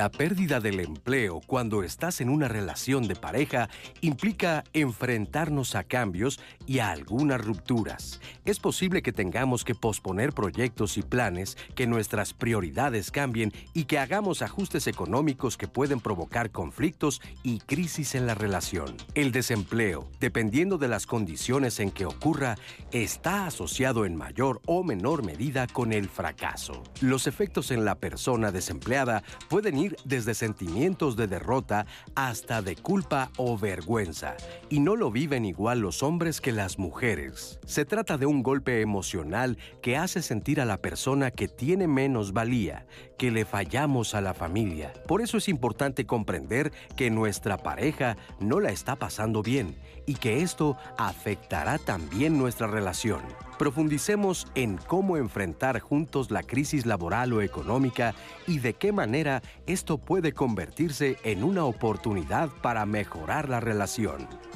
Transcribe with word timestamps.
La 0.00 0.10
pérdida 0.10 0.60
del 0.60 0.80
empleo 0.80 1.42
cuando 1.46 1.82
estás 1.82 2.22
en 2.22 2.30
una 2.30 2.48
relación 2.48 3.06
de 3.06 3.16
pareja 3.16 3.68
implica 4.00 4.64
enfrentarnos 4.72 5.74
a 5.74 5.84
cambios 5.84 6.40
y 6.66 6.78
a 6.78 6.90
algunas 6.90 7.44
rupturas. 7.44 8.18
Es 8.46 8.60
posible 8.60 9.02
que 9.02 9.12
tengamos 9.12 9.62
que 9.62 9.74
posponer 9.74 10.32
proyectos 10.32 10.96
y 10.96 11.02
planes, 11.02 11.58
que 11.74 11.86
nuestras 11.86 12.32
prioridades 12.32 13.10
cambien 13.10 13.52
y 13.74 13.84
que 13.84 13.98
hagamos 13.98 14.40
ajustes 14.40 14.86
económicos 14.86 15.58
que 15.58 15.68
pueden 15.68 16.00
provocar 16.00 16.50
conflictos 16.50 17.20
y 17.42 17.58
crisis 17.58 18.14
en 18.14 18.26
la 18.26 18.34
relación. 18.34 18.96
El 19.12 19.32
desempleo, 19.32 20.08
dependiendo 20.18 20.78
de 20.78 20.88
las 20.88 21.04
condiciones 21.04 21.78
en 21.78 21.90
que 21.90 22.06
ocurra, 22.06 22.56
está 22.90 23.44
asociado 23.44 24.06
en 24.06 24.16
mayor 24.16 24.62
o 24.64 24.82
menor 24.82 25.26
medida 25.26 25.66
con 25.66 25.92
el 25.92 26.08
fracaso. 26.08 26.82
Los 27.02 27.26
efectos 27.26 27.70
en 27.70 27.84
la 27.84 27.96
persona 27.96 28.50
desempleada 28.50 29.22
pueden 29.50 29.76
ir 29.76 29.89
desde 30.04 30.34
sentimientos 30.34 31.16
de 31.16 31.26
derrota 31.26 31.86
hasta 32.14 32.62
de 32.62 32.76
culpa 32.76 33.30
o 33.36 33.58
vergüenza, 33.58 34.36
y 34.68 34.80
no 34.80 34.96
lo 34.96 35.10
viven 35.10 35.44
igual 35.44 35.80
los 35.80 36.02
hombres 36.02 36.40
que 36.40 36.52
las 36.52 36.78
mujeres. 36.78 37.58
Se 37.66 37.84
trata 37.84 38.18
de 38.18 38.26
un 38.26 38.42
golpe 38.42 38.80
emocional 38.80 39.58
que 39.82 39.96
hace 39.96 40.22
sentir 40.22 40.60
a 40.60 40.64
la 40.64 40.78
persona 40.78 41.30
que 41.30 41.48
tiene 41.48 41.88
menos 41.88 42.32
valía, 42.32 42.86
que 43.20 43.30
le 43.30 43.44
fallamos 43.44 44.14
a 44.14 44.22
la 44.22 44.32
familia. 44.32 44.94
Por 45.06 45.20
eso 45.20 45.36
es 45.36 45.50
importante 45.50 46.06
comprender 46.06 46.72
que 46.96 47.10
nuestra 47.10 47.58
pareja 47.58 48.16
no 48.38 48.60
la 48.60 48.70
está 48.70 48.96
pasando 48.96 49.42
bien 49.42 49.76
y 50.06 50.14
que 50.14 50.40
esto 50.40 50.78
afectará 50.96 51.76
también 51.76 52.38
nuestra 52.38 52.66
relación. 52.66 53.20
Profundicemos 53.58 54.46
en 54.54 54.78
cómo 54.78 55.18
enfrentar 55.18 55.80
juntos 55.80 56.30
la 56.30 56.42
crisis 56.42 56.86
laboral 56.86 57.34
o 57.34 57.42
económica 57.42 58.14
y 58.46 58.60
de 58.60 58.72
qué 58.72 58.90
manera 58.90 59.42
esto 59.66 59.98
puede 59.98 60.32
convertirse 60.32 61.18
en 61.22 61.44
una 61.44 61.66
oportunidad 61.66 62.48
para 62.62 62.86
mejorar 62.86 63.50
la 63.50 63.60
relación. 63.60 64.49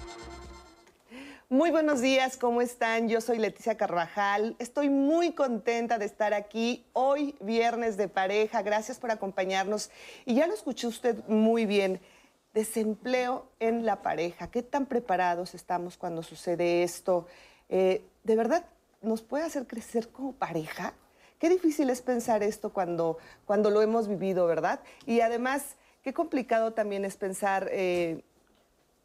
Muy 1.55 1.71
buenos 1.71 2.01
días, 2.01 2.37
¿cómo 2.37 2.63
están? 2.63 3.09
Yo 3.09 3.21
soy 3.21 3.39
Leticia 3.39 3.77
Carvajal. 3.77 4.57
Estoy 4.59 4.89
muy 4.89 5.35
contenta 5.35 5.99
de 5.99 6.05
estar 6.05 6.35
aquí 6.35 6.85
hoy, 6.95 7.37
viernes 7.39 7.97
de 7.97 8.09
pareja. 8.09 8.63
Gracias 8.63 8.99
por 8.99 9.13
acompañarnos. 9.13 9.93
Y 10.25 10.35
ya 10.35 10.49
lo 10.49 10.55
escuché 10.55 10.89
usted 10.89 11.17
muy 11.29 11.65
bien. 11.65 12.01
Desempleo 12.55 13.47
en 13.61 13.87
la 13.87 14.03
pareja. 14.03 14.51
¿Qué 14.51 14.65
tan 14.65 14.87
preparados 14.87 15.55
estamos 15.55 15.97
cuando 15.97 16.25
sucede 16.25 16.83
esto? 16.83 17.29
Eh, 17.69 18.05
de 18.25 18.35
verdad, 18.35 18.65
nos 19.01 19.23
puede 19.23 19.45
hacer 19.45 19.69
crecer 19.69 20.09
como 20.09 20.33
pareja. 20.33 20.95
Qué 21.39 21.49
difícil 21.49 21.89
es 21.89 22.03
pensar 22.03 22.43
esto 22.43 22.73
cuando, 22.73 23.19
cuando 23.47 23.71
lo 23.71 23.81
hemos 23.81 24.09
vivido, 24.09 24.49
¿verdad? 24.49 24.81
Y 25.07 25.21
además, 25.21 25.77
qué 26.03 26.13
complicado 26.13 26.73
también 26.73 27.05
es 27.05 27.17
pensar 27.17 27.69
eh, 27.71 28.25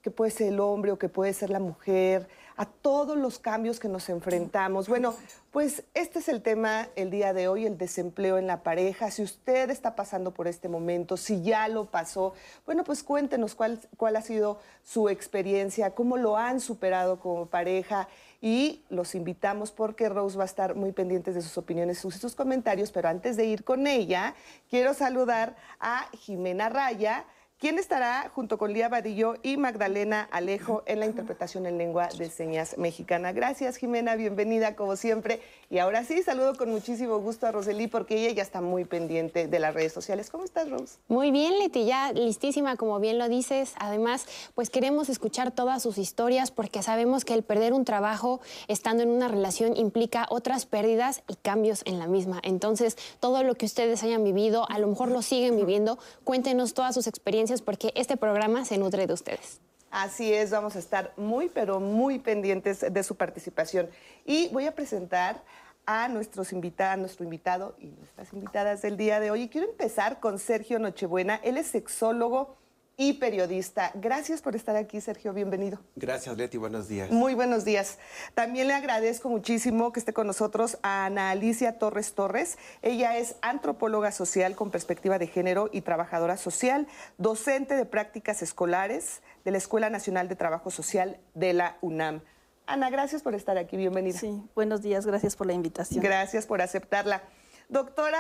que 0.02 0.12
puede 0.12 0.32
ser 0.32 0.48
el 0.48 0.60
hombre 0.60 0.92
o 0.92 0.98
que 0.98 1.10
puede 1.10 1.34
ser 1.34 1.50
la 1.50 1.60
mujer, 1.60 2.28
a 2.60 2.66
todos 2.66 3.18
los 3.18 3.40
cambios 3.40 3.80
que 3.80 3.88
nos 3.88 4.10
enfrentamos. 4.10 4.90
Bueno, 4.90 5.16
pues 5.50 5.86
este 5.94 6.20
es 6.20 6.28
el 6.28 6.42
tema 6.42 6.90
el 6.98 7.10
día 7.10 7.32
de 7.32 7.48
hoy, 7.48 7.66
el 7.66 7.78
desempleo 7.78 8.38
en 8.38 8.48
la 8.48 8.64
pareja. 8.64 9.12
Si 9.12 9.24
usted 9.24 9.70
está 9.70 9.96
pasando 9.96 10.32
por 10.32 10.46
este 10.46 10.68
momento, 10.68 11.16
si 11.16 11.42
ya 11.42 11.70
lo 11.70 11.86
pasó, 11.86 12.34
bueno, 12.66 12.84
pues 12.84 13.02
cuéntenos 13.02 13.56
cuál, 13.56 13.80
cuál 13.96 14.18
ha 14.18 14.22
sido 14.22 14.60
su 14.84 15.08
experiencia, 15.08 15.96
cómo 15.96 16.18
lo 16.18 16.36
han 16.36 16.60
superado 16.60 17.22
como 17.22 17.46
pareja 17.46 18.10
y 18.42 18.84
los 18.90 19.16
invitamos 19.16 19.72
porque 19.72 20.10
Rose 20.10 20.38
va 20.38 20.44
a 20.44 20.46
estar 20.46 20.76
muy 20.76 20.92
pendiente 20.92 21.32
de 21.32 21.42
sus 21.42 21.58
opiniones 21.58 22.04
y 22.04 22.12
sus 22.12 22.36
comentarios, 22.36 22.92
pero 22.92 23.08
antes 23.08 23.38
de 23.38 23.46
ir 23.46 23.64
con 23.64 23.88
ella, 23.88 24.36
quiero 24.70 24.94
saludar 24.94 25.56
a 25.80 26.10
Jimena 26.12 26.68
Raya 26.68 27.24
¿Quién 27.60 27.78
estará 27.78 28.32
junto 28.34 28.58
con 28.58 28.72
Lía 28.72 28.88
Vadillo 28.88 29.36
y 29.44 29.58
Magdalena 29.58 30.30
Alejo 30.32 30.82
en 30.86 31.02
la 31.02 31.06
interpretación 31.06 31.66
en 31.66 31.78
lengua 31.78 32.08
de 32.18 32.30
señas 32.30 32.78
mexicana. 32.78 33.34
Gracias, 33.34 33.76
Jimena, 33.76 34.16
bienvenida 34.16 34.78
como 34.78 34.96
siempre. 34.96 35.42
Y 35.70 35.80
ahora 35.80 36.06
sí, 36.06 36.24
saludo 36.24 36.56
con 36.56 36.70
muchísimo 36.70 37.20
gusto 37.20 37.48
a 37.48 37.52
Rosely 37.52 37.88
porque 37.88 38.16
ella 38.16 38.34
ya 38.34 38.44
está 38.44 38.62
muy 38.62 38.86
pendiente 38.86 39.50
de 39.50 39.60
las 39.60 39.74
redes 39.74 39.92
sociales. 39.92 40.30
¿Cómo 40.30 40.46
estás, 40.46 40.70
Rose? 40.70 41.00
Muy 41.10 41.32
bien, 41.32 41.60
Leti, 41.60 41.84
ya 41.84 42.14
listísima, 42.14 42.78
como 42.78 42.98
bien 43.02 43.18
lo 43.18 43.28
dices. 43.28 43.74
Además, 43.78 44.26
pues 44.56 44.70
queremos 44.70 45.10
escuchar 45.10 45.52
todas 45.52 45.84
sus 45.84 45.98
historias 45.98 46.52
porque 46.52 46.82
sabemos 46.82 47.26
que 47.26 47.34
el 47.34 47.44
perder 47.44 47.74
un 47.74 47.84
trabajo 47.84 48.40
estando 48.70 49.04
en 49.04 49.10
una 49.10 49.28
relación 49.28 49.76
implica 49.76 50.28
otras 50.30 50.66
pérdidas 50.66 51.24
y 51.28 51.36
cambios 51.36 51.82
en 51.84 52.00
la 52.00 52.08
misma. 52.08 52.40
Entonces, 52.42 52.98
todo 53.20 53.44
lo 53.44 53.56
que 53.56 53.66
ustedes 53.66 54.02
hayan 54.02 54.24
vivido, 54.24 54.66
a 54.72 54.80
lo 54.80 54.88
mejor 54.88 55.12
lo 55.12 55.22
siguen 55.22 55.58
viviendo, 55.58 56.00
cuéntenos 56.24 56.74
todas 56.74 56.96
sus 56.96 57.06
experiencias 57.06 57.49
porque 57.62 57.92
este 57.96 58.18
programa 58.18 58.66
se 58.66 58.78
nutre 58.78 59.08
de 59.08 59.14
ustedes. 59.14 59.60
Así 59.92 60.32
es, 60.34 60.52
vamos 60.52 60.76
a 60.76 60.80
estar 60.80 61.14
muy, 61.18 61.50
pero 61.50 61.80
muy 61.80 62.20
pendientes 62.20 62.86
de 62.92 63.04
su 63.04 63.16
participación. 63.16 63.90
Y 64.26 64.50
voy 64.50 64.68
a 64.68 64.76
presentar 64.76 65.42
a 65.88 66.08
nuestros 66.08 66.54
invitados, 66.54 67.00
nuestro 67.00 67.24
invitado 67.24 67.76
y 67.80 67.88
nuestras 67.88 68.32
invitadas 68.32 68.84
del 68.84 68.96
día 68.96 69.20
de 69.20 69.32
hoy. 69.32 69.44
Y 69.44 69.50
quiero 69.50 69.68
empezar 69.68 70.20
con 70.20 70.38
Sergio 70.38 70.78
Nochebuena. 70.78 71.40
Él 71.44 71.58
es 71.58 71.68
sexólogo 71.68 72.56
y 73.00 73.14
periodista. 73.14 73.92
Gracias 73.96 74.42
por 74.42 74.58
estar 74.58 74.76
aquí, 74.76 75.00
Sergio. 75.00 75.32
Bienvenido. 75.32 75.80
Gracias, 75.96 76.36
Leti. 76.36 76.58
Buenos 76.58 76.90
días. 76.90 77.10
Muy 77.10 77.34
buenos 77.34 77.64
días. 77.64 77.98
También 78.34 78.68
le 78.68 78.74
agradezco 78.74 79.30
muchísimo 79.30 79.94
que 79.94 80.02
esté 80.02 80.12
con 80.12 80.28
nosotros 80.28 80.78
a 80.84 81.06
Ana 81.06 81.30
Alicia 81.30 81.80
Torres 81.80 82.14
Torres. 82.14 82.58
Ella 82.82 83.18
es 83.18 83.38
antropóloga 83.42 84.12
social 84.12 84.54
con 84.58 84.70
perspectiva 84.70 85.18
de 85.18 85.28
género 85.28 85.70
y 85.72 85.80
trabajadora 85.80 86.36
social, 86.36 86.88
docente 87.18 87.76
de 87.76 87.86
prácticas 87.86 88.42
escolares 88.42 89.22
de 89.46 89.52
la 89.52 89.60
Escuela 89.60 89.90
Nacional 89.90 90.28
de 90.28 90.36
Trabajo 90.36 90.70
Social 90.70 91.22
de 91.36 91.54
la 91.54 91.78
UNAM. 91.80 92.20
Ana, 92.66 92.90
gracias 92.90 93.24
por 93.24 93.34
estar 93.34 93.58
aquí. 93.58 93.78
Bienvenida. 93.78 94.20
Sí, 94.20 94.44
buenos 94.56 94.82
días. 94.82 95.06
Gracias 95.06 95.38
por 95.38 95.48
la 95.48 95.54
invitación. 95.54 96.04
Gracias 96.04 96.46
por 96.46 96.62
aceptarla. 96.62 97.24
Doctora 97.70 98.20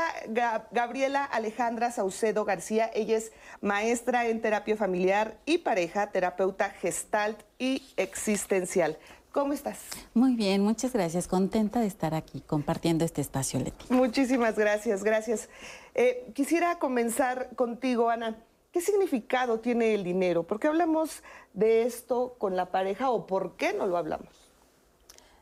Gabriela 0.71 1.25
Alejandra 1.25 1.89
Saucedo 1.89 2.45
García, 2.45 2.91
ella 2.93 3.17
es 3.17 3.31
maestra 3.61 4.27
en 4.27 4.41
terapia 4.41 4.77
familiar 4.77 5.39
y 5.47 5.57
pareja, 5.57 6.11
terapeuta 6.11 6.69
gestalt 6.69 7.41
y 7.57 7.81
existencial. 7.97 8.99
¿Cómo 9.31 9.53
estás? 9.53 9.79
Muy 10.13 10.35
bien, 10.35 10.61
muchas 10.61 10.93
gracias. 10.93 11.27
Contenta 11.27 11.79
de 11.79 11.87
estar 11.87 12.13
aquí 12.13 12.41
compartiendo 12.41 13.03
este 13.05 13.21
espacio, 13.21 13.59
Leti. 13.59 13.91
Muchísimas 13.91 14.55
gracias, 14.55 15.03
gracias. 15.03 15.49
Eh, 15.95 16.31
quisiera 16.35 16.77
comenzar 16.77 17.55
contigo, 17.55 18.11
Ana. 18.11 18.37
¿Qué 18.71 18.81
significado 18.81 19.59
tiene 19.59 19.95
el 19.95 20.03
dinero? 20.03 20.43
¿Por 20.43 20.59
qué 20.59 20.67
hablamos 20.67 21.23
de 21.53 21.87
esto 21.87 22.35
con 22.37 22.55
la 22.55 22.67
pareja 22.67 23.09
o 23.09 23.25
por 23.25 23.55
qué 23.55 23.73
no 23.73 23.87
lo 23.87 23.97
hablamos? 23.97 24.29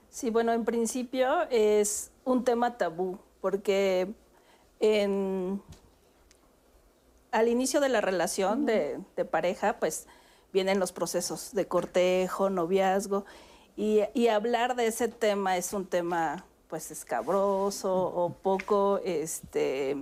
Sí, 0.09 0.29
bueno, 0.29 0.53
en 0.53 0.63
principio 0.63 1.44
es 1.50 2.12
un 2.24 2.45
tema 2.45 2.78
tabú 2.78 3.19
porque 3.47 4.13
al 7.31 7.47
inicio 7.47 7.80
de 7.80 7.88
la 7.88 8.02
relación 8.02 8.66
de, 8.66 9.00
pareja, 9.31 9.80
pues 9.80 10.06
vienen 10.52 10.81
los 10.81 10.91
procesos 10.91 11.53
de 11.53 11.66
cortejo, 11.66 12.50
noviazgo, 12.50 13.24
y, 13.78 14.28
hablar 14.28 14.75
de 14.75 14.88
ese 14.88 15.07
tema 15.07 15.56
es 15.56 15.72
un 15.72 15.86
tema 15.86 16.44
pues 16.68 16.92
escabroso 16.92 17.95
o 17.95 18.33
poco, 18.33 19.00
este, 19.06 19.95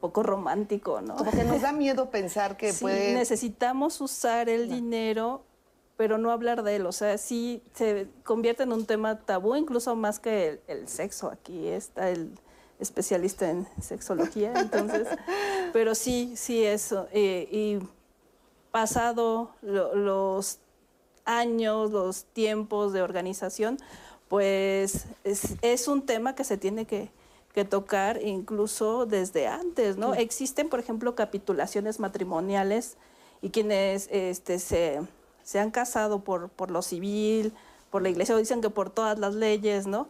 poco 0.00 0.24
romántico, 0.24 1.00
¿no? 1.02 1.14
Como 1.14 1.30
que 1.30 1.44
nos 1.44 1.62
da 1.62 1.70
miedo 1.84 2.10
pensar 2.10 2.56
que 2.56 2.72
sí, 2.72 2.80
puede... 2.80 3.14
necesitamos 3.14 4.00
usar 4.00 4.48
el 4.48 4.68
dinero 4.68 5.44
pero 6.00 6.16
no 6.16 6.30
hablar 6.30 6.62
de 6.62 6.76
él. 6.76 6.86
O 6.86 6.92
sea, 6.92 7.18
sí 7.18 7.62
se 7.74 8.08
convierte 8.24 8.62
en 8.62 8.72
un 8.72 8.86
tema 8.86 9.18
tabú, 9.18 9.54
incluso 9.54 9.94
más 9.96 10.18
que 10.18 10.58
el, 10.66 10.88
sexo. 10.88 11.28
Aquí 11.28 11.68
está 11.68 12.08
el 12.08 12.30
especialista 12.78 13.50
en 13.50 13.68
sexología, 13.82 14.54
entonces, 14.56 15.06
pero 15.74 15.94
sí, 15.94 16.32
sí 16.36 16.64
eso. 16.64 17.06
Eh, 17.12 17.46
y 17.52 17.86
pasado 18.70 19.50
los 19.60 20.60
años, 21.26 21.90
los 21.90 22.24
tiempos 22.24 22.94
de 22.94 23.02
organización, 23.02 23.76
pues 24.28 25.04
es, 25.22 25.86
un 25.86 26.06
tema 26.06 26.34
que 26.34 26.44
se 26.44 26.56
tiene 26.56 26.86
que, 26.86 27.10
tocar 27.68 28.22
incluso 28.22 29.04
desde 29.04 29.48
antes, 29.48 29.98
¿no? 29.98 30.14
Existen, 30.14 30.70
por 30.70 30.80
ejemplo, 30.80 31.14
capitulaciones 31.14 32.00
matrimoniales 32.00 32.96
y 33.42 33.50
quienes 33.50 34.08
este, 34.10 34.58
se 34.58 35.02
se 35.50 35.58
han 35.58 35.72
casado 35.72 36.22
por, 36.22 36.48
por 36.48 36.70
lo 36.70 36.80
civil, 36.80 37.52
por 37.90 38.02
la 38.02 38.08
iglesia, 38.08 38.36
o 38.36 38.38
dicen 38.38 38.60
que 38.60 38.70
por 38.70 38.88
todas 38.88 39.18
las 39.18 39.34
leyes, 39.34 39.88
¿no? 39.88 40.06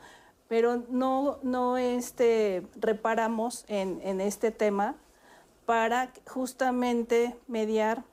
Pero 0.48 0.82
no, 0.90 1.38
no 1.42 1.78
este, 1.78 2.62
reparamos 2.78 3.64
en, 3.66 4.20
este 4.20 4.50
tema 4.50 4.96
para 5.64 6.12
justamente 6.26 7.34
mediar 7.48 8.04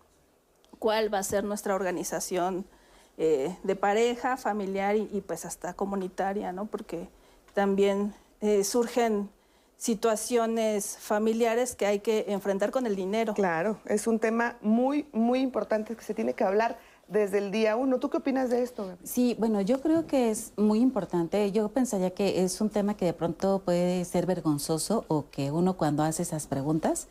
cuál 0.79 1.13
va 1.13 1.17
a 1.17 1.23
ser 1.23 1.43
nuestra 1.43 1.75
organización 1.75 2.65
eh, 3.17 3.53
de 3.61 3.75
pareja, 3.75 4.37
familiar 4.37 4.95
y, 4.95 5.21
pues 5.27 5.43
hasta 5.43 5.73
comunitaria, 5.73 6.53
¿no? 6.53 6.67
Porque 6.67 7.09
también 7.53 8.13
eh, 8.39 8.63
surgen 8.63 9.29
situaciones 9.75 10.97
familiares 10.97 11.75
que 11.75 11.87
hay 11.87 11.99
que 11.99 12.23
enfrentar 12.29 12.71
con 12.71 12.87
el 12.87 12.95
dinero. 12.95 13.33
Claro, 13.33 13.81
es 13.83 14.07
un 14.07 14.17
tema 14.17 14.55
muy, 14.61 15.09
muy 15.11 15.41
importante 15.41 15.93
que 15.93 16.05
se 16.05 16.13
tiene 16.13 16.33
que 16.33 16.45
hablar 16.45 16.79
desde 17.07 17.37
el 17.39 17.51
día 17.51 17.75
uno. 17.75 17.99
¿Tú 17.99 18.09
qué 18.09 18.17
opinas 18.17 18.49
de 18.49 18.63
esto? 18.63 18.97
Sí, 19.03 19.35
bueno, 19.39 19.61
yo 19.61 19.81
creo 19.81 20.07
que 20.07 20.29
es 20.29 20.53
muy 20.57 20.79
importante. 20.79 21.51
Yo 21.51 21.69
pensaría 21.69 22.11
que 22.11 22.43
es 22.43 22.59
un 22.61 22.69
tema 22.69 22.95
que 22.95 23.05
de 23.05 23.13
pronto 23.13 23.61
puede 23.63 24.03
ser 24.05 24.25
vergonzoso 24.25 25.05
o 25.07 25.25
que 25.29 25.51
uno 25.51 25.77
cuando 25.77 26.03
hace 26.03 26.23
esas 26.23 26.47
preguntas, 26.47 27.07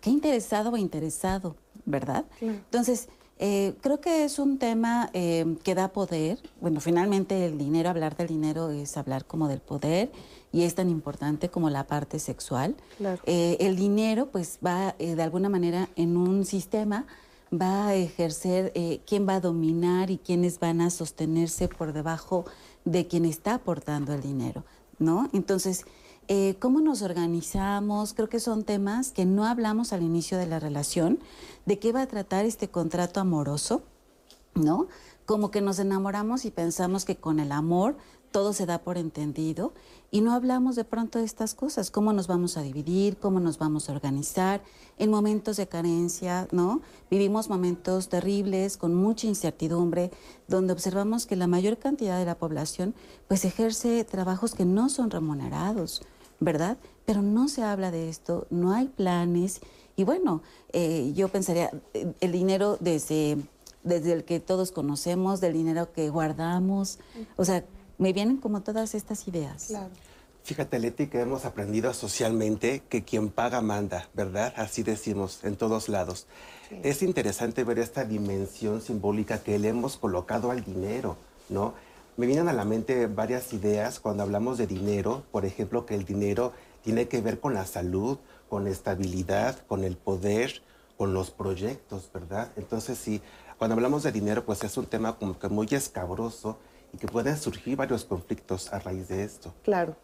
qué 0.00 0.10
interesado 0.10 0.70
o 0.70 0.76
interesado, 0.76 1.56
¿verdad? 1.84 2.24
Entonces, 2.40 3.08
eh, 3.42 3.74
creo 3.80 4.02
que 4.02 4.24
es 4.24 4.38
un 4.38 4.58
tema 4.58 5.08
eh, 5.14 5.56
que 5.64 5.74
da 5.74 5.88
poder. 5.88 6.38
Bueno, 6.60 6.80
finalmente 6.80 7.46
el 7.46 7.56
dinero, 7.56 7.88
hablar 7.88 8.14
del 8.14 8.28
dinero 8.28 8.70
es 8.70 8.98
hablar 8.98 9.24
como 9.24 9.48
del 9.48 9.60
poder 9.60 10.12
y 10.52 10.64
es 10.64 10.74
tan 10.74 10.90
importante 10.90 11.48
como 11.48 11.70
la 11.70 11.86
parte 11.86 12.18
sexual. 12.18 12.76
Eh, 13.24 13.56
el 13.60 13.76
dinero 13.76 14.26
pues 14.26 14.58
va 14.64 14.94
de 14.98 15.22
alguna 15.22 15.48
manera 15.48 15.88
en 15.96 16.18
un 16.18 16.44
sistema 16.44 17.06
va 17.52 17.88
a 17.88 17.94
ejercer 17.94 18.72
quién 19.06 19.28
va 19.28 19.36
a 19.36 19.40
dominar 19.40 20.10
y 20.10 20.18
quiénes 20.18 20.60
van 20.60 20.80
a 20.80 20.90
sostenerse 20.90 21.68
por 21.68 21.92
debajo 21.92 22.44
de 22.84 23.06
quien 23.06 23.24
está 23.24 23.54
aportando 23.54 24.12
el 24.12 24.22
dinero, 24.22 24.64
¿no? 24.98 25.28
Entonces, 25.32 25.84
eh, 26.28 26.54
cómo 26.60 26.80
nos 26.80 27.02
organizamos, 27.02 28.14
creo 28.14 28.28
que 28.28 28.38
son 28.38 28.62
temas 28.62 29.10
que 29.10 29.24
no 29.24 29.44
hablamos 29.46 29.92
al 29.92 30.02
inicio 30.02 30.38
de 30.38 30.46
la 30.46 30.60
relación, 30.60 31.18
de 31.66 31.80
qué 31.80 31.90
va 31.90 32.02
a 32.02 32.06
tratar 32.06 32.44
este 32.44 32.68
contrato 32.68 33.18
amoroso, 33.18 33.82
¿no? 34.54 34.86
Como 35.26 35.50
que 35.50 35.60
nos 35.60 35.80
enamoramos 35.80 36.44
y 36.44 36.52
pensamos 36.52 37.04
que 37.04 37.16
con 37.16 37.40
el 37.40 37.50
amor 37.50 37.96
todo 38.30 38.52
se 38.52 38.64
da 38.64 38.78
por 38.78 38.96
entendido 38.96 39.72
y 40.10 40.20
no 40.20 40.32
hablamos 40.32 40.76
de 40.76 40.84
pronto 40.84 41.18
de 41.18 41.24
estas 41.24 41.54
cosas, 41.54 41.90
cómo 41.90 42.12
nos 42.12 42.26
vamos 42.26 42.56
a 42.56 42.62
dividir, 42.62 43.16
cómo 43.16 43.38
nos 43.38 43.58
vamos 43.58 43.88
a 43.88 43.92
organizar 43.92 44.60
en 44.98 45.10
momentos 45.10 45.56
de 45.56 45.68
carencia, 45.68 46.48
¿no? 46.50 46.80
Vivimos 47.10 47.48
momentos 47.48 48.08
terribles 48.08 48.76
con 48.76 48.94
mucha 48.94 49.28
incertidumbre, 49.28 50.10
donde 50.48 50.72
observamos 50.72 51.26
que 51.26 51.36
la 51.36 51.46
mayor 51.46 51.78
cantidad 51.78 52.18
de 52.18 52.24
la 52.24 52.38
población 52.38 52.94
pues 53.28 53.44
ejerce 53.44 54.04
trabajos 54.04 54.54
que 54.54 54.64
no 54.64 54.88
son 54.88 55.10
remunerados, 55.10 56.02
¿verdad? 56.40 56.76
Pero 57.06 57.22
no 57.22 57.48
se 57.48 57.62
habla 57.62 57.90
de 57.90 58.08
esto, 58.08 58.46
no 58.50 58.72
hay 58.72 58.88
planes 58.88 59.60
y 59.96 60.04
bueno, 60.04 60.42
eh, 60.72 61.12
yo 61.14 61.28
pensaría, 61.28 61.70
eh, 61.94 62.12
el 62.20 62.32
dinero 62.32 62.78
desde, 62.80 63.36
desde 63.84 64.12
el 64.12 64.24
que 64.24 64.40
todos 64.40 64.72
conocemos, 64.72 65.40
del 65.40 65.52
dinero 65.52 65.92
que 65.92 66.10
guardamos, 66.10 66.98
o 67.36 67.44
sea, 67.44 67.64
me 68.00 68.14
vienen 68.14 68.38
como 68.38 68.62
todas 68.62 68.94
estas 68.94 69.28
ideas. 69.28 69.66
Claro. 69.68 69.90
Fíjate, 70.42 70.78
Leti, 70.78 71.08
que 71.08 71.20
hemos 71.20 71.44
aprendido 71.44 71.92
socialmente 71.92 72.82
que 72.88 73.04
quien 73.04 73.28
paga 73.28 73.60
manda, 73.60 74.08
¿verdad? 74.14 74.54
Así 74.56 74.82
decimos 74.82 75.40
en 75.44 75.54
todos 75.54 75.90
lados. 75.90 76.26
Es 76.82 77.02
interesante 77.02 77.62
ver 77.62 77.78
esta 77.78 78.04
dimensión 78.04 78.80
simbólica 78.80 79.42
que 79.42 79.58
le 79.58 79.68
hemos 79.68 79.98
colocado 79.98 80.50
al 80.50 80.64
dinero, 80.64 81.16
¿no? 81.50 81.74
Me 82.16 82.26
vienen 82.26 82.48
a 82.48 82.54
la 82.54 82.64
mente 82.64 83.06
varias 83.06 83.52
ideas 83.52 84.00
cuando 84.00 84.22
hablamos 84.22 84.56
de 84.56 84.66
dinero, 84.66 85.24
por 85.30 85.44
ejemplo, 85.44 85.84
que 85.84 85.94
el 85.94 86.06
dinero 86.06 86.52
tiene 86.82 87.06
que 87.06 87.20
ver 87.20 87.38
con 87.38 87.52
la 87.52 87.66
salud, 87.66 88.18
con 88.48 88.66
estabilidad, 88.66 89.58
con 89.66 89.84
el 89.84 89.96
poder, 89.96 90.62
con 90.96 91.12
los 91.12 91.30
proyectos, 91.30 92.10
¿verdad? 92.14 92.48
Entonces 92.56 92.98
sí, 92.98 93.20
cuando 93.58 93.74
hablamos 93.74 94.02
de 94.04 94.12
dinero, 94.12 94.46
pues 94.46 94.64
es 94.64 94.76
un 94.78 94.86
tema 94.86 95.16
como 95.18 95.38
que 95.38 95.48
muy 95.48 95.68
escabroso 95.70 96.56
y 96.92 96.98
que 96.98 97.06
pueden 97.06 97.36
surgir 97.36 97.76
varios 97.76 98.04
conflictos 98.04 98.72
a 98.72 98.78
raíz 98.78 99.08
de 99.08 99.24
esto. 99.24 99.54
Claro. 99.62 99.96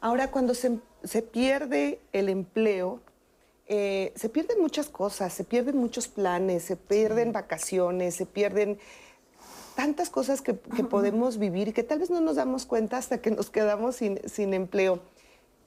Ahora, 0.00 0.30
cuando 0.30 0.54
se, 0.54 1.22
pierde 1.22 2.00
el 2.12 2.28
empleo, 2.28 3.00
eh, 3.68 4.12
se 4.16 4.28
pierden 4.28 4.60
muchas 4.60 4.88
cosas, 4.88 5.32
se 5.32 5.44
pierden 5.44 5.76
muchos 5.76 6.08
planes, 6.08 6.64
se 6.64 6.76
pierden 6.76 7.32
vacaciones, 7.32 8.16
se 8.16 8.26
pierden 8.26 8.78
tantas 9.76 10.10
cosas 10.10 10.42
que, 10.42 10.54
podemos 10.54 11.38
vivir 11.38 11.68
y 11.68 11.72
que 11.72 11.82
tal 11.82 12.00
vez 12.00 12.10
no 12.10 12.20
nos 12.20 12.36
damos 12.36 12.66
cuenta 12.66 12.98
hasta 12.98 13.18
que 13.18 13.30
nos 13.30 13.50
quedamos 13.50 13.96
sin, 13.96 14.54
empleo. 14.54 15.00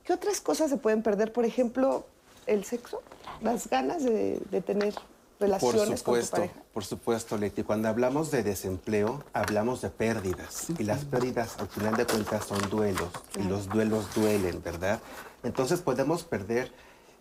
¿Qué 0.04 0.14
otras 0.14 0.42
cosas 0.42 0.70
se 0.70 0.78
pueden 0.78 1.02
perder? 1.02 1.34
Por 1.34 1.46
ejemplo, 1.46 2.06
el 2.46 2.66
sexo, 2.66 3.02
las 3.42 3.70
ganas 3.70 4.04
de, 4.04 4.40
tener 4.66 4.94
relaciones 5.40 6.04
por 6.04 6.18
supuesto, 6.20 6.38
con 6.38 6.48
tu 6.48 6.52
pareja. 6.52 6.70
Por 6.74 6.86
supuesto, 6.86 7.38
Leti. 7.38 7.64
Cuando 7.64 7.88
hablamos 7.90 8.32
de 8.32 8.44
desempleo, 8.44 9.24
hablamos 9.34 9.82
de 9.82 9.90
pérdidas. 9.90 10.68
Y 10.78 10.84
las 10.84 11.06
pérdidas, 11.06 11.58
al 11.60 11.68
final 11.68 11.96
de 11.96 12.06
cuentas, 12.06 12.46
son 12.46 12.70
duelos. 12.70 13.10
Y 13.40 13.44
los 13.44 13.68
duelos 13.68 14.14
duelen, 14.14 14.62
¿verdad? 14.64 15.00
Entonces 15.44 15.82
podemos 15.82 16.24
perder, 16.24 16.72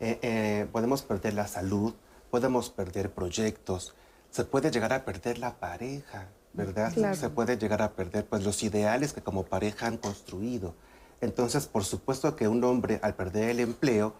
eh, 0.00 0.18
eh, 0.22 0.66
podemos 0.72 1.02
perder 1.02 1.34
la 1.34 1.46
salud, 1.46 1.94
podemos 2.30 2.70
perder 2.70 3.10
proyectos, 3.12 3.94
se 4.30 4.44
puede 4.44 4.70
llegar 4.70 4.92
a 4.92 5.04
perder 5.04 5.38
la 5.38 5.56
pareja. 5.56 6.28
¿verdad? 6.54 7.14
Se 7.14 7.28
puede 7.30 7.58
llegar 7.58 7.82
a 7.82 7.92
perder 7.92 8.24
pues, 8.26 8.44
los 8.44 8.62
ideales 8.62 9.12
que 9.12 9.20
como 9.20 9.44
pareja 9.44 9.86
han 9.86 9.98
construido. 9.98 10.74
Entonces, 11.20 11.66
por 11.66 11.84
supuesto 11.84 12.36
que 12.36 12.48
un 12.48 12.62
hombre 12.64 13.00
al 13.02 13.14
perder 13.14 13.50
el 13.50 13.60
empleo 13.60 14.14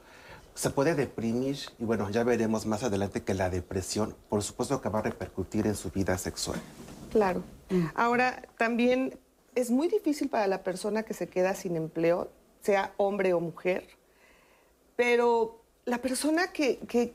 se 0.55 0.71
puede 0.71 0.95
deprimir 0.95 1.59
y 1.79 1.85
bueno, 1.85 2.09
ya 2.11 2.23
veremos 2.25 2.65
más 2.67 2.83
adelante 2.85 3.23
que 3.23 3.35
la 3.35 3.51
depresión, 3.51 4.17
por 4.29 4.43
supuesto 4.43 4.81
que 4.81 4.89
va 4.89 5.01
a 5.01 5.03
repercutir 5.03 5.67
en 5.67 5.75
su 5.75 5.91
vida 5.91 6.17
sexual. 6.17 6.61
Claro. 7.11 7.43
Mm. 7.71 7.87
Ahora, 7.95 8.43
también 8.57 9.19
es 9.55 9.71
muy 9.71 9.89
difícil 9.89 10.29
para 10.29 10.47
la 10.47 10.63
persona 10.63 11.03
que 11.03 11.15
se 11.15 11.29
queda 11.29 11.55
sin 11.55 11.77
empleo, 11.77 12.31
sea 12.61 12.95
hombre 12.97 13.35
o 13.35 13.41
mujer, 13.41 13.89
pero 14.97 15.61
la 15.85 15.99
persona 15.99 16.53
que, 16.53 16.79
que 16.79 17.15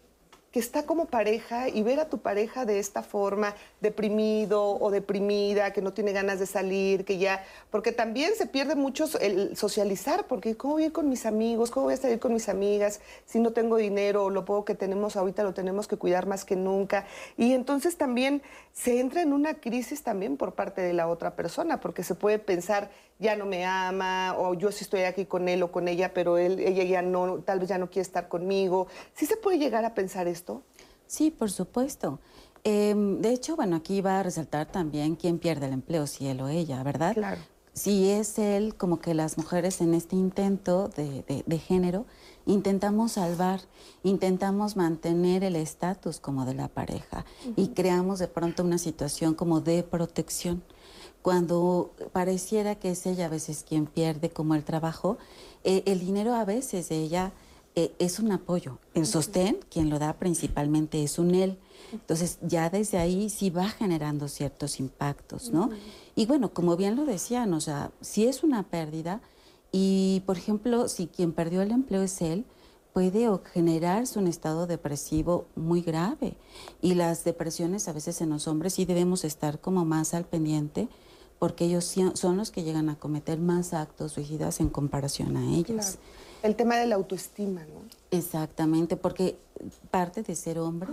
que 0.51 0.59
está 0.59 0.83
como 0.83 1.05
pareja 1.05 1.69
y 1.69 1.83
ver 1.83 1.99
a 1.99 2.09
tu 2.09 2.19
pareja 2.19 2.65
de 2.65 2.79
esta 2.79 3.03
forma, 3.03 3.55
deprimido 3.81 4.77
o 4.79 4.89
deprimida, 4.89 5.71
que 5.73 5.81
no 5.81 5.93
tiene 5.93 6.11
ganas 6.11 6.39
de 6.39 6.45
salir, 6.45 7.05
que 7.05 7.17
ya, 7.17 7.43
porque 7.69 7.91
también 7.91 8.31
se 8.35 8.47
pierde 8.47 8.75
mucho 8.75 9.05
el 9.19 9.55
socializar, 9.55 10.25
porque 10.27 10.57
¿cómo 10.57 10.73
voy 10.73 10.83
a 10.83 10.85
ir 10.87 10.91
con 10.91 11.07
mis 11.07 11.25
amigos? 11.25 11.69
¿Cómo 11.69 11.85
voy 11.85 11.93
a 11.93 11.97
salir 11.97 12.19
con 12.19 12.33
mis 12.33 12.49
amigas 12.49 12.99
si 13.25 13.39
no 13.39 13.51
tengo 13.51 13.77
dinero? 13.77 14.29
Lo 14.29 14.45
poco 14.45 14.65
que 14.65 14.75
tenemos 14.75 15.15
ahorita 15.15 15.43
lo 15.43 15.53
tenemos 15.53 15.87
que 15.87 15.97
cuidar 15.97 16.25
más 16.25 16.45
que 16.45 16.55
nunca. 16.55 17.05
Y 17.37 17.53
entonces 17.53 17.97
también 17.97 18.41
se 18.73 18.99
entra 18.99 19.21
en 19.21 19.33
una 19.33 19.55
crisis 19.55 20.03
también 20.03 20.37
por 20.37 20.53
parte 20.53 20.81
de 20.81 20.93
la 20.93 21.07
otra 21.07 21.35
persona, 21.35 21.79
porque 21.79 22.03
se 22.03 22.15
puede 22.15 22.39
pensar, 22.39 22.89
ya 23.19 23.35
no 23.35 23.45
me 23.45 23.65
ama, 23.65 24.35
o 24.37 24.53
yo 24.53 24.71
sí 24.71 24.85
estoy 24.85 25.01
aquí 25.01 25.25
con 25.25 25.49
él 25.49 25.61
o 25.61 25.71
con 25.71 25.87
ella, 25.87 26.13
pero 26.13 26.37
él, 26.37 26.57
ella 26.59 26.83
ya 26.83 27.01
no, 27.01 27.39
tal 27.39 27.59
vez 27.59 27.69
ya 27.69 27.77
no 27.77 27.89
quiere 27.89 28.01
estar 28.03 28.29
conmigo. 28.29 28.87
¿Sí 29.13 29.25
se 29.25 29.35
puede 29.35 29.59
llegar 29.59 29.83
a 29.85 29.93
pensar 29.93 30.27
esto? 30.27 30.63
Sí, 31.05 31.29
por 31.29 31.51
supuesto. 31.51 32.19
Em, 32.63 33.21
de 33.21 33.31
hecho, 33.33 33.55
bueno, 33.55 33.75
aquí 33.75 34.01
va 34.01 34.19
a 34.19 34.23
resaltar 34.23 34.71
también 34.71 35.15
quién 35.15 35.37
pierde 35.37 35.65
el 35.67 35.73
empleo, 35.73 36.07
si 36.07 36.27
él 36.27 36.41
o 36.41 36.47
ella, 36.47 36.81
¿verdad? 36.83 37.13
Claro. 37.13 37.41
Si 37.73 38.09
es 38.09 38.39
él, 38.39 38.75
como 38.75 38.99
que 38.99 39.13
las 39.13 39.37
mujeres 39.37 39.79
en 39.79 39.93
este 39.93 40.15
intento 40.15 40.89
de, 40.89 41.59
género, 41.59 42.05
intentamos 42.45 43.13
salvar, 43.13 43.61
intentamos 44.03 44.75
mantener 44.75 45.43
el 45.43 45.55
estatus 45.55 46.19
como 46.19 46.45
de 46.45 46.55
la 46.55 46.67
pareja 46.67 47.25
y 47.55 47.69
creamos 47.69 48.19
de 48.19 48.27
pronto 48.27 48.63
una 48.63 48.79
situación 48.79 49.33
como 49.33 49.61
de 49.61 49.83
protección 49.83 50.61
cuando 51.21 51.93
pareciera 52.11 52.75
que 52.75 52.91
es 52.91 53.05
ella 53.05 53.25
a 53.25 53.29
veces 53.29 53.65
quien 53.67 53.85
pierde 53.85 54.29
como 54.29 54.55
el 54.55 54.63
trabajo, 54.63 55.17
eh, 55.63 55.83
el 55.85 55.99
dinero 55.99 56.33
a 56.33 56.45
veces 56.45 56.91
ella 56.91 57.33
eh, 57.75 57.93
es 57.99 58.19
un 58.19 58.31
apoyo. 58.31 58.79
El 58.93 59.05
sostén, 59.05 59.57
quien 59.69 59.89
lo 59.89 59.99
da 59.99 60.13
principalmente 60.13 61.03
es 61.03 61.19
un 61.19 61.35
él. 61.35 61.57
Entonces 61.91 62.37
ya 62.41 62.69
desde 62.69 62.97
ahí 62.97 63.29
sí 63.29 63.49
va 63.49 63.69
generando 63.69 64.27
ciertos 64.27 64.79
impactos, 64.79 65.49
¿no? 65.51 65.69
Y 66.15 66.25
bueno, 66.25 66.53
como 66.53 66.75
bien 66.75 66.95
lo 66.95 67.05
decían, 67.05 67.53
o 67.53 67.61
sea, 67.61 67.91
si 68.01 68.25
es 68.25 68.43
una 68.43 68.63
pérdida 68.63 69.21
y, 69.71 70.23
por 70.25 70.37
ejemplo, 70.37 70.87
si 70.87 71.07
quien 71.07 71.31
perdió 71.31 71.61
el 71.61 71.71
empleo 71.71 72.01
es 72.01 72.21
él, 72.21 72.45
puede 72.93 73.29
generarse 73.53 74.19
un 74.19 74.27
estado 74.27 74.67
depresivo 74.67 75.45
muy 75.55 75.81
grave. 75.81 76.35
Y 76.81 76.95
las 76.95 77.23
depresiones 77.23 77.87
a 77.87 77.93
veces 77.93 78.21
en 78.21 78.29
los 78.29 78.47
hombres 78.47 78.73
sí 78.73 78.85
debemos 78.85 79.23
estar 79.23 79.59
como 79.59 79.85
más 79.85 80.13
al 80.13 80.25
pendiente 80.25 80.89
porque 81.39 81.65
ellos 81.65 81.95
son 82.13 82.37
los 82.37 82.51
que 82.51 82.63
llegan 82.63 82.89
a 82.89 82.95
cometer 82.99 83.39
más 83.39 83.73
actos 83.73 84.11
suicidas 84.11 84.59
en 84.59 84.69
comparación 84.69 85.37
a 85.37 85.55
ellas. 85.55 85.97
El 86.43 86.55
tema 86.55 86.77
de 86.77 86.85
la 86.85 86.95
autoestima, 86.95 87.61
¿no? 87.61 87.81
Exactamente, 88.11 88.97
porque 88.97 89.37
parte 89.89 90.21
de 90.21 90.35
ser 90.35 90.59
hombre, 90.59 90.89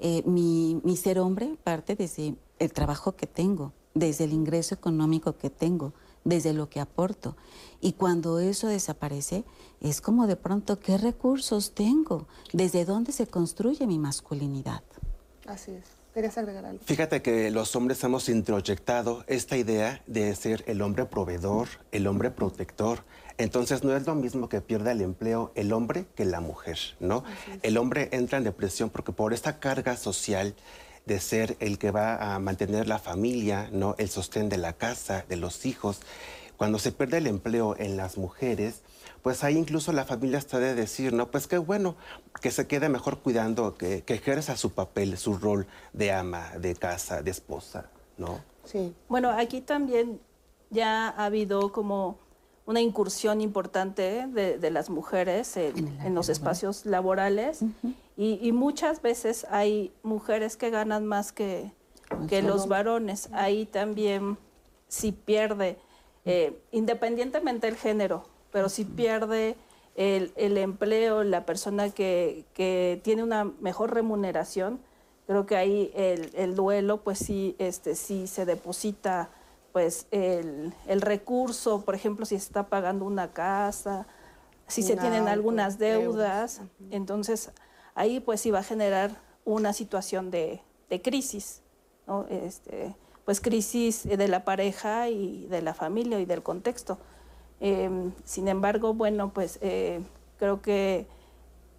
eh, 0.00 0.22
mi, 0.26 0.80
mi, 0.84 0.96
ser 0.96 1.20
hombre 1.20 1.56
parte 1.62 1.94
desde 1.96 2.34
el 2.58 2.72
trabajo 2.72 3.16
que 3.16 3.26
tengo, 3.26 3.72
desde 3.94 4.24
el 4.24 4.32
ingreso 4.32 4.74
económico 4.74 5.36
que 5.36 5.50
tengo, 5.50 5.92
desde 6.24 6.52
lo 6.52 6.68
que 6.68 6.80
aporto. 6.80 7.36
Y 7.80 7.92
cuando 7.92 8.38
eso 8.40 8.66
desaparece, 8.66 9.44
es 9.80 10.00
como 10.00 10.26
de 10.26 10.36
pronto, 10.36 10.80
¿qué 10.80 10.98
recursos 10.98 11.72
tengo? 11.72 12.26
¿Desde 12.52 12.84
dónde 12.84 13.12
se 13.12 13.26
construye 13.26 13.86
mi 13.86 13.98
masculinidad? 13.98 14.82
Así 15.46 15.72
es. 15.72 16.03
¿Querías 16.14 16.38
agregar 16.38 16.64
algo? 16.64 16.78
Fíjate 16.84 17.22
que 17.22 17.50
los 17.50 17.74
hombres 17.74 18.02
hemos 18.04 18.28
introyectado 18.28 19.24
esta 19.26 19.56
idea 19.56 20.00
de 20.06 20.32
ser 20.36 20.62
el 20.68 20.80
hombre 20.80 21.06
proveedor, 21.06 21.66
el 21.90 22.06
hombre 22.06 22.30
protector. 22.30 23.00
Entonces 23.36 23.82
no 23.82 23.96
es 23.96 24.06
lo 24.06 24.14
mismo 24.14 24.48
que 24.48 24.60
pierda 24.60 24.92
el 24.92 25.00
empleo 25.00 25.50
el 25.56 25.72
hombre 25.72 26.06
que 26.14 26.24
la 26.24 26.40
mujer, 26.40 26.78
¿no? 27.00 27.24
El 27.62 27.76
hombre 27.78 28.10
entra 28.12 28.38
en 28.38 28.44
depresión 28.44 28.90
porque 28.90 29.10
por 29.10 29.34
esta 29.34 29.58
carga 29.58 29.96
social 29.96 30.54
de 31.04 31.18
ser 31.18 31.56
el 31.58 31.78
que 31.78 31.90
va 31.90 32.34
a 32.34 32.38
mantener 32.38 32.86
la 32.86 33.00
familia, 33.00 33.68
¿no? 33.72 33.96
El 33.98 34.08
sostén 34.08 34.48
de 34.48 34.56
la 34.56 34.74
casa, 34.74 35.24
de 35.28 35.34
los 35.34 35.66
hijos. 35.66 36.00
Cuando 36.56 36.78
se 36.78 36.92
pierde 36.92 37.18
el 37.18 37.26
empleo 37.26 37.74
en 37.76 37.96
las 37.96 38.18
mujeres, 38.18 38.82
pues 39.24 39.42
ahí 39.42 39.56
incluso 39.56 39.90
la 39.90 40.04
familia 40.04 40.36
está 40.36 40.58
de 40.58 40.74
decir, 40.74 41.14
no, 41.14 41.30
pues 41.30 41.46
qué 41.46 41.56
bueno 41.56 41.96
que 42.42 42.50
se 42.50 42.66
quede 42.66 42.90
mejor 42.90 43.20
cuidando, 43.20 43.74
que, 43.74 44.02
que 44.02 44.12
ejerza 44.12 44.54
su 44.54 44.72
papel, 44.72 45.16
su 45.16 45.38
rol 45.38 45.66
de 45.94 46.12
ama, 46.12 46.50
de 46.58 46.74
casa, 46.74 47.22
de 47.22 47.30
esposa, 47.30 47.88
¿no? 48.18 48.40
Sí. 48.64 48.94
Bueno, 49.08 49.30
aquí 49.30 49.62
también 49.62 50.20
ya 50.68 51.08
ha 51.08 51.24
habido 51.24 51.72
como 51.72 52.18
una 52.66 52.82
incursión 52.82 53.40
importante 53.40 54.26
de, 54.26 54.58
de 54.58 54.70
las 54.70 54.90
mujeres 54.90 55.56
en, 55.56 56.14
los 56.14 56.28
espacios 56.28 56.84
laborales 56.84 57.62
y, 58.18 58.38
y 58.46 58.52
muchas 58.52 59.00
veces 59.00 59.46
hay 59.48 59.90
mujeres 60.02 60.58
que 60.58 60.68
ganan 60.68 61.06
más 61.06 61.32
que, 61.32 61.72
que 62.28 62.42
los 62.42 62.68
varones. 62.68 63.30
Ahí 63.32 63.64
también 63.64 64.36
si 64.86 65.12
pierde, 65.12 65.78
eh, 66.26 66.60
independientemente 66.72 67.66
del 67.66 67.76
género, 67.76 68.33
pero 68.54 68.68
si 68.68 68.84
pierde 68.84 69.56
el, 69.96 70.32
el 70.36 70.58
empleo, 70.58 71.24
la 71.24 71.44
persona 71.44 71.90
que, 71.90 72.44
que 72.54 73.00
tiene 73.02 73.24
una 73.24 73.42
mejor 73.42 73.92
remuneración, 73.92 74.78
creo 75.26 75.44
que 75.44 75.56
ahí 75.56 75.90
el, 75.96 76.30
el 76.34 76.54
duelo, 76.54 77.02
pues 77.02 77.18
sí, 77.18 77.56
este, 77.58 77.96
sí 77.96 78.28
se 78.28 78.46
deposita 78.46 79.28
pues 79.72 80.06
el, 80.12 80.72
el 80.86 81.00
recurso, 81.00 81.80
por 81.80 81.96
ejemplo, 81.96 82.26
si 82.26 82.38
se 82.38 82.44
está 82.44 82.68
pagando 82.68 83.04
una 83.06 83.32
casa, 83.32 84.06
si 84.68 84.84
se 84.84 84.96
tienen 84.96 85.26
algunas 85.26 85.76
deudas. 85.76 86.60
deudas, 86.60 86.60
entonces 86.92 87.50
ahí 87.96 88.20
pues 88.20 88.40
sí 88.40 88.52
va 88.52 88.60
a 88.60 88.62
generar 88.62 89.20
una 89.44 89.72
situación 89.72 90.30
de, 90.30 90.62
de 90.90 91.02
crisis, 91.02 91.60
¿no? 92.06 92.24
Este, 92.30 92.94
pues 93.24 93.40
crisis 93.40 94.04
de 94.04 94.28
la 94.28 94.44
pareja 94.44 95.08
y 95.08 95.48
de 95.48 95.60
la 95.60 95.74
familia 95.74 96.20
y 96.20 96.24
del 96.24 96.44
contexto. 96.44 97.00
Em, 97.66 98.12
sin 98.24 98.46
embargo, 98.48 98.92
bueno, 98.92 99.30
pues 99.32 99.58
eh, 99.62 100.00
creo 100.38 100.60
que 100.60 101.06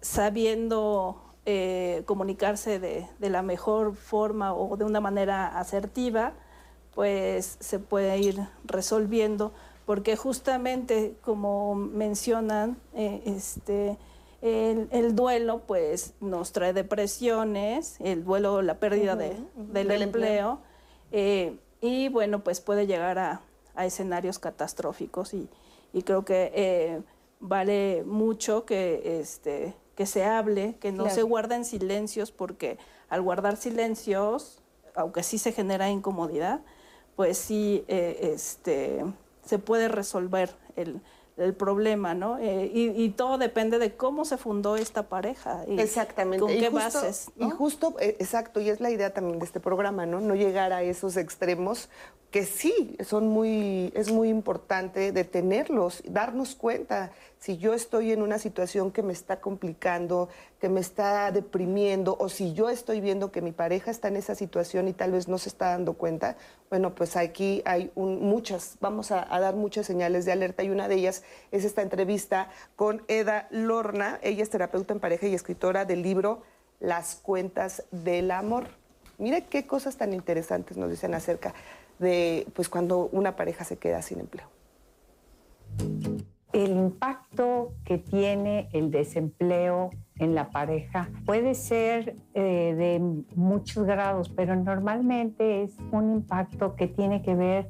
sabiendo 0.00 1.22
eh, 1.44 2.02
comunicarse 2.06 2.78
de, 2.80 3.06
de 3.20 3.30
la 3.30 3.42
mejor 3.42 3.94
forma 3.94 4.52
o 4.52 4.76
de 4.76 4.84
una 4.84 5.00
manera 5.00 5.58
asertiva, 5.58 6.32
pues 6.94 7.56
se 7.60 7.78
puede 7.78 8.18
ir 8.18 8.40
resolviendo, 8.64 9.52
porque 9.84 10.16
justamente 10.16 11.14
como 11.22 11.74
mencionan, 11.76 12.78
eh, 12.94 13.22
este, 13.26 13.96
el, 14.42 14.88
el 14.90 15.14
duelo 15.14 15.60
pues 15.66 16.14
nos 16.20 16.52
trae 16.52 16.72
depresiones, 16.72 17.96
el 18.00 18.24
duelo, 18.24 18.60
la 18.62 18.74
pérdida 18.80 19.14
de- 19.14 19.36
del, 19.56 19.86
del 19.88 20.02
empleo, 20.02 20.58
eh, 21.12 21.58
y 21.80 22.08
bueno, 22.08 22.40
pues 22.40 22.60
puede 22.60 22.86
llegar 22.88 23.18
a, 23.18 23.40
a 23.76 23.86
escenarios 23.86 24.38
catastróficos 24.40 25.32
y, 25.34 25.48
y 25.96 26.02
creo 26.02 26.26
que 26.26 26.52
eh, 26.54 27.00
vale 27.40 28.04
mucho 28.04 28.66
que, 28.66 29.18
este, 29.18 29.74
que 29.94 30.04
se 30.04 30.24
hable, 30.26 30.76
que 30.78 30.92
no 30.92 31.04
Claro. 31.04 31.14
se 31.14 31.22
guarden 31.22 31.64
silencios, 31.64 32.32
porque 32.32 32.76
al 33.08 33.22
guardar 33.22 33.56
silencios, 33.56 34.62
aunque 34.94 35.22
sí 35.22 35.38
se 35.38 35.52
genera 35.52 35.88
incomodidad, 35.88 36.60
pues 37.16 37.38
sí 37.38 37.82
eh, 37.88 38.30
este, 38.34 39.06
se 39.42 39.58
puede 39.58 39.88
resolver 39.88 40.54
el, 40.76 41.00
el 41.36 41.54
problema, 41.54 42.14
¿no? 42.14 42.38
Eh, 42.38 42.70
y, 42.72 42.88
y 43.04 43.10
todo 43.10 43.36
depende 43.38 43.78
de 43.78 43.94
cómo 43.94 44.24
se 44.24 44.38
fundó 44.38 44.76
esta 44.76 45.04
pareja. 45.04 45.64
Y 45.68 45.78
Exactamente. 45.78 46.40
¿Con 46.40 46.50
Y 46.50 46.58
qué 46.60 46.70
justo- 46.70 47.00
bases? 47.00 47.30
Y 47.36 47.50
justo, 47.50 47.94
eh, 48.00 48.16
exacto, 48.18 48.60
y 48.60 48.70
es 48.70 48.80
la 48.80 48.90
idea 48.90 49.12
también 49.12 49.38
de 49.38 49.44
este 49.44 49.60
programa, 49.60 50.06
¿no? 50.06 50.20
No 50.20 50.34
llegar 50.34 50.72
a 50.72 50.82
esos 50.82 51.16
extremos 51.16 51.88
que 52.30 52.44
sí 52.44 52.96
son 53.04 53.28
muy, 53.28 53.92
es 53.94 54.10
muy 54.10 54.28
importante 54.28 55.12
detenerlos, 55.12 56.02
darnos 56.08 56.54
cuenta 56.54 57.12
si 57.46 57.58
yo 57.58 57.74
estoy 57.74 58.10
en 58.10 58.22
una 58.22 58.40
situación 58.40 58.90
que 58.90 59.04
me 59.04 59.12
está 59.12 59.40
complicando, 59.40 60.28
que 60.58 60.68
me 60.68 60.80
está 60.80 61.30
deprimiendo, 61.30 62.16
o 62.18 62.28
si 62.28 62.54
yo 62.54 62.70
estoy 62.70 63.00
viendo 63.00 63.30
que 63.30 63.40
mi 63.40 63.52
pareja 63.52 63.92
está 63.92 64.08
en 64.08 64.16
esa 64.16 64.34
situación 64.34 64.88
y 64.88 64.92
tal 64.92 65.12
vez 65.12 65.28
no 65.28 65.38
se 65.38 65.50
está 65.50 65.68
dando 65.68 65.92
cuenta, 65.92 66.36
bueno, 66.70 66.96
pues 66.96 67.14
aquí 67.16 67.62
hay 67.64 67.92
muchas, 67.94 68.78
vamos 68.80 69.12
a, 69.12 69.32
a 69.32 69.38
dar 69.38 69.54
muchas 69.54 69.86
señales 69.86 70.24
de 70.24 70.32
alerta 70.32 70.64
y 70.64 70.70
una 70.70 70.88
de 70.88 70.96
ellas 70.96 71.22
es 71.52 71.64
esta 71.64 71.82
entrevista 71.82 72.50
con 72.74 73.04
Eda 73.06 73.46
Lorna. 73.52 74.18
Ella 74.22 74.42
es 74.42 74.50
terapeuta 74.50 74.92
en 74.92 74.98
pareja 74.98 75.28
y 75.28 75.34
escritora 75.34 75.84
del 75.84 76.02
libro 76.02 76.42
Las 76.80 77.14
cuentas 77.14 77.84
del 77.92 78.32
amor. 78.32 78.66
Mire 79.18 79.44
qué 79.44 79.68
cosas 79.68 79.96
tan 79.96 80.12
interesantes 80.12 80.76
nos 80.76 80.90
dicen 80.90 81.14
acerca 81.14 81.54
de 82.00 82.44
pues 82.54 82.68
cuando 82.68 83.08
una 83.12 83.36
pareja 83.36 83.64
se 83.64 83.76
queda 83.76 84.02
sin 84.02 84.18
empleo. 84.18 84.48
El 86.56 86.70
impacto 86.70 87.74
que 87.84 87.98
tiene 87.98 88.70
el 88.72 88.90
desempleo 88.90 89.90
en 90.14 90.34
la 90.34 90.48
pareja 90.48 91.10
puede 91.26 91.54
ser 91.54 92.16
eh, 92.32 92.74
de 92.74 92.98
muchos 93.34 93.84
grados, 93.84 94.30
pero 94.30 94.56
normalmente 94.56 95.64
es 95.64 95.76
un 95.92 96.10
impacto 96.10 96.74
que 96.74 96.86
tiene 96.86 97.20
que 97.20 97.34
ver 97.34 97.68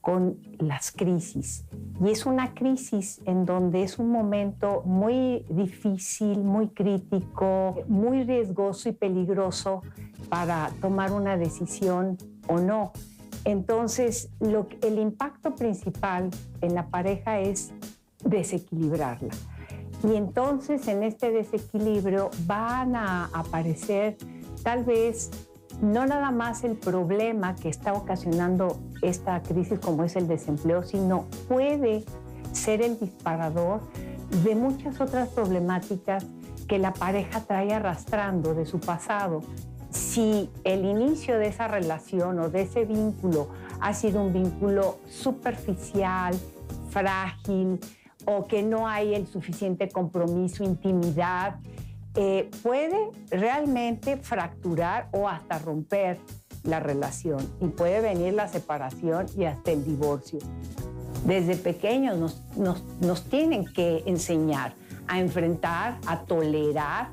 con 0.00 0.38
las 0.60 0.92
crisis. 0.92 1.66
Y 2.00 2.10
es 2.10 2.24
una 2.24 2.54
crisis 2.54 3.20
en 3.26 3.44
donde 3.44 3.82
es 3.82 3.98
un 3.98 4.12
momento 4.12 4.82
muy 4.84 5.44
difícil, 5.48 6.44
muy 6.44 6.68
crítico, 6.68 7.74
muy 7.88 8.22
riesgoso 8.22 8.88
y 8.88 8.92
peligroso 8.92 9.82
para 10.28 10.70
tomar 10.80 11.10
una 11.10 11.36
decisión 11.36 12.18
o 12.46 12.58
no. 12.58 12.92
Entonces, 13.44 14.30
el 14.40 15.00
impacto 15.00 15.56
principal 15.56 16.30
en 16.60 16.76
la 16.76 16.86
pareja 16.86 17.40
es 17.40 17.74
desequilibrarla. 18.24 19.32
Y 20.04 20.16
entonces 20.16 20.88
en 20.88 21.02
este 21.02 21.30
desequilibrio 21.30 22.30
van 22.46 22.96
a 22.96 23.26
aparecer 23.32 24.16
tal 24.62 24.84
vez 24.84 25.30
no 25.80 26.06
nada 26.06 26.30
más 26.30 26.64
el 26.64 26.76
problema 26.76 27.54
que 27.54 27.68
está 27.68 27.92
ocasionando 27.92 28.78
esta 29.00 29.42
crisis 29.42 29.78
como 29.78 30.04
es 30.04 30.16
el 30.16 30.28
desempleo, 30.28 30.82
sino 30.82 31.26
puede 31.48 32.04
ser 32.52 32.82
el 32.82 32.98
disparador 32.98 33.80
de 34.44 34.54
muchas 34.54 35.00
otras 35.00 35.28
problemáticas 35.28 36.26
que 36.68 36.78
la 36.78 36.92
pareja 36.92 37.40
trae 37.40 37.72
arrastrando 37.72 38.54
de 38.54 38.66
su 38.66 38.80
pasado. 38.80 39.42
Si 39.90 40.50
el 40.64 40.84
inicio 40.84 41.38
de 41.38 41.48
esa 41.48 41.68
relación 41.68 42.38
o 42.38 42.48
de 42.48 42.62
ese 42.62 42.84
vínculo 42.84 43.48
ha 43.80 43.92
sido 43.94 44.22
un 44.22 44.32
vínculo 44.32 44.98
superficial, 45.08 46.34
frágil, 46.90 47.80
o 48.26 48.46
que 48.46 48.62
no 48.62 48.86
hay 48.88 49.14
el 49.14 49.26
suficiente 49.26 49.88
compromiso, 49.88 50.64
intimidad, 50.64 51.56
eh, 52.14 52.50
puede 52.62 53.10
realmente 53.30 54.16
fracturar 54.18 55.08
o 55.12 55.28
hasta 55.28 55.58
romper 55.58 56.18
la 56.64 56.78
relación 56.78 57.40
y 57.60 57.68
puede 57.68 58.00
venir 58.00 58.34
la 58.34 58.48
separación 58.48 59.26
y 59.36 59.44
hasta 59.44 59.70
el 59.72 59.84
divorcio. 59.84 60.38
Desde 61.26 61.56
pequeños 61.56 62.18
nos, 62.18 62.42
nos- 62.56 62.84
nos 63.00 63.24
tienen 63.24 63.64
que 63.64 64.02
enseñar 64.06 64.74
a 65.08 65.18
enfrentar, 65.20 65.98
a 66.06 66.20
tolerar 66.24 67.08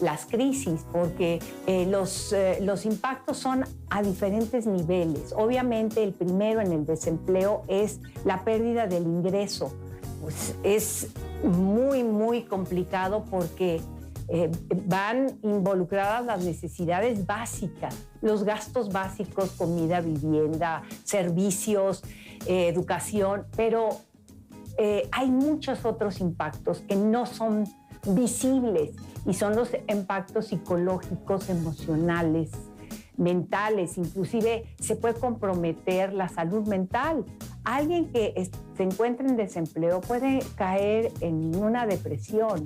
las 0.00 0.24
crisis, 0.24 0.86
porque 0.90 1.40
eh, 1.66 1.84
los, 1.86 2.32
eh, 2.32 2.58
los 2.62 2.86
impactos 2.86 3.36
son 3.36 3.64
a 3.90 4.02
diferentes 4.02 4.66
niveles. 4.66 5.34
Obviamente 5.36 6.02
el 6.02 6.12
primero 6.12 6.60
en 6.62 6.72
el 6.72 6.86
desempleo 6.86 7.62
es 7.68 8.00
la 8.24 8.42
pérdida 8.44 8.86
del 8.86 9.02
ingreso. 9.04 9.74
Pues 10.20 10.54
es 10.62 11.08
muy, 11.42 12.04
muy 12.04 12.42
complicado 12.42 13.24
porque 13.30 13.80
eh, 14.28 14.50
van 14.86 15.38
involucradas 15.42 16.24
las 16.24 16.44
necesidades 16.44 17.26
básicas, 17.26 17.96
los 18.20 18.44
gastos 18.44 18.92
básicos, 18.92 19.50
comida, 19.52 20.00
vivienda, 20.00 20.82
servicios, 21.02 22.02
eh, 22.46 22.68
educación, 22.68 23.46
pero 23.56 23.88
eh, 24.78 25.08
hay 25.10 25.30
muchos 25.30 25.84
otros 25.84 26.20
impactos 26.20 26.80
que 26.82 26.94
no 26.94 27.26
son 27.26 27.64
visibles 28.06 28.92
y 29.26 29.34
son 29.34 29.56
los 29.56 29.70
impactos 29.88 30.46
psicológicos, 30.46 31.50
emocionales, 31.50 32.50
mentales, 33.20 33.98
inclusive 33.98 34.64
se 34.80 34.96
puede 34.96 35.14
comprometer 35.14 36.12
la 36.12 36.28
salud 36.28 36.66
mental. 36.66 37.24
Alguien 37.64 38.10
que 38.10 38.50
se 38.76 38.82
encuentra 38.82 39.26
en 39.26 39.36
desempleo 39.36 40.00
puede 40.00 40.40
caer 40.56 41.12
en 41.20 41.54
una 41.54 41.86
depresión. 41.86 42.64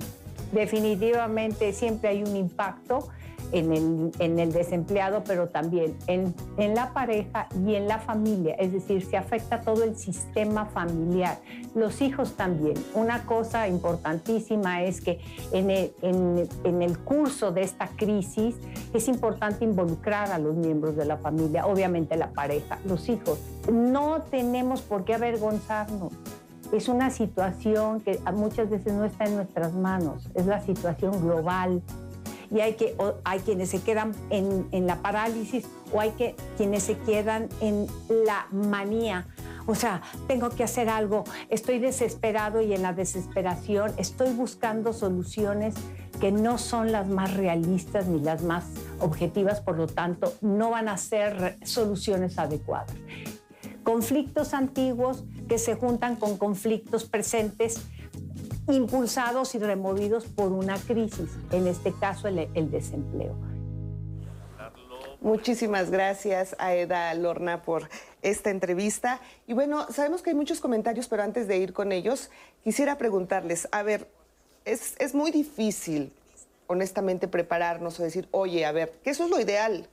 Definitivamente 0.51 1.73
siempre 1.73 2.09
hay 2.09 2.23
un 2.23 2.35
impacto 2.35 3.09
en 3.51 3.71
el, 3.71 4.11
en 4.19 4.39
el 4.39 4.51
desempleado, 4.51 5.23
pero 5.25 5.49
también 5.49 5.97
en, 6.07 6.33
en, 6.57 6.75
la 6.75 6.93
pareja 6.93 7.47
y 7.65 7.75
en 7.75 7.87
la 7.87 7.99
familia. 7.99 8.55
Es 8.55 8.71
decir, 8.71 9.05
se 9.05 9.17
afecta 9.17 9.61
todo 9.61 9.83
el 9.83 9.95
sistema 9.95 10.65
familiar. 10.65 11.39
Los 11.73 12.01
hijos 12.01 12.33
también. 12.33 12.75
Una 12.93 13.25
cosa 13.25 13.67
importantísima 13.67 14.83
es 14.83 15.01
que 15.01 15.19
en 15.51 15.69
el, 15.69 15.93
en, 16.01 16.47
en 16.63 16.81
el 16.81 16.97
curso 16.99 17.51
de 17.51 17.61
esta 17.61 17.87
crisis 17.87 18.55
es 18.93 19.07
importante 19.07 19.63
involucrar 19.63 20.31
a 20.31 20.39
los 20.39 20.55
miembros 20.55 20.95
de 20.95 21.05
la 21.05 21.17
familia, 21.17 21.65
obviamente 21.65 22.15
la 22.17 22.31
pareja, 22.31 22.79
los 22.85 23.09
hijos. 23.09 23.39
No 23.71 24.21
tenemos 24.29 24.81
por 24.81 25.05
qué 25.05 25.15
avergonzarnos. 25.15 26.13
Es 26.71 26.89
una 26.89 27.09
situación 27.11 28.01
que 28.01 28.19
muchas 28.33 28.69
veces 28.69 28.93
no 28.93 29.05
está 29.05 29.25
en 29.25 29.35
nuestras 29.35 29.73
manos, 29.73 30.27
es 30.33 30.45
la 30.45 30.61
situación 30.61 31.21
global 31.21 31.81
y 32.51 32.59
hay, 32.59 32.73
que, 32.73 32.95
hay 33.23 33.39
quienes 33.39 33.69
se 33.69 33.81
quedan 33.81 34.13
en, 34.29 34.67
en, 34.71 34.87
la 34.87 35.01
parálisis 35.01 35.65
o 35.91 35.99
hay 35.99 36.11
que, 36.11 36.35
quienes 36.57 36.83
se 36.83 36.97
quedan 36.97 37.49
en 37.61 37.87
la 38.09 38.47
manía. 38.51 39.27
O 39.67 39.73
sea, 39.73 40.01
tengo 40.27 40.49
que 40.49 40.63
hacer 40.63 40.89
algo, 40.89 41.23
estoy 41.49 41.79
desesperado 41.79 42.61
y 42.61 42.73
en 42.73 42.83
la 42.83 42.93
desesperación 42.93 43.93
estoy 43.97 44.31
buscando 44.33 44.93
soluciones 44.93 45.73
que 46.19 46.31
no 46.31 46.57
son 46.57 46.91
las 46.91 47.07
más 47.07 47.33
realistas 47.33 48.07
ni 48.07 48.19
las 48.19 48.43
más 48.43 48.65
objetivas, 48.99 49.61
por 49.61 49.77
lo 49.77 49.87
tanto, 49.87 50.33
no 50.41 50.69
van 50.69 50.87
a 50.87 50.97
ser 50.97 51.57
soluciones 51.63 52.37
adecuadas. 52.37 52.95
Conflictos 53.83 54.53
antiguos 54.53 55.23
que 55.47 55.57
se 55.57 55.75
juntan 55.75 56.15
con 56.15 56.37
conflictos 56.37 57.05
presentes 57.05 57.85
impulsados 58.67 59.53
y 59.55 59.59
removidos 59.59 60.25
por 60.25 60.51
una 60.51 60.77
crisis, 60.77 61.29
en 61.51 61.67
este 61.67 61.93
caso 61.93 62.27
el, 62.27 62.71
desempleo. 62.71 63.35
Muchísimas 65.21 65.89
gracias 65.89 66.55
a 66.59 66.73
Eda 66.75 67.13
Lorna 67.13 67.63
por 67.63 67.89
esta 68.21 68.49
entrevista. 68.49 69.19
Y 69.47 69.53
bueno, 69.53 69.91
sabemos 69.91 70.21
que 70.21 70.31
hay 70.31 70.35
muchos 70.35 70.59
comentarios, 70.59 71.07
pero 71.07 71.23
antes 71.23 71.47
de 71.47 71.57
ir 71.57 71.73
con 71.73 71.91
ellos, 71.91 72.29
quisiera 72.63 72.97
preguntarles, 72.97 73.67
a 73.71 73.81
ver, 73.83 74.07
es, 74.65 74.95
es 74.99 75.15
muy 75.15 75.31
difícil, 75.31 76.11
honestamente, 76.67 77.27
prepararnos 77.27 77.99
o 77.99 78.03
decir, 78.03 78.27
oye, 78.31 78.65
a 78.65 78.71
ver, 78.71 78.91
que 79.03 79.11
eso 79.11 79.25
es 79.25 79.29
lo 79.29 79.39
ideal. 79.39 79.87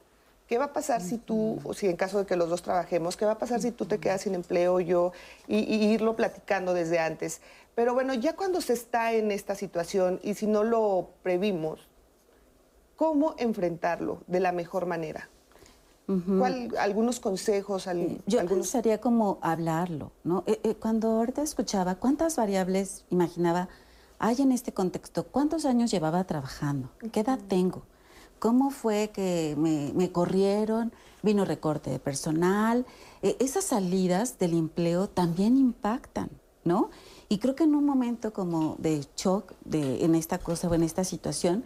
¿Qué 0.48 0.58
va 0.58 0.66
a 0.66 0.72
pasar 0.74 1.00
si 1.00 1.16
tú, 1.16 1.60
o 1.64 1.72
si 1.72 1.86
en 1.86 1.96
caso 1.96 2.18
de 2.18 2.26
que 2.26 2.36
los 2.36 2.50
dos 2.50 2.60
trabajemos, 2.60 3.16
qué 3.16 3.24
va 3.24 3.32
a 3.32 3.38
pasar 3.38 3.62
si 3.62 3.70
tú 3.70 3.86
te 3.86 3.98
quedas 3.98 4.22
sin 4.22 4.34
empleo 4.34 4.80
yo 4.80 5.12
y, 5.48 5.60
y 5.60 5.92
irlo 5.94 6.14
platicando 6.14 6.74
desde 6.74 6.98
antes? 6.98 7.40
Pero 7.74 7.94
bueno, 7.94 8.14
ya 8.14 8.34
cuando 8.36 8.60
se 8.60 8.74
está 8.74 9.12
en 9.12 9.30
esta 9.30 9.54
situación 9.54 10.20
y 10.22 10.34
si 10.34 10.46
no 10.46 10.62
lo 10.62 11.10
previmos, 11.22 11.88
¿cómo 12.96 13.34
enfrentarlo 13.38 14.22
de 14.26 14.40
la 14.40 14.52
mejor 14.52 14.86
manera? 14.86 15.28
¿Cuál, 16.38 16.76
algunos 16.78 17.20
consejos. 17.20 17.84
Yo 17.84 18.40
algunos... 18.40 18.48
pensaría 18.48 19.00
como 19.00 19.38
hablarlo, 19.40 20.12
¿no? 20.24 20.44
Eh, 20.46 20.60
eh, 20.62 20.74
cuando 20.74 21.08
ahorita 21.08 21.42
escuchaba 21.42 21.94
cuántas 21.94 22.36
variables 22.36 23.06
imaginaba 23.08 23.68
hay 24.18 24.42
en 24.42 24.52
este 24.52 24.72
contexto, 24.72 25.24
cuántos 25.24 25.64
años 25.64 25.90
llevaba 25.90 26.22
trabajando, 26.24 26.90
qué 27.12 27.20
edad 27.20 27.38
tengo, 27.48 27.82
cómo 28.38 28.70
fue 28.70 29.10
que 29.12 29.54
me, 29.58 29.92
me 29.94 30.12
corrieron, 30.12 30.92
vino 31.22 31.44
recorte 31.44 31.90
de 31.90 31.98
personal, 31.98 32.86
eh, 33.22 33.36
esas 33.40 33.64
salidas 33.64 34.38
del 34.38 34.54
empleo 34.54 35.08
también 35.08 35.56
impactan, 35.56 36.30
¿no? 36.64 36.90
Y 37.32 37.38
creo 37.38 37.54
que 37.54 37.64
en 37.64 37.74
un 37.74 37.86
momento 37.86 38.34
como 38.34 38.76
de 38.78 39.06
shock 39.16 39.54
de, 39.64 40.04
en 40.04 40.14
esta 40.14 40.36
cosa 40.36 40.68
o 40.68 40.74
en 40.74 40.82
esta 40.82 41.02
situación, 41.02 41.64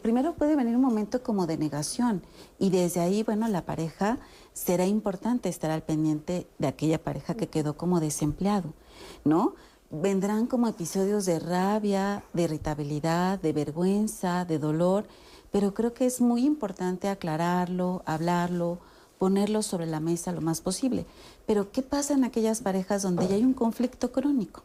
primero 0.00 0.36
puede 0.36 0.54
venir 0.54 0.76
un 0.76 0.82
momento 0.82 1.24
como 1.24 1.48
de 1.48 1.56
negación 1.56 2.22
y 2.60 2.70
desde 2.70 3.00
ahí, 3.00 3.24
bueno, 3.24 3.48
la 3.48 3.66
pareja 3.66 4.20
será 4.52 4.86
importante 4.86 5.48
estar 5.48 5.72
al 5.72 5.82
pendiente 5.82 6.46
de 6.60 6.68
aquella 6.68 7.02
pareja 7.02 7.34
que 7.34 7.48
quedó 7.48 7.76
como 7.76 7.98
desempleado, 7.98 8.74
¿no? 9.24 9.56
Vendrán 9.90 10.46
como 10.46 10.68
episodios 10.68 11.26
de 11.26 11.40
rabia, 11.40 12.22
de 12.32 12.44
irritabilidad, 12.44 13.40
de 13.40 13.52
vergüenza, 13.52 14.44
de 14.44 14.60
dolor, 14.60 15.08
pero 15.50 15.74
creo 15.74 15.94
que 15.94 16.06
es 16.06 16.20
muy 16.20 16.44
importante 16.46 17.08
aclararlo, 17.08 18.04
hablarlo, 18.06 18.78
ponerlo 19.18 19.62
sobre 19.62 19.86
la 19.86 19.98
mesa 19.98 20.30
lo 20.30 20.42
más 20.42 20.60
posible. 20.60 21.06
Pero 21.44 21.72
¿qué 21.72 21.82
pasa 21.82 22.14
en 22.14 22.22
aquellas 22.22 22.60
parejas 22.60 23.02
donde 23.02 23.26
ya 23.26 23.34
hay 23.34 23.42
un 23.42 23.54
conflicto 23.54 24.12
crónico? 24.12 24.62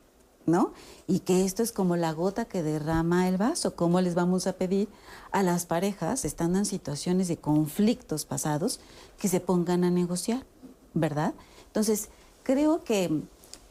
¿No? 0.48 0.74
Y 1.08 1.20
que 1.20 1.46
esto 1.46 1.62
es 1.62 1.72
como 1.72 1.96
la 1.98 2.14
gota 2.14 2.46
que 2.46 2.64
derrama 2.64 3.28
el 3.28 3.38
vaso. 3.38 3.76
¿Cómo 3.76 4.02
les 4.02 4.16
vamos 4.16 4.48
a 4.48 4.54
pedir 4.54 4.88
a 5.32 5.44
las 5.44 5.66
parejas, 5.66 6.26
estando 6.26 6.58
en 6.58 6.66
situaciones 6.66 7.28
de 7.28 7.38
conflictos 7.38 8.26
pasados, 8.26 8.80
que 9.20 9.28
se 9.28 9.42
pongan 9.42 9.84
a 9.84 9.92
negociar, 9.92 10.46
¿verdad? 10.94 11.36
Entonces, 11.68 12.10
creo 12.44 12.84
que 12.84 13.22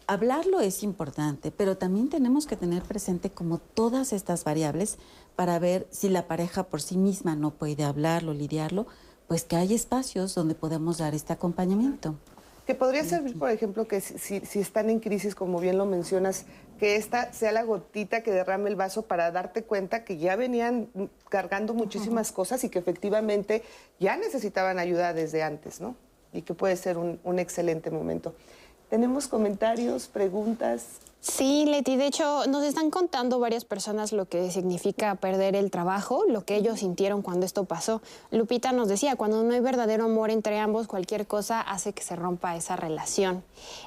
hablarlo 0.07 0.61
es 0.61 0.83
importante, 0.83 1.51
pero 1.51 1.79
también 1.79 2.11
tenemos 2.11 2.47
que 2.47 2.57
tener 2.57 2.83
presente 2.83 3.31
como 3.31 3.59
todas 3.59 4.13
estas 4.13 4.45
variables 4.45 4.99
para 5.35 5.59
ver 5.59 5.89
si 5.91 6.11
la 6.11 6.29
pareja 6.29 6.65
por 6.65 6.83
sí 6.83 6.99
misma 6.99 7.35
no 7.35 7.53
puede 7.53 7.85
hablarlo, 7.85 8.35
lidiarlo, 8.35 8.87
pues 9.29 9.45
que 9.45 9.57
hay 9.57 9.75
espacios 9.75 10.35
donde 10.35 10.55
podemos 10.55 10.99
dar 10.99 11.15
este 11.15 11.33
acompañamiento. 11.33 12.17
Que 12.67 12.75
podría 12.75 13.05
servir, 13.05 13.39
por 13.39 13.51
ejemplo, 13.51 13.87
que 13.87 14.01
si, 14.01 14.41
si, 14.41 14.59
están 14.59 14.91
en 14.91 14.99
crisis, 14.99 15.37
como 15.37 15.61
bien 15.61 15.79
lo 15.79 15.87
mencionas, 15.87 16.47
que 16.81 16.97
esta 16.97 17.33
sea 17.33 17.53
la 17.53 17.63
gotita 17.63 18.23
que 18.23 18.33
derrame 18.33 18.69
el 18.69 18.75
vaso 18.75 19.03
para 19.03 19.31
darte 19.31 19.63
cuenta 19.63 20.05
que 20.05 20.19
ya 20.19 20.35
venían 20.35 20.89
cargando 21.29 21.75
muchísimas 21.75 22.33
cosas 22.33 22.65
y 22.65 22.69
que 22.69 22.81
efectivamente 22.81 23.63
ya 24.01 24.17
necesitaban 24.17 24.81
ayuda 24.81 25.13
desde 25.13 25.45
antes, 25.45 25.81
¿no? 25.81 25.95
Y 26.33 26.43
que 26.43 26.55
puede 26.55 26.77
ser 26.77 26.99
un, 26.99 27.21
un 27.23 27.39
excelente 27.39 27.93
momento. 27.93 28.35
¿Tenemos 28.91 29.29
comentarios, 29.29 30.09
preguntas? 30.09 30.99
Sí, 31.29 31.65
Leti, 31.67 31.97
de 31.97 32.07
hecho 32.07 32.47
nos 32.47 32.63
están 32.63 32.91
contando 32.91 33.41
varias 33.41 33.65
personas 33.65 34.13
lo 34.13 34.27
que 34.27 34.49
significa 34.53 35.17
perder 35.17 35.57
el 35.57 35.73
trabajo, 35.73 36.23
lo 36.29 36.45
que 36.45 36.55
ellos 36.55 36.79
sintieron 36.79 37.21
cuando 37.21 37.45
esto 37.45 37.65
pasó. 37.65 38.01
Lupita 38.31 38.71
nos 38.71 38.87
decía, 38.87 39.17
cuando 39.17 39.43
no 39.43 39.53
hay 39.53 39.59
verdadero 39.59 40.05
amor 40.05 40.31
entre 40.31 40.61
ambos, 40.61 40.87
cualquier 40.87 41.27
cosa 41.27 41.61
hace 41.61 41.93
que 41.93 42.05
se 42.05 42.15
rompa 42.15 42.55
esa 42.55 42.77
relación. 42.77 43.43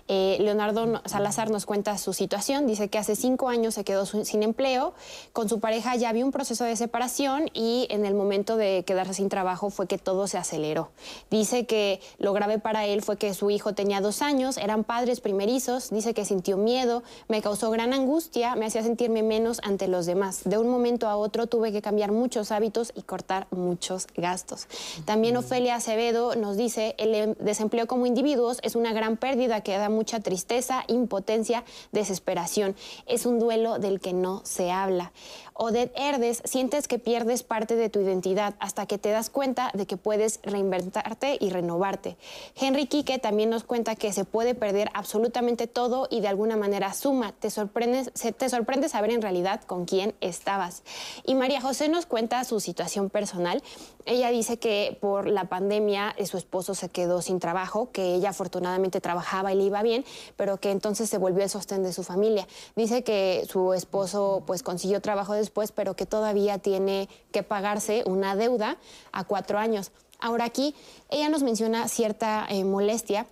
Eh, 0.10 0.36
Leonardo 0.42 1.02
Salazar 1.06 1.50
nos 1.50 1.66
cuenta 1.66 1.98
su 1.98 2.12
situación, 2.12 2.68
dice 2.68 2.90
que 2.90 2.98
hace 2.98 3.16
cinco 3.16 3.48
años 3.48 3.74
se 3.76 3.86
quedó 3.86 4.06
sin 4.06 4.44
empleo, 4.44 4.94
con 5.32 5.48
su 5.48 5.62
pareja 5.62 5.96
ya 5.96 6.10
había 6.10 6.26
un 6.26 6.34
proceso 6.34 6.66
de 6.66 6.76
separación 6.76 7.50
y 7.54 7.88
en 7.90 8.06
el 8.06 8.16
momento 8.16 8.58
de 8.58 8.84
quedarse 8.86 9.14
sin 9.14 9.30
trabajo 9.30 9.70
fue 9.70 9.88
que 9.88 9.98
todo 9.98 10.28
se 10.28 10.38
aceleró. 10.38 10.90
Dice 11.32 11.66
que 11.66 12.02
lo 12.18 12.34
grave 12.34 12.60
para 12.60 12.86
él 12.86 13.02
fue 13.02 13.16
que 13.16 13.34
su 13.34 13.50
hijo 13.50 13.74
tenía 13.74 14.02
dos 14.02 14.22
años, 14.22 14.58
eran 14.58 14.84
padres 14.84 15.22
primerizos, 15.22 15.90
dice 15.90 16.14
que 16.14 16.26
sintió 16.26 16.58
miedo, 16.58 17.02
me 17.30 17.44
causó 17.44 17.70
gran 17.70 17.94
angustia, 17.94 18.56
me 18.56 18.66
hacía 18.66 18.82
sentirme 18.82 19.22
menos 19.22 19.62
ante 19.64 19.88
los 19.88 20.08
demás. 20.08 20.42
De 20.46 20.58
un 20.58 20.68
momento 20.68 21.08
a 21.08 21.16
otro 21.16 21.46
tuve 21.46 21.72
que 21.72 21.80
cambiar 21.80 22.12
muchos 22.12 22.52
hábitos 22.52 22.92
y 22.96 23.04
cortar 23.04 23.46
muchos 23.52 24.08
gastos. 24.18 24.68
También 25.06 25.38
Ofelia 25.38 25.76
Acevedo 25.76 26.36
nos 26.36 26.58
dice, 26.58 26.96
el 26.98 27.14
em, 27.14 27.36
desempleo 27.40 27.86
como 27.86 28.08
individuos 28.08 28.58
es 28.64 28.76
una 28.76 28.94
gran 28.94 29.16
pérdida 29.16 29.62
que 29.62 29.78
da 29.78 29.90
mucha 29.90 30.22
tristeza, 30.22 30.84
impotencia, 30.88 31.64
desesperación. 31.92 32.76
Es 33.06 33.28
un 33.28 33.38
duelo 33.38 33.78
del 33.78 34.00
que 34.00 34.12
no 34.12 34.42
se 34.44 34.72
habla. 34.72 35.12
Odette 35.54 35.92
Herdes, 35.96 36.42
sientes 36.46 36.88
que 36.88 37.00
pierdes 37.00 37.44
parte 37.44 37.76
de 37.76 37.90
tu 37.90 38.00
identidad 38.00 38.56
hasta 38.60 38.86
que 38.86 38.98
te 38.98 39.10
das 39.10 39.30
cuenta 39.30 39.72
de 39.74 39.86
que 39.86 39.98
puedes 39.98 40.40
reinventarte 40.42 41.38
y 41.40 41.50
renovarte. 41.50 42.16
Henry 42.56 42.88
Quique 42.88 43.20
también 43.20 43.50
nos 43.50 43.66
cuenta 43.66 43.96
que 43.96 44.14
se 44.14 44.24
puede 44.24 44.56
perder 44.56 44.90
absolutamente 44.94 45.68
todo 45.68 46.08
y 46.10 46.22
de 46.22 46.30
alguna 46.30 46.56
manera 46.56 46.94
suma. 46.94 47.19
Te 47.40 47.50
sorprende, 47.50 48.12
te 48.12 48.50
sorprende 48.50 48.90
saber 48.90 49.12
en 49.12 49.22
realidad 49.22 49.62
con 49.64 49.86
quién 49.86 50.16
estabas. 50.22 50.84
Y 51.26 51.36
María 51.36 51.62
José 51.62 51.90
nos 51.90 52.06
cuenta 52.06 52.44
su 52.44 52.60
situación 52.60 53.10
personal. 53.10 53.62
Ella 54.06 54.30
dice 54.30 54.58
que 54.58 54.98
por 55.02 55.28
la 55.28 55.46
pandemia 55.46 56.16
eh, 56.18 56.26
su 56.26 56.38
esposo 56.38 56.74
se 56.74 56.90
quedó 56.90 57.22
sin 57.22 57.40
trabajo, 57.40 57.92
que 57.92 58.16
ella 58.16 58.30
afortunadamente 58.30 59.02
trabajaba 59.02 59.52
y 59.54 59.56
le 59.58 59.64
iba 59.64 59.84
bien, 59.84 60.06
pero 60.36 60.60
que 60.60 60.72
entonces 60.72 61.10
se 61.10 61.18
volvió 61.18 61.44
el 61.44 61.50
sostén 61.50 61.84
de 61.84 61.94
su 61.94 62.04
familia. 62.04 62.48
Dice 62.76 63.04
que 63.04 63.46
su 63.50 63.74
esposo 63.74 64.44
pues 64.48 64.64
consiguió 64.64 65.02
trabajo 65.02 65.34
después, 65.34 65.72
pero 65.72 65.96
que 65.96 66.06
todavía 66.06 66.58
tiene 66.58 67.10
que 67.32 67.44
pagarse 67.44 68.04
una 68.06 68.36
deuda 68.36 68.78
a 69.12 69.24
cuatro 69.26 69.60
años. 69.60 69.92
Ahora 70.20 70.46
aquí 70.46 70.76
ella 71.10 71.30
nos 71.30 71.44
menciona 71.44 71.88
cierta 71.88 72.46
eh, 72.50 72.64
molestia 72.64 73.26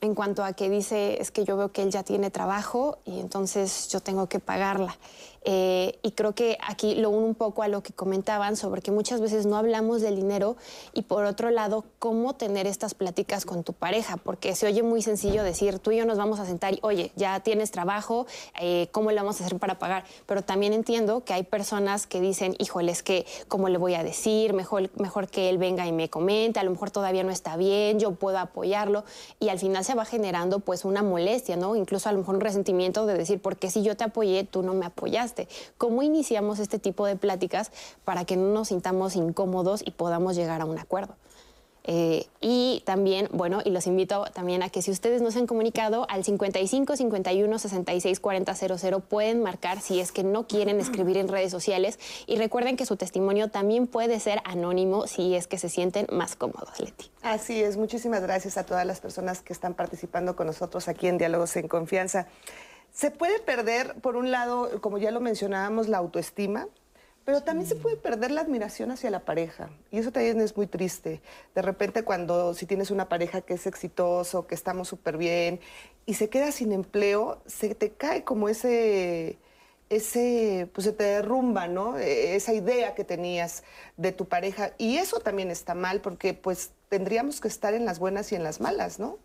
en 0.00 0.14
cuanto 0.14 0.44
a 0.44 0.52
que 0.52 0.70
dice, 0.70 1.20
es 1.20 1.30
que 1.30 1.44
yo 1.44 1.56
veo 1.56 1.72
que 1.72 1.82
él 1.82 1.90
ya 1.90 2.02
tiene 2.02 2.30
trabajo 2.30 2.98
y 3.04 3.20
entonces 3.20 3.88
yo 3.88 4.00
tengo 4.00 4.28
que 4.28 4.38
pagarla. 4.38 4.96
Eh, 5.50 5.98
y 6.02 6.10
creo 6.10 6.34
que 6.34 6.58
aquí 6.60 6.94
lo 6.94 7.08
uno 7.08 7.26
un 7.26 7.34
poco 7.34 7.62
a 7.62 7.68
lo 7.68 7.82
que 7.82 7.94
comentaban 7.94 8.54
sobre 8.54 8.82
que 8.82 8.90
muchas 8.90 9.22
veces 9.22 9.46
no 9.46 9.56
hablamos 9.56 10.02
del 10.02 10.14
dinero 10.14 10.58
y 10.92 11.02
por 11.02 11.24
otro 11.24 11.48
lado, 11.48 11.86
cómo 11.98 12.34
tener 12.34 12.66
estas 12.66 12.92
pláticas 12.92 13.46
con 13.46 13.64
tu 13.64 13.72
pareja, 13.72 14.18
porque 14.18 14.54
se 14.54 14.66
oye 14.66 14.82
muy 14.82 15.00
sencillo 15.00 15.42
decir, 15.42 15.78
tú 15.78 15.90
y 15.90 15.96
yo 15.96 16.04
nos 16.04 16.18
vamos 16.18 16.38
a 16.38 16.44
sentar 16.44 16.74
y, 16.74 16.80
oye, 16.82 17.12
ya 17.16 17.40
tienes 17.40 17.70
trabajo, 17.70 18.26
eh, 18.60 18.88
¿cómo 18.92 19.10
le 19.10 19.16
vamos 19.16 19.40
a 19.40 19.46
hacer 19.46 19.58
para 19.58 19.78
pagar? 19.78 20.04
Pero 20.26 20.42
también 20.42 20.74
entiendo 20.74 21.24
que 21.24 21.32
hay 21.32 21.44
personas 21.44 22.06
que 22.06 22.20
dicen, 22.20 22.54
híjole, 22.58 22.92
es 22.92 23.02
que, 23.02 23.24
¿cómo 23.48 23.70
le 23.70 23.78
voy 23.78 23.94
a 23.94 24.02
decir? 24.02 24.52
Mejor, 24.52 24.90
mejor 25.00 25.28
que 25.28 25.48
él 25.48 25.56
venga 25.56 25.86
y 25.86 25.92
me 25.92 26.10
comente, 26.10 26.60
a 26.60 26.62
lo 26.62 26.72
mejor 26.72 26.90
todavía 26.90 27.24
no 27.24 27.30
está 27.30 27.56
bien, 27.56 27.98
yo 27.98 28.12
puedo 28.12 28.36
apoyarlo 28.36 29.02
y 29.40 29.48
al 29.48 29.58
final 29.58 29.82
se 29.82 29.94
va 29.94 30.04
generando 30.04 30.58
pues 30.60 30.84
una 30.84 31.02
molestia, 31.02 31.56
¿no? 31.56 31.74
Incluso 31.74 32.10
a 32.10 32.12
lo 32.12 32.18
mejor 32.18 32.34
un 32.34 32.42
resentimiento 32.42 33.06
de 33.06 33.16
decir, 33.16 33.40
¿por 33.40 33.56
qué 33.56 33.70
si 33.70 33.82
yo 33.82 33.96
te 33.96 34.04
apoyé, 34.04 34.44
tú 34.44 34.62
no 34.62 34.74
me 34.74 34.84
apoyaste? 34.84 35.37
¿Cómo 35.76 36.02
iniciamos 36.02 36.58
este 36.58 36.78
tipo 36.78 37.06
de 37.06 37.14
pláticas 37.14 37.70
para 38.04 38.24
que 38.24 38.36
no 38.36 38.48
nos 38.52 38.68
sintamos 38.68 39.14
incómodos 39.14 39.82
y 39.86 39.92
podamos 39.92 40.34
llegar 40.34 40.62
a 40.62 40.64
un 40.64 40.78
acuerdo? 40.78 41.14
Eh, 41.90 42.26
y 42.42 42.82
también, 42.84 43.30
bueno, 43.32 43.62
y 43.64 43.70
los 43.70 43.86
invito 43.86 44.26
también 44.34 44.62
a 44.62 44.68
que 44.68 44.82
si 44.82 44.90
ustedes 44.90 45.22
no 45.22 45.30
se 45.30 45.38
han 45.38 45.46
comunicado, 45.46 46.06
al 46.10 46.22
55 46.22 46.96
51 46.96 47.58
66 47.58 48.20
40 48.20 48.54
00 48.54 49.00
pueden 49.00 49.42
marcar 49.42 49.80
si 49.80 49.98
es 49.98 50.12
que 50.12 50.22
no 50.22 50.46
quieren 50.46 50.80
escribir 50.80 51.16
en 51.16 51.28
redes 51.28 51.50
sociales. 51.50 51.98
Y 52.26 52.36
recuerden 52.36 52.76
que 52.76 52.84
su 52.84 52.96
testimonio 52.96 53.48
también 53.48 53.86
puede 53.86 54.20
ser 54.20 54.42
anónimo 54.44 55.06
si 55.06 55.34
es 55.34 55.46
que 55.46 55.56
se 55.56 55.70
sienten 55.70 56.06
más 56.12 56.36
cómodos, 56.36 56.78
Leti. 56.78 57.10
Así 57.22 57.62
es, 57.62 57.78
muchísimas 57.78 58.20
gracias 58.20 58.58
a 58.58 58.66
todas 58.66 58.84
las 58.84 59.00
personas 59.00 59.40
que 59.40 59.54
están 59.54 59.72
participando 59.72 60.36
con 60.36 60.46
nosotros 60.46 60.88
aquí 60.88 61.06
en 61.06 61.16
Diálogos 61.16 61.56
en 61.56 61.68
Confianza. 61.68 62.26
Se 62.98 63.12
puede 63.12 63.38
perder, 63.38 63.94
por 64.00 64.16
un 64.16 64.32
lado, 64.32 64.80
como 64.80 64.98
ya 64.98 65.12
lo 65.12 65.20
mencionábamos, 65.20 65.86
la 65.86 65.98
autoestima, 65.98 66.66
pero 67.24 67.44
también 67.44 67.68
se 67.68 67.76
puede 67.76 67.96
perder 67.96 68.32
la 68.32 68.40
admiración 68.40 68.90
hacia 68.90 69.08
la 69.08 69.20
pareja. 69.20 69.70
Y 69.92 69.98
eso 69.98 70.10
también 70.10 70.40
es 70.40 70.56
muy 70.56 70.66
triste. 70.66 71.22
De 71.54 71.62
repente 71.62 72.02
cuando 72.02 72.54
si 72.54 72.66
tienes 72.66 72.90
una 72.90 73.08
pareja 73.08 73.40
que 73.40 73.54
es 73.54 73.68
exitoso, 73.68 74.48
que 74.48 74.56
estamos 74.56 74.88
súper 74.88 75.16
bien, 75.16 75.60
y 76.06 76.14
se 76.14 76.28
queda 76.28 76.50
sin 76.50 76.72
empleo, 76.72 77.40
se 77.46 77.72
te 77.76 77.92
cae 77.92 78.24
como 78.24 78.48
ese, 78.48 79.38
ese, 79.90 80.68
pues 80.72 80.84
se 80.84 80.92
te 80.92 81.04
derrumba, 81.04 81.68
¿no? 81.68 81.98
E, 81.98 82.34
esa 82.34 82.52
idea 82.52 82.96
que 82.96 83.04
tenías 83.04 83.62
de 83.96 84.10
tu 84.10 84.26
pareja. 84.26 84.72
Y 84.76 84.96
eso 84.96 85.20
también 85.20 85.52
está 85.52 85.74
mal 85.74 86.00
porque 86.00 86.34
pues 86.34 86.72
tendríamos 86.88 87.40
que 87.40 87.46
estar 87.46 87.74
en 87.74 87.84
las 87.84 88.00
buenas 88.00 88.32
y 88.32 88.34
en 88.34 88.42
las 88.42 88.60
malas, 88.60 88.98
¿no? 88.98 89.18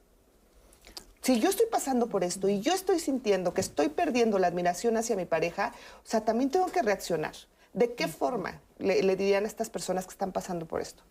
Si 1.24 1.40
yo 1.40 1.50
estoy 1.50 1.68
pasando 1.72 2.08
por 2.08 2.24
esto 2.24 2.50
y 2.50 2.60
yo 2.60 2.74
estoy 2.74 3.00
sintiendo 3.00 3.54
que 3.54 3.62
estoy 3.62 3.88
perdiendo 3.88 4.40
la 4.40 4.48
admiración 4.48 4.98
hacia 4.98 5.16
mi 5.16 5.26
pareja, 5.26 5.74
o 6.04 6.08
sea, 6.08 6.26
también 6.26 6.50
tengo 6.52 6.68
que 6.68 6.82
reaccionar. 6.82 7.34
¿De 7.72 7.96
qué 7.96 8.10
forma 8.10 8.60
le, 8.78 9.16
dirían 9.16 9.46
a 9.46 9.48
estas 9.48 9.70
personas 9.70 10.06
que 10.06 10.12
están 10.12 10.34
pasando 10.34 10.68
por 10.68 10.82
esto? 10.82 11.02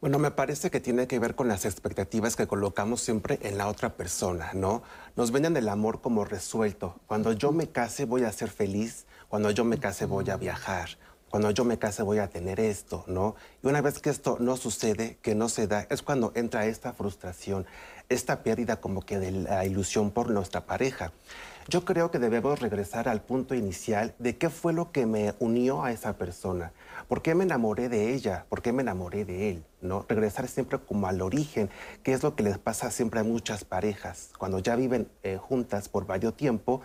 Bueno, 0.00 0.20
me 0.20 0.30
parece 0.30 0.70
que 0.70 0.78
tiene 0.78 1.08
que 1.08 1.18
ver 1.18 1.34
con 1.34 1.48
las 1.48 1.64
expectativas 1.64 2.36
que 2.36 2.46
colocamos 2.46 3.00
siempre 3.00 3.40
en 3.42 3.58
la 3.58 3.66
otra 3.66 3.96
persona, 3.96 4.52
¿no? 4.54 4.84
Nos 5.16 5.32
venden 5.32 5.56
el 5.56 5.68
amor 5.68 6.00
como 6.00 6.24
resuelto. 6.24 6.94
Cuando 7.08 7.32
yo 7.32 7.50
me 7.50 7.68
case 7.68 8.04
voy 8.04 8.22
a 8.22 8.30
ser 8.30 8.48
feliz, 8.48 9.06
cuando 9.28 9.50
yo 9.50 9.64
me 9.64 9.78
case 9.78 10.06
voy 10.06 10.30
a 10.30 10.36
viajar, 10.36 10.90
cuando 11.28 11.50
yo 11.50 11.64
me 11.64 11.78
case 11.78 12.02
voy 12.02 12.18
a 12.18 12.30
tener 12.30 12.58
esto, 12.60 13.04
¿no? 13.06 13.34
Y 13.62 13.66
una 13.66 13.80
vez 13.80 13.98
que 13.98 14.10
esto 14.10 14.38
no 14.40 14.56
sucede, 14.56 15.18
que 15.20 15.34
no 15.34 15.48
se 15.48 15.66
da, 15.66 15.86
es 15.90 16.02
cuando 16.02 16.32
entra 16.34 16.66
esta 16.66 16.92
frustración, 16.92 17.66
esta 18.08 18.42
pérdida 18.42 18.80
como 18.80 19.02
que 19.02 19.18
de 19.18 19.32
la 19.32 19.64
ilusión 19.64 20.10
por 20.10 20.30
nuestra 20.30 20.66
pareja. 20.66 21.12
Yo 21.68 21.84
creo 21.84 22.10
que 22.10 22.18
debemos 22.18 22.60
regresar 22.60 23.08
al 23.08 23.20
punto 23.20 23.54
inicial 23.54 24.14
de 24.18 24.38
qué 24.38 24.48
fue 24.48 24.72
lo 24.72 24.90
que 24.90 25.04
me 25.04 25.34
unió 25.38 25.84
a 25.84 25.92
esa 25.92 26.16
persona. 26.16 26.72
¿Por 27.08 27.20
qué 27.20 27.34
me 27.34 27.44
enamoré 27.44 27.90
de 27.90 28.14
ella? 28.14 28.46
¿Por 28.48 28.62
qué 28.62 28.72
me 28.72 28.80
enamoré 28.80 29.26
de 29.26 29.50
él? 29.50 29.64
¿No? 29.82 30.06
Regresar 30.08 30.48
siempre 30.48 30.78
como 30.78 31.06
al 31.06 31.20
origen, 31.20 31.68
que 32.02 32.14
es 32.14 32.22
lo 32.22 32.34
que 32.34 32.42
les 32.42 32.56
pasa 32.56 32.90
siempre 32.90 33.20
a 33.20 33.24
muchas 33.24 33.64
parejas. 33.64 34.30
Cuando 34.38 34.60
ya 34.60 34.76
viven 34.76 35.08
eh, 35.22 35.36
juntas 35.36 35.90
por 35.90 36.06
varios 36.06 36.34
tiempo, 36.34 36.80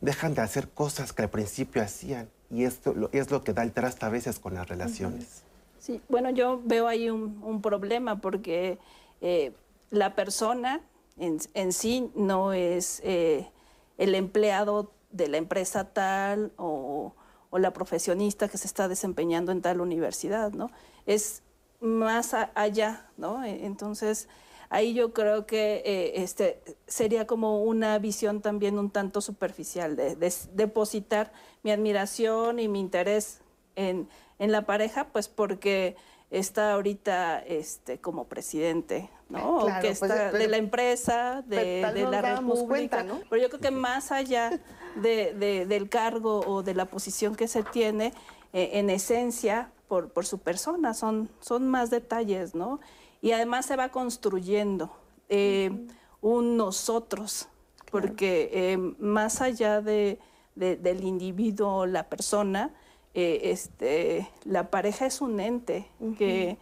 dejan 0.00 0.34
de 0.34 0.42
hacer 0.42 0.68
cosas 0.68 1.12
que 1.12 1.22
al 1.22 1.30
principio 1.30 1.80
hacían. 1.80 2.28
Y 2.50 2.64
esto 2.64 2.94
es 3.12 3.30
lo 3.30 3.44
que 3.44 3.52
da 3.52 3.62
el 3.62 3.72
traste 3.72 4.04
a 4.04 4.08
veces 4.08 4.40
con 4.40 4.54
las 4.54 4.68
relaciones. 4.68 5.44
Sí, 5.78 6.00
bueno, 6.08 6.30
yo 6.30 6.60
veo 6.64 6.88
ahí 6.88 7.10
un, 7.10 7.60
problema 7.62 8.20
porque 8.20 8.78
eh, 9.20 9.52
la 9.90 10.14
persona 10.14 10.80
en, 11.16 11.72
sí 11.72 12.10
no 12.14 12.52
es... 12.52 13.00
Eh, 13.04 13.50
el 13.98 14.14
empleado 14.14 14.92
de 15.10 15.28
la 15.28 15.36
empresa 15.36 15.92
tal 15.92 16.52
o, 16.56 17.14
la 17.52 17.72
profesionista 17.72 18.48
que 18.48 18.58
se 18.58 18.66
está 18.66 18.88
desempeñando 18.88 19.52
en 19.52 19.62
tal 19.62 19.80
universidad, 19.80 20.50
¿no? 20.50 20.72
Es 21.06 21.44
más 21.78 22.34
allá, 22.34 23.08
¿no? 23.16 23.44
Entonces, 23.44 24.28
ahí 24.70 24.92
yo 24.92 25.12
creo 25.12 25.46
que 25.46 25.80
eh, 25.84 26.12
este, 26.16 26.60
sería 26.88 27.28
como 27.28 27.62
una 27.62 27.96
visión 28.00 28.40
también 28.40 28.76
un 28.76 28.90
tanto 28.90 29.20
superficial 29.20 29.94
de, 29.94 30.16
depositar 30.52 31.32
mi 31.62 31.70
admiración 31.70 32.58
y 32.58 32.66
mi 32.66 32.80
interés 32.80 33.40
en, 33.76 34.08
en 34.40 34.50
la 34.50 34.66
pareja, 34.66 35.10
pues 35.12 35.28
porque 35.28 35.94
está 36.38 36.72
ahorita 36.72 37.38
este, 37.40 38.00
como 38.00 38.24
presidente, 38.24 39.08
¿no? 39.28 39.58
o 39.58 39.66
que 39.66 39.94
pues, 39.94 40.02
está 40.02 40.32
de 40.32 40.48
la 40.48 40.56
empresa, 40.56 41.42
de, 41.46 41.80
la 42.10 42.22
República. 42.22 43.06
Pero 43.30 43.42
yo 43.42 43.48
creo 43.48 43.60
que 43.60 43.70
más 43.70 44.10
allá 44.10 44.60
de, 44.96 45.66
del 45.66 45.88
cargo 45.88 46.40
o 46.40 46.62
de 46.62 46.74
la 46.74 46.86
posición 46.86 47.36
que 47.36 47.46
se 47.46 47.62
tiene, 47.62 48.12
eh, 48.52 48.70
en 48.74 48.90
esencia, 48.90 49.70
por, 49.88 50.10
por 50.10 50.26
su 50.26 50.38
persona, 50.38 50.92
son, 50.94 51.28
son 51.40 51.68
más 51.68 51.90
detalles, 51.90 52.54
¿no? 52.54 52.80
Y 53.20 53.32
además 53.32 53.66
se 53.66 53.76
va 53.76 53.90
construyendo 53.90 54.90
eh, 55.28 55.86
un 56.20 56.56
nosotros, 56.56 57.48
porque 57.90 58.50
eh, 58.52 58.76
más 58.98 59.40
allá 59.40 59.80
de, 59.80 60.18
del 60.56 61.04
individuo, 61.04 61.86
la 61.86 62.08
persona, 62.08 62.74
eh, 63.14 63.52
este, 63.52 64.28
la 64.44 64.70
pareja 64.70 65.06
es 65.06 65.20
un 65.20 65.38
ente 65.38 65.86
que, 66.18 66.56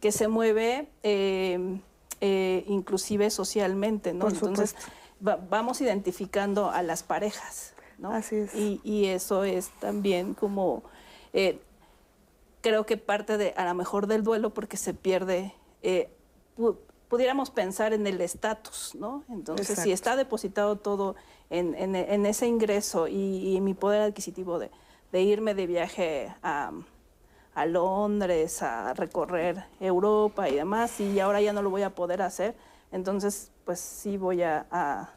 que, 0.00 0.10
se 0.10 0.26
mueve 0.26 0.88
em, 1.02 1.82
eh, 2.22 2.64
inclusive 2.66 3.28
socialmente, 3.28 4.14
¿no? 4.14 4.28
Entonces 4.28 4.74
vamos 5.20 5.82
identificando 5.82 6.70
a 6.70 6.82
las 6.82 7.02
parejas, 7.02 7.74
¿no? 7.98 8.12
Así 8.12 8.36
es. 8.36 8.54
Y, 8.54 9.06
eso 9.08 9.44
es 9.44 9.68
también 9.80 10.32
como, 10.32 10.82
eh, 11.34 11.60
creo 12.62 12.86
que 12.86 12.96
parte 12.96 13.36
de, 13.36 13.52
a 13.58 13.66
lo 13.66 13.74
mejor 13.74 14.06
del 14.06 14.22
duelo 14.22 14.54
porque 14.54 14.78
se 14.78 14.94
pierde, 14.94 15.52
pudiéramos 17.08 17.50
pensar 17.50 17.92
en 17.92 18.06
el 18.06 18.22
estatus, 18.22 18.94
¿no? 18.94 19.24
Entonces, 19.28 19.78
si 19.78 19.92
está 19.92 20.16
depositado 20.16 20.76
todo 20.76 21.16
en, 21.50 21.74
en, 21.74 22.24
ese 22.24 22.46
ingreso 22.46 23.08
y, 23.08 23.56
y 23.56 23.60
mi 23.60 23.74
poder 23.74 24.00
adquisitivo 24.00 24.58
de 24.58 24.70
de 25.12 25.22
irme 25.22 25.54
de 25.54 25.66
viaje 25.66 26.34
a, 26.42 26.72
Londres, 27.66 28.62
a 28.62 28.94
recorrer 28.94 29.64
Europa 29.80 30.48
y 30.48 30.54
demás, 30.54 31.00
y 31.00 31.18
ahora 31.18 31.40
ya 31.40 31.52
no 31.52 31.60
lo 31.60 31.70
voy 31.70 31.82
a 31.82 31.90
poder 31.90 32.22
hacer, 32.22 32.54
entonces 32.92 33.50
pues 33.64 33.80
sí 33.80 34.16
voy 34.16 34.42
a, 34.42 35.10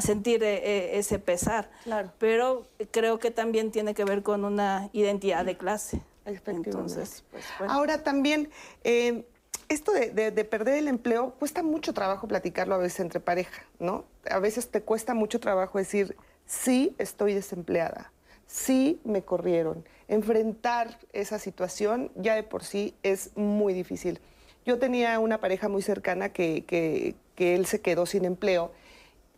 sentir 0.00 0.44
eh, 0.44 0.60
eh, 0.62 0.98
ese 0.98 1.18
pesar. 1.18 1.68
Claro. 1.82 2.12
Pero 2.18 2.66
creo 2.92 3.18
que 3.18 3.32
también 3.32 3.72
tiene 3.72 3.94
que 3.94 4.04
ver 4.04 4.22
con 4.22 4.44
una 4.44 4.90
identidad 4.92 5.44
de 5.44 5.56
clase. 5.56 6.00
Entonces, 6.24 7.24
pues, 7.32 7.44
Ahora 7.68 8.04
también, 8.04 8.48
eh, 8.84 9.26
esto 9.68 9.90
de, 9.92 10.30
de, 10.30 10.44
perder 10.44 10.78
el 10.78 10.86
empleo 10.86 11.32
cuesta 11.32 11.64
mucho 11.64 11.92
trabajo 11.92 12.28
platicarlo 12.28 12.76
a 12.76 12.78
veces 12.78 13.00
entre 13.00 13.18
pareja, 13.18 13.64
¿no? 13.80 14.04
A 14.30 14.38
veces 14.38 14.70
te 14.70 14.82
cuesta 14.82 15.14
mucho 15.14 15.40
trabajo 15.40 15.78
decir, 15.78 16.16
sí, 16.46 16.94
estoy 16.98 17.34
desempleada 17.34 18.11
sí 18.52 19.00
me 19.04 19.22
corrieron. 19.22 19.82
Enfrentar 20.08 20.98
esa 21.14 21.38
situación 21.38 22.10
ya 22.16 22.34
de 22.34 22.42
por 22.42 22.64
sí 22.64 22.94
es 23.02 23.34
muy 23.34 23.72
difícil. 23.72 24.20
Yo 24.66 24.78
tenía 24.78 25.18
una 25.18 25.40
pareja 25.40 25.68
muy 25.68 25.80
cercana 25.80 26.28
que, 26.28 26.64
que, 26.66 27.14
él 27.54 27.66
se 27.66 27.80
quedó 27.80 28.06
sin 28.06 28.24
empleo 28.24 28.70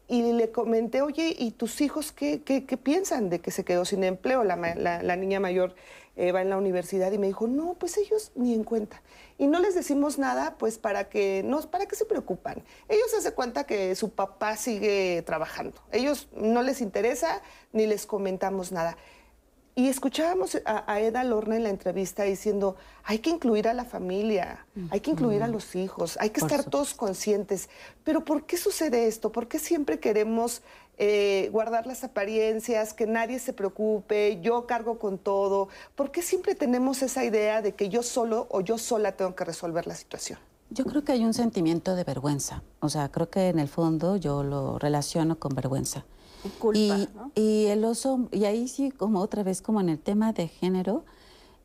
y 0.09 0.35
le 0.35 0.51
comenté, 0.51 1.01
oye, 1.01 1.35
¿y 1.39 1.53
tus 1.53 1.81
hijos 1.81 2.13
qué, 2.13 2.43
qué, 2.43 2.67
qué 2.67 2.77
piensan 2.77 3.31
de 3.31 3.39
que 3.39 3.51
se 3.51 3.65
quedó 3.65 3.87
sin 3.87 4.05
empleo? 4.05 4.45
La, 4.45 4.57
la, 4.57 5.17
niña 5.17 5.41
mayor 5.41 5.75
eh, 6.17 6.33
va 6.33 6.43
en 6.43 6.51
la 6.51 6.57
universidad 6.57 7.11
y 7.13 7.19
me 7.19 7.27
dijo, 7.27 7.47
no, 7.47 7.75
pues 7.75 7.97
ellos 7.99 8.33
ni 8.35 8.55
en 8.55 8.65
cuenta. 8.65 9.03
Y 9.37 9.47
no 9.47 9.59
les 9.59 9.75
decimos 9.75 10.19
nada, 10.19 10.57
pues 10.59 10.79
para 10.79 11.09
que, 11.09 11.43
no, 11.45 11.61
para 11.63 11.87
que 11.87 11.97
se 11.97 12.05
preocupan. 12.05 12.63
Ellos 12.89 13.11
se 13.11 13.17
hacen 13.17 13.33
cuenta 13.33 13.65
que 13.65 13.95
su 13.97 14.11
papá 14.11 14.57
sigue 14.57 15.23
trabajando. 15.27 15.81
Ellos 15.91 16.29
no 16.37 16.63
les 16.63 16.81
interesa 16.81 17.43
ni 17.73 17.87
les 17.87 18.07
comentamos 18.07 18.71
nada. 18.71 18.97
Y 19.77 19.89
escuchábamos 19.89 20.57
a, 20.67 21.01
Eda 21.01 21.25
Lorna 21.25 21.57
en 21.57 21.65
la 21.65 21.71
entrevista 21.71 22.23
diciendo, 22.23 22.77
hay 23.03 23.19
que 23.19 23.31
incluir 23.31 23.67
a 23.67 23.75
la 23.75 23.85
familia, 23.85 24.65
hay 24.91 25.01
que 25.01 25.11
incluir 25.11 25.43
a 25.43 25.49
los 25.49 25.75
hijos, 25.75 26.17
hay 26.21 26.31
que 26.31 26.39
estar 26.39 26.63
todos 26.63 26.95
conscientes. 26.95 27.69
Pero 28.05 28.25
¿por 28.25 28.47
qué 28.47 28.57
sucede 28.57 29.09
esto? 29.09 29.33
¿Por 29.33 29.49
qué 29.49 29.59
siempre 29.59 29.99
queremos 29.99 30.63
eh, 30.99 31.49
guardar 31.53 31.87
las 31.87 32.05
apariencias, 32.05 32.95
que 32.95 33.07
nadie 33.07 33.39
se 33.39 33.53
preocupe, 33.53 34.41
yo 34.41 34.67
cargo 34.67 34.99
con 34.99 35.19
todo? 35.19 35.69
¿Por 35.95 36.11
qué 36.11 36.23
siempre 36.23 36.55
tenemos 36.55 37.03
esa 37.03 37.25
idea 37.25 37.63
de 37.63 37.73
que 37.73 37.89
yo 37.89 38.03
solo 38.03 38.47
o 38.51 38.61
yo 38.61 38.79
sola 38.79 39.13
tengo 39.13 39.35
que 39.35 39.45
resolver 39.45 39.87
la 39.87 39.95
situación? 39.95 40.39
Yo 40.71 40.85
creo 40.85 41.05
que 41.05 41.13
hay 41.13 41.25
un 41.25 41.35
sentimiento 41.35 41.95
de 41.95 42.05
vergüenza. 42.05 42.63
O 42.81 42.89
sea, 42.89 43.11
creo 43.11 43.31
que 43.31 43.49
en 43.49 43.59
el 43.59 43.69
fondo 43.69 44.17
yo 44.17 44.43
lo 44.43 44.79
relaciono 44.79 45.39
con 45.39 45.55
vergüenza 45.55 46.05
y, 46.75 47.09
y, 47.35 47.67
el 47.67 47.85
oso, 47.85 48.29
y 48.31 48.45
ahí 48.45 48.69
sí, 48.69 48.91
como 48.91 49.21
otra 49.21 49.43
vez, 49.43 49.63
como 49.63 49.81
en 49.81 49.89
el 49.89 49.99
tema 49.99 50.33
de 50.33 50.49
género, 50.49 51.05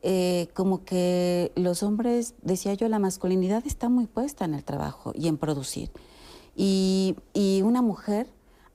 eh, 0.02 0.48
como 0.54 0.84
que 0.84 1.52
los 1.54 1.82
hombres, 1.82 2.34
decía 2.42 2.74
yo, 2.74 2.88
la 2.88 2.98
masculinidad 2.98 3.66
está 3.66 3.88
muy 3.88 4.06
puesta 4.06 4.44
en 4.44 4.54
el 4.54 4.64
trabajo 4.64 5.12
y 5.14 5.28
en 5.28 5.36
producir. 5.36 5.90
Y, 6.56 7.16
y 7.34 7.62
una 7.62 7.82
mujer, 7.82 8.28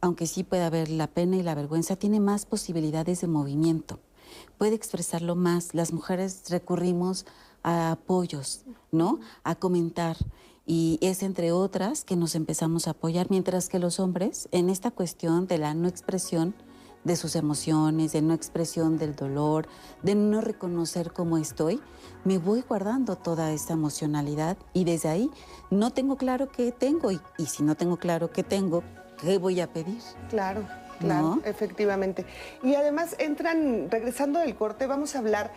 aunque 0.05 0.27
sí 0.27 0.43
puede 0.43 0.63
haber 0.63 0.89
la 0.89 1.07
pena 1.07 1.35
y 1.35 1.43
la 1.43 1.55
vergüenza, 1.55 1.95
tiene 1.95 2.19
más 2.19 2.45
posibilidades 2.45 3.21
de 3.21 3.27
movimiento, 3.27 3.99
puede 4.57 4.75
expresarlo 4.75 5.35
más. 5.35 5.73
Las 5.73 5.93
mujeres 5.93 6.43
recurrimos 6.49 7.25
a 7.63 7.91
apoyos, 7.91 8.65
¿no? 8.91 9.19
A 9.43 9.55
comentar 9.55 10.17
y 10.67 10.97
es 11.01 11.23
entre 11.23 11.51
otras 11.51 12.03
que 12.03 12.15
nos 12.15 12.35
empezamos 12.35 12.87
a 12.87 12.91
apoyar, 12.91 13.27
mientras 13.29 13.69
que 13.69 13.79
los 13.79 13.99
hombres 13.99 14.47
en 14.51 14.69
esta 14.69 14.91
cuestión 14.91 15.47
de 15.47 15.57
la 15.57 15.73
no 15.73 15.87
expresión 15.87 16.55
de 17.03 17.15
sus 17.15 17.35
emociones, 17.35 18.13
de 18.13 18.21
no 18.21 18.33
expresión 18.33 18.97
del 18.97 19.15
dolor, 19.15 19.67
de 20.01 20.15
no 20.15 20.41
reconocer 20.41 21.13
cómo 21.13 21.37
estoy, 21.37 21.79
me 22.23 22.39
voy 22.39 22.61
guardando 22.61 23.15
toda 23.15 23.51
esta 23.51 23.73
emocionalidad 23.73 24.57
y 24.73 24.85
desde 24.85 25.09
ahí 25.09 25.29
no 25.69 25.91
tengo 25.91 26.17
claro 26.17 26.51
qué 26.51 26.71
tengo 26.71 27.11
y, 27.11 27.19
si 27.45 27.63
no 27.63 27.75
tengo 27.75 27.97
claro 27.97 28.31
qué 28.31 28.43
tengo, 28.43 28.83
¿qué 29.21 29.37
voy 29.37 29.61
a 29.61 29.67
pedir? 29.67 30.01
Claro. 30.29 30.63
Claro, 30.99 31.41
efectivamente. 31.43 32.25
Y 32.63 32.75
además 32.75 33.17
entran, 33.19 33.91
regresando 33.91 34.39
del 34.39 34.55
corte, 34.55 34.87
vamos 34.87 35.13
a 35.15 35.19
hablar 35.19 35.51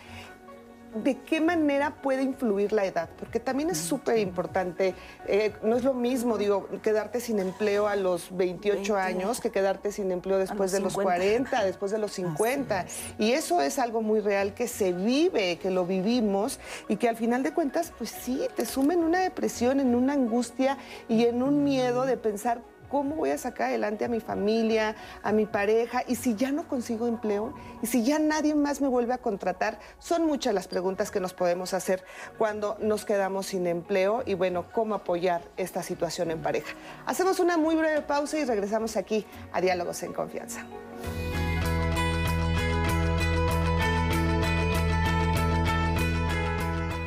¿de 0.95 1.17
qué 1.17 1.39
manera 1.39 2.01
puede 2.01 2.23
influir 2.23 2.73
la 2.73 2.85
edad? 2.85 3.09
Porque 3.17 3.39
también 3.39 3.69
es 3.69 3.77
súper 3.77 4.17
importante. 4.17 4.95
Eh, 5.27 5.53
no 5.63 5.75
es 5.75 5.83
lo 5.83 5.93
mismo, 5.93 6.37
digo, 6.37 6.67
quedarte 6.81 7.19
sin 7.19 7.39
empleo 7.39 7.87
a 7.87 7.95
los 7.95 8.35
28 8.35 8.95
años 8.97 9.39
que 9.39 9.51
quedarte 9.51 9.91
sin 9.91 10.11
empleo 10.11 10.37
después 10.37 10.71
de 10.71 10.79
los 10.79 10.93
40, 10.93 11.63
después 11.65 11.91
de 11.91 11.99
los 11.99 12.13
50. 12.13 12.85
Y 13.17 13.31
eso 13.31 13.61
es 13.61 13.79
algo 13.79 14.01
muy 14.01 14.19
real 14.19 14.53
que 14.53 14.67
se 14.67 14.93
vive, 14.93 15.57
que 15.57 15.69
lo 15.69 15.85
vivimos 15.85 16.59
y 16.87 16.95
que 16.97 17.07
al 17.09 17.15
final 17.15 17.43
de 17.43 17.53
cuentas, 17.53 17.93
pues 17.97 18.09
sí, 18.09 18.47
te 18.55 18.65
suma 18.65 18.93
en 18.93 19.03
una 19.03 19.19
depresión, 19.19 19.79
en 19.79 19.95
una 19.95 20.13
angustia 20.13 20.77
y 21.07 21.25
en 21.25 21.43
un 21.43 21.63
miedo 21.63 22.05
de 22.05 22.17
pensar 22.17 22.61
¿Cómo 22.89 23.15
voy 23.15 23.29
a 23.29 23.37
sacar 23.37 23.67
adelante 23.67 24.03
a 24.03 24.07
mi 24.07 24.19
familia, 24.19 24.95
a 25.21 25.31
mi 25.31 25.45
pareja? 25.45 26.03
Y 26.07 26.15
si 26.15 26.35
ya 26.35 26.51
no 26.51 26.67
consigo 26.67 27.07
empleo, 27.07 27.53
y 27.83 27.87
si 27.87 28.03
ya 28.03 28.17
nadie 28.17 28.55
más 28.55 28.81
me 28.81 28.87
vuelve 28.87 29.13
a 29.13 29.19
contratar, 29.19 29.79
son 29.99 30.25
muchas 30.25 30.55
las 30.55 30.67
preguntas 30.67 31.11
que 31.11 31.19
nos 31.19 31.33
podemos 31.33 31.75
hacer 31.75 32.03
cuando 32.39 32.77
nos 32.79 33.05
quedamos 33.05 33.45
sin 33.45 33.67
empleo 33.67 34.23
y 34.25 34.33
bueno, 34.33 34.65
cómo 34.71 34.95
apoyar 34.95 35.41
esta 35.55 35.83
situación 35.83 36.31
en 36.31 36.41
pareja. 36.41 36.73
Hacemos 37.05 37.39
una 37.39 37.57
muy 37.57 37.75
breve 37.75 38.01
pausa 38.01 38.39
y 38.39 38.45
regresamos 38.45 38.97
aquí 38.97 39.25
a 39.51 39.61
Diálogos 39.61 40.01
en 40.01 40.13
Confianza. 40.13 40.65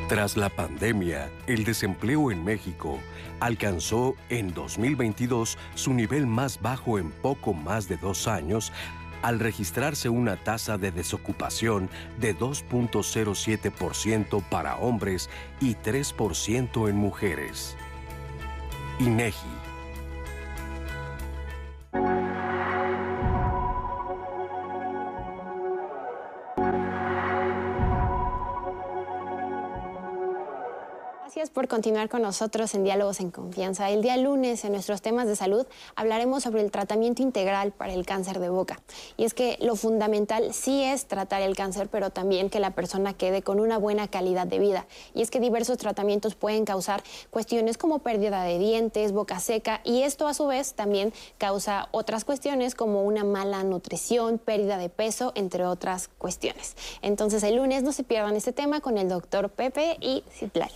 Tras 0.07 0.37
la 0.37 0.49
pandemia, 0.49 1.29
el 1.47 1.65
desempleo 1.65 2.31
en 2.31 2.43
México 2.43 2.99
alcanzó 3.45 4.15
en 4.29 4.53
2022 4.53 5.57
su 5.75 5.93
nivel 5.93 6.25
más 6.27 6.61
bajo 6.61 6.97
en 6.97 7.11
poco 7.11 7.53
más 7.53 7.89
de 7.89 7.97
dos 7.97 8.27
años 8.27 8.71
al 9.21 9.39
registrarse 9.39 10.09
una 10.09 10.37
tasa 10.37 10.77
de 10.77 10.91
desocupación 10.91 11.89
de 12.19 12.37
2.07% 12.37 14.43
para 14.49 14.77
hombres 14.77 15.29
y 15.61 15.75
3% 15.75 16.89
en 16.89 16.95
mujeres. 16.95 17.77
INEGI 18.99 19.52
por 31.51 31.67
continuar 31.67 32.09
con 32.09 32.21
nosotros 32.21 32.75
en 32.75 32.83
Diálogos 32.83 33.19
en 33.19 33.31
Confianza. 33.31 33.89
El 33.89 34.03
día 34.03 34.17
lunes, 34.17 34.63
en 34.65 34.71
nuestros 34.71 35.01
temas 35.01 35.27
de 35.27 35.35
salud, 35.35 35.65
hablaremos 35.95 36.43
sobre 36.43 36.61
el 36.61 36.69
tratamiento 36.69 37.23
integral 37.23 37.71
para 37.71 37.91
el 37.91 38.05
cáncer 38.05 38.39
de 38.39 38.49
boca. 38.49 38.79
Y 39.17 39.23
es 39.23 39.33
que 39.33 39.57
lo 39.59 39.75
fundamental 39.75 40.53
sí 40.53 40.83
es 40.83 41.07
tratar 41.07 41.41
el 41.41 41.55
cáncer, 41.55 41.89
pero 41.89 42.11
también 42.11 42.51
que 42.51 42.59
la 42.59 42.71
persona 42.71 43.13
quede 43.13 43.41
con 43.41 43.59
una 43.59 43.79
buena 43.79 44.07
calidad 44.07 44.45
de 44.45 44.59
vida. 44.59 44.85
Y 45.15 45.23
es 45.23 45.31
que 45.31 45.39
diversos 45.39 45.79
tratamientos 45.79 46.35
pueden 46.35 46.65
causar 46.65 47.03
cuestiones 47.31 47.79
como 47.79 47.99
pérdida 47.99 48.43
de 48.43 48.59
dientes, 48.59 49.11
boca 49.11 49.39
seca, 49.39 49.81
y 49.83 50.03
esto 50.03 50.27
a 50.27 50.35
su 50.35 50.45
vez 50.45 50.75
también 50.75 51.13
causa 51.39 51.89
otras 51.91 52.25
cuestiones 52.25 52.75
como 52.75 53.03
una 53.03 53.23
mala 53.23 53.63
nutrición, 53.63 54.37
pérdida 54.37 54.77
de 54.77 54.89
peso, 54.89 55.31
entre 55.33 55.65
otras 55.65 56.09
cuestiones. 56.19 56.75
Entonces 57.01 57.41
el 57.41 57.55
lunes 57.55 57.81
no 57.81 57.91
se 57.91 58.03
pierdan 58.03 58.35
este 58.35 58.53
tema 58.53 58.81
con 58.81 58.99
el 58.99 59.09
doctor 59.09 59.49
Pepe 59.49 59.97
y 59.99 60.23
Citlali. 60.31 60.71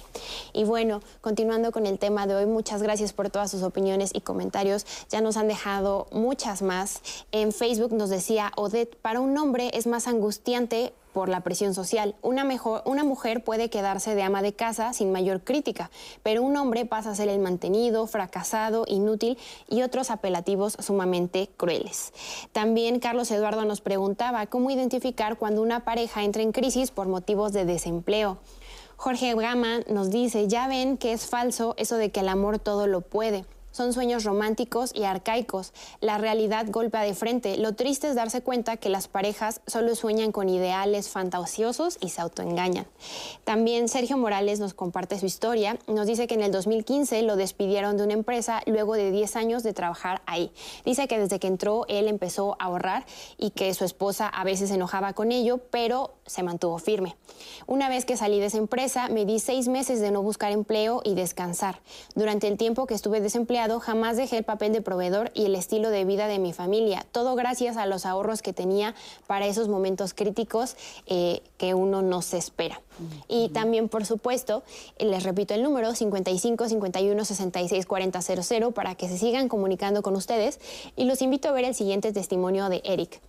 Y 0.54 0.64
bueno, 0.64 1.02
continuando 1.22 1.72
con 1.72 1.86
el 1.86 2.00
tema 2.00 2.28
de 2.28 2.36
hoy, 2.36 2.46
muchas 2.46 2.82
gracias 2.82 3.14
por 3.14 3.30
todas 3.30 3.52
sus 3.52 3.64
opiniones 3.64 4.12
y 4.14 4.22
comentarios. 4.22 4.86
Ya 5.10 5.22
nos 5.22 5.38
han 5.38 5.48
dejado 5.48 6.08
muchas 6.12 6.62
más. 6.62 7.02
En 7.32 7.52
Facebook 7.52 7.94
nos 7.94 8.10
decía 8.10 8.52
Odette, 8.56 8.96
para 8.98 9.20
un 9.20 9.38
hombre 9.38 9.72
es 9.74 9.88
más 9.88 10.08
angustiante 10.08 10.94
por 11.18 11.30
la 11.30 11.42
presión 11.42 11.74
social. 11.74 12.14
Una, 12.22 12.44
mejor, 12.44 12.84
una 12.86 13.04
mujer 13.04 13.44
puede 13.44 13.72
quedarse 13.72 14.14
de 14.14 14.22
ama 14.22 14.44
de 14.44 14.54
casa 14.54 14.94
sin 14.94 15.12
mayor 15.12 15.42
crítica, 15.42 15.90
pero 16.22 16.44
un 16.44 16.56
hombre 16.58 16.86
pasa 16.86 17.10
a 17.10 17.16
ser 17.16 17.28
el 17.28 17.40
mantenido, 17.40 18.06
fracasado, 18.06 18.86
inútil 18.88 19.40
y 19.68 19.82
otros 19.82 20.12
apelativos 20.12 20.78
sumamente 20.80 21.50
crueles. 21.58 22.14
También 22.52 23.00
Carlos 23.00 23.32
Eduardo 23.32 23.66
nos 23.66 23.82
preguntaba 23.82 24.46
cómo 24.46 24.70
identificar 24.70 25.40
cuando 25.40 25.64
una 25.64 25.84
pareja 25.84 26.24
entra 26.24 26.44
en 26.44 26.52
crisis 26.52 26.92
por 26.92 27.08
motivos 27.08 27.52
de 27.52 27.66
desempleo. 27.66 28.38
Jorge 29.00 29.36
Gama 29.36 29.82
nos 29.88 30.10
dice, 30.10 30.48
ya 30.48 30.68
ven 30.68 30.98
que 30.98 31.14
es 31.14 31.28
falso 31.28 31.76
eso 31.78 31.98
de 31.98 32.10
que 32.10 32.22
el 32.22 32.30
amor 32.30 32.58
todo 32.58 32.88
lo 32.88 33.02
puede. 33.02 33.46
Son 33.78 33.94
sueños 33.94 34.24
románticos 34.24 34.90
y 34.96 35.04
arcaicos. 35.04 35.72
La 36.02 36.18
realidad 36.18 36.66
golpea 36.68 37.04
de 37.04 37.14
frente. 37.14 37.58
Lo 37.58 37.76
triste 37.76 38.08
es 38.08 38.16
darse 38.16 38.42
cuenta 38.42 38.78
que 38.78 38.90
las 38.90 39.08
parejas 39.08 39.62
solo 39.68 39.94
sueñan 39.94 40.32
con 40.32 40.50
ideales 40.50 41.10
fantasiosos 41.10 42.00
y 42.02 42.10
se 42.10 42.22
autoengañan. 42.22 42.88
También 43.44 43.88
Sergio 43.88 44.18
Morales 44.18 44.60
nos 44.60 44.74
comparte 44.74 45.20
su 45.20 45.28
historia. 45.28 45.78
Nos 45.86 46.08
dice 46.08 46.26
que 46.26 46.34
en 46.34 46.42
el 46.42 46.52
2015 46.52 47.22
lo 47.22 47.36
despidieron 47.36 47.98
de 47.98 48.04
una 48.06 48.14
empresa 48.14 48.64
luego 48.66 48.96
de 48.96 49.12
10 49.12 49.36
años 49.36 49.62
de 49.62 49.74
trabajar 49.74 50.24
ahí. 50.26 50.52
Dice 50.84 51.08
que 51.08 51.20
desde 51.20 51.38
que 51.38 51.46
entró 51.46 51.86
él 51.88 52.08
empezó 52.08 52.56
a 52.58 52.66
ahorrar 52.66 53.06
y 53.38 53.52
que 53.52 53.72
su 53.76 53.86
esposa 53.86 54.28
a 54.28 54.44
veces 54.44 54.70
se 54.70 54.76
enojaba 54.76 55.14
con 55.14 55.32
ello, 55.32 55.60
pero 55.70 56.16
se 56.26 56.42
mantuvo 56.42 56.80
firme. 56.80 57.16
Una 57.68 57.90
vez 57.90 58.06
que 58.06 58.18
salí 58.18 58.40
de 58.40 58.48
esa 58.48 58.58
empresa, 58.58 59.08
me 59.08 59.26
di 59.26 59.38
seis 59.38 59.68
meses 59.68 60.02
de 60.02 60.10
no 60.10 60.24
buscar 60.24 60.52
empleo 60.52 61.02
y 61.04 61.14
descansar. 61.14 61.80
Durante 62.16 62.48
el 62.48 62.58
tiempo 62.58 62.88
que 62.88 62.96
estuve 62.96 63.22
desempleado, 63.22 63.67
jamás 63.80 64.18
dejé 64.18 64.40
el 64.40 64.44
papel 64.44 64.74
de 64.74 64.82
proveedor 64.82 65.32
y 65.34 65.46
el 65.46 65.56
estilo 65.56 65.90
de 65.90 66.06
vida 66.06 66.28
de 66.28 66.40
mi 66.40 66.54
familia. 66.54 67.06
Todo 67.12 67.36
gracias 67.36 67.78
a 67.78 67.86
los 67.86 68.06
ahorros 68.06 68.42
que 68.42 68.54
tenía 68.54 68.96
para 69.28 69.48
esos 69.48 69.68
momentos 69.68 70.14
críticos 70.14 70.76
eh, 71.06 71.42
que 71.58 71.74
uno 71.74 72.02
no 72.02 72.22
se 72.22 72.38
espera. 72.38 72.82
Y 73.28 73.50
también, 73.50 73.90
por 73.90 74.06
supuesto, 74.06 74.64
les 74.98 75.24
repito 75.24 75.54
el 75.54 75.62
número 75.62 75.94
55 75.94 76.68
51 76.68 77.26
66 77.26 77.86
40 77.86 78.22
00 78.22 78.72
para 78.72 78.96
que 78.96 79.08
se 79.08 79.18
sigan 79.18 79.50
comunicando 79.50 80.02
con 80.02 80.16
ustedes 80.16 80.60
y 80.96 81.06
los 81.06 81.22
invito 81.22 81.50
a 81.50 81.52
ver 81.52 81.66
el 81.66 81.76
siguiente 81.76 82.12
testimonio 82.12 82.70
de 82.70 82.82
Eric. 82.84 83.22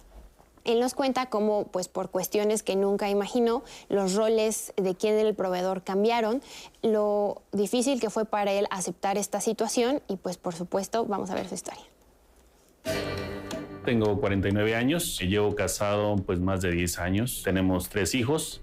Él 0.68 0.80
nos 0.80 0.92
cuenta 0.92 1.30
cómo, 1.30 1.66
pues 1.68 1.88
por 1.88 2.10
cuestiones 2.10 2.62
que 2.62 2.76
nunca 2.76 3.08
imaginó, 3.08 3.64
los 3.88 4.14
roles 4.14 4.74
de 4.76 4.94
quién 4.94 5.14
era 5.14 5.26
el 5.26 5.34
proveedor 5.34 5.82
cambiaron, 5.82 6.42
lo 6.82 7.40
difícil 7.52 8.00
que 8.00 8.10
fue 8.10 8.26
para 8.26 8.52
él 8.52 8.66
aceptar 8.70 9.16
esta 9.16 9.40
situación 9.40 10.02
y 10.08 10.16
pues 10.16 10.36
por 10.36 10.54
supuesto 10.54 11.06
vamos 11.06 11.30
a 11.30 11.36
ver 11.36 11.48
su 11.48 11.54
historia. 11.54 11.82
Tengo 13.86 14.20
49 14.20 14.76
años, 14.76 15.18
llevo 15.20 15.54
casado 15.54 16.16
pues 16.16 16.38
más 16.38 16.60
de 16.60 16.70
10 16.70 16.98
años, 16.98 17.40
tenemos 17.42 17.88
tres 17.88 18.14
hijos, 18.14 18.60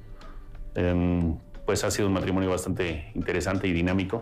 em, 0.76 1.40
pues 1.66 1.84
ha 1.84 1.90
sido 1.90 2.08
un 2.08 2.14
matrimonio 2.14 2.52
bastante 2.52 3.12
interesante 3.16 3.68
y 3.68 3.74
dinámico. 3.74 4.20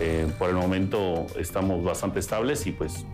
Eh, 0.00 0.32
por 0.38 0.48
el 0.48 0.56
momento 0.56 1.26
estamos 1.38 1.84
bastante 1.84 2.20
estables 2.20 2.66
y 2.66 2.72
pues 2.72 3.04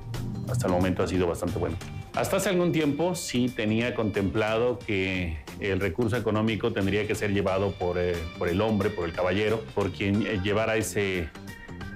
hasta 0.49 0.69
el 0.69 0.73
momento 0.73 1.03
ha 1.03 1.09
sido 1.09 1.27
bastante 1.27 1.59
bueno. 1.59 1.77
Hasta 2.15 2.39
hace 2.39 2.49
algún 2.49 2.73
tiempo 2.73 3.15
sí 3.15 3.49
tenía 3.49 3.95
contemplado 3.95 4.79
que 4.79 5.39
el 5.61 5.81
recurso 5.81 6.17
económico 6.17 6.73
tendría 6.73 7.07
que 7.07 7.15
ser 7.15 7.33
llevado 7.33 7.73
por, 7.73 7.99
eh, 7.99 8.17
por 8.39 8.49
el 8.49 8.61
hombre, 8.61 8.91
por 8.91 9.05
el 9.05 9.13
caballero, 9.13 9.63
por 9.75 9.93
quien 9.93 10.27
eh, 10.27 10.41
llevara 10.43 10.77
ese, 10.77 11.29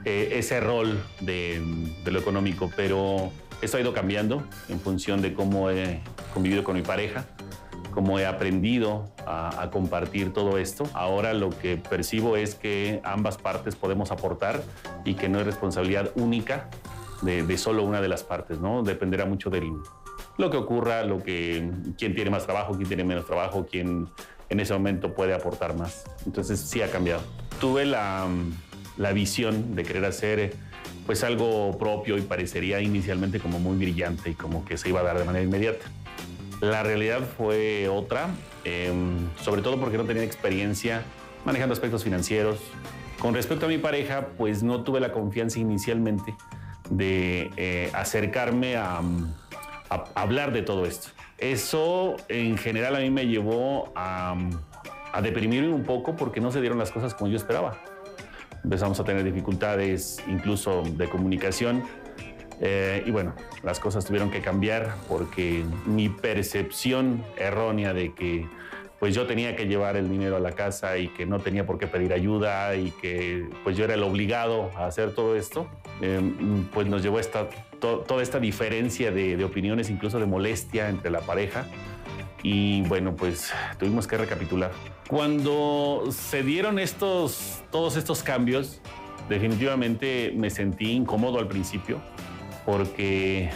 eh, 0.04 0.28
ese 0.32 0.60
rol 0.60 1.02
de, 1.20 1.60
lo 2.04 2.18
económico, 2.18 2.70
pero 2.76 3.32
esto 3.62 3.76
ha 3.76 3.80
ido 3.80 3.92
cambiando 3.92 4.46
en 4.68 4.80
función 4.80 5.22
de 5.22 5.34
cómo 5.34 5.70
he 5.70 6.00
convivido 6.32 6.64
con 6.64 6.76
mi 6.76 6.82
pareja 6.82 7.26
cómo 7.92 8.18
he 8.18 8.24
aprendido 8.24 9.12
a, 9.26 9.68
compartir 9.70 10.32
todo 10.32 10.56
esto. 10.56 10.84
Ahora 10.94 11.34
lo 11.34 11.50
que 11.50 11.76
percibo 11.76 12.38
es 12.38 12.54
que 12.54 13.02
ambas 13.04 13.36
partes 13.36 13.76
podemos 13.76 14.10
aportar 14.10 14.62
y 15.04 15.12
que 15.12 15.28
no 15.28 15.38
es 15.40 15.44
responsabilidad 15.44 16.10
única 16.14 16.70
de, 17.20 17.42
de 17.42 17.58
solo 17.58 17.82
una 17.82 18.00
de 18.00 18.08
las 18.08 18.24
partes, 18.24 18.60
¿no? 18.60 18.82
Dependerá 18.82 19.26
mucho 19.26 19.50
de 19.50 19.60
lo 20.42 20.50
que 20.50 20.58
ocurra, 20.58 21.04
lo 21.04 21.22
que, 21.22 21.70
quién 21.96 22.14
tiene 22.14 22.30
más 22.30 22.44
trabajo, 22.44 22.74
quién 22.74 22.88
tiene 22.88 23.04
menos 23.04 23.24
trabajo, 23.26 23.66
quién 23.70 24.08
en 24.50 24.60
ese 24.60 24.74
momento 24.74 25.14
puede 25.14 25.32
aportar 25.32 25.74
más. 25.74 26.04
Entonces 26.26 26.60
sí 26.60 26.82
ha 26.82 26.90
cambiado. 26.90 27.22
Tuve 27.60 27.86
la, 27.86 28.26
la 28.98 29.12
visión 29.12 29.74
de 29.74 29.84
querer 29.84 30.04
hacer 30.04 30.54
pues 31.06 31.24
algo 31.24 31.78
propio 31.78 32.18
y 32.18 32.22
parecería 32.22 32.80
inicialmente 32.80 33.40
como 33.40 33.58
muy 33.58 33.76
brillante 33.76 34.30
y 34.30 34.34
como 34.34 34.64
que 34.64 34.76
se 34.76 34.88
iba 34.88 35.00
a 35.00 35.04
dar 35.04 35.18
de 35.18 35.24
manera 35.24 35.44
inmediata. 35.44 35.86
La 36.60 36.82
realidad 36.82 37.20
fue 37.36 37.88
otra, 37.88 38.28
eh, 38.64 38.92
sobre 39.40 39.62
todo 39.62 39.80
porque 39.80 39.96
no 39.96 40.04
tenía 40.04 40.22
experiencia 40.22 41.02
manejando 41.44 41.72
aspectos 41.72 42.04
financieros. 42.04 42.58
Con 43.18 43.34
respecto 43.34 43.66
a 43.66 43.68
mi 43.68 43.78
pareja, 43.78 44.28
pues 44.36 44.62
no 44.62 44.82
tuve 44.82 45.00
la 45.00 45.12
confianza 45.12 45.60
inicialmente 45.60 46.34
de 46.90 47.50
eh, 47.56 47.90
acercarme 47.94 48.76
a, 48.76 49.00
a, 49.94 50.04
hablar 50.14 50.52
de 50.52 50.62
todo 50.62 50.86
esto. 50.86 51.08
Eso 51.38 52.16
en 52.28 52.56
general 52.56 52.96
a 52.96 53.00
mí 53.00 53.10
me 53.10 53.26
llevó 53.26 53.92
a, 53.96 54.36
a 55.12 55.22
deprimirme 55.22 55.72
un 55.72 55.84
poco 55.84 56.16
porque 56.16 56.40
no 56.40 56.52
se 56.52 56.60
dieron 56.60 56.78
las 56.78 56.90
cosas 56.90 57.14
como 57.14 57.30
yo 57.30 57.36
esperaba. 57.36 57.78
Empezamos 58.64 59.00
a 59.00 59.04
tener 59.04 59.24
dificultades 59.24 60.22
incluso 60.28 60.82
de 60.82 61.08
comunicación 61.08 61.82
eh, 62.64 63.02
y 63.04 63.10
bueno, 63.10 63.34
las 63.64 63.80
cosas 63.80 64.04
tuvieron 64.04 64.30
que 64.30 64.40
cambiar 64.40 64.94
porque 65.08 65.64
mi 65.84 66.08
percepción 66.08 67.24
errónea 67.36 67.92
de 67.92 68.14
que 68.14 68.46
pues 69.00 69.16
yo 69.16 69.26
tenía 69.26 69.56
que 69.56 69.66
llevar 69.66 69.96
el 69.96 70.08
dinero 70.08 70.36
a 70.36 70.40
la 70.40 70.52
casa 70.52 70.96
y 70.96 71.08
que 71.08 71.26
no 71.26 71.40
tenía 71.40 71.66
por 71.66 71.76
qué 71.76 71.88
pedir 71.88 72.12
ayuda 72.12 72.76
y 72.76 72.92
que 72.92 73.48
pues 73.64 73.76
yo 73.76 73.84
era 73.84 73.94
el 73.94 74.02
obligado 74.04 74.70
a 74.76 74.86
hacer 74.86 75.12
todo 75.12 75.34
esto, 75.34 75.66
eh, 76.00 76.20
pues 76.72 76.86
nos 76.86 77.02
llevó 77.02 77.18
a 77.18 77.20
esta, 77.20 77.48
to, 77.82 77.98
toda 77.98 78.22
esta 78.22 78.40
diferencia 78.40 79.10
de, 79.10 79.36
de 79.36 79.44
opiniones, 79.44 79.90
incluso 79.90 80.18
de 80.18 80.26
molestia 80.26 80.88
entre 80.88 81.10
la 81.10 81.20
pareja. 81.20 81.66
Y 82.42 82.82
bueno, 82.82 83.14
pues 83.14 83.52
tuvimos 83.78 84.06
que 84.06 84.16
recapitular. 84.16 84.72
Cuando 85.08 86.04
se 86.10 86.42
dieron 86.42 86.78
estos, 86.78 87.62
todos 87.70 87.96
estos 87.96 88.22
cambios, 88.22 88.80
definitivamente 89.28 90.32
me 90.34 90.50
sentí 90.50 90.92
incómodo 90.92 91.38
al 91.38 91.48
principio 91.48 92.00
porque 92.64 93.50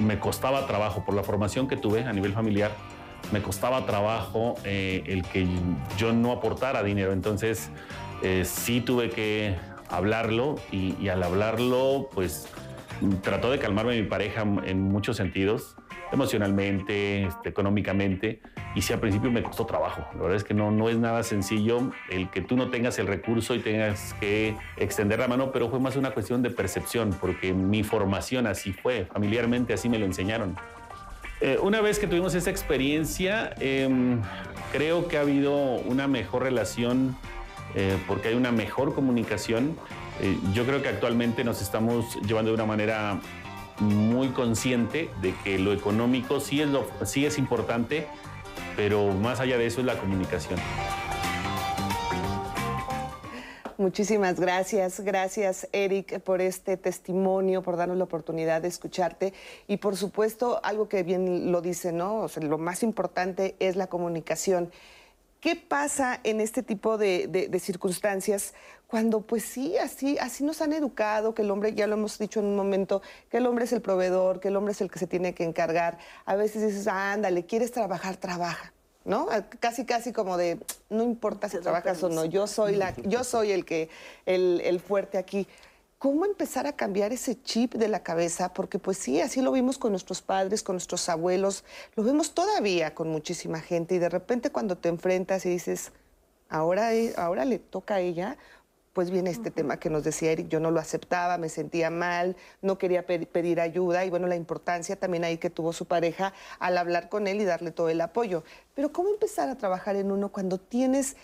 me 0.00 0.18
costaba 0.18 0.66
trabajo 0.66 1.04
por 1.04 1.14
la 1.14 1.22
formación 1.22 1.68
que 1.68 1.76
tuve 1.76 2.04
a 2.04 2.12
nivel 2.12 2.32
familiar. 2.32 2.72
Me 3.32 3.40
costaba 3.40 3.86
trabajo 3.86 4.56
eh, 4.64 5.02
el 5.06 5.22
que 5.22 5.46
yo 5.96 6.12
no 6.12 6.32
aportara 6.32 6.82
dinero. 6.82 7.12
Entonces, 7.12 7.70
eh, 8.22 8.44
sí 8.44 8.80
tuve 8.80 9.10
que 9.10 9.54
hablarlo 9.88 10.56
y, 10.70 10.94
y, 11.00 11.08
al 11.08 11.22
hablarlo, 11.22 12.08
pues 12.12 12.48
trató 13.22 13.50
de 13.50 13.58
calmarme 13.58 14.00
mi 14.00 14.06
pareja 14.06 14.42
en 14.64 14.80
muchos 14.80 15.16
sentidos, 15.16 15.76
emocionalmente, 16.12 17.24
este, 17.24 17.48
económicamente. 17.48 18.40
Y 18.74 18.82
sí, 18.82 18.92
al 18.92 19.00
principio 19.00 19.30
me 19.30 19.42
costó 19.42 19.66
trabajo. 19.66 20.06
La 20.14 20.22
verdad 20.22 20.36
es 20.36 20.44
que 20.44 20.54
no, 20.54 20.70
no 20.70 20.88
es 20.88 20.98
nada 20.98 21.22
sencillo 21.22 21.92
el 22.10 22.30
que 22.30 22.40
tú 22.40 22.56
no 22.56 22.70
tengas 22.70 22.98
el 22.98 23.06
recurso 23.06 23.54
y 23.54 23.60
tengas 23.60 24.14
que 24.14 24.56
extender 24.76 25.18
la 25.18 25.28
mano, 25.28 25.52
pero 25.52 25.70
fue 25.70 25.80
más 25.80 25.96
una 25.96 26.12
cuestión 26.12 26.42
de 26.42 26.50
percepción, 26.50 27.14
porque 27.20 27.52
mi 27.52 27.82
formación 27.82 28.46
así 28.46 28.72
fue, 28.72 29.06
familiarmente 29.06 29.74
así 29.74 29.88
me 29.88 29.98
lo 29.98 30.06
enseñaron. 30.06 30.56
Eh, 31.40 31.58
una 31.60 31.80
vez 31.80 31.98
que 31.98 32.06
tuvimos 32.06 32.34
esa 32.34 32.50
experiencia, 32.50 33.54
eh, 33.60 33.88
creo 34.72 35.08
que 35.08 35.18
ha 35.18 35.20
habido 35.20 35.54
una 35.54 36.08
mejor 36.08 36.42
relación 36.42 37.16
eh, 37.74 37.96
porque 38.06 38.28
hay 38.28 38.34
una 38.34 38.52
mejor 38.52 38.94
comunicación. 38.94 39.76
Eh, 40.20 40.38
yo 40.52 40.64
creo 40.64 40.82
que 40.82 40.88
actualmente 40.88 41.44
nos 41.44 41.60
estamos 41.60 42.16
llevando 42.22 42.50
de 42.50 42.54
una 42.54 42.66
manera 42.66 43.20
muy 43.80 44.28
consciente 44.28 45.10
de 45.20 45.34
que 45.42 45.58
lo 45.58 45.72
económico 45.72 46.40
sí 46.40 46.60
es, 46.60 46.68
lo, 46.68 46.86
sí 47.04 47.26
es 47.26 47.38
importante, 47.38 48.06
pero 48.76 49.12
más 49.12 49.40
allá 49.40 49.58
de 49.58 49.66
eso 49.66 49.80
es 49.80 49.86
la 49.86 49.98
comunicación. 49.98 50.60
Muchísimas 53.76 54.38
gracias, 54.38 55.00
gracias 55.00 55.68
Eric 55.72 56.20
por 56.20 56.40
este 56.40 56.76
testimonio, 56.76 57.60
por 57.62 57.76
darnos 57.76 57.96
la 57.96 58.04
oportunidad 58.04 58.62
de 58.62 58.68
escucharte 58.68 59.34
y 59.66 59.78
por 59.78 59.96
supuesto 59.96 60.60
algo 60.62 60.88
que 60.88 61.02
bien 61.02 61.50
lo 61.50 61.60
dice, 61.60 61.92
¿no? 61.92 62.18
O 62.18 62.28
sea, 62.28 62.44
lo 62.44 62.56
más 62.56 62.84
importante 62.84 63.56
es 63.58 63.74
la 63.74 63.88
comunicación. 63.88 64.70
¿Qué 65.44 65.56
pasa 65.56 66.20
en 66.24 66.40
este 66.40 66.62
tipo 66.62 66.96
de, 66.96 67.50
circunstancias 67.60 68.54
cuando 68.94 69.22
pues 69.22 69.42
sí, 69.44 69.76
así, 69.76 70.18
así 70.18 70.44
nos 70.44 70.62
han 70.62 70.72
educado, 70.72 71.34
que 71.34 71.42
el 71.42 71.50
hombre, 71.50 71.74
ya 71.74 71.88
lo 71.88 71.94
hemos 71.94 72.16
dicho 72.16 72.38
en 72.38 72.46
un 72.46 72.54
momento, 72.54 73.02
que 73.28 73.38
el 73.38 73.46
hombre 73.48 73.64
es 73.64 73.72
el 73.72 73.82
proveedor, 73.82 74.38
que 74.38 74.46
el 74.46 74.56
hombre 74.56 74.70
es 74.70 74.80
el 74.80 74.88
que 74.88 75.00
se 75.00 75.08
tiene 75.08 75.34
que 75.34 75.42
encargar? 75.42 75.98
A 76.26 76.36
veces 76.36 76.64
dices, 76.64 76.86
ah, 76.86 77.10
ándale, 77.10 77.44
¿quieres 77.44 77.72
trabajar? 77.72 78.18
Trabaja. 78.18 78.72
¿no? 79.04 79.26
Casi, 79.58 79.84
casi 79.84 80.12
como 80.12 80.36
de, 80.36 80.60
no 80.90 81.02
importa 81.02 81.48
si 81.48 81.58
trabajas 81.58 82.00
o 82.04 82.08
no, 82.08 82.24
yo 82.24 82.46
soy, 82.46 82.76
la, 82.76 82.94
yo 83.02 83.24
soy 83.24 83.50
el, 83.50 83.64
que, 83.64 83.88
el, 84.26 84.60
el 84.62 84.78
fuerte 84.78 85.18
aquí. 85.18 85.48
¿Cómo 85.98 86.24
empezar 86.24 86.68
a 86.68 86.76
cambiar 86.76 87.12
ese 87.12 87.42
chip 87.42 87.74
de 87.74 87.88
la 87.88 88.04
cabeza? 88.04 88.54
Porque 88.54 88.78
pues 88.78 88.96
sí, 88.96 89.20
así 89.20 89.42
lo 89.42 89.50
vimos 89.50 89.76
con 89.76 89.90
nuestros 89.90 90.22
padres, 90.22 90.62
con 90.62 90.76
nuestros 90.76 91.08
abuelos, 91.08 91.64
lo 91.96 92.04
vemos 92.04 92.32
todavía 92.32 92.94
con 92.94 93.08
muchísima 93.08 93.58
gente 93.58 93.96
y 93.96 93.98
de 93.98 94.08
repente 94.08 94.50
cuando 94.50 94.76
te 94.76 94.88
enfrentas 94.88 95.44
y 95.46 95.48
dices, 95.48 95.90
ahora, 96.48 96.90
ahora 97.16 97.44
le 97.44 97.58
toca 97.58 97.96
a 97.96 98.00
ella, 98.00 98.36
pues 98.94 99.10
viene 99.10 99.30
este 99.30 99.50
uh 99.50 99.52
-huh. 99.52 99.56
tema 99.56 99.76
que 99.76 99.90
nos 99.90 100.04
decía 100.04 100.32
Eric, 100.32 100.48
yo 100.48 100.60
no 100.60 100.70
lo 100.70 100.80
aceptaba, 100.80 101.36
me 101.36 101.48
sentía 101.48 101.90
mal, 101.90 102.36
no 102.62 102.78
quería 102.78 103.04
pe 103.04 103.26
pedir 103.26 103.60
ayuda 103.60 104.04
y 104.04 104.10
bueno, 104.10 104.26
la 104.26 104.36
importancia 104.36 104.96
también 104.96 105.24
ahí 105.24 105.36
que 105.36 105.50
tuvo 105.50 105.72
su 105.72 105.84
pareja 105.84 106.32
al 106.60 106.78
hablar 106.78 107.08
con 107.08 107.26
él 107.26 107.40
y 107.40 107.44
darle 107.44 107.72
todo 107.72 107.88
el 107.90 108.00
apoyo. 108.00 108.44
Pero 108.74 108.92
¿cómo 108.92 109.10
empezar 109.10 109.48
a 109.50 109.56
trabajar 109.56 109.96
en 109.96 110.10
uno 110.12 110.30
cuando 110.30 110.58
tienes 110.58 111.16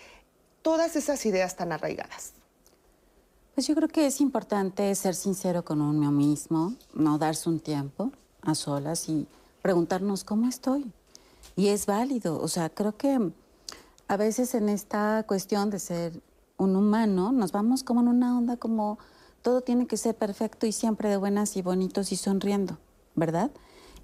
todas 0.62 0.96
esas 0.96 1.24
ideas 1.24 1.56
tan 1.56 1.72
arraigadas? 1.72 2.32
Pues 3.54 3.66
yo 3.66 3.74
creo 3.74 3.88
que 3.88 4.06
es 4.06 4.20
importante 4.20 4.94
ser 4.94 5.14
sincero 5.14 5.64
con 5.64 5.80
uno 5.80 6.10
mismo, 6.10 6.74
no 6.92 7.18
darse 7.18 7.48
un 7.48 7.60
tiempo 7.60 8.10
a 8.42 8.54
solas 8.54 9.08
y 9.08 9.26
preguntarnos 9.62 10.24
cómo 10.24 10.48
estoy. 10.48 10.90
Y 11.56 11.68
es 11.68 11.86
válido, 11.86 12.40
o 12.40 12.48
sea, 12.48 12.68
creo 12.70 12.96
que 12.96 13.32
a 14.08 14.16
veces 14.16 14.54
en 14.54 14.68
esta 14.68 15.24
cuestión 15.26 15.70
de 15.70 15.78
ser 15.78 16.20
un 16.60 16.76
humano, 16.76 17.32
nos 17.32 17.52
vamos 17.52 17.82
como 17.82 18.02
en 18.02 18.08
una 18.08 18.36
onda 18.36 18.56
como 18.56 18.98
todo 19.42 19.62
tiene 19.62 19.86
que 19.86 19.96
ser 19.96 20.14
perfecto 20.14 20.66
y 20.66 20.72
siempre 20.72 21.08
de 21.08 21.16
buenas 21.16 21.56
y 21.56 21.62
bonitos 21.62 22.12
y 22.12 22.16
sonriendo, 22.16 22.78
¿verdad? 23.14 23.50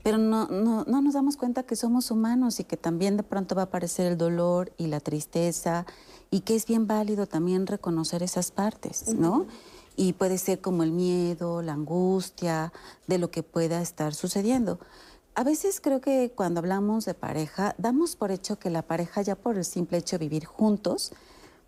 Pero 0.02 0.18
no, 0.18 0.46
no, 0.46 0.84
no, 0.84 1.02
nos 1.02 1.14
damos 1.14 1.36
cuenta 1.36 1.64
que 1.64 1.76
somos 1.76 2.10
humanos 2.10 2.58
y 2.60 2.64
que 2.64 2.76
también 2.76 3.16
de 3.16 3.22
pronto 3.22 3.54
va 3.54 3.62
a 3.62 3.64
aparecer 3.66 4.06
el 4.06 4.16
dolor 4.16 4.72
y 4.78 4.86
la 4.86 5.00
tristeza 5.00 5.84
y 6.30 6.40
que 6.40 6.54
es 6.54 6.64
bien 6.66 6.86
válido 6.86 7.26
también 7.26 7.66
reconocer 7.66 8.22
esas 8.22 8.50
partes, 8.50 9.14
¿no? 9.14 9.38
Uh 9.38 9.44
-huh. 9.44 9.48
Y 9.96 10.12
puede 10.12 10.38
ser 10.38 10.60
como 10.60 10.82
el 10.82 10.92
miedo, 10.92 11.62
la 11.62 11.72
angustia 11.72 12.72
de 13.06 13.18
lo 13.18 13.30
que 13.30 13.42
pueda 13.42 13.82
estar 13.82 14.14
sucediendo. 14.14 14.78
A 15.34 15.44
veces 15.44 15.80
creo 15.82 16.00
que 16.00 16.32
cuando 16.34 16.60
hablamos 16.60 17.04
de 17.04 17.14
pareja, 17.14 17.74
damos 17.76 18.16
por 18.16 18.30
hecho 18.30 18.58
que 18.58 18.70
la 18.70 18.82
pareja 18.82 19.20
ya 19.22 19.34
por 19.34 19.56
el 19.56 19.64
simple 19.64 19.98
hecho 19.98 20.16
de 20.16 20.24
vivir 20.28 20.46
juntos, 20.46 21.12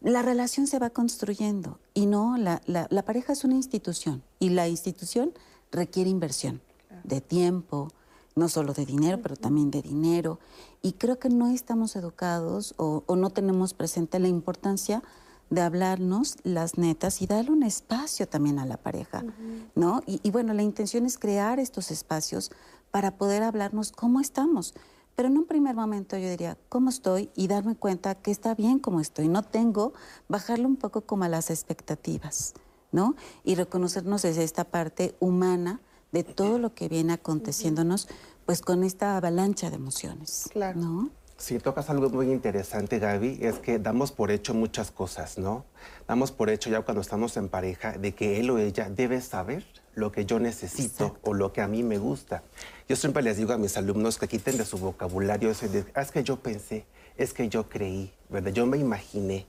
la 0.01 0.23
relación 0.23 0.67
se 0.67 0.79
va 0.79 0.91
construyendo 0.91 1.79
y 1.95 2.07
no, 2.07 2.37
la, 2.37 2.61
la, 2.67 2.87
la, 2.91 3.03
pareja 3.03 3.33
es 3.33 3.45
una 3.45 3.55
institución 3.55 4.23
y 4.39 4.51
la 4.51 4.69
institución 4.69 5.33
requiere 5.73 6.09
inversión 6.09 6.61
de 7.05 7.21
tiempo, 7.21 7.89
no 8.37 8.49
solo 8.49 8.73
de 8.73 8.87
dinero, 8.87 9.21
pero 9.23 9.37
también 9.37 9.71
de 9.71 9.83
dinero. 9.83 10.39
Y 10.83 10.93
creo 10.93 11.19
que 11.19 11.29
no 11.29 11.49
estamos 11.49 11.97
educados 11.97 12.75
o, 12.77 13.03
o 13.07 13.17
no 13.17 13.31
tenemos 13.31 13.75
presente 13.75 14.19
la 14.19 14.29
importancia 14.29 15.03
de 15.51 15.63
hablarnos 15.63 16.37
las 16.45 16.79
netas 16.79 17.23
y 17.23 17.27
darle 17.27 17.51
un 17.51 17.63
espacio 17.63 18.29
también 18.29 18.59
a 18.59 18.67
la 18.67 18.77
pareja, 18.77 19.25
uh 19.25 19.29
-huh. 19.29 19.65
¿no? 19.75 20.03
Y, 20.07 20.21
y 20.23 20.31
bueno, 20.31 20.53
la 20.53 20.63
intención 20.63 21.07
es 21.07 21.19
crear 21.19 21.59
estos 21.59 21.91
espacios 21.91 22.51
para 22.91 23.17
poder 23.17 23.43
hablarnos 23.43 23.91
cómo 23.93 24.21
estamos. 24.21 24.75
Pero 25.19 25.31
en 25.31 25.37
un 25.37 25.47
primer 25.47 25.75
momento 25.75 26.17
yo 26.17 26.31
diría, 26.31 26.57
¿cómo 26.69 26.91
estoy? 26.91 27.29
Y 27.35 27.49
darme 27.49 27.75
cuenta 27.75 28.15
que 28.15 28.31
está 28.31 28.55
bien 28.55 28.79
como 28.79 29.01
estoy. 29.01 29.27
No 29.27 29.43
tengo, 29.43 29.93
bajarle 30.29 30.65
un 30.67 30.77
poco 30.77 31.01
como 31.01 31.25
a 31.25 31.29
las 31.29 31.51
expectativas, 31.51 32.55
¿no? 32.93 33.17
Y 33.43 33.57
reconocernos 33.57 34.23
desde 34.23 34.45
esta 34.45 34.63
parte 34.63 35.17
humana 35.19 35.81
de 36.13 36.23
todo 36.23 36.61
lo 36.61 36.73
que 36.73 36.89
viene 36.89 37.15
aconteciéndonos, 37.15 38.07
pues 38.47 38.61
con 38.61 38.85
esta 38.85 39.17
avalancha 39.17 39.71
de 39.71 39.75
emociones. 39.75 40.51
Claro. 40.53 40.79
¿no? 40.79 41.11
Sí, 41.37 41.59
tocas 41.59 41.91
algo 41.91 42.11
muy 42.11 42.31
interesante, 42.31 43.01
Gaby, 43.01 43.39
es 43.41 43.59
que 43.59 43.81
damos 43.81 44.13
por 44.13 44.31
hecho 44.31 44.55
muchas 44.55 44.93
cosas, 44.93 45.37
¿no? 45.37 45.65
Damos 46.07 46.31
por 46.31 46.49
hecho 46.49 46.71
ya 46.71 46.83
cuando 46.83 47.01
estamos 47.01 47.37
en 47.37 47.49
pareja 47.49 47.99
de 47.99 48.15
que 48.15 48.39
él 48.39 48.51
o 48.51 48.59
ella 48.59 48.89
debe 48.89 49.21
saber 49.21 49.67
lo 49.99 50.13
que 50.13 50.25
yo 50.25 50.39
necesito 50.39 51.19
o 51.23 51.35
lo 51.35 51.53
que 51.53 51.61
a 51.61 51.69
mí 51.69 51.83
me 51.83 51.99
gusta. 51.99 52.43
Yo 52.89 52.97
siempre 52.97 53.23
les 53.23 53.37
digo 53.37 53.53
a 53.53 53.59
mis 53.59 53.77
alumnos 53.77 54.19
que 54.19 54.29
quiten 54.29 54.57
de 54.57 54.65
su 54.65 54.79
vocabulario 54.79 55.51
ese 55.51 55.69
de, 55.69 55.85
"Ah, 55.95 56.03
es 56.03 56.11
que 56.11 56.23
yo 56.23 56.37
pensé, 56.41 56.87
es 57.17 57.33
que 57.33 57.49
yo 57.49 57.69
creí, 57.69 58.13
¿verdad? 58.29 58.53
Yo 58.53 58.65
me 58.67 58.79
imaginé. 58.79 59.47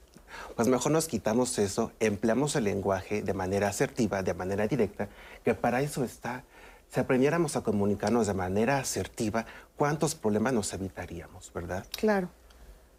Pues 0.56 0.68
mejor 0.68 0.92
nos 0.92 1.08
quitamos 1.08 1.58
eso, 1.60 1.92
empleamos 2.00 2.56
el 2.56 2.66
lenguaje 2.66 3.22
de 3.22 3.34
manera 3.34 3.68
asertiva, 3.68 4.22
de 4.24 4.34
manera 4.34 4.68
directa, 4.68 5.08
que 5.44 5.54
para 5.56 5.82
eso 5.82 6.04
está. 6.04 6.44
Si 6.90 7.00
aprendiéramos 7.00 7.56
a 7.56 7.62
comunicarnos 7.62 8.28
de 8.28 8.34
manera 8.34 8.80
asertiva, 8.80 9.46
¿cuántos 9.76 10.16
problemas 10.16 10.54
nos 10.54 10.74
evitaríamos, 10.74 11.52
verdad? 11.54 11.86
Claro. 11.96 12.30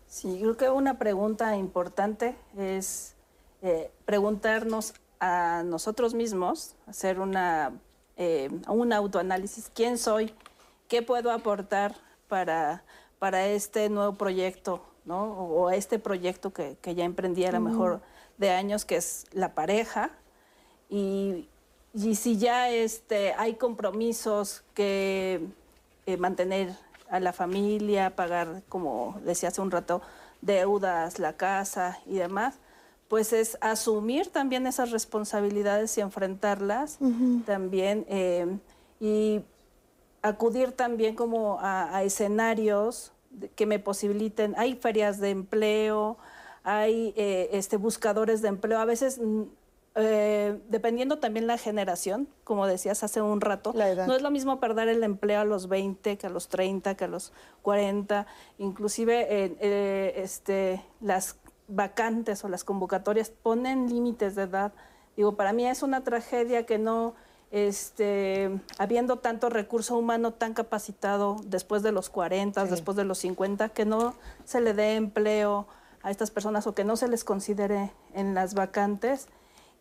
Sí, 0.07 0.39
creo 0.41 0.57
que 0.57 0.69
una 0.71 0.99
pregunta 0.99 1.57
importante 1.57 2.37
es 2.57 3.15
eh, 3.63 3.91
preguntarnos 4.05 4.95
a 5.21 5.63
nosotros 5.65 6.15
mismos, 6.15 6.75
hacer 6.87 7.21
una, 7.21 7.73
eh, 8.17 8.51
un 8.69 8.93
autoanálisis, 8.93 9.71
quién 9.73 9.99
soy, 9.99 10.35
qué 10.89 11.03
puedo 11.03 11.31
aportar 11.31 11.95
para, 12.27 12.83
para 13.19 13.47
este 13.47 13.89
nuevo 13.91 14.15
proyecto, 14.15 14.83
¿no? 15.05 15.33
O, 15.33 15.65
o 15.65 15.71
este 15.71 15.99
proyecto 15.99 16.53
que, 16.53 16.77
que 16.81 16.95
ya 16.95 17.05
emprendí 17.05 17.45
a 17.45 17.53
lo 17.53 17.61
mejor 17.61 18.01
de 18.39 18.51
años, 18.51 18.85
que 18.85 18.97
es 18.97 19.27
la 19.33 19.55
pareja. 19.55 20.11
Y, 20.89 21.49
y 21.93 22.15
si 22.15 22.39
ya 22.39 22.71
este, 22.71 23.35
hay 23.35 23.55
compromisos 23.55 24.65
que 24.75 25.47
eh, 26.07 26.17
mantener 26.17 26.75
a 27.11 27.21
la 27.21 27.33
familia, 27.33 28.17
pagar, 28.17 28.63
como 28.69 29.21
decía 29.25 29.51
hace 29.51 29.61
un 29.61 29.71
rato, 29.71 30.01
deudas, 30.41 31.19
la 31.19 31.35
casa 31.35 31.99
y 32.07 32.15
demás, 32.15 32.60
pues 33.11 33.33
es 33.33 33.59
asumir 33.61 34.29
también 34.29 34.69
esas 34.69 34.93
responsabilidades 34.93 35.99
y 35.99 36.01
enfrentarlas 36.01 37.01
también 37.45 38.07
eh, 38.09 38.47
y 39.01 39.41
acudir 40.23 40.71
también 40.71 41.17
como 41.17 41.59
a, 41.59 41.97
a 41.97 42.05
escenarios 42.05 43.13
que 43.57 43.67
me 43.67 43.81
posibiliten. 43.81 44.55
Hay 44.57 44.77
ferias 44.77 45.19
de 45.19 45.31
empleo, 45.31 46.19
hay 46.63 47.13
eh, 47.17 47.51
este, 47.53 47.77
buscadores 47.79 48.43
de 48.43 48.49
empleo. 48.49 48.79
A 48.79 48.85
veces, 48.85 49.19
mm, 49.19 49.43
eh, 49.97 50.61
dependiendo 50.69 51.19
también 51.19 51.49
la 51.49 51.59
generación, 51.59 52.29
como 52.45 52.67
decías 52.69 53.03
hace 53.03 53.21
un 53.21 53.41
rato, 53.41 53.73
no 53.75 54.15
es 54.15 54.23
lo 54.23 54.31
mismo 54.31 54.61
perder 54.61 54.89
el 54.89 55.03
empleo 55.03 55.41
a 55.41 55.45
los 55.45 55.69
20 55.69 56.17
que 56.17 56.27
a 56.29 56.31
los 56.31 56.49
30, 56.49 56.95
que 56.97 57.05
a 57.05 57.09
los 57.09 57.33
40. 57.63 58.27
Inclusive 58.59 59.23
eh, 59.23 59.57
eh, 59.61 60.13
este, 60.17 60.85
las 61.01 61.37
vacantes 61.71 62.45
o 62.45 62.49
las 62.49 62.65
convocatorias 62.65 63.31
ponen 63.31 63.89
límites 63.89 64.35
de 64.35 64.43
edad. 64.43 64.73
Digo, 65.17 65.37
para 65.37 65.53
mí 65.53 65.67
es 65.67 65.83
una 65.83 66.03
tragedia 66.03 66.67
que 66.67 66.79
no, 66.79 67.15
este, 67.51 68.51
habiendo 68.79 69.17
tanto 69.19 69.49
recurso 69.51 69.97
humano 69.97 70.33
tan 70.33 70.55
capacitado 70.55 71.37
después 71.45 71.83
de 71.83 71.93
los 71.93 72.09
40, 72.11 72.65
Sí. 72.65 72.71
después 72.71 72.97
de 72.97 73.05
los 73.05 73.19
50, 73.19 73.69
que 73.71 73.85
no 73.85 74.15
se 74.45 74.61
le 74.61 74.75
dé 74.75 74.97
empleo 74.97 75.67
a 76.03 76.11
estas 76.11 76.31
personas 76.31 76.67
o 76.67 76.75
que 76.75 76.85
no 76.85 76.97
se 76.97 77.09
les 77.09 77.25
considere 77.25 77.93
en 78.15 78.35
las 78.35 78.55
vacantes. 78.55 79.29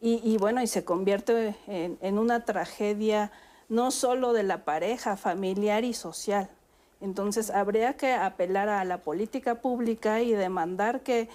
Y, 0.01 0.21
y 0.23 0.37
bueno, 0.37 0.61
y 0.61 0.67
se 0.67 0.83
convierte 0.85 1.55
en, 1.67 1.97
en 2.01 2.17
una 2.17 2.45
tragedia 2.45 3.31
no 3.67 3.91
solo 3.91 4.33
de 4.33 4.43
la 4.43 4.65
pareja, 4.65 5.15
familiar 5.17 5.83
y 5.83 5.93
social. 5.93 6.49
Entonces, 7.01 7.49
habría 7.51 7.93
que 7.95 8.13
apelar 8.13 8.67
a 8.67 8.83
la 8.83 8.97
política 8.97 9.55
pública 9.61 10.21
y 10.21 10.33
demandar 10.33 11.01
que, 11.01 11.29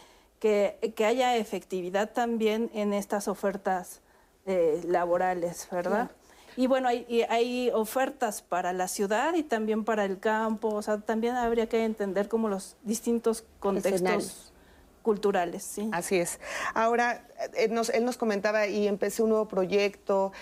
que, 0.45 0.93
que 0.95 1.07
haya 1.07 1.39
efectividad 1.39 2.11
también 2.13 2.71
en 2.75 2.93
estas 2.93 3.29
ofertas 3.29 4.03
eh, 4.45 4.83
laborales, 4.87 5.67
¿verdad? 5.71 6.11
Y 6.55 6.67
bueno, 6.67 6.87
hay, 6.89 7.07
y 7.09 7.23
hay 7.23 7.71
ofertas 7.73 8.43
para 8.43 8.75
la 8.75 8.87
ciudad 8.87 9.33
y 9.37 9.43
también 9.43 9.87
para 9.87 10.05
el 10.05 10.21
campo, 10.21 10.69
o 10.69 10.83
sea, 10.83 10.99
también 11.01 11.35
habría 11.37 11.67
que 11.67 11.83
entender 11.83 12.29
como 12.29 12.51
los 12.51 12.77
distintos 12.83 13.47
contextos 13.59 13.95
Escenarios. 14.03 14.53
culturales, 15.01 15.63
sí. 15.63 15.89
Así 15.93 16.17
es. 16.17 16.39
Ahora, 16.75 17.27
eh, 17.57 17.69
nos- 17.69 17.89
él 17.89 18.05
nos 18.05 18.19
comentaba 18.19 18.67
y 18.67 18.87
empecé 18.87 19.23
un 19.23 19.31
nuevo 19.31 19.49
proyecto. 19.49 20.33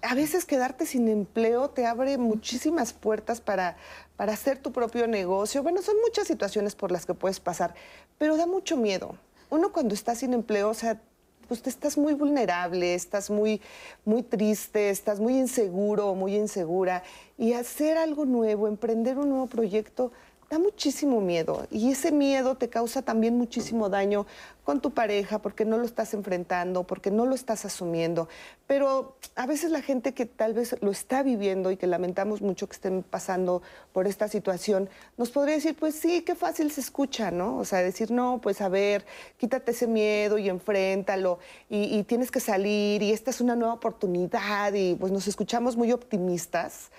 A 0.00 0.14
veces 0.14 0.46
quedarte 0.46 0.86
sin 0.86 1.08
empleo 1.08 1.68
te 1.68 1.84
abre 1.84 2.16
muchísimas 2.16 2.94
puertas 2.94 3.42
para, 3.42 3.76
para 4.16 4.32
hacer 4.32 4.56
tu 4.62 4.72
propio 4.72 5.06
negocio. 5.06 5.62
Bueno, 5.62 5.82
son 5.82 5.96
muchas 6.02 6.26
situaciones 6.26 6.74
por 6.74 6.90
las 6.90 7.04
que 7.04 7.12
puedes 7.12 7.38
pasar, 7.40 7.74
pero 8.16 8.38
da 8.38 8.46
mucho 8.46 8.78
miedo. 8.78 9.18
Uno 9.50 9.72
cuando 9.72 9.94
está 9.94 10.14
sin 10.14 10.32
empleo, 10.32 10.70
o 10.70 10.74
sea, 10.74 11.00
pues 11.48 11.66
estás 11.66 11.96
muy 11.96 12.14
vulnerable, 12.14 12.94
estás 12.94 13.30
muy, 13.30 13.60
muy 14.04 14.22
triste, 14.22 14.90
estás 14.90 15.20
muy 15.20 15.38
inseguro 15.38 16.14
muy 16.14 16.34
insegura. 16.34 17.02
Y 17.38 17.52
hacer 17.52 17.96
algo 17.98 18.24
nuevo, 18.24 18.66
emprender 18.66 19.18
un 19.18 19.28
nuevo 19.30 19.46
proyecto, 19.46 20.12
da 20.48 20.58
muchísimo 20.58 21.20
miedo. 21.20 21.66
Y 21.70 21.90
ese 21.90 22.12
miedo 22.12 22.56
te 22.56 22.68
causa 22.68 23.02
también 23.02 23.36
muchísimo 23.36 23.88
daño 23.88 24.26
con 24.64 24.80
tu 24.80 24.90
pareja 24.90 25.38
porque 25.40 25.64
no 25.64 25.78
lo 25.78 25.84
estás 25.84 26.12
enfrentando, 26.12 26.84
porque 26.84 27.10
no 27.10 27.24
lo 27.24 27.34
estás 27.34 27.64
asumiendo. 27.64 28.28
Pero 28.66 29.16
a 29.36 29.46
veces 29.46 29.70
la 29.70 29.80
gente 29.80 30.12
que 30.12 30.26
tal 30.26 30.54
vez 30.54 30.76
lo 30.82 30.90
está 30.90 31.22
viviendo 31.22 31.70
y 31.70 31.76
que 31.76 31.86
lamentamos 31.86 32.42
mucho 32.42 32.68
que 32.68 32.74
estén 32.74 33.04
pasando 33.04 33.62
por 33.92 34.08
esta 34.08 34.26
situación, 34.26 34.88
nos 35.16 35.30
podría 35.30 35.54
decir, 35.54 35.76
pues 35.76 35.94
sí, 35.94 36.22
qué 36.22 36.34
fácil 36.34 36.72
se 36.72 36.80
escucha, 36.80 37.30
¿no? 37.30 37.58
O 37.58 37.64
sea, 37.64 37.78
decir, 37.78 38.10
no, 38.10 38.40
pues 38.42 38.60
a 38.60 38.68
ver, 38.68 39.04
quítate 39.38 39.70
ese 39.70 39.86
miedo 39.86 40.36
y 40.36 40.48
enfréntalo 40.48 41.38
y, 41.70 41.96
y 41.96 42.02
tienes 42.02 42.32
que 42.32 42.40
salir 42.40 43.02
y 43.02 43.12
esta 43.12 43.30
es 43.30 43.40
una 43.40 43.54
nueva 43.54 43.74
oportunidad 43.74 44.72
y 44.74 44.96
pues 44.96 45.12
nos 45.12 45.28
escuchamos 45.28 45.76
muy 45.76 45.92
optimistas. 45.92 46.90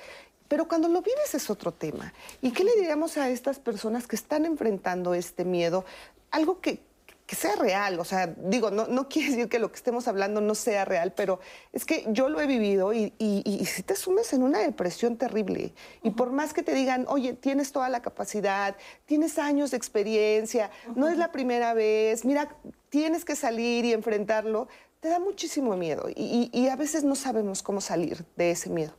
Pero 0.48 0.68
cuando 0.68 0.88
lo 0.88 1.02
vives 1.02 1.34
es 1.36 1.50
otro 1.50 1.72
tema. 1.74 2.14
¿Y 2.42 2.52
qué 2.52 2.64
le 2.64 2.74
diríamos 2.76 3.18
a 3.18 3.30
estas 3.30 3.60
personas 3.60 4.08
que 4.08 4.16
están 4.16 4.46
enfrentando 4.46 5.14
este 5.14 5.44
miedo? 5.46 5.84
Algo 6.32 6.62
que, 6.62 6.80
que 7.26 7.36
sea 7.36 7.56
real. 7.58 8.00
O 8.00 8.06
sea, 8.06 8.28
digo, 8.28 8.72
no, 8.72 8.88
no 8.88 9.10
quiere 9.10 9.32
decir 9.32 9.50
que 9.50 9.60
lo 9.60 9.70
que 9.70 9.76
estemos 9.76 10.08
hablando 10.08 10.40
no 10.40 10.56
sea 10.56 10.86
real, 10.86 11.12
pero 11.14 11.40
es 11.74 11.84
que 11.84 12.06
yo 12.10 12.30
lo 12.30 12.40
he 12.40 12.48
vivido 12.48 12.94
y, 12.94 13.14
y, 13.18 13.42
y 13.46 13.66
si 13.66 13.84
te 13.84 13.96
sumes 13.98 14.32
en 14.32 14.44
una 14.44 14.60
depresión 14.60 15.18
terrible. 15.18 15.74
Y 16.02 16.12
por 16.12 16.32
más 16.32 16.54
que 16.54 16.64
te 16.64 16.74
digan, 16.74 17.06
oye, 17.10 17.34
tienes 17.34 17.74
toda 17.74 17.90
la 17.90 18.02
capacidad, 18.02 18.76
tienes 19.06 19.38
años 19.40 19.72
de 19.72 19.78
experiencia, 19.78 20.72
no 20.96 21.10
es 21.10 21.18
la 21.18 21.34
primera 21.34 21.74
vez, 21.74 22.24
mira, 22.24 22.56
tienes 22.90 23.26
que 23.26 23.36
salir 23.36 23.84
y 23.84 23.92
enfrentarlo, 23.92 24.70
te 25.02 25.10
da 25.10 25.20
muchísimo 25.20 25.76
miedo. 25.76 26.08
Y- 26.16 26.50
y 26.54 26.70
a 26.70 26.76
veces 26.78 27.04
no 27.04 27.16
sabemos 27.16 27.62
cómo 27.64 27.82
salir 27.82 28.24
de 28.38 28.52
ese 28.52 28.70
miedo. 28.70 28.94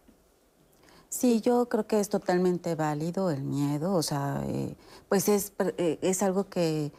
Sí, 1.10 1.40
yo 1.40 1.68
creo 1.68 1.86
que 1.86 2.00
es 2.00 2.10
totalmente 2.10 2.74
válido 2.74 3.30
el 3.30 3.42
miedo, 3.42 3.94
o 3.94 4.02
sea, 4.02 4.42
eh, 4.46 4.76
pues 5.08 5.28
es, 5.28 5.52
eh, 5.78 5.98
es 6.02 6.22
algo 6.22 6.44
que 6.48 6.92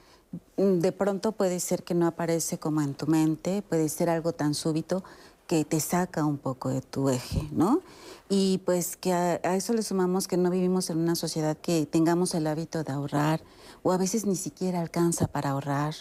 mm, 0.57 0.79
de 0.79 0.91
pronto 0.91 1.31
puede 1.31 1.59
ser 1.59 1.83
que 1.83 1.93
no 1.93 2.07
aparece 2.07 2.57
como 2.57 2.81
en 2.81 2.95
tu 2.95 3.05
mente, 3.05 3.61
puede 3.61 3.87
ser 3.87 4.09
algo 4.09 4.33
tan 4.33 4.55
súbito 4.55 5.03
que 5.45 5.63
te 5.63 5.79
saca 5.79 6.25
un 6.25 6.37
poco 6.39 6.69
de 6.69 6.81
tu 6.81 7.09
eje, 7.09 7.47
¿no? 7.51 7.81
Y 8.29 8.59
pues 8.65 8.97
que 8.97 9.13
a, 9.13 9.39
a 9.43 9.55
eso 9.55 9.73
le 9.73 9.83
sumamos 9.83 10.27
que 10.27 10.37
no 10.37 10.49
vivimos 10.49 10.89
en 10.89 10.97
una 10.97 11.15
sociedad 11.15 11.55
que 11.57 11.85
tengamos 11.85 12.33
el 12.33 12.47
hábito 12.47 12.83
de 12.83 12.91
ahorrar 12.91 13.41
o 13.83 13.91
a 13.91 13.97
veces 13.97 14.25
ni 14.25 14.35
siquiera 14.35 14.81
alcanza 14.81 15.27
para 15.27 15.51
ahorrar, 15.51 15.95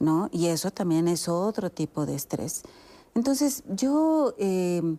¿no? 0.00 0.28
Y 0.32 0.46
eso 0.48 0.70
también 0.70 1.08
es 1.08 1.28
otro 1.28 1.70
tipo 1.70 2.04
de 2.04 2.14
estrés. 2.14 2.62
Entonces, 3.14 3.62
yo 3.68 4.34
eh, 4.38 4.96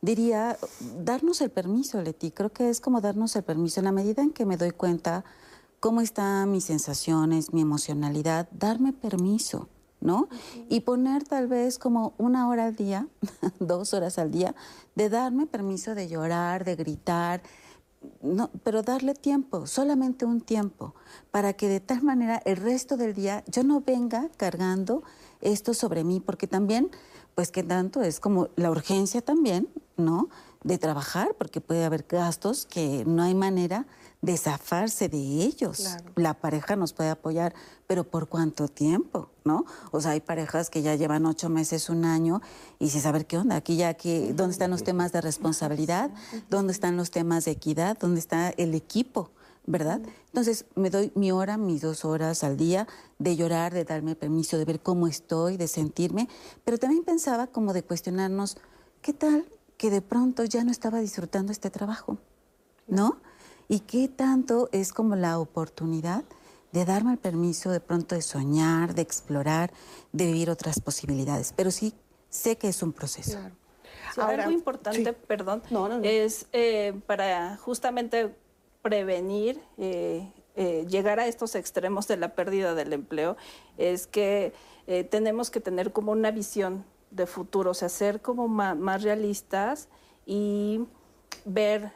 diría 0.00 0.56
darnos 1.04 1.40
el 1.40 1.50
permiso, 1.50 2.00
Leti. 2.00 2.30
Creo 2.30 2.50
que 2.50 2.70
es 2.70 2.80
como 2.80 3.00
darnos 3.00 3.36
el 3.36 3.42
permiso. 3.42 3.80
En 3.80 3.84
la 3.84 3.92
medida 3.92 4.22
en 4.22 4.32
que 4.32 4.46
me 4.46 4.56
doy 4.56 4.70
cuenta 4.70 5.24
cómo 5.80 6.00
están 6.00 6.50
mis 6.50 6.64
sensaciones, 6.64 7.52
mi 7.52 7.60
emocionalidad, 7.60 8.48
darme 8.52 8.92
permiso, 8.92 9.68
¿no? 10.00 10.28
Y 10.68 10.80
poner 10.80 11.24
tal 11.24 11.48
vez 11.48 11.78
como 11.78 12.14
una 12.18 12.48
hora 12.48 12.66
al 12.66 12.76
día, 12.76 13.08
dos 13.60 13.94
horas 13.94 14.18
al 14.18 14.30
día, 14.30 14.54
de 14.94 15.08
darme 15.08 15.46
permiso 15.46 15.94
de 15.94 16.08
llorar, 16.08 16.64
de 16.64 16.76
gritar, 16.76 17.42
no, 18.22 18.50
pero 18.62 18.82
darle 18.82 19.14
tiempo, 19.14 19.66
solamente 19.66 20.24
un 20.24 20.40
tiempo, 20.40 20.94
para 21.30 21.52
que 21.54 21.68
de 21.68 21.80
tal 21.80 22.02
manera 22.02 22.40
el 22.44 22.56
resto 22.56 22.96
del 22.96 23.14
día 23.14 23.44
yo 23.46 23.64
no 23.64 23.80
venga 23.80 24.28
cargando 24.36 25.02
esto 25.40 25.74
sobre 25.74 26.04
mí, 26.04 26.20
porque 26.20 26.46
también, 26.46 26.90
pues 27.36 27.52
que 27.52 27.62
tanto 27.62 28.02
es 28.02 28.18
como 28.18 28.48
la 28.56 28.72
urgencia 28.72 29.22
también, 29.22 29.68
¿no? 29.96 30.28
de 30.66 30.78
trabajar, 30.78 31.34
porque 31.38 31.60
puede 31.60 31.84
haber 31.84 32.06
gastos 32.08 32.66
que 32.66 33.04
no 33.06 33.22
hay 33.22 33.34
manera 33.34 33.86
de 34.20 34.36
zafarse 34.36 35.08
de 35.08 35.18
ellos. 35.18 35.96
La 36.16 36.34
pareja 36.34 36.74
nos 36.74 36.92
puede 36.92 37.10
apoyar, 37.10 37.54
pero 37.86 38.02
¿por 38.02 38.28
cuánto 38.28 38.66
tiempo? 38.66 39.30
¿No? 39.44 39.64
O 39.92 40.00
sea, 40.00 40.12
hay 40.12 40.20
parejas 40.20 40.68
que 40.68 40.82
ya 40.82 40.96
llevan 40.96 41.24
ocho 41.24 41.48
meses, 41.48 41.88
un 41.88 42.04
año, 42.04 42.42
y 42.80 42.90
sin 42.90 43.00
saber 43.00 43.26
qué 43.26 43.38
onda. 43.38 43.54
Aquí 43.54 43.76
ya, 43.76 43.88
aquí, 43.88 44.32
¿dónde 44.32 44.52
están 44.52 44.72
los 44.72 44.82
temas 44.82 45.12
de 45.12 45.20
responsabilidad? 45.20 46.10
¿Dónde 46.50 46.72
están 46.72 46.96
los 46.96 47.12
temas 47.12 47.44
de 47.44 47.52
equidad? 47.52 47.96
¿Dónde 47.96 48.18
está 48.18 48.50
el 48.50 48.74
equipo? 48.74 49.30
¿Verdad? 49.66 50.00
Entonces 50.26 50.64
me 50.74 50.90
doy 50.90 51.12
mi 51.14 51.32
hora, 51.32 51.56
mis 51.56 51.82
dos 51.82 52.04
horas 52.04 52.44
al 52.44 52.56
día 52.56 52.86
de 53.18 53.36
llorar, 53.36 53.74
de 53.74 53.84
darme 53.84 54.14
permiso, 54.14 54.58
de 54.58 54.64
ver 54.64 54.80
cómo 54.80 55.08
estoy, 55.08 55.56
de 55.56 55.68
sentirme, 55.68 56.28
pero 56.64 56.78
también 56.78 57.04
pensaba 57.04 57.48
como 57.48 57.72
de 57.72 57.82
cuestionarnos, 57.82 58.56
¿qué 59.02 59.12
tal 59.12 59.44
que 59.76 59.90
de 59.90 60.02
pronto 60.02 60.44
ya 60.44 60.64
no 60.64 60.70
estaba 60.70 61.00
disfrutando 61.00 61.52
este 61.52 61.70
trabajo? 61.70 62.18
¿No? 62.86 63.18
Y 63.68 63.80
qué 63.80 64.08
tanto 64.08 64.68
es 64.70 64.92
como 64.92 65.16
la 65.16 65.40
oportunidad 65.40 66.24
de 66.72 66.84
darme 66.84 67.12
el 67.12 67.18
permiso 67.18 67.70
de 67.70 67.80
pronto 67.80 68.14
de 68.14 68.22
soñar, 68.22 68.94
de 68.94 69.02
explorar, 69.02 69.72
de 70.12 70.26
vivir 70.26 70.50
otras 70.50 70.80
posibilidades. 70.80 71.52
Pero 71.56 71.70
sí 71.72 71.94
sé 72.28 72.56
que 72.56 72.68
es 72.68 72.82
un 72.82 72.92
proceso. 72.92 73.38
algo 74.16 74.50
importante, 74.50 75.12
perdón, 75.12 75.62
es 76.04 76.46
eh, 76.52 77.00
para 77.06 77.56
justamente 77.56 78.36
prevenir 78.86 79.60
eh, 79.78 80.30
eh, 80.54 80.86
llegar 80.88 81.18
a 81.18 81.26
estos 81.26 81.56
extremos 81.56 82.06
de 82.06 82.16
la 82.16 82.36
pérdida 82.36 82.76
del 82.76 82.92
empleo, 82.92 83.36
es 83.78 84.06
que 84.06 84.52
tenemos 85.10 85.50
que 85.50 85.58
tener 85.58 85.92
como 85.92 86.12
una 86.12 86.30
visión 86.30 86.84
de 87.10 87.26
futuro, 87.26 87.72
o 87.72 87.74
sea, 87.74 87.88
ser 87.88 88.22
como 88.22 88.46
más 88.46 89.02
realistas 89.02 89.88
y 90.24 90.86
ver 91.44 91.90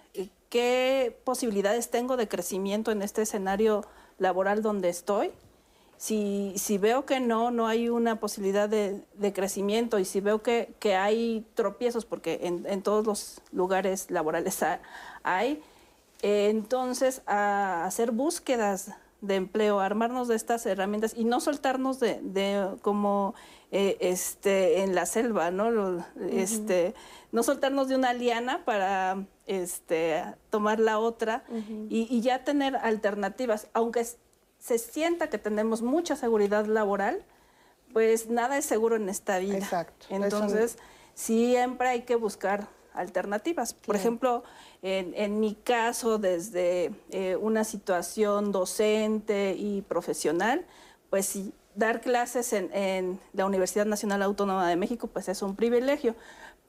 qué 0.49 1.16
posibilidades 1.22 1.91
tengo 1.91 2.16
de 2.16 2.26
crecimiento 2.26 2.91
en 2.91 3.03
este 3.03 3.22
escenario 3.22 3.84
laboral 4.18 4.61
donde 4.61 4.88
estoy. 4.88 5.30
Si, 5.97 6.55
si 6.57 6.78
veo 6.78 7.05
que 7.05 7.20
no, 7.20 7.51
no 7.51 7.66
hay 7.66 7.91
una 7.91 8.20
posibilidad 8.20 8.68
de, 8.68 9.05
crecimiento 9.34 9.99
y 9.99 10.05
si 10.05 10.20
veo 10.20 10.43
que, 10.43 10.74
que 10.80 10.97
hay 10.97 11.47
tropiezos, 11.55 12.07
porque 12.07 12.41
en, 12.45 12.64
en, 12.66 12.82
todos 12.82 13.07
los 13.07 13.43
lugares 13.53 14.11
laborales 14.11 14.64
hay, 15.22 15.62
entonces 16.23 17.23
a 17.27 17.85
hacer 17.85 18.11
búsquedas 18.12 18.93
de 19.21 19.37
empleo, 19.37 19.81
armarnos 19.81 20.29
de 20.29 20.37
estas 20.37 20.64
herramientas 20.66 21.14
y 21.16 21.25
no 21.25 21.41
soltarnos 21.41 22.01
de, 22.01 22.21
de 22.23 22.77
como 22.81 23.35
eh, 23.73 23.99
este, 24.01 24.83
en 24.83 24.95
la 24.95 25.07
selva, 25.07 25.51
¿no? 25.51 26.05
este, 26.31 26.95
no 27.33 27.43
soltarnos 27.43 27.89
de 27.89 27.95
una 27.97 28.12
liana 28.14 28.64
para 28.64 29.27
este, 29.47 30.25
tomar 30.49 30.81
la 30.81 30.99
otra 30.99 31.45
y, 31.89 32.21
ya 32.21 32.45
tener 32.45 32.77
alternativas, 32.77 33.68
aunque 33.73 34.05
se 34.59 34.79
sienta 34.79 35.31
que 35.31 35.39
tenemos 35.39 35.83
mucha 35.83 36.16
seguridad 36.16 36.66
laboral, 36.66 37.25
pues 37.93 38.29
nada 38.29 38.59
es 38.59 38.64
seguro 38.64 38.97
en 38.97 39.09
esta 39.09 39.39
vida. 39.39 39.59
Exacto. 39.59 40.07
Entonces, 40.09 40.77
siempre 41.14 41.89
hay 41.89 42.03
que 42.03 42.16
buscar 42.16 42.66
alternativas. 42.93 43.73
Por 43.75 43.95
ejemplo, 43.95 44.43
en, 44.83 45.41
mi 45.41 45.55
caso, 45.55 46.18
desde 46.18 46.91
eh, 47.11 47.37
una 47.37 47.64
situación 47.64 48.51
docente 48.51 49.55
y 49.59 49.83
profesional, 49.83 50.64
pues 51.11 51.26
sí, 51.26 51.53
dar 51.74 52.01
clases 52.01 52.53
en, 52.53 53.20
la 53.33 53.45
Universidad 53.45 53.87
Nacional 53.87 54.22
Autónoma 54.22 54.68
de 54.68 54.76
México, 54.76 55.07
pues 55.07 55.28
es 55.28 55.43
un 55.43 55.55
privilegio, 55.55 56.14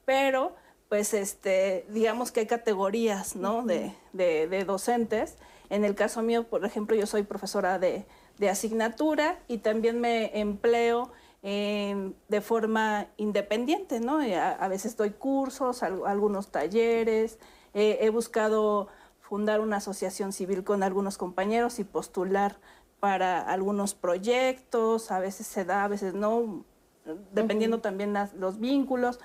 pero 0.05 0.53
pues 0.89 1.13
este, 1.13 1.85
digamos 1.89 2.33
que 2.33 2.41
hay 2.41 2.47
categorías 2.47 3.37
¿no? 3.37 3.63
de, 3.63 4.65
docentes. 4.65 5.37
En 5.69 5.85
el 5.85 5.95
caso 5.95 6.21
mío, 6.21 6.43
por 6.43 6.65
ejemplo, 6.65 6.97
yo 6.97 7.07
soy 7.07 7.23
profesora 7.23 7.79
de, 7.79 8.05
asignatura 8.49 9.39
y 9.47 9.59
también 9.59 10.01
me 10.01 10.37
empleo 10.39 11.11
de 11.43 12.41
forma 12.41 13.07
independiente, 13.17 13.99
¿no? 13.99 14.19
A, 14.19 14.67
veces 14.67 14.97
doy 14.97 15.11
cursos, 15.11 15.83
algunos 15.83 16.51
talleres, 16.51 17.37
he 17.73 18.09
buscado 18.09 18.87
fundar 19.31 19.61
una 19.61 19.77
asociación 19.77 20.33
civil 20.33 20.65
con 20.65 20.83
algunos 20.83 21.17
compañeros 21.17 21.79
y 21.79 21.85
postular 21.85 22.57
para 22.99 23.41
algunos 23.41 23.93
proyectos, 23.93 25.09
a 25.09 25.19
veces 25.19 25.47
se 25.47 25.63
da, 25.63 25.85
a 25.85 25.87
veces 25.87 26.13
no, 26.13 26.65
dependiendo 27.33 27.79
también 27.79 28.13
los 28.37 28.59
vínculos, 28.59 29.19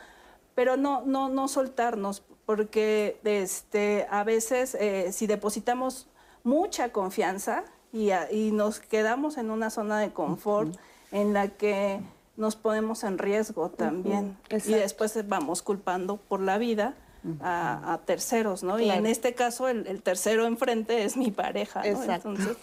pero 0.55 0.77
no, 0.77 1.03
no, 1.05 1.29
no 1.29 1.49
soltarnos, 1.49 2.23
porque 2.47 3.21
este, 3.25 4.07
a 4.09 4.23
veces 4.23 4.77
eh, 4.77 5.11
si 5.13 5.27
depositamos 5.27 6.09
mucha 6.45 6.93
confianza 6.93 7.65
y, 7.93 8.13
y, 8.31 8.53
nos 8.53 8.79
quedamos 8.79 9.37
en 9.37 9.51
una 9.51 9.71
zona 9.71 9.99
de 9.99 10.13
confort 10.13 10.75
en 11.11 11.35
la 11.35 11.49
que 11.49 12.01
nos 12.37 12.55
ponemos 12.55 13.03
en 13.03 13.19
riesgo 13.19 13.71
también. 13.71 14.39
Y 14.51 14.73
después 14.73 15.19
vamos 15.29 15.63
culpando 15.63 16.17
por 16.17 16.41
la 16.41 16.59
vida 16.59 16.95
a, 17.41 18.01
terceros, 18.05 18.63
¿no? 18.63 18.79
Y 18.79 18.91
en 18.91 19.07
este 19.07 19.35
caso 19.35 19.69
el, 19.69 20.03
tercero 20.03 20.47
enfrente 20.47 21.05
es 21.05 21.17
mi 21.17 21.31
pareja, 21.31 21.83
¿no? 21.83 22.03
Entonces 22.03 22.57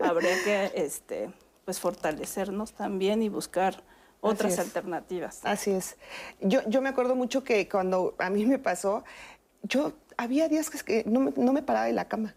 habría 0.00 0.42
que 0.44 0.72
este, 0.74 1.30
pues 1.64 1.80
fortalecernos 1.80 2.72
también 2.72 3.22
y 3.22 3.28
buscar 3.28 3.82
otras 4.20 4.58
alternativas. 4.58 5.40
Así 5.44 5.70
es. 5.70 5.96
Yo, 6.40 6.60
yo 6.68 6.80
me 6.82 6.88
acuerdo 6.88 7.14
mucho 7.14 7.44
que 7.44 7.68
cuando 7.68 8.14
a 8.18 8.30
mí 8.30 8.46
me 8.46 8.58
pasó, 8.58 9.04
yo 9.62 9.92
había 10.16 10.48
días 10.48 10.70
que 10.70 11.04
no 11.06 11.20
me, 11.20 11.32
no 11.36 11.52
me 11.52 11.62
paraba 11.62 11.86
de 11.86 11.92
la 11.92 12.08
cama, 12.08 12.34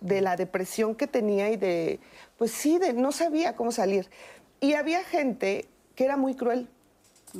de 0.00 0.20
la 0.20 0.36
depresión 0.36 0.94
que 0.94 1.06
tenía 1.06 1.50
y 1.50 1.56
de, 1.56 2.00
pues 2.38 2.50
sí, 2.50 2.78
de 2.78 2.92
no 2.92 3.12
sabía 3.12 3.56
cómo 3.56 3.72
salir. 3.72 4.08
Y 4.60 4.74
había 4.74 5.04
gente 5.04 5.68
que 5.94 6.04
era 6.04 6.16
muy 6.16 6.34
cruel. 6.34 6.68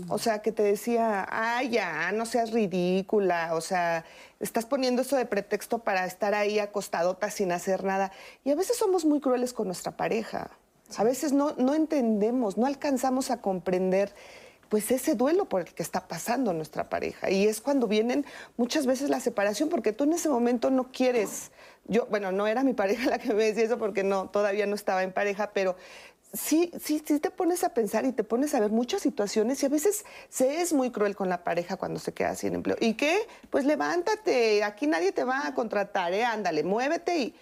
O 0.08 0.18
sea, 0.18 0.40
que 0.40 0.52
te 0.52 0.62
decía, 0.62 1.26
ay, 1.30 1.70
ya, 1.70 2.12
no 2.12 2.26
seas 2.26 2.52
ridícula, 2.52 3.54
o 3.54 3.60
sea, 3.60 4.04
estás 4.40 4.66
poniendo 4.66 5.02
eso 5.02 5.16
de 5.16 5.26
pretexto 5.26 5.78
para 5.78 6.04
estar 6.06 6.34
ahí 6.34 6.58
acostadota 6.58 7.30
sin 7.30 7.52
hacer 7.52 7.84
nada. 7.84 8.12
Y 8.44 8.50
a 8.50 8.54
veces 8.54 8.76
somos 8.76 9.04
muy 9.04 9.20
crueles 9.20 9.52
con 9.52 9.66
nuestra 9.66 9.96
pareja. 9.96 10.50
A 10.96 11.04
veces 11.04 11.32
no, 11.32 11.52
no 11.56 11.74
entendemos, 11.74 12.56
no 12.56 12.66
alcanzamos 12.66 13.30
a 13.30 13.40
comprender 13.40 14.14
pues 14.68 14.90
ese 14.90 15.14
duelo 15.14 15.44
por 15.44 15.62
el 15.62 15.74
que 15.74 15.82
está 15.82 16.08
pasando 16.08 16.52
nuestra 16.52 16.88
pareja. 16.88 17.30
Y 17.30 17.46
es 17.46 17.60
cuando 17.60 17.86
vienen 17.86 18.26
muchas 18.56 18.86
veces 18.86 19.10
la 19.10 19.20
separación, 19.20 19.68
porque 19.68 19.92
tú 19.92 20.04
en 20.04 20.12
ese 20.12 20.28
momento 20.28 20.70
no 20.70 20.90
quieres. 20.90 21.52
Yo, 21.86 22.06
bueno, 22.06 22.32
no 22.32 22.46
era 22.46 22.64
mi 22.64 22.72
pareja 22.74 23.10
la 23.10 23.18
que 23.18 23.32
me 23.32 23.44
decía 23.44 23.64
eso 23.64 23.78
porque 23.78 24.02
no, 24.02 24.28
todavía 24.28 24.66
no 24.66 24.74
estaba 24.74 25.02
en 25.02 25.12
pareja, 25.12 25.50
pero 25.52 25.76
sí, 26.32 26.70
sí, 26.82 27.02
sí 27.04 27.18
te 27.18 27.30
pones 27.30 27.64
a 27.64 27.70
pensar 27.70 28.04
y 28.04 28.12
te 28.12 28.24
pones 28.24 28.54
a 28.54 28.60
ver 28.60 28.70
muchas 28.70 29.02
situaciones 29.02 29.62
y 29.62 29.66
a 29.66 29.68
veces 29.68 30.04
se 30.28 30.60
es 30.60 30.72
muy 30.72 30.90
cruel 30.90 31.16
con 31.16 31.28
la 31.28 31.44
pareja 31.44 31.76
cuando 31.76 32.00
se 32.00 32.12
queda 32.12 32.34
sin 32.34 32.54
empleo. 32.54 32.76
¿Y 32.80 32.94
qué? 32.94 33.26
Pues 33.50 33.64
levántate, 33.64 34.62
aquí 34.64 34.86
nadie 34.86 35.12
te 35.12 35.24
va 35.24 35.46
a 35.46 35.54
contratar, 35.54 36.12
¿eh? 36.12 36.24
Ándale, 36.24 36.62
muévete 36.62 37.18
y... 37.18 37.34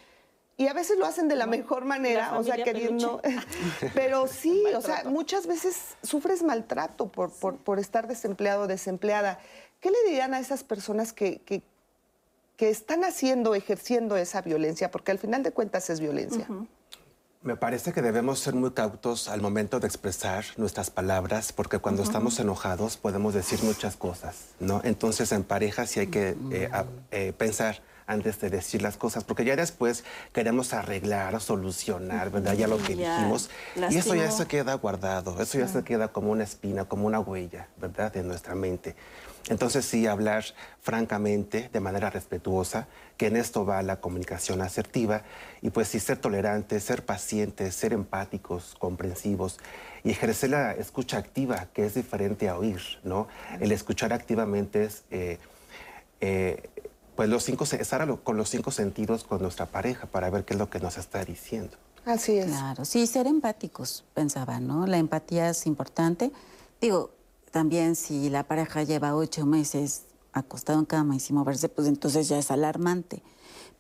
Y 0.57 0.69
a 0.69 0.73
veces 0.73 0.99
lo 0.99 1.05
hacen 1.05 1.27
de 1.27 1.35
la 1.35 1.47
mejor 1.47 1.85
manera, 1.85 2.39
o 2.39 2.45
sea, 2.45 2.55
queriendo... 2.55 3.21
Pero 3.95 4.29
sí, 4.29 4.63
o 4.77 4.81
sea, 4.81 5.03
muchas 5.05 5.49
veces 5.49 5.97
sufres 6.05 6.45
maltrato 6.45 7.09
por, 7.09 7.33
por, 7.33 7.57
por 7.57 7.81
estar 7.81 8.07
desempleado 8.07 8.63
o 8.63 8.67
desempleada. 8.69 9.41
¿Qué 9.81 9.91
le 9.91 9.97
dirían 10.07 10.33
a 10.33 10.39
esas 10.39 10.63
personas 10.63 11.13
que, 11.13 11.41
que, 11.41 11.61
que, 12.57 12.71
están 12.71 13.03
haciendo, 13.03 13.57
ejerciendo 13.57 14.17
esa 14.17 14.43
violencia? 14.43 14.93
Porque 14.93 15.11
al 15.11 15.19
final 15.19 15.43
de 15.43 15.51
cuentas 15.51 15.91
es 15.91 15.99
violencia. 15.99 16.47
Me 17.45 17.57
parece 17.57 17.93
que 17.93 18.01
debemos 18.01 18.39
ser 18.39 18.55
muy 18.55 18.71
cautos 18.71 19.29
al 19.29 19.43
momento 19.43 19.79
de 19.79 19.87
expresar 19.87 20.47
nuestras 20.57 20.89
palabras, 20.89 21.53
porque 21.53 21.79
cuando 21.79 22.03
estamos 22.03 22.41
enojados 22.41 22.97
podemos 22.97 23.35
decir 23.35 23.63
muchas 23.63 23.97
cosas, 23.97 24.55
¿no? 24.61 24.81
Entonces 24.83 25.31
en 25.31 25.45
pareja 25.45 25.87
sí 25.87 26.01
hay 26.01 26.07
que 26.07 26.37
eh, 26.51 26.71
eh, 27.11 27.35
pensar 27.37 27.83
antes 28.07 28.41
de 28.41 28.51
decir 28.51 28.83
las 28.83 28.97
cosas, 28.97 29.25
porque 29.25 29.45
ya 29.45 29.57
después 29.57 30.05
queremos 30.33 30.73
arreglar, 30.73 31.41
solucionar, 31.41 32.31
¿verdad? 32.31 32.55
Ya 32.55 32.69
lo 32.69 32.79
que 32.79 32.97
dijimos. 32.97 33.51
Y 33.91 33.97
eso 33.97 34.15
ya 34.15 34.31
se 34.31 34.47
queda 34.47 34.75
guardado, 34.75 35.41
eso 35.41 35.59
ya 35.59 35.69
se 35.69 35.83
queda 35.85 36.09
como 36.09 36.31
una 36.31 36.45
espina, 36.45 36.85
como 36.85 37.07
una 37.07 37.21
huella, 37.21 37.69
¿verdad? 37.79 38.13
De 38.13 38.23
nuestra 38.23 38.55
mente. 38.55 38.95
Entonces 39.49 39.85
sí, 39.85 40.07
hablar 40.07 40.45
francamente, 40.81 41.69
de 41.71 41.81
manera 41.81 42.09
respetuosa, 42.09 42.89
que 43.19 43.27
en 43.27 43.37
esto 43.37 43.67
va 43.67 43.83
la 43.83 44.01
comunicación 44.01 44.63
asertiva, 44.63 45.23
y 45.61 45.71
pues 45.71 45.89
sí 45.89 46.01
ser 46.01 46.19
tolerantes, 46.19 46.83
ser 46.83 47.05
pacientes, 47.05 47.75
ser 47.75 47.93
empáticos, 47.93 48.75
comprensivos, 48.79 49.59
y 50.03 50.11
ejercer 50.11 50.51
la 50.51 50.73
escucha 50.73 51.19
activa, 51.19 51.69
que 51.73 51.85
es 51.85 51.95
diferente 51.95 52.49
a 52.49 52.59
oír, 52.59 52.81
¿no? 53.03 53.29
El 53.61 53.73
escuchar 53.73 54.13
activamente 54.13 54.85
es... 54.85 55.05
Eh, 55.11 55.39
eh, 56.21 56.71
pues 57.17 57.29
los 57.29 57.45
cinco, 57.45 57.65
estar 57.65 58.21
con 58.21 58.37
los 58.37 58.49
cinco 58.49 58.71
sentidos 58.71 59.25
con 59.25 59.41
nuestra 59.43 59.67
pareja 59.67 60.07
para 60.07 60.31
ver 60.31 60.45
qué 60.45 60.55
es 60.55 60.59
lo 60.59 60.71
que 60.71 60.81
nos 60.81 60.99
está 60.99 61.25
diciendo. 61.25 61.77
Así 62.05 62.37
es. 62.37 62.47
Claro, 62.47 62.85
sí, 62.85 63.07
ser 63.07 63.27
empáticos, 63.27 64.05
pensaba, 64.15 64.61
¿no? 64.61 64.87
La 64.87 64.99
empatía 64.99 65.49
es 65.49 65.67
importante. 65.67 66.33
Digo, 66.81 67.11
también 67.51 67.97
si 67.97 68.29
la 68.29 68.43
pareja 68.45 68.83
lleva 68.83 69.15
ocho 69.15 69.47
meses 69.47 70.03
acostado 70.33 70.79
en 70.81 70.85
cama 70.85 71.17
y 71.17 71.21
sin 71.21 71.37
moverse, 71.37 71.69
pues 71.69 71.89
entonces 71.89 72.29
ya 72.29 72.39
es 72.39 72.51
alarmante. 72.51 73.23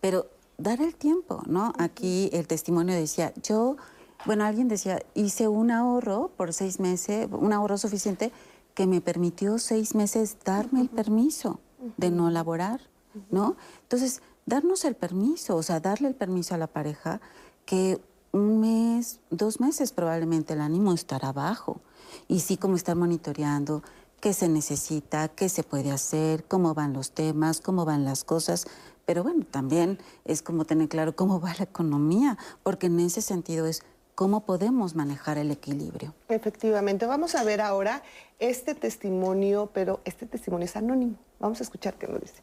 Pero 0.00 0.30
dar 0.56 0.80
el 0.80 0.94
tiempo, 0.94 1.42
¿no? 1.46 1.72
Aquí 1.78 2.30
el 2.32 2.46
testimonio 2.46 2.94
decía, 2.94 3.34
yo, 3.42 3.76
bueno, 4.24 4.44
alguien 4.44 4.68
decía, 4.68 5.02
hice 5.14 5.48
un 5.48 5.70
ahorro 5.70 6.30
por 6.36 6.52
seis 6.52 6.80
meses, 6.80 7.28
un 7.30 7.52
ahorro 7.52 7.76
suficiente 7.76 8.32
que 8.74 8.86
me 8.86 9.00
permitió 9.00 9.58
seis 9.58 9.94
meses 9.94 10.36
darme 10.44 10.80
el 10.80 10.88
permiso 10.88 11.60
de 11.96 12.10
no 12.10 12.30
laborar, 12.30 12.80
¿no? 13.30 13.56
Entonces, 13.82 14.22
darnos 14.46 14.84
el 14.84 14.94
permiso, 14.94 15.56
o 15.56 15.62
sea, 15.62 15.80
darle 15.80 16.08
el 16.08 16.14
permiso 16.14 16.54
a 16.54 16.58
la 16.58 16.66
pareja 16.66 17.20
que 17.64 18.00
un 18.32 18.60
mes, 18.60 19.20
dos 19.30 19.60
meses 19.60 19.92
probablemente 19.92 20.54
el 20.54 20.60
ánimo 20.60 20.92
estará 20.92 21.32
bajo. 21.32 21.80
Y 22.28 22.40
sí 22.40 22.56
como 22.56 22.76
estar 22.76 22.96
monitoreando 22.96 23.82
qué 24.20 24.32
se 24.32 24.48
necesita, 24.48 25.28
qué 25.28 25.48
se 25.48 25.62
puede 25.62 25.90
hacer, 25.90 26.44
cómo 26.44 26.74
van 26.74 26.92
los 26.92 27.12
temas, 27.12 27.60
cómo 27.60 27.84
van 27.84 28.04
las 28.04 28.24
cosas. 28.24 28.66
Pero 29.06 29.22
bueno, 29.22 29.44
también 29.50 29.98
es 30.24 30.42
como 30.42 30.64
tener 30.64 30.88
claro 30.88 31.14
cómo 31.14 31.40
va 31.40 31.54
la 31.58 31.64
economía, 31.64 32.38
porque 32.62 32.86
en 32.86 33.00
ese 33.00 33.20
sentido 33.20 33.66
es 33.66 33.82
cómo 34.14 34.40
podemos 34.40 34.94
manejar 34.94 35.38
el 35.38 35.50
equilibrio. 35.50 36.14
Efectivamente, 36.28 37.06
vamos 37.06 37.34
a 37.34 37.44
ver 37.44 37.60
ahora 37.60 38.02
este 38.38 38.74
testimonio, 38.74 39.70
pero 39.72 40.00
este 40.04 40.26
testimonio 40.26 40.64
es 40.66 40.76
anónimo. 40.76 41.16
Vamos 41.38 41.60
a 41.60 41.64
escuchar 41.64 41.94
qué 41.94 42.06
nos 42.06 42.20
dice. 42.20 42.42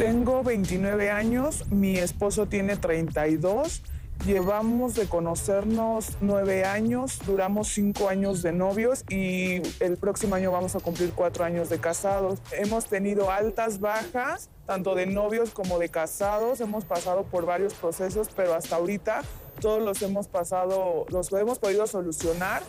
Tengo 0.00 0.42
29 0.42 1.10
años, 1.10 1.70
mi 1.70 1.98
esposo 1.98 2.46
tiene 2.46 2.74
32. 2.74 3.82
Llevamos 4.24 4.94
de 4.94 5.06
conocernos 5.06 6.16
nueve 6.22 6.64
años, 6.64 7.18
duramos 7.26 7.68
cinco 7.68 8.08
años 8.08 8.40
de 8.40 8.52
novios 8.52 9.04
y 9.10 9.60
el 9.78 9.98
próximo 9.98 10.36
año 10.36 10.52
vamos 10.52 10.74
a 10.74 10.80
cumplir 10.80 11.12
cuatro 11.12 11.44
años 11.44 11.68
de 11.68 11.80
casados. 11.80 12.38
Hemos 12.52 12.86
tenido 12.86 13.30
altas, 13.30 13.78
bajas, 13.78 14.48
tanto 14.64 14.94
de 14.94 15.04
novios 15.04 15.50
como 15.50 15.78
de 15.78 15.90
casados. 15.90 16.62
Hemos 16.62 16.86
pasado 16.86 17.24
por 17.24 17.44
varios 17.44 17.74
procesos, 17.74 18.30
pero 18.34 18.54
hasta 18.54 18.76
ahorita 18.76 19.20
todos 19.60 19.82
los 19.82 20.00
hemos 20.00 20.28
pasado, 20.28 21.04
los 21.10 21.30
hemos 21.34 21.58
podido 21.58 21.86
solucionar. 21.86 22.62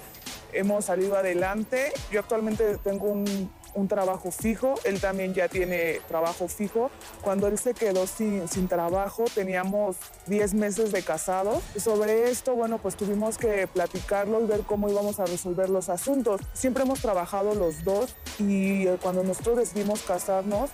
Hemos 0.51 0.83
salido 0.83 1.15
adelante. 1.15 1.93
Yo 2.11 2.19
actualmente 2.19 2.77
tengo 2.83 3.05
un 3.05 3.49
un 3.73 3.87
trabajo 3.87 4.31
fijo, 4.31 4.75
él 4.83 4.99
también 4.99 5.33
ya 5.33 5.47
tiene 5.47 5.99
trabajo 6.07 6.47
fijo. 6.47 6.91
Cuando 7.21 7.47
él 7.47 7.57
se 7.57 7.73
quedó 7.73 8.07
sin, 8.07 8.47
sin 8.47 8.67
trabajo, 8.67 9.25
teníamos 9.33 9.97
10 10.27 10.53
meses 10.55 10.91
de 10.91 11.01
casado. 11.03 11.61
Sobre 11.77 12.29
esto, 12.29 12.55
bueno, 12.55 12.77
pues 12.77 12.95
tuvimos 12.95 13.37
que 13.37 13.67
platicarlo 13.67 14.41
y 14.41 14.45
ver 14.45 14.61
cómo 14.61 14.89
íbamos 14.89 15.19
a 15.19 15.25
resolver 15.25 15.69
los 15.69 15.89
asuntos. 15.89 16.41
Siempre 16.53 16.83
hemos 16.83 17.01
trabajado 17.01 17.55
los 17.55 17.83
dos 17.83 18.15
y 18.39 18.87
eh, 18.87 18.97
cuando 19.01 19.23
nosotros 19.23 19.57
decidimos 19.57 20.01
casarnos, 20.01 20.69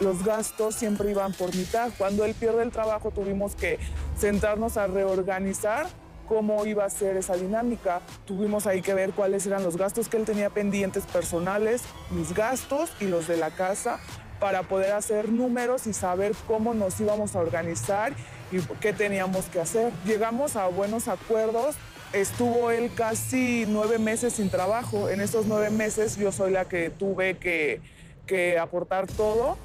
los 0.00 0.24
gastos 0.24 0.74
siempre 0.74 1.10
iban 1.10 1.32
por 1.32 1.54
mitad. 1.54 1.90
Cuando 1.98 2.24
él 2.24 2.34
pierde 2.34 2.62
el 2.62 2.70
trabajo, 2.70 3.10
tuvimos 3.10 3.54
que 3.54 3.78
sentarnos 4.18 4.76
a 4.76 4.86
reorganizar 4.86 5.88
cómo 6.28 6.66
iba 6.66 6.84
a 6.84 6.90
ser 6.90 7.16
esa 7.16 7.34
dinámica. 7.34 8.00
Tuvimos 8.26 8.66
ahí 8.66 8.82
que 8.82 8.94
ver 8.94 9.12
cuáles 9.12 9.46
eran 9.46 9.62
los 9.62 9.76
gastos 9.76 10.08
que 10.08 10.18
él 10.18 10.24
tenía 10.24 10.50
pendientes 10.50 11.04
personales, 11.06 11.82
mis 12.10 12.34
gastos 12.34 12.90
y 13.00 13.06
los 13.06 13.26
de 13.26 13.36
la 13.36 13.50
casa, 13.50 13.98
para 14.38 14.62
poder 14.62 14.92
hacer 14.92 15.30
números 15.30 15.86
y 15.86 15.92
saber 15.92 16.32
cómo 16.46 16.74
nos 16.74 17.00
íbamos 17.00 17.34
a 17.34 17.40
organizar 17.40 18.12
y 18.52 18.60
qué 18.80 18.92
teníamos 18.92 19.46
que 19.46 19.60
hacer. 19.60 19.92
Llegamos 20.04 20.56
a 20.56 20.66
buenos 20.68 21.08
acuerdos. 21.08 21.76
Estuvo 22.12 22.70
él 22.70 22.90
casi 22.94 23.66
nueve 23.68 23.98
meses 23.98 24.34
sin 24.34 24.48
trabajo. 24.48 25.08
En 25.08 25.20
esos 25.20 25.46
nueve 25.46 25.70
meses 25.70 26.16
yo 26.16 26.30
soy 26.30 26.52
la 26.52 26.66
que 26.66 26.90
tuve 26.90 27.36
que, 27.38 27.80
que 28.26 28.58
aportar 28.58 29.06
todo. 29.06 29.58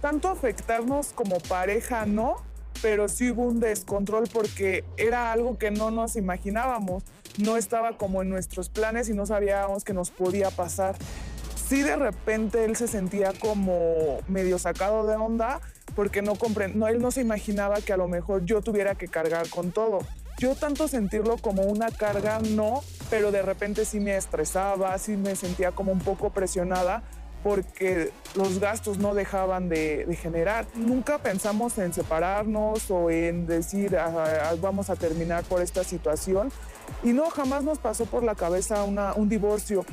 Tanto 0.00 0.28
afectarnos 0.28 1.08
como 1.08 1.40
pareja, 1.40 2.06
no, 2.06 2.36
pero 2.82 3.08
sí 3.08 3.30
hubo 3.30 3.44
un 3.44 3.60
descontrol 3.60 4.28
porque 4.32 4.84
era 4.96 5.32
algo 5.32 5.58
que 5.58 5.70
no 5.70 5.90
nos 5.90 6.16
imaginábamos, 6.16 7.04
no 7.38 7.56
estaba 7.56 7.96
como 7.96 8.22
en 8.22 8.28
nuestros 8.28 8.68
planes 8.68 9.08
y 9.08 9.14
no 9.14 9.26
sabíamos 9.26 9.84
que 9.84 9.92
nos 9.92 10.10
podía 10.10 10.50
pasar. 10.50 10.96
Sí 11.68 11.82
de 11.82 11.96
repente 11.96 12.64
él 12.64 12.76
se 12.76 12.88
sentía 12.88 13.32
como 13.38 14.18
medio 14.28 14.58
sacado 14.58 15.06
de 15.06 15.14
onda 15.16 15.60
porque 15.94 16.22
no, 16.22 16.34
no 16.74 16.88
él 16.88 17.00
no 17.00 17.10
se 17.10 17.20
imaginaba 17.20 17.80
que 17.80 17.92
a 17.92 17.96
lo 17.96 18.08
mejor 18.08 18.44
yo 18.44 18.60
tuviera 18.60 18.94
que 18.94 19.08
cargar 19.08 19.48
con 19.48 19.70
todo. 19.70 20.00
Yo 20.38 20.54
tanto 20.54 20.88
sentirlo 20.88 21.36
como 21.36 21.62
una 21.64 21.90
carga 21.90 22.40
no, 22.40 22.82
pero 23.10 23.30
de 23.30 23.42
repente 23.42 23.84
sí 23.84 24.00
me 24.00 24.16
estresaba, 24.16 24.96
sí 24.98 25.16
me 25.16 25.36
sentía 25.36 25.70
como 25.72 25.92
un 25.92 25.98
poco 25.98 26.30
presionada 26.30 27.02
porque 27.42 28.12
los 28.34 28.58
gastos 28.58 28.98
no 28.98 29.14
dejaban 29.14 29.68
de, 29.68 30.06
generar. 30.20 30.66
Nunca 30.74 31.18
pensamos 31.18 31.78
en 31.78 31.92
separarnos 31.92 32.90
o 32.90 33.10
en 33.10 33.46
decir 33.46 33.96
ah, 33.96 34.50
ah, 34.50 34.54
vamos 34.60 34.90
a 34.90 34.96
terminar 34.96 35.44
por 35.44 35.62
esta 35.62 35.84
situación 35.84 36.52
y 37.02 37.12
no, 37.12 37.30
jamás 37.30 37.64
nos 37.64 37.78
pasó 37.78 38.06
por 38.06 38.22
la 38.22 38.34
cabeza 38.34 38.84
un 38.84 39.28
divorcio. 39.28 39.84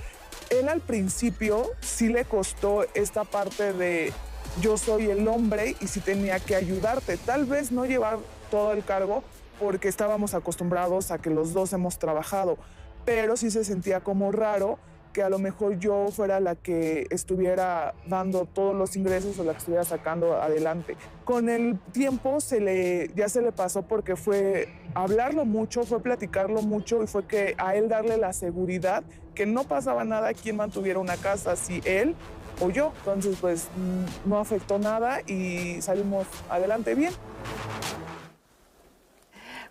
Él 0.49 0.69
al 0.69 0.81
principio 0.81 1.71
sí 1.81 2.09
le 2.09 2.25
costó 2.25 2.85
esta 2.93 3.23
parte 3.23 3.73
de 3.73 4.13
yo 4.61 4.77
soy 4.77 5.09
el 5.09 5.27
hombre 5.27 5.75
y 5.79 5.87
sí 5.87 5.99
tenía 5.99 6.39
que 6.39 6.55
ayudarte, 6.55 7.17
tal 7.17 7.45
vez 7.45 7.71
no 7.71 7.85
llevar 7.85 8.17
todo 8.49 8.71
el 8.71 8.83
cargo 8.83 9.23
porque 9.59 9.87
estábamos 9.87 10.33
acostumbrados 10.33 11.11
a 11.11 11.19
que 11.19 11.29
los 11.29 11.53
dos 11.53 11.73
hemos 11.73 11.99
trabajado, 11.99 12.57
pero 13.05 13.37
sí 13.37 13.51
se 13.51 13.63
sentía 13.63 14.01
como 14.01 14.31
raro 14.31 14.79
que 15.17 15.23
a 15.23 15.29
lo 15.29 15.39
mejor 15.39 15.79
yo 15.79 16.09
fuera 16.11 16.39
la 16.39 16.53
que 16.53 17.07
estuviera 17.09 17.95
dando 18.05 18.45
todos 18.45 18.75
los 18.75 18.95
ingresos 18.95 19.39
o 19.39 19.43
la 19.43 19.53
que 19.53 19.57
estuviera 19.57 19.83
sacando 19.83 20.39
adelante. 20.39 20.95
Con 21.25 21.49
el 21.49 21.79
tiempo 21.91 22.39
se 22.39 22.61
le, 22.61 23.09
ya 23.15 23.27
se 23.27 23.41
le 23.41 23.51
pasó 23.51 23.81
porque 23.81 24.15
fue 24.15 24.69
hablarlo 24.93 25.43
mucho, 25.43 25.85
fue 25.85 26.03
platicarlo 26.03 26.61
mucho 26.61 27.01
y 27.01 27.07
fue 27.07 27.25
que 27.25 27.55
a 27.57 27.73
él 27.75 27.89
darle 27.89 28.17
la 28.17 28.31
seguridad 28.31 29.03
que 29.33 29.47
no 29.47 29.63
pasaba 29.63 30.03
nada 30.03 30.35
quien 30.35 30.57
mantuviera 30.57 30.99
una 30.99 31.17
casa, 31.17 31.55
si 31.55 31.81
él 31.83 32.13
o 32.61 32.69
yo. 32.69 32.93
Entonces 32.99 33.39
pues 33.41 33.69
mm, 33.75 34.29
no 34.29 34.37
afectó 34.37 34.77
nada 34.77 35.21
y 35.25 35.81
salimos 35.81 36.27
adelante 36.47 36.93
bien. 36.93 37.11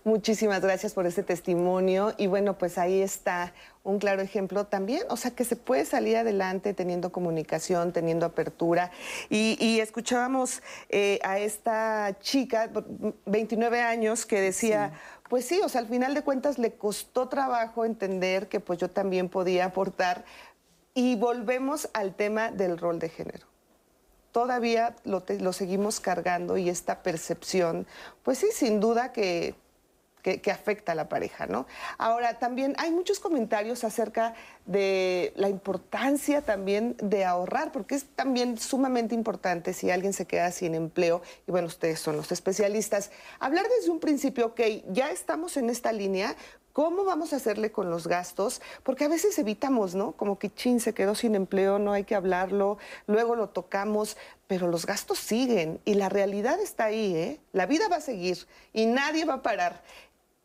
Muchísimas 0.07 0.61
gracias 0.61 0.95
por 0.95 1.05
este 1.05 1.25
testimonio. 1.25 2.15
Y 2.17 2.29
bueno, 2.29 2.57
pues 2.57 2.79
ahí 2.79 3.03
está 3.03 3.53
un 3.83 3.99
claro 3.99 4.23
ejemplo 4.23 4.65
también, 4.65 5.03
o 5.09 5.17
sea 5.17 5.33
que 5.33 5.45
se 5.45 5.57
puede 5.57 5.85
salir 5.85 6.17
adelante 6.17 6.75
teniendo 6.75 7.11
comunicación, 7.11 7.93
teniendo 7.93 8.25
apertura. 8.25 8.93
Y, 9.31 9.81
escuchábamos 9.81 10.63
eh, 10.91 11.19
a 11.25 11.41
esta 11.41 12.17
chica, 12.21 12.71
29 13.27 13.83
años, 13.83 14.27
que 14.27 14.41
decía... 14.41 14.93
Pues 15.29 15.45
sí, 15.45 15.61
o 15.65 15.69
sea, 15.69 15.81
al 15.81 15.89
final 15.89 16.15
de 16.15 16.23
cuentas 16.23 16.57
le 16.57 16.75
costó 16.75 17.29
trabajo 17.29 17.85
entender 17.85 18.49
que 18.49 18.61
pues 18.61 18.79
yo 18.79 18.89
también 18.89 19.29
podía 19.29 19.65
aportar. 19.65 20.25
Y 20.95 21.17
volvemos 21.17 21.89
al 21.95 22.15
tema 22.15 22.53
del 22.53 22.79
rol 22.79 23.01
de 23.01 23.09
género. 23.09 23.49
Todavía 24.31 24.95
lo, 25.03 25.25
lo, 25.41 25.53
seguimos 25.53 25.99
cargando 25.99 26.57
y 26.59 26.69
esta 26.69 27.03
percepción, 27.03 27.89
pues 28.23 28.39
sí, 28.39 28.47
sin 28.53 28.79
duda 28.79 29.11
que 29.11 29.57
que, 30.35 30.51
afecta 30.51 30.93
a 30.93 30.95
la 30.97 31.09
pareja, 31.09 31.47
¿no? 31.47 31.67
Ahora, 31.99 32.39
también 32.39 32.75
hay 32.79 32.91
muchos 32.91 33.21
comentarios 33.21 33.85
acerca 33.85 34.35
de 34.65 35.33
la 35.37 35.49
importancia 35.49 36.43
también 36.43 36.97
de 37.01 37.25
ahorrar, 37.25 37.71
porque 37.71 37.95
es 37.95 38.07
también 38.17 38.59
sumamente 38.59 39.15
importante 39.15 39.73
si 39.73 39.91
alguien 39.91 40.13
se 40.13 40.27
queda 40.27 40.51
sin 40.51 40.75
empleo, 40.75 41.23
y 41.47 41.53
bueno, 41.53 41.69
ustedes 41.69 42.01
son 42.01 42.17
los 42.17 42.33
especialistas, 42.33 43.13
hablar 43.39 43.67
desde 43.79 43.91
un 43.91 44.01
principio, 44.01 44.47
ok, 44.47 44.61
ya 44.89 45.11
estamos 45.11 45.57
en 45.57 45.71
esta 45.71 45.93
línea, 45.93 46.35
¿Cómo 46.77 47.05
vamos 47.05 47.33
a 47.33 47.37
hacerle 47.37 47.73
con 47.73 47.89
los 47.89 48.07
gastos? 48.07 48.61
Porque 48.83 49.05
a 49.05 49.09
veces 49.09 49.39
evitamos, 49.39 49.95
¿no? 49.95 50.13
Como 50.13 50.39
que 50.39 50.53
chin 50.53 50.79
se 50.79 50.93
quedó 50.93 51.15
sin 51.15 51.35
empleo, 51.35 51.79
no 51.79 51.95
hay 51.95 52.05
que 52.05 52.15
hablarlo, 52.15 52.77
luego 53.07 53.35
lo 53.35 53.49
tocamos, 53.49 54.19
pero 54.47 54.69
los 54.69 54.85
gastos 54.85 55.19
siguen 55.19 55.81
y 55.87 55.95
la 55.95 56.11
realidad 56.11 56.61
está 56.61 56.85
ahí, 56.85 57.17
¿eh? 57.17 57.41
La 57.55 57.65
vida 57.65 57.89
va 57.89 57.97
a 57.97 58.01
seguir 58.03 58.47
y 58.75 58.85
nadie 58.85 59.25
va 59.25 59.35
a 59.35 59.43
parar. 59.43 59.83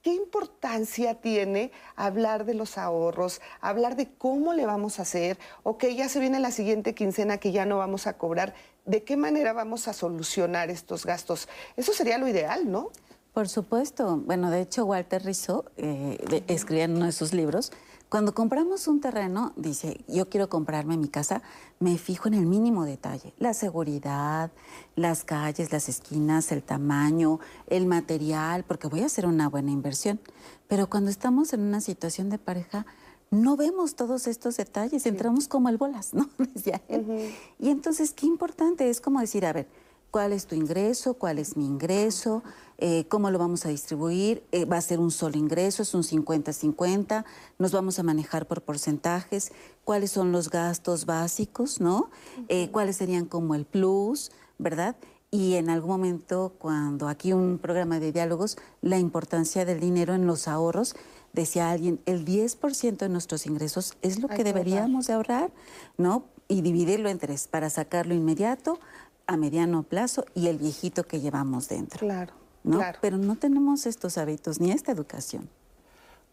¿Qué 0.02 0.12
importancia 0.16 1.22
tiene 1.22 1.72
hablar 1.96 2.46
de 2.46 2.56
los 2.56 2.80
ahorros, 2.80 3.40
hablar 3.60 3.96
de 3.96 4.12
cómo 4.12 4.56
le 4.56 4.66
vamos 4.66 4.98
a 4.98 5.04
hacer? 5.04 5.38
Ok, 5.62 5.86
ya 5.96 6.10
se 6.10 6.20
viene 6.20 6.40
la 6.40 6.50
siguiente 6.50 6.96
quincena 6.96 7.38
que 7.38 7.52
ya 7.52 7.68
no 7.68 7.78
vamos 7.78 8.08
a 8.08 8.18
cobrar. 8.18 8.56
¿De 8.86 9.04
qué 9.04 9.16
manera 9.16 9.54
vamos 9.54 9.88
a 9.88 9.94
solucionar 9.94 10.72
estos 10.72 11.06
gastos? 11.06 11.48
Eso 11.78 11.94
sería 11.94 12.18
lo 12.18 12.28
ideal, 12.28 12.72
¿no? 12.72 12.90
Por 13.32 13.48
supuesto. 13.48 14.18
Bueno, 14.18 14.50
de 14.50 14.62
hecho, 14.62 14.86
Walter 14.86 15.24
Rizzo 15.24 15.66
eh, 15.78 16.44
escribía 16.48 16.86
en 16.86 16.96
uno 16.96 17.06
de 17.06 17.12
sus 17.12 17.32
libros 17.32 17.72
cuando 18.12 18.34
compramos 18.34 18.90
un 18.90 19.00
terreno, 19.00 19.54
dice, 19.56 20.04
yo 20.10 20.28
quiero 20.28 20.50
comprarme 20.50 20.98
mi 20.98 21.08
casa, 21.08 21.42
me 21.80 21.98
fijo 21.98 22.28
en 22.28 22.34
el 22.34 22.46
mínimo 22.46 22.84
detalle, 22.84 23.34
la 23.40 23.54
seguridad, 23.54 24.52
las 24.98 25.24
calles, 25.24 25.72
las 25.72 25.88
esquinas, 25.88 26.52
el 26.52 26.62
tamaño, 26.62 27.40
el 27.68 27.86
material, 27.86 28.66
porque 28.66 28.90
voy 28.90 29.04
a 29.04 29.06
hacer 29.06 29.26
una 29.26 29.48
buena 29.48 29.72
inversión. 29.72 30.20
Pero 30.68 30.90
cuando 30.90 31.10
estamos 31.10 31.54
en 31.54 31.62
una 31.62 31.80
situación 31.80 32.30
de 32.30 32.38
pareja, 32.38 32.86
no 33.30 33.56
vemos 33.56 33.96
todos 33.96 34.28
estos 34.28 34.58
detalles, 34.58 35.06
entramos 35.06 35.48
como 35.48 35.70
el 35.70 35.78
bolas, 35.78 36.14
¿no? 36.14 36.30
Decía 36.38 36.82
él. 36.90 37.34
Y 37.60 37.70
entonces, 37.70 38.12
qué 38.12 38.26
importante 38.26 38.90
es 38.90 39.00
como 39.00 39.22
decir, 39.22 39.46
a 39.46 39.54
ver, 39.54 39.70
¿cuál 40.12 40.34
es 40.34 40.48
tu 40.48 40.56
ingreso? 40.56 41.14
¿Cuál 41.14 41.40
es 41.40 41.56
mi 41.56 41.66
ingreso? 41.66 42.44
Eh, 42.84 43.06
¿Cómo 43.10 43.30
lo 43.30 43.38
vamos 43.38 43.68
a 43.68 43.70
distribuir? 43.70 44.44
Eh, 44.52 44.66
¿Va 44.66 44.78
a 44.78 44.82
ser 44.82 45.00
un 45.00 45.12
solo 45.12 45.38
ingreso? 45.38 45.84
¿Es 45.84 45.94
un 45.94 46.02
50-50? 46.02 47.26
¿Nos 47.60 47.72
vamos 47.72 48.00
a 48.00 48.04
manejar 48.04 48.48
por 48.48 48.64
porcentajes? 48.64 49.52
¿Cuáles 49.84 50.10
son 50.10 50.32
los 50.32 50.50
gastos 50.50 51.06
básicos, 51.06 51.80
no? 51.80 52.10
Eh, 52.50 52.70
¿Cuáles 52.72 52.98
serían 52.98 53.26
como 53.26 53.54
el 53.54 53.66
plus, 53.66 54.32
verdad? 54.58 54.96
Y 55.30 55.54
en 55.54 55.70
algún 55.70 55.92
momento, 55.92 56.54
cuando 56.58 57.08
aquí 57.08 57.34
un 57.34 57.60
programa 57.60 58.00
de 58.00 58.12
diálogos, 58.12 58.58
la 58.82 58.98
importancia 58.98 59.64
del 59.64 59.80
dinero 59.80 60.16
en 60.16 60.26
los 60.26 60.48
ahorros, 60.48 60.96
decía 61.34 61.70
alguien, 61.70 62.00
el 62.08 62.26
10% 62.26 62.98
de 62.98 63.10
nuestros 63.10 63.46
ingresos 63.46 63.94
es 64.02 64.20
lo 64.20 64.28
que 64.28 64.44
deberíamos 64.44 65.06
de 65.06 65.14
ahorrar, 65.14 65.52
¿no? 65.98 66.24
Y 66.48 66.64
dividirlo 66.64 67.10
en 67.10 67.20
tres, 67.20 67.48
para 67.48 67.70
sacarlo 67.70 68.16
inmediato, 68.16 68.80
a 69.28 69.38
mediano 69.38 69.84
plazo 69.84 70.26
y 70.34 70.48
el 70.48 70.58
viejito 70.58 71.04
que 71.04 71.22
llevamos 71.22 71.70
dentro. 71.70 72.00
Claro. 72.00 72.41
¿No? 72.64 72.78
Claro. 72.78 73.00
Pero 73.02 73.18
no 73.18 73.36
tenemos 73.36 73.86
estos 73.86 74.18
hábitos 74.18 74.60
ni 74.60 74.72
esta 74.72 74.92
educación. 74.92 75.50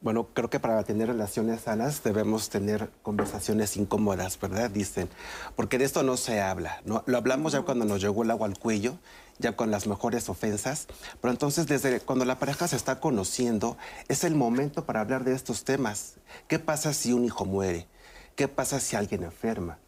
Bueno, 0.00 0.28
creo 0.32 0.48
que 0.48 0.60
para 0.60 0.84
tener 0.84 1.08
relaciones 1.08 1.62
sanas 1.62 2.04
debemos 2.04 2.50
tener 2.50 2.88
conversaciones 3.02 3.76
incómodas, 3.76 4.38
¿verdad? 4.38 4.70
Dicen, 4.70 5.08
porque 5.56 5.76
de 5.76 5.86
esto 5.86 6.04
no 6.04 6.16
se 6.16 6.40
habla, 6.40 6.80
¿no? 6.84 7.02
Lo 7.06 7.18
hablamos 7.18 7.52
ya 7.52 7.62
cuando 7.62 7.84
nos 7.84 8.00
llegó 8.00 8.22
el 8.22 8.30
agua 8.30 8.46
al 8.46 8.56
cuello, 8.56 8.96
ya 9.40 9.56
con 9.56 9.72
las 9.72 9.88
mejores 9.88 10.28
ofensas, 10.28 10.86
pero 11.20 11.32
entonces 11.32 11.66
desde 11.66 12.00
cuando 12.00 12.24
la 12.24 12.38
pareja 12.38 12.68
se 12.68 12.76
está 12.76 13.00
conociendo, 13.00 13.76
es 14.06 14.22
el 14.22 14.36
momento 14.36 14.84
para 14.84 15.00
hablar 15.00 15.24
de 15.24 15.34
estos 15.34 15.64
temas. 15.64 16.14
¿Qué 16.46 16.60
pasa 16.60 16.92
si 16.92 17.12
un 17.12 17.24
hijo 17.24 17.44
muere? 17.44 17.88
¿Qué 18.36 18.46
pasa 18.46 18.78
si 18.78 18.94
alguien 18.94 19.24
enferma? 19.24 19.78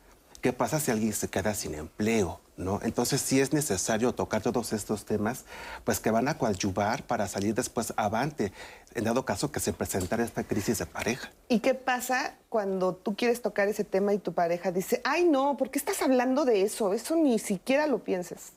¿Qué 0.41 0.53
pasa 0.53 0.81
si 0.81 0.91
alguien 0.91 1.13
se 1.13 1.29
queda 1.29 1.55
sin 1.55 1.75
empleo? 1.77 2.41
¿No? 2.61 2.81
Entonces 2.83 3.21
sí 3.21 3.41
es 3.41 3.53
necesario 3.53 4.13
tocar 4.13 4.43
todos 4.43 4.73
estos 4.73 5.05
temas, 5.05 5.45
pues 5.85 5.99
que 5.99 6.11
van 6.11 6.29
a 6.29 6.39
coadyuvar 6.39 7.03
para 7.03 7.27
salir 7.27 7.55
después 7.55 7.93
avante, 7.97 8.53
en 8.95 9.05
dado 9.05 9.25
caso 9.25 9.51
que 9.51 9.61
se 9.61 9.73
presentara 9.73 10.23
esta 10.23 10.45
crisis 10.45 10.79
de 10.79 10.87
pareja. 10.87 11.31
¿Y 11.49 11.61
qué 11.61 11.75
pasa 11.75 12.37
cuando 12.49 12.95
tú 12.95 13.17
quieres 13.17 13.43
tocar 13.43 13.69
ese 13.69 13.85
tema 13.85 14.15
y 14.15 14.19
tu 14.19 14.33
pareja 14.33 14.71
dice, 14.71 15.01
ay 15.05 15.25
no, 15.25 15.57
¿por 15.57 15.71
qué 15.71 15.79
estás 15.79 16.03
hablando 16.03 16.45
de 16.45 16.63
eso? 16.63 16.93
Eso 16.93 17.17
ni 17.17 17.39
siquiera 17.39 17.87
lo 17.87 17.99
pienses. 18.05 18.53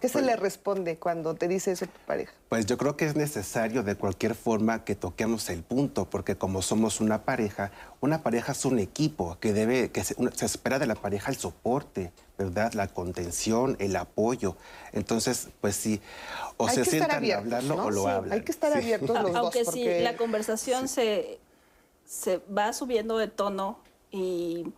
¿Qué 0.00 0.08
se 0.08 0.22
le 0.22 0.36
responde 0.36 0.96
cuando 0.98 1.34
te 1.34 1.48
dice 1.48 1.72
eso 1.72 1.86
tu 1.86 1.98
pareja? 2.06 2.32
Pues 2.48 2.66
yo 2.66 2.78
creo 2.78 2.96
que 2.96 3.04
es 3.06 3.16
necesario 3.16 3.82
de 3.82 3.94
cualquier 3.94 4.34
forma 4.34 4.84
que 4.84 4.94
toquemos 4.94 5.48
el 5.50 5.62
punto, 5.62 6.04
porque 6.08 6.36
como 6.36 6.62
somos 6.62 7.00
una 7.00 7.22
pareja, 7.24 7.70
una 8.00 8.22
pareja 8.22 8.52
es 8.52 8.64
un 8.64 8.78
equipo 8.78 9.36
que 9.40 9.52
debe, 9.52 9.90
que 9.90 10.04
se, 10.04 10.14
una- 10.18 10.30
se 10.32 10.46
espera 10.46 10.78
de 10.78 10.86
la 10.86 10.94
pareja 10.94 11.30
el 11.30 11.36
soporte, 11.36 12.12
¿verdad? 12.38 12.72
La 12.74 12.86
contención, 12.88 13.76
el 13.80 13.96
apoyo. 13.96 14.56
Entonces, 14.92 15.48
pues 15.60 15.76
sí, 15.76 16.00
o 16.56 16.66
Hay 16.68 16.74
se 16.76 16.82
que 16.82 16.96
estar 16.96 17.10
sientan 17.20 17.30
a 17.32 17.38
hablarlo 17.38 17.76
¿no? 17.76 17.84
o 17.86 17.90
lo 17.90 18.02
Sí, 18.02 18.08
hablan. 18.08 18.32
hay 18.32 18.44
que 18.44 18.52
estar 18.52 18.72
Sí. 18.72 18.78
abiertos 18.78 19.08
los 19.22 19.22
dos. 19.32 19.36
Aunque 19.36 19.64
porque- 19.64 19.98
si 19.98 20.02
la 20.04 20.16
conversación 20.16 20.88
se, 20.88 21.38
se 22.06 22.38
va 22.56 22.72
subiendo 22.72 23.18
de 23.18 23.28
tono 23.28 23.78
y 24.10 24.72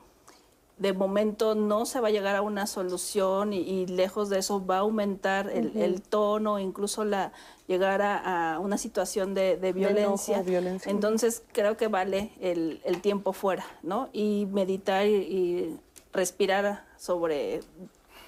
de 0.81 0.95
momento 0.95 1.55
no 1.55 1.85
se 1.85 2.01
va 2.01 2.09
a 2.09 2.11
llegar 2.11 2.35
a 2.37 2.41
una 2.41 2.67
solución 2.67 3.53
y, 3.53 3.59
y 3.59 3.87
lejos 3.87 4.31
de 4.31 4.39
eso 4.39 4.65
va 4.65 4.77
a 4.77 4.81
aumentar 4.81 5.51
el, 5.51 5.77
el 5.77 6.01
tono, 6.01 6.59
incluso 6.59 7.05
la 7.05 7.33
llegar 7.67 8.01
a, 8.01 8.55
a 8.55 8.59
una 8.59 8.79
situación 8.79 9.35
de, 9.35 9.59
de 9.59 9.75
violencia. 9.75 10.37
enojo, 10.37 10.51
violencia. 10.51 10.91
Entonces 10.91 11.43
creo 11.53 11.77
que 11.77 11.89
vale 11.89 12.33
el, 12.41 12.81
el 12.85 13.03
tiempo 13.03 13.35
fuera, 13.35 13.67
¿no? 13.83 14.09
Y 14.15 14.49
meditar 14.51 15.07
y, 15.07 15.17
y 15.17 15.81
respirar 16.15 16.87
sobre 16.97 17.61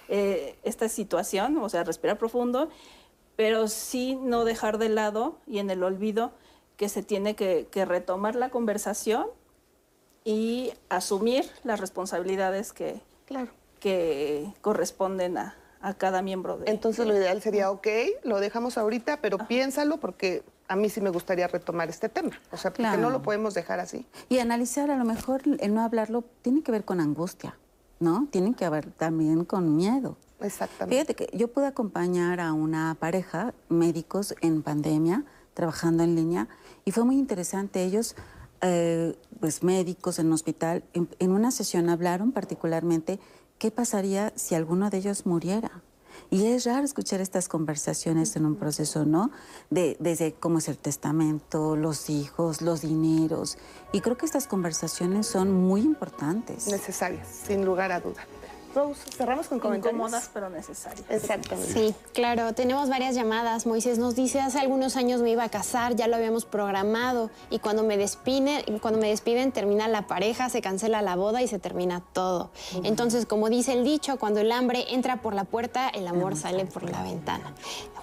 eh, 0.08 0.56
esta 0.62 0.90
situación, 0.90 1.56
o 1.56 1.70
sea, 1.70 1.84
respirar 1.84 2.18
profundo, 2.18 2.68
pero 3.34 3.66
sí 3.66 4.14
no 4.14 4.44
dejar 4.44 4.76
de 4.76 4.90
lado 4.90 5.38
y 5.46 5.58
en 5.58 5.70
el 5.70 5.82
olvido 5.82 6.32
que 6.76 6.90
se 6.90 7.02
tiene 7.02 7.34
que, 7.34 7.66
que 7.70 7.86
retomar 7.86 8.36
la 8.36 8.50
conversación 8.50 9.26
y 10.24 10.72
asumir 10.88 11.44
las 11.64 11.80
responsabilidades 11.80 12.72
que, 12.72 13.00
Claro. 13.26 13.50
que 13.80 14.52
corresponden 14.60 15.38
a, 15.38 15.56
a 15.80 15.94
cada 15.94 16.22
miembro 16.22 16.58
de 16.58 16.70
Entonces 16.70 17.06
lo 17.06 17.16
ideal 17.16 17.42
sería, 17.42 17.70
ok, 17.70 17.86
lo 18.24 18.40
dejamos 18.40 18.78
ahorita, 18.78 19.20
pero 19.20 19.38
piénsalo 19.38 19.98
porque 19.98 20.42
a 20.68 20.76
mí 20.76 20.88
sí 20.88 21.00
me 21.00 21.10
gustaría 21.10 21.48
retomar 21.48 21.88
este 21.90 22.08
tema. 22.08 22.30
O 22.50 22.56
sea, 22.56 22.72
porque 22.72 22.96
no 22.96 23.10
lo 23.10 23.20
podemos 23.22 23.52
dejar 23.54 23.80
así. 23.80 24.06
Y 24.28 24.38
analizar, 24.38 24.90
a 24.90 24.96
lo 24.96 25.04
mejor 25.04 25.42
el 25.58 25.74
no 25.74 25.82
hablarlo 25.82 26.24
tiene 26.42 26.62
que 26.62 26.72
ver 26.72 26.84
con 26.84 27.00
angustia, 27.00 27.58
¿no? 28.00 28.26
Tiene 28.30 28.54
que 28.54 28.68
ver 28.68 28.90
también 28.92 29.44
con 29.44 29.76
miedo. 29.76 30.16
Exactamente. 30.40 30.94
Fíjate 30.94 31.14
que 31.14 31.36
yo 31.36 31.48
pude 31.48 31.66
acompañar 31.66 32.40
a 32.40 32.52
una 32.52 32.96
pareja, 32.98 33.52
médicos 33.68 34.34
en 34.40 34.62
pandemia, 34.62 35.24
trabajando 35.54 36.02
en 36.04 36.14
línea, 36.16 36.48
y 36.84 36.92
fue 36.92 37.04
muy 37.04 37.16
interesante. 37.18 37.84
Ellos, 37.84 38.16
eh, 38.62 39.16
pues 39.40 39.62
médicos 39.62 40.18
en 40.18 40.32
hospital, 40.32 40.84
en, 40.94 41.08
en 41.18 41.32
una 41.32 41.50
sesión 41.50 41.88
hablaron 41.88 42.32
particularmente 42.32 43.20
qué 43.58 43.70
pasaría 43.70 44.32
si 44.36 44.54
alguno 44.54 44.88
de 44.90 44.98
ellos 44.98 45.26
muriera. 45.26 45.82
Y 46.30 46.46
es 46.46 46.64
raro 46.64 46.84
escuchar 46.84 47.20
estas 47.20 47.48
conversaciones 47.48 48.36
en 48.36 48.46
un 48.46 48.56
proceso, 48.56 49.04
¿no? 49.04 49.30
De, 49.70 49.96
desde 50.00 50.32
cómo 50.32 50.58
es 50.58 50.68
el 50.68 50.78
testamento, 50.78 51.76
los 51.76 52.08
hijos, 52.08 52.62
los 52.62 52.80
dineros. 52.80 53.58
Y 53.92 54.00
creo 54.00 54.16
que 54.16 54.24
estas 54.24 54.46
conversaciones 54.46 55.26
son 55.26 55.52
muy 55.52 55.82
importantes. 55.82 56.68
Necesarias, 56.68 57.28
sin 57.46 57.64
lugar 57.64 57.92
a 57.92 58.00
duda. 58.00 58.22
Rose, 58.74 59.00
cerramos 59.10 59.48
con 59.48 59.58
comentarios. 59.60 59.98
incómodas 59.98 60.30
pero 60.32 60.50
necesarias. 60.50 61.04
Exactamente. 61.08 61.72
Sí, 61.72 61.94
claro, 62.12 62.52
tenemos 62.54 62.88
varias 62.88 63.14
llamadas. 63.14 63.66
Moisés 63.66 63.98
nos 63.98 64.14
dice, 64.14 64.40
hace 64.40 64.58
algunos 64.58 64.96
años 64.96 65.20
me 65.20 65.30
iba 65.30 65.44
a 65.44 65.48
casar, 65.48 65.94
ya 65.96 66.06
lo 66.06 66.16
habíamos 66.16 66.44
programado 66.44 67.30
y 67.50 67.58
cuando 67.58 67.82
me 67.82 67.96
despiden, 67.96 68.78
cuando 68.78 69.00
me 69.00 69.08
despiden 69.08 69.52
termina 69.52 69.88
la 69.88 70.06
pareja, 70.06 70.48
se 70.48 70.60
cancela 70.60 71.02
la 71.02 71.16
boda 71.16 71.42
y 71.42 71.48
se 71.48 71.58
termina 71.58 72.02
todo. 72.12 72.50
Entonces, 72.82 73.26
como 73.26 73.48
dice 73.48 73.72
el 73.72 73.84
dicho, 73.84 74.18
cuando 74.18 74.40
el 74.40 74.52
hambre 74.52 74.86
entra 74.88 75.20
por 75.22 75.34
la 75.34 75.44
puerta, 75.44 75.88
el 75.88 76.06
amor 76.06 76.36
sale 76.36 76.66
por 76.66 76.88
la 76.90 77.02
ventana. 77.02 77.54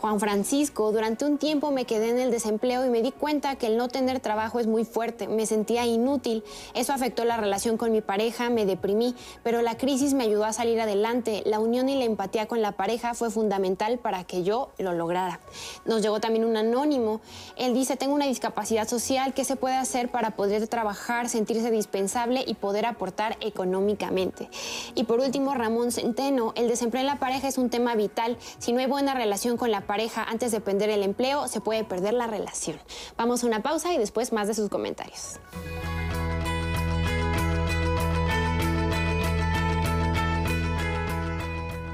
Juan 0.02 0.20
Francisco, 0.20 0.94
durante 0.94 1.26
un 1.26 1.38
tiempo 1.38 1.72
me 1.72 1.84
quedé 1.84 2.10
en 2.12 2.20
el 2.20 2.32
desempleo 2.32 2.86
y 2.86 2.90
me 2.90 3.02
di 3.02 3.12
cuenta 3.12 3.58
que 3.58 3.68
el 3.68 3.76
no 3.76 3.90
tener 3.90 4.22
trabajo 4.22 4.60
es 4.60 4.68
muy 4.68 4.86
fuerte, 4.86 5.28
me 5.28 5.46
sentía 5.46 5.86
inútil. 5.86 6.44
Eso 6.74 6.94
afectó 6.94 7.26
la 7.26 7.36
relación 7.36 7.76
con 7.76 7.92
mi 7.92 8.00
pareja, 8.00 8.50
me 8.50 8.66
deprimí, 8.66 9.14
pero 9.44 9.62
la 9.62 9.78
crisis 9.78 10.14
me 10.14 10.24
ayudó 10.24 10.46
a 10.46 10.54
salir 10.60 10.82
adelante. 10.82 11.42
La 11.46 11.62
unión 11.62 11.88
y 11.88 11.96
la 11.96 12.04
empatía 12.04 12.46
con 12.46 12.62
la 12.62 12.74
pareja 12.74 13.14
fue 13.14 13.32
fundamental 13.32 13.98
para 13.98 14.26
que 14.26 14.44
yo 14.44 14.72
lo 14.78 14.92
lograra. 14.92 15.40
Nos 15.86 16.02
llegó 16.02 16.20
también 16.20 16.44
un 16.44 16.58
anónimo. 16.58 17.22
Él 17.56 17.74
dice, 17.74 17.96
tengo 17.96 18.14
una 18.14 18.26
discapacidad 18.26 18.86
social, 18.86 19.34
¿qué 19.34 19.46
se 19.46 19.56
puede 19.56 19.78
hacer 19.78 20.10
para 20.10 20.32
poder 20.32 20.68
trabajar, 20.68 21.30
sentirse 21.30 21.72
dispensable 21.72 22.44
y 22.46 22.56
poder 22.56 22.86
aportar 22.88 23.38
económicamente? 23.40 24.50
Y 24.96 25.06
por 25.06 25.22
último, 25.22 25.54
Ramón 25.54 25.94
Centeno, 25.94 26.52
el 26.58 26.68
desempleo 26.68 27.00
en 27.00 27.08
la 27.08 27.20
pareja 27.20 27.48
es 27.48 27.58
un 27.58 27.70
tema 27.70 27.96
vital. 27.96 28.38
Si 28.58 28.74
no 28.74 28.82
hay 28.82 28.88
buena 28.88 29.14
relación 29.14 29.56
con 29.56 29.72
la 29.72 29.88
pareja 29.88 30.26
antes 30.26 30.52
de 30.52 30.60
perder 30.60 30.90
el 30.90 31.04
empleo, 31.04 31.48
se 31.48 31.62
puede 31.62 31.86
perder 31.86 32.16
la 32.16 32.28
relación. 32.28 32.78
Vamos 33.16 33.46
a 33.46 33.48
una 33.48 33.64
pausa 33.64 33.94
y 33.94 33.98
después 33.98 34.34
más 34.34 34.50
de 34.50 34.56
sus 34.56 34.68
comentarios. 34.68 35.40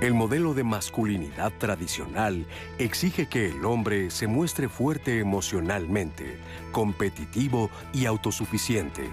El 0.05 0.13
modelo 0.13 0.53
de 0.53 0.63
masculinidad 0.63 1.51
tradicional 1.57 2.45
exige 2.77 3.25
que 3.25 3.47
el 3.47 3.65
hombre 3.65 4.11
se 4.11 4.27
muestre 4.27 4.69
fuerte 4.69 5.17
emocionalmente, 5.17 6.37
competitivo 6.71 7.71
y 7.91 8.05
autosuficiente, 8.05 9.09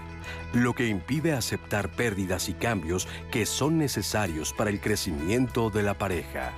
lo 0.53 0.75
que 0.75 0.85
impide 0.85 1.33
aceptar 1.33 1.89
pérdidas 1.89 2.47
y 2.47 2.53
cambios 2.53 3.07
que 3.31 3.47
son 3.47 3.79
necesarios 3.79 4.53
para 4.53 4.69
el 4.69 4.79
crecimiento 4.79 5.71
de 5.71 5.81
la 5.81 5.95
pareja. 5.95 6.53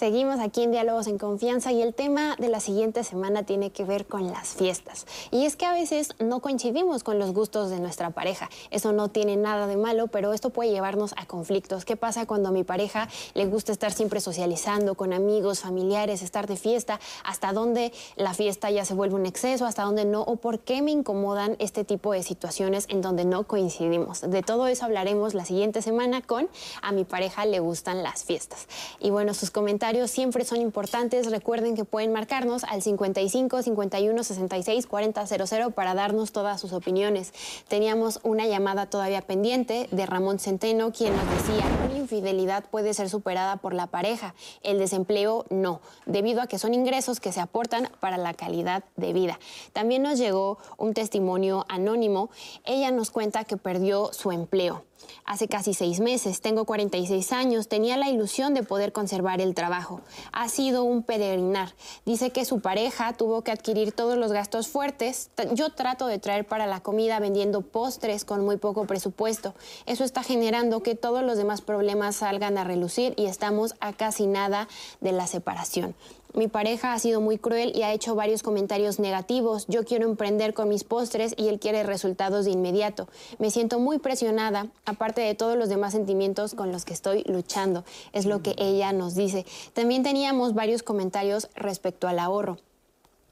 Seguimos 0.00 0.40
aquí 0.40 0.62
en 0.62 0.70
Diálogos 0.70 1.08
en 1.08 1.18
Confianza 1.18 1.72
y 1.72 1.82
el 1.82 1.92
tema 1.92 2.34
de 2.38 2.48
la 2.48 2.60
siguiente 2.60 3.04
semana 3.04 3.42
tiene 3.42 3.70
que 3.70 3.84
ver 3.84 4.06
con 4.06 4.28
las 4.28 4.54
fiestas. 4.54 5.04
Y 5.30 5.44
es 5.44 5.56
que 5.56 5.66
a 5.66 5.74
veces 5.74 6.14
no 6.18 6.40
coincidimos 6.40 7.04
con 7.04 7.18
los 7.18 7.34
gustos 7.34 7.68
de 7.68 7.80
nuestra 7.80 8.08
pareja. 8.08 8.48
Eso 8.70 8.94
no 8.94 9.08
tiene 9.08 9.36
nada 9.36 9.66
de 9.66 9.76
malo, 9.76 10.06
pero 10.06 10.32
esto 10.32 10.48
puede 10.48 10.70
llevarnos 10.70 11.12
a 11.18 11.26
conflictos. 11.26 11.84
¿Qué 11.84 11.96
pasa 11.96 12.24
cuando 12.24 12.48
a 12.48 12.50
mi 12.50 12.64
pareja 12.64 13.10
le 13.34 13.44
gusta 13.44 13.72
estar 13.72 13.92
siempre 13.92 14.22
socializando 14.22 14.94
con 14.94 15.12
amigos, 15.12 15.60
familiares, 15.60 16.22
estar 16.22 16.46
de 16.46 16.56
fiesta? 16.56 16.98
¿Hasta 17.22 17.52
dónde 17.52 17.92
la 18.16 18.32
fiesta 18.32 18.70
ya 18.70 18.86
se 18.86 18.94
vuelve 18.94 19.16
un 19.16 19.26
exceso? 19.26 19.66
¿Hasta 19.66 19.82
dónde 19.82 20.06
no? 20.06 20.22
¿O 20.22 20.36
por 20.36 20.60
qué 20.60 20.80
me 20.80 20.92
incomodan 20.92 21.56
este 21.58 21.84
tipo 21.84 22.14
de 22.14 22.22
situaciones 22.22 22.86
en 22.88 23.02
donde 23.02 23.26
no 23.26 23.46
coincidimos? 23.46 24.22
De 24.22 24.42
todo 24.42 24.66
eso 24.66 24.86
hablaremos 24.86 25.34
la 25.34 25.44
siguiente 25.44 25.82
semana 25.82 26.22
con 26.22 26.48
A 26.80 26.90
mi 26.90 27.04
pareja 27.04 27.44
le 27.44 27.60
gustan 27.60 28.02
las 28.02 28.24
fiestas. 28.24 28.66
Y 28.98 29.10
bueno, 29.10 29.34
sus 29.34 29.50
comentarios 29.50 29.89
siempre 30.06 30.44
son 30.44 30.60
importantes. 30.60 31.30
Recuerden 31.30 31.74
que 31.74 31.84
pueden 31.84 32.12
marcarnos 32.12 32.62
al 32.64 32.80
55 32.80 33.62
51 33.62 34.22
66 34.22 34.86
40 34.86 35.26
00 35.26 35.70
para 35.72 35.94
darnos 35.94 36.30
todas 36.30 36.60
sus 36.60 36.72
opiniones. 36.72 37.32
Teníamos 37.66 38.20
una 38.22 38.46
llamada 38.46 38.86
todavía 38.86 39.20
pendiente 39.20 39.88
de 39.90 40.06
Ramón 40.06 40.38
Centeno, 40.38 40.92
quien 40.92 41.14
nos 41.16 41.28
decía, 41.30 41.64
una 41.84 41.98
infidelidad 41.98 42.64
puede 42.70 42.94
ser 42.94 43.10
superada 43.10 43.56
por 43.56 43.74
la 43.74 43.88
pareja, 43.88 44.34
el 44.62 44.78
desempleo 44.78 45.44
no, 45.50 45.80
debido 46.06 46.40
a 46.40 46.46
que 46.46 46.58
son 46.58 46.72
ingresos 46.72 47.18
que 47.18 47.32
se 47.32 47.40
aportan 47.40 47.88
para 47.98 48.16
la 48.16 48.32
calidad 48.32 48.84
de 48.96 49.12
vida. 49.12 49.40
También 49.72 50.02
nos 50.02 50.18
llegó 50.18 50.58
un 50.78 50.94
testimonio 50.94 51.66
anónimo. 51.68 52.30
Ella 52.64 52.92
nos 52.92 53.10
cuenta 53.10 53.44
que 53.44 53.56
perdió 53.56 54.12
su 54.12 54.30
empleo 54.30 54.84
hace 55.24 55.48
casi 55.48 55.74
seis 55.74 56.00
meses. 56.00 56.40
Tengo 56.40 56.64
46 56.64 57.32
años. 57.32 57.68
Tenía 57.68 57.96
la 57.96 58.08
ilusión 58.08 58.54
de 58.54 58.62
poder 58.62 58.92
conservar 58.92 59.40
el 59.40 59.54
trabajo. 59.54 60.00
Ha 60.32 60.48
sido 60.48 60.84
un 60.84 61.02
peregrinar. 61.02 61.74
Dice 62.04 62.30
que 62.30 62.44
su 62.44 62.60
pareja 62.60 63.12
tuvo 63.12 63.42
que 63.42 63.52
adquirir 63.52 63.92
todos 63.92 64.16
los 64.16 64.32
gastos 64.32 64.68
fuertes. 64.68 65.30
Yo 65.52 65.70
trato 65.70 66.06
de 66.06 66.18
traer 66.18 66.46
para 66.46 66.66
la 66.66 66.80
comida 66.80 67.20
vendiendo 67.20 67.62
postres 67.62 68.24
con 68.24 68.44
muy 68.44 68.56
poco 68.56 68.86
presupuesto. 68.86 69.54
Eso 69.86 70.04
está 70.04 70.22
generando 70.22 70.82
que 70.82 70.94
todos 70.94 71.22
los 71.22 71.36
demás 71.36 71.60
problemas 71.60 72.16
salgan 72.16 72.58
a 72.58 72.64
relucir 72.64 73.14
y 73.16 73.26
estamos 73.26 73.74
a 73.80 73.92
casi 73.92 74.26
nada 74.26 74.68
de 75.00 75.12
la 75.12 75.26
separación. 75.26 75.94
Mi 76.34 76.46
pareja 76.46 76.92
ha 76.92 76.98
sido 76.98 77.20
muy 77.20 77.38
cruel 77.38 77.72
y 77.74 77.82
ha 77.82 77.92
hecho 77.92 78.14
varios 78.14 78.42
comentarios 78.42 79.00
negativos. 79.00 79.66
Yo 79.68 79.84
quiero 79.84 80.06
emprender 80.06 80.54
con 80.54 80.68
mis 80.68 80.84
postres 80.84 81.34
y 81.36 81.48
él 81.48 81.58
quiere 81.58 81.82
resultados 81.82 82.44
de 82.44 82.52
inmediato. 82.52 83.08
Me 83.38 83.50
siento 83.50 83.80
muy 83.80 83.98
presionada, 83.98 84.68
aparte 84.84 85.20
de 85.20 85.34
todos 85.34 85.56
los 85.56 85.68
demás 85.68 85.92
sentimientos 85.92 86.54
con 86.54 86.70
los 86.70 86.84
que 86.84 86.94
estoy 86.94 87.24
luchando. 87.26 87.84
Es 88.12 88.26
lo 88.26 88.42
que 88.42 88.54
ella 88.58 88.92
nos 88.92 89.14
dice. 89.14 89.44
También 89.72 90.02
teníamos 90.02 90.54
varios 90.54 90.82
comentarios 90.82 91.48
respecto 91.56 92.06
al 92.06 92.18
ahorro 92.20 92.58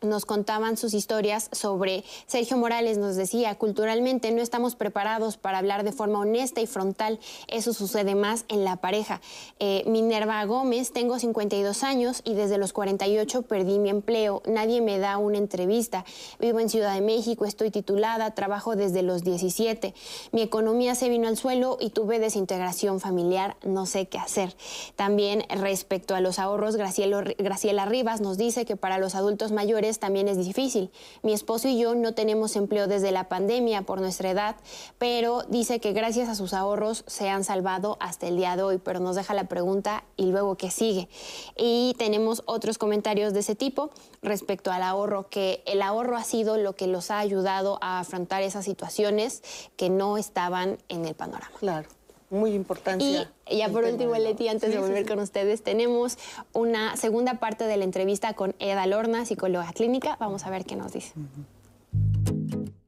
nos 0.03 0.24
contaban 0.24 0.76
sus 0.76 0.94
historias 0.94 1.49
sobre 1.53 2.05
Sergio 2.26 2.57
Morales 2.57 2.99
nos 2.99 3.16
decía, 3.16 3.55
culturalmente 3.57 4.30
no 4.30 4.42
estamos 4.42 4.74
preparados 4.74 5.36
para 5.36 5.59
hablar 5.59 5.84
de 5.84 5.92
forma 5.92 6.20
honesta 6.20 6.61
y 6.61 6.66
frontal, 6.66 7.18
eso 7.49 7.72
sucede 7.72 8.14
más 8.14 8.44
en 8.49 8.64
la 8.64 8.76
pareja. 8.76 9.20
Eh, 9.59 9.82
Minerva 9.86 10.44
Gómez, 10.44 10.92
tengo 10.92 11.18
52 11.18 11.82
años 11.82 12.22
y 12.24 12.34
desde 12.34 12.59
los 12.59 12.72
48 12.72 13.42
perdí 13.42 13.78
mi 13.78 13.90
empleo, 13.90 14.42
nadie 14.46 14.80
me 14.80 14.99
da 14.99 15.18
una 15.18 15.38
entrevista, 15.38 16.05
vivo 16.38 16.61
en 16.61 16.68
Ciudad 16.68 16.94
de 16.94 17.01
México, 17.01 17.44
estoy 17.44 17.70
titulada, 17.70 18.34
trabajo 18.34 18.76
desde 18.76 19.03
los 19.03 19.24
17, 19.24 19.94
mi 20.32 20.42
economía 20.42 20.94
se 20.94 21.09
vino 21.09 21.28
al 21.28 21.36
suelo 21.36 21.78
y 21.80 21.90
tuve 21.90 22.18
desintegración 22.18 23.01
familiar, 23.01 23.57
no 23.64 23.86
sé 23.86 24.07
qué 24.07 24.18
hacer. 24.18 24.55
También 24.96 25.44
respecto 25.49 26.14
a 26.14 26.20
los 26.20 26.38
ahorros, 26.38 26.76
Graciela 26.76 27.86
Rivas 27.86 28.20
nos 28.20 28.38
dice 28.38 28.64
que 28.64 28.76
para 28.76 28.99
los 28.99 29.14
adultos 29.14 29.53
mayores 29.53 29.88
también 29.99 30.28
es 30.28 30.36
difícil. 30.36 30.91
Mi 31.22 31.32
esposo 31.32 31.68
y 31.68 31.78
yo 31.78 31.95
no 31.95 32.12
tenemos 32.12 32.55
empleo 32.57 32.86
desde 32.86 33.11
la 33.11 33.28
pandemia 33.28 33.82
por 33.82 34.01
nuestra 34.01 34.30
edad, 34.30 34.57
pero 34.99 35.43
dice 35.49 35.80
que 35.80 35.95
gracias 35.95 36.28
a 36.28 36.34
sus 36.34 36.53
ahorros 36.53 37.05
se 37.07 37.30
han 37.30 37.45
salvado 37.45 37.97
hasta 38.01 38.26
el 38.26 38.36
día 38.36 38.57
de 38.57 38.62
hoy, 38.62 38.78
pero 38.78 39.01
nos 39.01 39.16
deja 39.16 39.32
la 39.32 39.45
pregunta 39.45 40.05
y 40.16 40.26
luego 40.26 40.57
qué 40.57 40.70
sigue. 40.70 41.09
Y 41.57 41.95
tenemos 41.97 42.43
otros 42.45 42.76
comentarios 42.76 43.32
de 43.32 43.41
ese 43.41 43.55
tipo 43.55 43.91
respecto 44.20 44.70
al 44.70 44.82
ahorro, 44.82 45.30
que 45.30 45.62
el 45.64 45.80
ahorro 45.80 46.16
ha 46.16 46.24
sido 46.24 46.59
lo 46.59 46.76
que 46.76 46.86
los 46.86 47.11
ha 47.11 47.18
ayudado 47.18 47.78
a 47.80 48.01
afrontar 48.01 48.43
esas 48.43 48.66
situaciones 48.66 49.43
que 49.76 49.89
no 49.89 50.18
estaban 50.18 50.76
en 50.89 51.07
el 51.07 51.14
panorama. 51.14 51.53
Claro 51.59 51.97
muy 52.30 52.52
importante. 52.52 53.26
Y 53.48 53.58
ya 53.58 53.68
por 53.68 53.84
último, 53.84 54.14
Leti, 54.14 54.48
antes 54.48 54.70
de 54.70 54.78
volver 54.78 55.06
con 55.06 55.18
ustedes, 55.20 55.62
tenemos 55.62 56.18
una 56.52 56.96
segunda 56.96 57.34
parte 57.34 57.64
de 57.64 57.76
la 57.76 57.84
entrevista 57.84 58.34
con 58.34 58.54
Eda 58.58 58.86
Lorna, 58.86 59.24
psicóloga 59.24 59.72
clínica. 59.72 60.16
Vamos 60.20 60.44
a 60.46 60.50
ver 60.50 60.64
qué 60.64 60.76
nos 60.76 60.92
dice. 60.92 61.12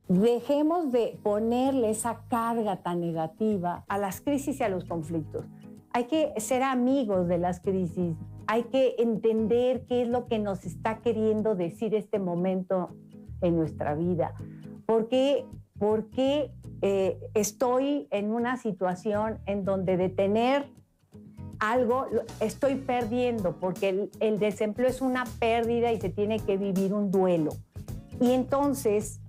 Dejemos 0.08 0.90
de 0.92 1.18
ponerle 1.22 1.90
esa 1.90 2.22
carga 2.28 2.76
tan 2.76 3.00
negativa 3.00 3.84
a 3.88 3.96
las 3.96 4.20
crisis 4.20 4.60
y 4.60 4.62
a 4.62 4.68
los 4.68 4.84
conflictos. 4.84 5.44
Hay 5.92 6.04
que 6.04 6.32
ser 6.38 6.62
amigos 6.62 7.28
de 7.28 7.38
las 7.38 7.60
crisis, 7.60 8.16
hay 8.46 8.64
que 8.64 8.96
entender 8.98 9.86
qué 9.86 10.02
es 10.02 10.08
lo 10.08 10.26
que 10.26 10.38
nos 10.38 10.64
está 10.64 10.98
queriendo 10.98 11.54
decir 11.54 11.94
este 11.94 12.18
momento 12.18 12.90
en 13.40 13.56
nuestra 13.56 13.94
vida. 13.94 14.34
Porque 14.86 15.46
porque 15.80 16.50
eh, 16.82 17.18
estoy 17.34 18.08
en 18.10 18.32
una 18.32 18.56
situación 18.56 19.38
en 19.46 19.64
donde 19.64 19.96
de 19.96 20.08
tener 20.08 20.66
algo 21.58 22.06
estoy 22.40 22.76
perdiendo, 22.76 23.56
porque 23.60 24.10
el, 24.18 24.38
desempleo 24.38 24.88
es 24.88 25.02
una 25.02 25.24
pérdida 25.38 25.92
y 25.92 26.00
se 26.00 26.08
tiene 26.08 26.40
que 26.40 26.56
vivir 26.56 26.94
un 26.94 27.10
duelo. 27.10 27.50
Y 28.18 28.32
entonces 28.32 29.20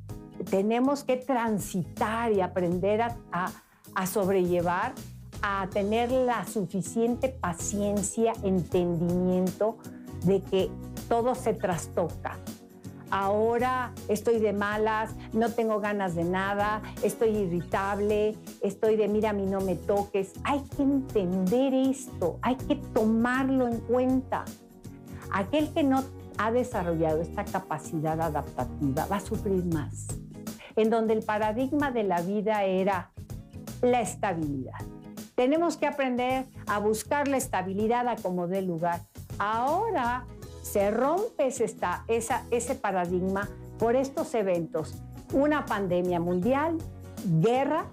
tenemos 0.49 1.03
que 1.03 1.17
transitar 1.17 2.31
y 2.31 2.39
aprender 2.39 3.01
a, 3.01 3.51
a 3.95 4.07
sobrellevar, 4.07 4.93
a 5.41 5.67
tener 5.71 6.09
la 6.09 6.45
suficiente 6.45 7.29
paciencia, 7.29 8.31
entendimiento 8.43 9.77
de 10.23 10.41
que 10.41 10.71
todo 11.09 11.35
se 11.35 11.53
trastoca, 11.53 12.37
ahora 13.11 13.93
estoy 14.07 14.39
de 14.39 14.53
malas, 14.53 15.11
no 15.33 15.51
tengo 15.51 15.79
ganas 15.79 16.15
de 16.15 16.23
nada, 16.23 16.81
estoy 17.03 17.29
irritable, 17.37 18.35
estoy 18.61 18.95
de 18.95 19.07
mira 19.07 19.29
a 19.29 19.33
mí 19.33 19.45
no 19.45 19.61
me 19.61 19.75
toques. 19.75 20.33
Hay 20.43 20.61
que 20.75 20.81
entender 20.81 21.73
esto, 21.73 22.39
hay 22.41 22.55
que 22.55 22.75
tomarlo 22.75 23.67
en 23.67 23.79
cuenta. 23.81 24.45
Aquel 25.31 25.71
que 25.73 25.83
no 25.83 26.03
ha 26.37 26.51
desarrollado 26.51 27.21
esta 27.21 27.45
capacidad 27.45 28.19
adaptativa 28.19 29.05
va 29.05 29.17
a 29.17 29.19
sufrir 29.19 29.65
más. 29.65 30.07
En 30.75 30.89
donde 30.89 31.13
el 31.13 31.23
paradigma 31.23 31.91
de 31.91 32.03
la 32.03 32.21
vida 32.21 32.63
era 32.63 33.11
la 33.81 34.01
estabilidad. 34.01 34.79
Tenemos 35.35 35.75
que 35.75 35.87
aprender 35.87 36.45
a 36.67 36.79
buscar 36.79 37.27
la 37.27 37.37
estabilidad 37.37 38.07
a 38.07 38.15
como 38.15 38.47
dé 38.47 38.61
lugar. 38.61 39.01
Ahora 39.37 40.25
se 40.61 40.91
rompe 40.91 41.47
ese 41.47 42.75
paradigma 42.75 43.49
por 43.79 43.95
estos 43.95 44.33
eventos. 44.35 44.95
Una 45.33 45.65
pandemia 45.65 46.19
mundial, 46.19 46.77
guerra. 47.39 47.85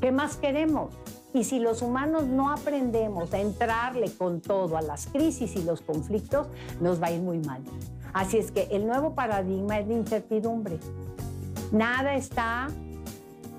¿Qué 0.00 0.12
más 0.12 0.36
queremos? 0.36 0.94
Y 1.32 1.44
si 1.44 1.58
los 1.60 1.82
humanos 1.82 2.24
no 2.24 2.50
aprendemos 2.50 3.32
a 3.32 3.40
entrarle 3.40 4.10
con 4.12 4.40
todo 4.40 4.76
a 4.76 4.82
las 4.82 5.06
crisis 5.06 5.54
y 5.56 5.62
los 5.62 5.80
conflictos, 5.80 6.48
nos 6.80 7.00
va 7.00 7.08
a 7.08 7.12
ir 7.12 7.20
muy 7.20 7.38
mal. 7.38 7.62
Así 8.12 8.38
es 8.38 8.50
que 8.50 8.68
el 8.72 8.86
nuevo 8.86 9.14
paradigma 9.14 9.78
es 9.78 9.86
de 9.86 9.94
incertidumbre. 9.94 10.78
Nada 11.70 12.16
está 12.16 12.68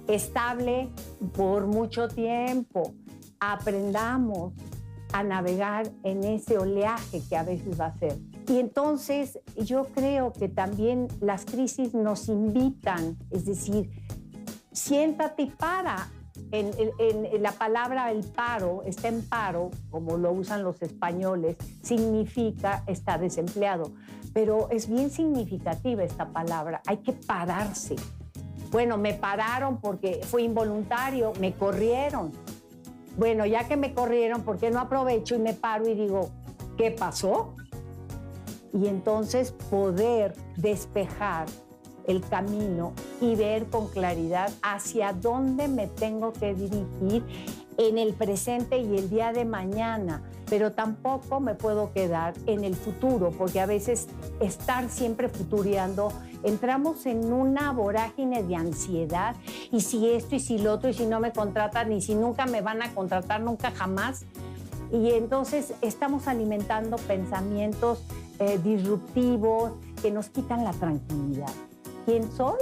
estable 0.07 0.89
por 1.33 1.67
mucho 1.67 2.09
tiempo. 2.09 2.93
Aprendamos 3.39 4.53
a 5.14 5.24
navegar 5.24 5.91
en 6.03 6.24
ese 6.24 6.57
oleaje 6.57 7.22
que 7.28 7.38
a 7.38 7.43
veces 7.43 7.80
va 7.80 7.88
a 7.88 7.97
ser. 7.97 8.18
Y 8.47 8.59
entonces 8.59 9.39
yo 9.55 9.86
creo 9.86 10.34
que 10.34 10.49
también 10.49 11.07
las 11.20 11.45
crisis 11.45 11.93
nos 11.93 12.28
invitan, 12.28 13.18
es 13.30 13.45
decir, 13.45 13.89
siéntate 14.72 15.43
y 15.43 15.51
para. 15.51 16.09
En, 16.51 16.72
la 17.41 17.51
palabra 17.51 18.12
el 18.12 18.24
paro, 18.24 18.84
está 18.84 19.07
en 19.07 19.22
paro, 19.22 19.70
como 19.89 20.18
lo 20.18 20.32
usan 20.32 20.64
los 20.64 20.82
españoles, 20.82 21.55
significa 21.82 22.84
estar 22.88 23.20
desempleado. 23.20 23.91
Pero 24.34 24.70
es 24.70 24.89
bien 24.89 25.09
significativa 25.09 26.03
esta 26.03 26.30
palabra, 26.30 26.82
hay 26.88 26.97
que 26.97 27.14
pararse. 27.14 27.95
Bueno, 28.72 28.97
me 28.97 29.14
pararon 29.14 29.82
porque 29.82 30.22
fue 30.24 30.43
involuntario, 30.43 31.34
me 31.39 31.53
corrieron, 31.53 32.32
bueno, 33.18 33.45
ya 33.45 33.68
que 33.68 33.78
me 33.78 33.93
corrieron, 33.93 34.43
¿por 34.43 34.57
qué 34.57 34.72
no 34.72 34.80
aprovecho 34.80 35.36
y 35.36 35.39
me 35.39 35.53
paro 35.53 35.88
y 35.88 35.95
digo, 35.95 36.30
¿qué 36.78 36.91
pasó? 36.91 37.55
Y 38.74 38.88
entonces 38.88 39.51
poder 39.70 40.34
despejar 40.57 41.47
el 42.07 42.22
camino 42.22 42.93
y 43.20 43.36
ver 43.36 43.66
con 43.68 43.88
claridad 43.88 44.51
hacia 44.62 45.14
dónde 45.14 45.68
me 45.68 45.88
tengo 45.88 46.34
que 46.34 46.53
dirigir 46.53 47.24
en 47.88 47.97
el 47.97 48.13
presente 48.13 48.77
y 48.77 48.95
el 48.97 49.09
día 49.09 49.32
de 49.34 49.45
mañana. 49.45 50.23
pero 50.49 50.73
tampoco 50.73 51.39
me 51.39 51.55
puedo 51.55 51.93
quedar 51.93 52.34
en 52.45 52.65
el 52.65 52.75
futuro, 52.75 53.32
porque 53.32 53.61
a 53.61 53.65
veces 53.65 54.07
estar 54.41 54.89
siempre 54.89 55.29
futureando, 55.29 56.11
entramos 56.43 57.05
en 57.05 57.32
una 57.32 57.71
vorágine 57.71 58.43
de 58.43 58.57
ansiedad, 58.57 59.38
y 59.71 59.79
si 59.79 60.09
esto, 60.09 60.36
y 60.36 60.41
si 60.41 60.57
lo 60.57 60.73
otro, 60.73 60.89
y 60.89 60.93
si 60.93 61.05
no 61.05 61.21
me 61.21 61.32
contratan, 61.32 61.93
y 61.93 62.01
si 62.01 62.15
nunca 62.15 62.47
me 62.47 62.59
van 62.59 62.82
a 62.82 62.93
contratar, 62.93 63.39
nunca 63.39 63.71
jamás. 63.71 64.25
Y 64.91 65.11
entonces 65.11 65.73
estamos 65.82 66.27
alimentando 66.27 66.97
pensamientos 66.97 68.03
eh, 68.39 68.59
disruptivos 68.61 69.71
que 70.01 70.11
nos 70.11 70.27
quitan 70.27 70.65
la 70.65 70.73
tranquilidad. 70.73 71.53
¿Quién 72.05 72.29
soy? 72.29 72.59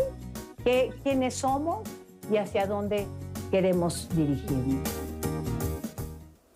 ¿Qué, 0.64 0.94
¿Quiénes 1.02 1.34
somos? 1.34 1.90
¿Y 2.32 2.38
hacia 2.38 2.68
dónde 2.68 3.08
queremos 3.52 4.08
dirigirnos? 4.16 4.90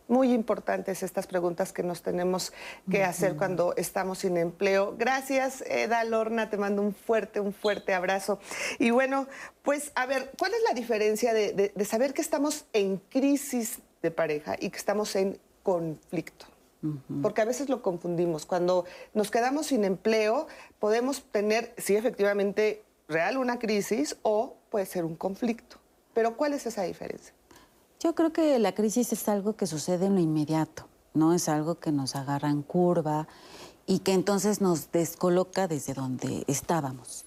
Muy 0.08 0.32
importantes 0.32 1.02
estas 1.02 1.26
preguntas 1.26 1.74
que 1.74 1.82
nos 1.82 2.04
tenemos 2.04 2.54
que 2.90 3.04
hacer 3.04 3.36
cuando 3.36 3.74
estamos 3.78 4.20
sin 4.20 4.38
empleo. 4.38 4.96
Gracias, 4.98 5.64
Eda 5.68 6.04
Lorna, 6.04 6.52
te 6.52 6.58
mando 6.58 6.84
un 6.84 6.94
fuerte, 6.94 7.40
un 7.40 7.52
fuerte 7.52 7.96
abrazo. 7.96 8.40
Y 8.78 8.92
bueno, 8.92 9.28
pues 9.64 9.92
a 9.96 10.06
ver, 10.06 10.32
¿cuál 10.38 10.54
es 10.54 10.62
la 10.68 10.76
diferencia 10.76 11.34
de, 11.34 11.72
de 11.74 11.86
saber 11.86 12.14
que 12.14 12.22
estamos 12.22 12.66
en 12.74 12.98
crisis 13.10 13.80
de 14.04 14.12
pareja 14.12 14.56
y 14.60 14.70
que 14.70 14.78
estamos 14.78 15.16
en 15.16 15.40
conflicto? 15.64 16.46
Porque 17.22 17.42
a 17.42 17.46
veces 17.46 17.70
lo 17.70 17.82
confundimos. 17.82 18.46
Cuando 18.46 18.86
nos 19.14 19.32
quedamos 19.32 19.68
sin 19.68 19.86
empleo, 19.86 20.48
podemos 20.80 21.24
tener, 21.32 21.74
sí, 21.78 21.96
efectivamente, 21.96 22.84
real 23.08 23.38
una 23.38 23.58
crisis 23.58 24.18
o 24.22 24.58
puede 24.70 24.86
ser 24.86 25.06
un 25.06 25.16
conflicto. 25.16 25.78
Pero 26.14 26.38
¿cuál 26.38 26.54
es 26.54 26.66
esa 26.66 26.84
diferencia? 26.84 27.34
Yo 28.00 28.16
creo 28.16 28.34
que 28.34 28.60
la 28.60 28.76
crisis 28.76 29.14
es 29.14 29.30
algo 29.30 29.56
que 29.56 29.66
sucede 29.66 30.08
en 30.08 30.16
lo 30.16 30.22
inmediato, 30.22 30.88
no 31.14 31.34
es 31.34 31.48
algo 31.48 31.76
que 31.76 31.92
nos 31.92 32.16
agarra 32.16 32.50
en 32.50 32.62
curva 32.62 33.28
y 33.86 34.00
que 34.00 34.14
entonces 34.14 34.62
nos 34.62 34.92
descoloca 34.92 35.68
desde 35.68 35.94
donde 35.94 36.44
estábamos. 36.48 37.26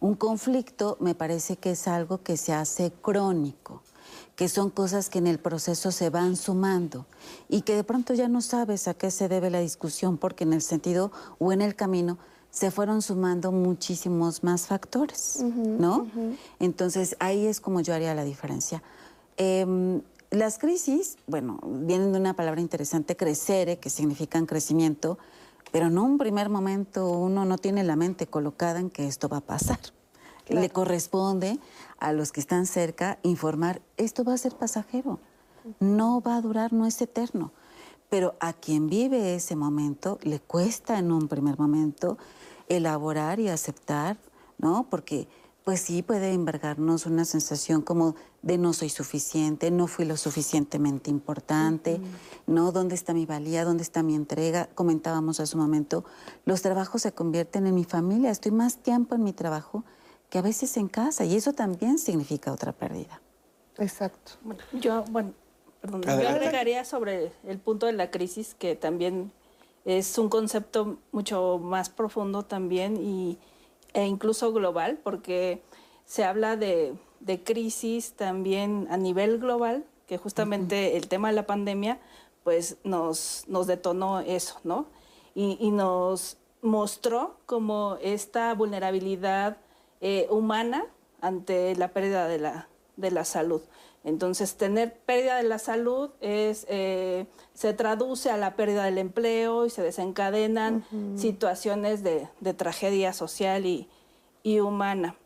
Un 0.00 0.14
conflicto 0.14 0.96
me 1.00 1.14
parece 1.14 1.56
que 1.56 1.72
es 1.72 1.88
algo 1.88 2.22
que 2.22 2.36
se 2.36 2.52
hace 2.52 2.92
crónico, 2.92 3.82
que 4.36 4.48
son 4.48 4.70
cosas 4.70 5.08
que 5.08 5.18
en 5.18 5.26
el 5.26 5.38
proceso 5.38 5.90
se 5.90 6.10
van 6.10 6.36
sumando 6.36 7.06
y 7.48 7.62
que 7.62 7.74
de 7.74 7.84
pronto 7.84 8.14
ya 8.14 8.28
no 8.28 8.42
sabes 8.42 8.88
a 8.88 8.94
qué 8.94 9.10
se 9.10 9.28
debe 9.28 9.50
la 9.50 9.60
discusión 9.60 10.18
porque 10.18 10.44
en 10.44 10.52
el 10.52 10.62
sentido 10.62 11.12
o 11.38 11.52
en 11.52 11.62
el 11.62 11.74
camino 11.76 12.18
se 12.56 12.70
fueron 12.70 13.02
sumando 13.02 13.52
muchísimos 13.52 14.42
más 14.42 14.66
factores, 14.66 15.42
¿no? 15.42 16.06
Entonces 16.58 17.14
ahí 17.20 17.44
es 17.44 17.60
como 17.60 17.82
yo 17.82 17.92
haría 17.92 18.14
la 18.14 18.24
diferencia. 18.24 18.82
Em, 19.36 20.00
las 20.30 20.56
crisis, 20.56 21.18
bueno, 21.26 21.60
vienen 21.62 22.12
de 22.12 22.18
una 22.18 22.34
palabra 22.34 22.62
interesante, 22.62 23.14
crecere, 23.14 23.76
que 23.78 23.90
significan 23.90 24.46
crecimiento, 24.46 25.18
pero 25.70 25.90
no 25.90 26.04
un 26.04 26.16
primer 26.16 26.48
momento 26.48 27.10
uno 27.10 27.44
no 27.44 27.58
tiene 27.58 27.84
la 27.84 27.94
mente 27.94 28.26
colocada 28.26 28.80
en 28.80 28.88
que 28.88 29.06
esto 29.06 29.28
va 29.28 29.36
a 29.38 29.42
pasar. 29.42 29.78
Le 30.48 30.70
corresponde 30.70 31.58
a 31.98 32.14
los 32.14 32.32
que 32.32 32.40
están 32.40 32.64
cerca 32.64 33.18
informar, 33.22 33.82
esto 33.98 34.24
va 34.24 34.32
a 34.32 34.38
ser 34.38 34.56
pasajero, 34.56 35.18
no 35.78 36.22
va 36.22 36.36
a 36.36 36.40
durar, 36.40 36.72
no 36.72 36.86
es 36.86 37.02
eterno. 37.02 37.52
Pero 38.08 38.36
a 38.40 38.52
quien 38.52 38.88
vive 38.88 39.34
ese 39.34 39.56
momento 39.56 40.18
le 40.22 40.38
cuesta 40.38 40.98
en 40.98 41.10
un 41.10 41.28
primer 41.28 41.58
momento 41.58 42.18
elaborar 42.68 43.40
y 43.40 43.48
aceptar, 43.48 44.16
¿no? 44.58 44.86
Porque 44.90 45.28
pues 45.66 45.80
sí 45.80 46.02
puede 46.02 46.32
envergarnos 46.32 47.06
una 47.06 47.24
sensación 47.24 47.82
como 47.82 48.14
de 48.42 48.56
no 48.56 48.72
soy 48.72 48.88
suficiente, 48.88 49.72
no 49.72 49.88
fui 49.88 50.04
lo 50.04 50.16
suficientemente 50.16 51.10
importante, 51.10 52.00
¿no? 52.46 52.70
¿Dónde 52.70 52.94
está 52.94 53.12
mi 53.12 53.26
valía? 53.26 53.64
¿Dónde 53.64 53.82
está 53.82 54.04
mi 54.04 54.14
entrega? 54.14 54.68
Comentábamos 54.76 55.40
hace 55.40 55.56
un 55.56 55.62
momento, 55.62 56.04
los 56.44 56.62
trabajos 56.62 57.02
se 57.02 57.10
convierten 57.10 57.66
en 57.66 57.74
mi 57.74 57.82
familia, 57.82 58.30
estoy 58.30 58.52
más 58.52 58.76
tiempo 58.78 59.16
en 59.16 59.24
mi 59.24 59.32
trabajo 59.32 59.82
que 60.30 60.38
a 60.38 60.42
veces 60.42 60.76
en 60.76 60.86
casa 60.86 61.24
y 61.24 61.34
eso 61.34 61.52
también 61.52 61.98
significa 61.98 62.52
otra 62.52 62.70
pérdida. 62.70 63.20
Exacto. 63.78 64.32
Bueno, 64.42 64.60
yo, 64.72 65.04
bueno, 65.10 65.32
perdón, 65.80 66.02
yo 66.02 66.28
agregaría 66.28 66.84
sobre 66.84 67.32
el 67.44 67.58
punto 67.58 67.86
de 67.86 67.92
la 67.92 68.12
crisis 68.12 68.54
que 68.54 68.76
también 68.76 69.32
es 69.86 70.18
un 70.18 70.28
concepto 70.28 70.98
mucho 71.12 71.58
más 71.62 71.88
profundo 71.88 72.42
también 72.42 72.96
y 72.96 73.38
e 73.94 74.04
incluso 74.04 74.52
global, 74.52 74.98
porque 75.02 75.62
se 76.04 76.24
habla 76.24 76.56
de, 76.56 76.98
crisis 77.44 78.12
también 78.12 78.86
a 78.90 78.98
nivel 78.98 79.38
global, 79.38 79.84
que 80.06 80.18
justamente 80.18 80.96
el 80.98 81.08
tema 81.08 81.28
de 81.28 81.34
la 81.34 81.46
pandemia 81.46 81.98
pues 82.44 82.76
nos, 82.84 83.44
nos 83.48 83.66
detonó 83.66 84.20
eso, 84.20 84.60
¿no? 84.64 84.86
Y, 85.34 85.70
nos 85.70 86.36
mostró 86.62 87.36
como 87.46 87.96
esta 88.02 88.54
vulnerabilidad 88.54 89.56
eh, 90.00 90.26
humana 90.30 90.84
ante 91.20 91.74
la 91.76 91.88
pérdida 91.88 92.28
de 92.28 92.38
la, 92.38 92.68
de 92.96 93.10
la 93.10 93.24
salud. 93.24 93.62
Entonces, 94.06 94.54
tener 94.56 94.94
pérdida 95.00 95.36
de 95.36 95.42
la 95.42 95.58
salud 95.58 96.10
es, 96.20 96.64
eh, 96.70 97.26
se 97.54 97.74
traduce 97.74 98.30
a 98.30 98.36
la 98.36 98.54
pérdida 98.54 98.84
del 98.84 98.98
empleo 98.98 99.66
y 99.66 99.70
se 99.70 99.82
desencadenan 99.82 100.84
situaciones 101.16 102.04
de, 102.04 102.28
tragedia 102.54 103.12
social 103.12 103.66
y, 103.66 103.88
humana. 104.60 105.16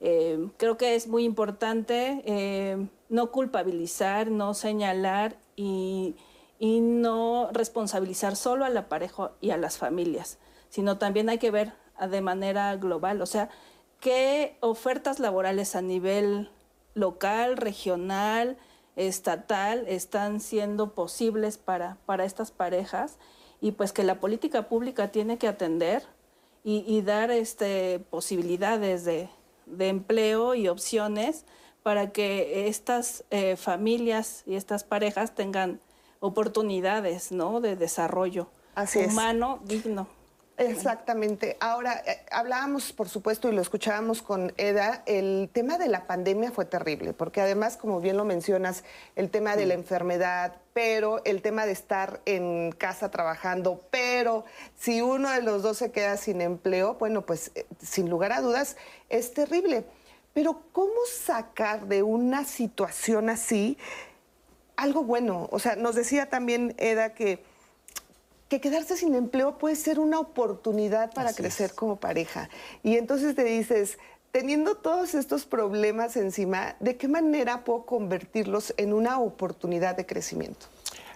Eh, 0.00 0.46
creo 0.58 0.76
que 0.76 0.94
es 0.94 1.08
muy 1.08 1.24
importante 1.24 2.22
eh, 2.26 2.86
no 3.08 3.30
culpabilizar, 3.30 4.30
no 4.30 4.52
señalar 4.52 5.38
y, 5.56 6.14
y, 6.58 6.80
no 6.80 7.48
responsabilizar 7.50 8.36
solo 8.36 8.66
a 8.66 8.68
la 8.68 8.90
pareja 8.90 9.32
y 9.40 9.52
a 9.52 9.56
las 9.56 9.78
familias, 9.78 10.38
sino 10.68 10.98
también 10.98 11.30
hay 11.30 11.38
que 11.38 11.50
ver 11.50 11.72
de 12.10 12.20
manera 12.20 12.76
global, 12.76 13.22
o 13.22 13.26
sea, 13.26 13.48
qué 14.00 14.58
ofertas 14.60 15.18
laborales 15.18 15.74
a 15.76 15.80
nivel 15.80 16.50
local, 16.94 17.56
regional, 17.56 18.56
estatal 18.96 19.84
están 19.88 20.40
siendo 20.40 20.94
posibles 20.94 21.58
para, 21.58 21.96
para 22.04 22.24
estas 22.24 22.50
parejas 22.50 23.18
y 23.60 23.72
pues 23.72 23.92
que 23.92 24.04
la 24.04 24.20
política 24.20 24.68
pública 24.68 25.08
tiene 25.08 25.38
que 25.38 25.48
atender 25.48 26.02
y, 26.64 27.02
dar 27.02 27.32
este, 27.32 27.98
posibilidades 28.10 29.04
de, 29.04 29.28
empleo 29.78 30.54
y 30.54 30.68
opciones 30.68 31.44
para 31.82 32.12
que 32.12 32.68
estas 32.68 33.24
eh, 33.30 33.56
familias 33.56 34.44
y 34.46 34.54
estas 34.54 34.84
parejas 34.84 35.34
tengan 35.34 35.80
oportunidades 36.20 37.32
¿no? 37.32 37.60
de 37.60 37.74
desarrollo 37.74 38.48
humano 38.94 39.60
digno. 39.64 40.06
Exactamente. 40.70 41.56
Ahora, 41.60 42.02
eh, 42.06 42.24
hablábamos, 42.30 42.92
por 42.92 43.08
supuesto, 43.08 43.48
y 43.48 43.52
lo 43.52 43.60
escuchábamos 43.60 44.22
con 44.22 44.52
Eda, 44.56 45.02
el 45.06 45.50
tema 45.52 45.78
de 45.78 45.88
la 45.88 46.06
pandemia 46.06 46.50
fue 46.50 46.64
terrible, 46.64 47.12
porque 47.12 47.40
además, 47.40 47.76
como 47.76 48.00
bien 48.00 48.16
lo 48.16 48.24
mencionas, 48.24 48.84
el 49.16 49.30
tema 49.30 49.56
de 49.56 49.66
la 49.66 49.74
enfermedad, 49.74 50.56
pero 50.72 51.22
el 51.24 51.42
tema 51.42 51.66
de 51.66 51.72
estar 51.72 52.20
en 52.24 52.72
casa 52.72 53.10
trabajando, 53.10 53.82
pero 53.90 54.44
si 54.78 55.02
uno 55.02 55.30
de 55.30 55.42
los 55.42 55.62
dos 55.62 55.78
se 55.78 55.90
queda 55.90 56.16
sin 56.16 56.40
empleo, 56.40 56.94
bueno, 56.94 57.22
pues 57.22 57.52
eh, 57.54 57.66
sin 57.82 58.08
lugar 58.08 58.32
a 58.32 58.40
dudas 58.40 58.76
es 59.08 59.34
terrible. 59.34 59.84
Pero 60.34 60.62
¿cómo 60.72 60.94
sacar 61.10 61.86
de 61.86 62.02
una 62.02 62.44
situación 62.44 63.28
así 63.28 63.76
algo 64.76 65.04
bueno? 65.04 65.48
O 65.52 65.58
sea, 65.58 65.76
nos 65.76 65.94
decía 65.94 66.30
también 66.30 66.74
Eda 66.78 67.12
que 67.12 67.44
que 68.52 68.60
quedarse 68.60 68.98
sin 68.98 69.14
empleo 69.14 69.56
puede 69.56 69.76
ser 69.76 69.98
una 69.98 70.20
oportunidad 70.20 71.14
para 71.14 71.32
crecer 71.32 71.72
como 71.74 71.96
pareja. 71.96 72.50
Y 72.82 72.98
entonces 72.98 73.34
te 73.34 73.44
dices, 73.44 73.96
teniendo 74.30 74.74
todos 74.74 75.14
estos 75.14 75.46
problemas 75.46 76.18
encima, 76.18 76.76
¿de 76.78 76.98
qué 76.98 77.08
manera 77.08 77.64
puedo 77.64 77.86
convertirlos 77.86 78.74
en 78.76 78.92
una 78.92 79.18
oportunidad 79.20 79.96
de 79.96 80.04
crecimiento? 80.04 80.66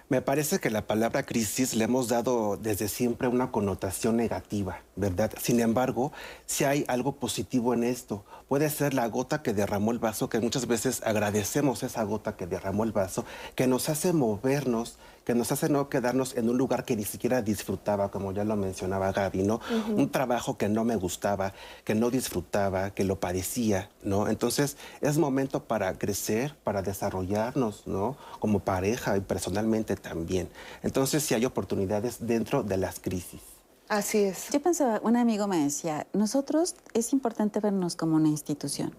Me 0.09 0.23
parece 0.23 0.57
que 0.57 0.71
la 0.71 0.87
palabra 0.87 1.21
crisis 1.27 1.75
le 1.75 1.83
hemos 1.83 2.07
dado 2.07 2.57
desde 2.57 2.87
siempre 2.87 3.27
una 3.27 3.51
connotación 3.51 4.15
negativa, 4.17 4.81
¿verdad? 4.95 5.31
Sin 5.39 5.59
embargo, 5.59 6.13
si 6.47 6.63
hay 6.63 6.85
algo 6.87 7.17
positivo 7.17 7.75
en 7.75 7.83
esto, 7.83 8.25
puede 8.47 8.69
ser 8.71 8.95
la 8.95 9.05
gota 9.09 9.43
que 9.43 9.53
derramó 9.53 9.91
el 9.91 9.99
vaso, 9.99 10.27
que 10.27 10.39
muchas 10.39 10.65
veces 10.65 11.03
agradecemos 11.03 11.83
esa 11.83 12.01
gota 12.01 12.35
que 12.35 12.47
derramó 12.47 12.83
el 12.83 12.93
vaso, 12.93 13.25
que 13.53 13.67
nos 13.67 13.89
hace 13.89 14.11
movernos, 14.11 14.97
que 15.27 15.35
nos 15.35 15.51
hace 15.51 15.67
no 15.67 15.89
quedarnos 15.89 16.37
en 16.37 16.49
un 16.49 16.57
lugar 16.57 16.85
que 16.85 16.95
ni 16.95 17.03
siquiera 17.03 17.41
disfrutaba, 17.41 18.09
como 18.11 18.31
ya 18.31 18.45
lo 18.45 18.55
mencionaba 18.55 19.11
Gaby, 19.11 19.43
¿no? 19.43 19.59
Un 19.93 20.09
trabajo 20.09 20.57
que 20.57 20.69
no 20.69 20.85
me 20.85 20.95
gustaba, 20.95 21.51
que 21.83 21.95
no 21.95 22.09
disfrutaba, 22.09 22.91
que 22.91 23.03
lo 23.03 23.19
padecía, 23.19 23.89
¿no? 24.03 24.29
Entonces 24.29 24.77
es 25.01 25.17
momento 25.17 25.65
para 25.65 25.97
crecer, 25.97 26.55
para 26.63 26.81
desarrollarnos, 26.81 27.87
¿no? 27.87 28.15
Como 28.39 28.59
pareja 28.59 29.17
y 29.17 29.19
personalmente 29.19 29.97
también. 29.97 30.47
Entonces 30.81 31.23
sí 31.23 31.33
hay 31.33 31.43
oportunidades 31.43 32.25
dentro 32.25 32.63
de 32.63 32.77
las 32.77 33.01
crisis. 33.01 33.41
Así 33.89 34.19
es. 34.19 34.49
Yo 34.51 34.61
pensaba, 34.61 35.01
un 35.03 35.17
amigo 35.17 35.45
me 35.45 35.61
decía, 35.61 36.07
nosotros 36.13 36.75
es 36.93 37.11
importante 37.11 37.59
vernos 37.59 37.97
como 37.97 38.15
una 38.15 38.29
institución. 38.29 38.95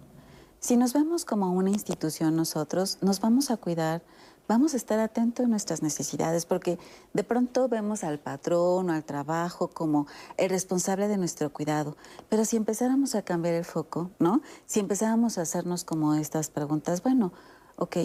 Si 0.59 0.77
nos 0.77 0.93
vemos 0.93 1.25
como 1.25 1.53
una 1.53 1.71
institución 1.71 2.35
nosotros, 2.35 2.97
nos 3.01 3.19
vamos 3.19 3.49
a 3.49 3.57
cuidar 3.57 4.03
vamos 4.49 4.73
a 4.73 4.77
estar 4.77 4.99
atentos 4.99 5.45
a 5.45 5.47
nuestras 5.47 5.83
necesidades, 5.83 6.47
porque 6.47 6.79
de 7.13 7.23
pronto 7.23 7.69
vemos 7.69 8.03
al 8.03 8.17
patrón 8.17 8.89
o 8.89 8.93
al 8.93 9.05
trabajo 9.05 9.69
como 9.69 10.07
el 10.37 10.49
responsable 10.49 11.07
de 11.07 11.17
nuestro 11.17 11.53
cuidado. 11.53 11.95
Pero 12.29 12.43
si 12.43 12.57
empezáramos 12.57 13.13
a 13.13 13.21
cambiar 13.21 13.53
el 13.53 13.63
foco, 13.63 14.09
¿no? 14.17 14.41
Si 14.65 14.79
empezáramos 14.79 15.37
a 15.37 15.43
hacernos 15.43 15.83
como 15.83 16.15
estas 16.15 16.49
preguntas, 16.49 17.03
bueno, 17.03 17.31
ok, 17.75 17.97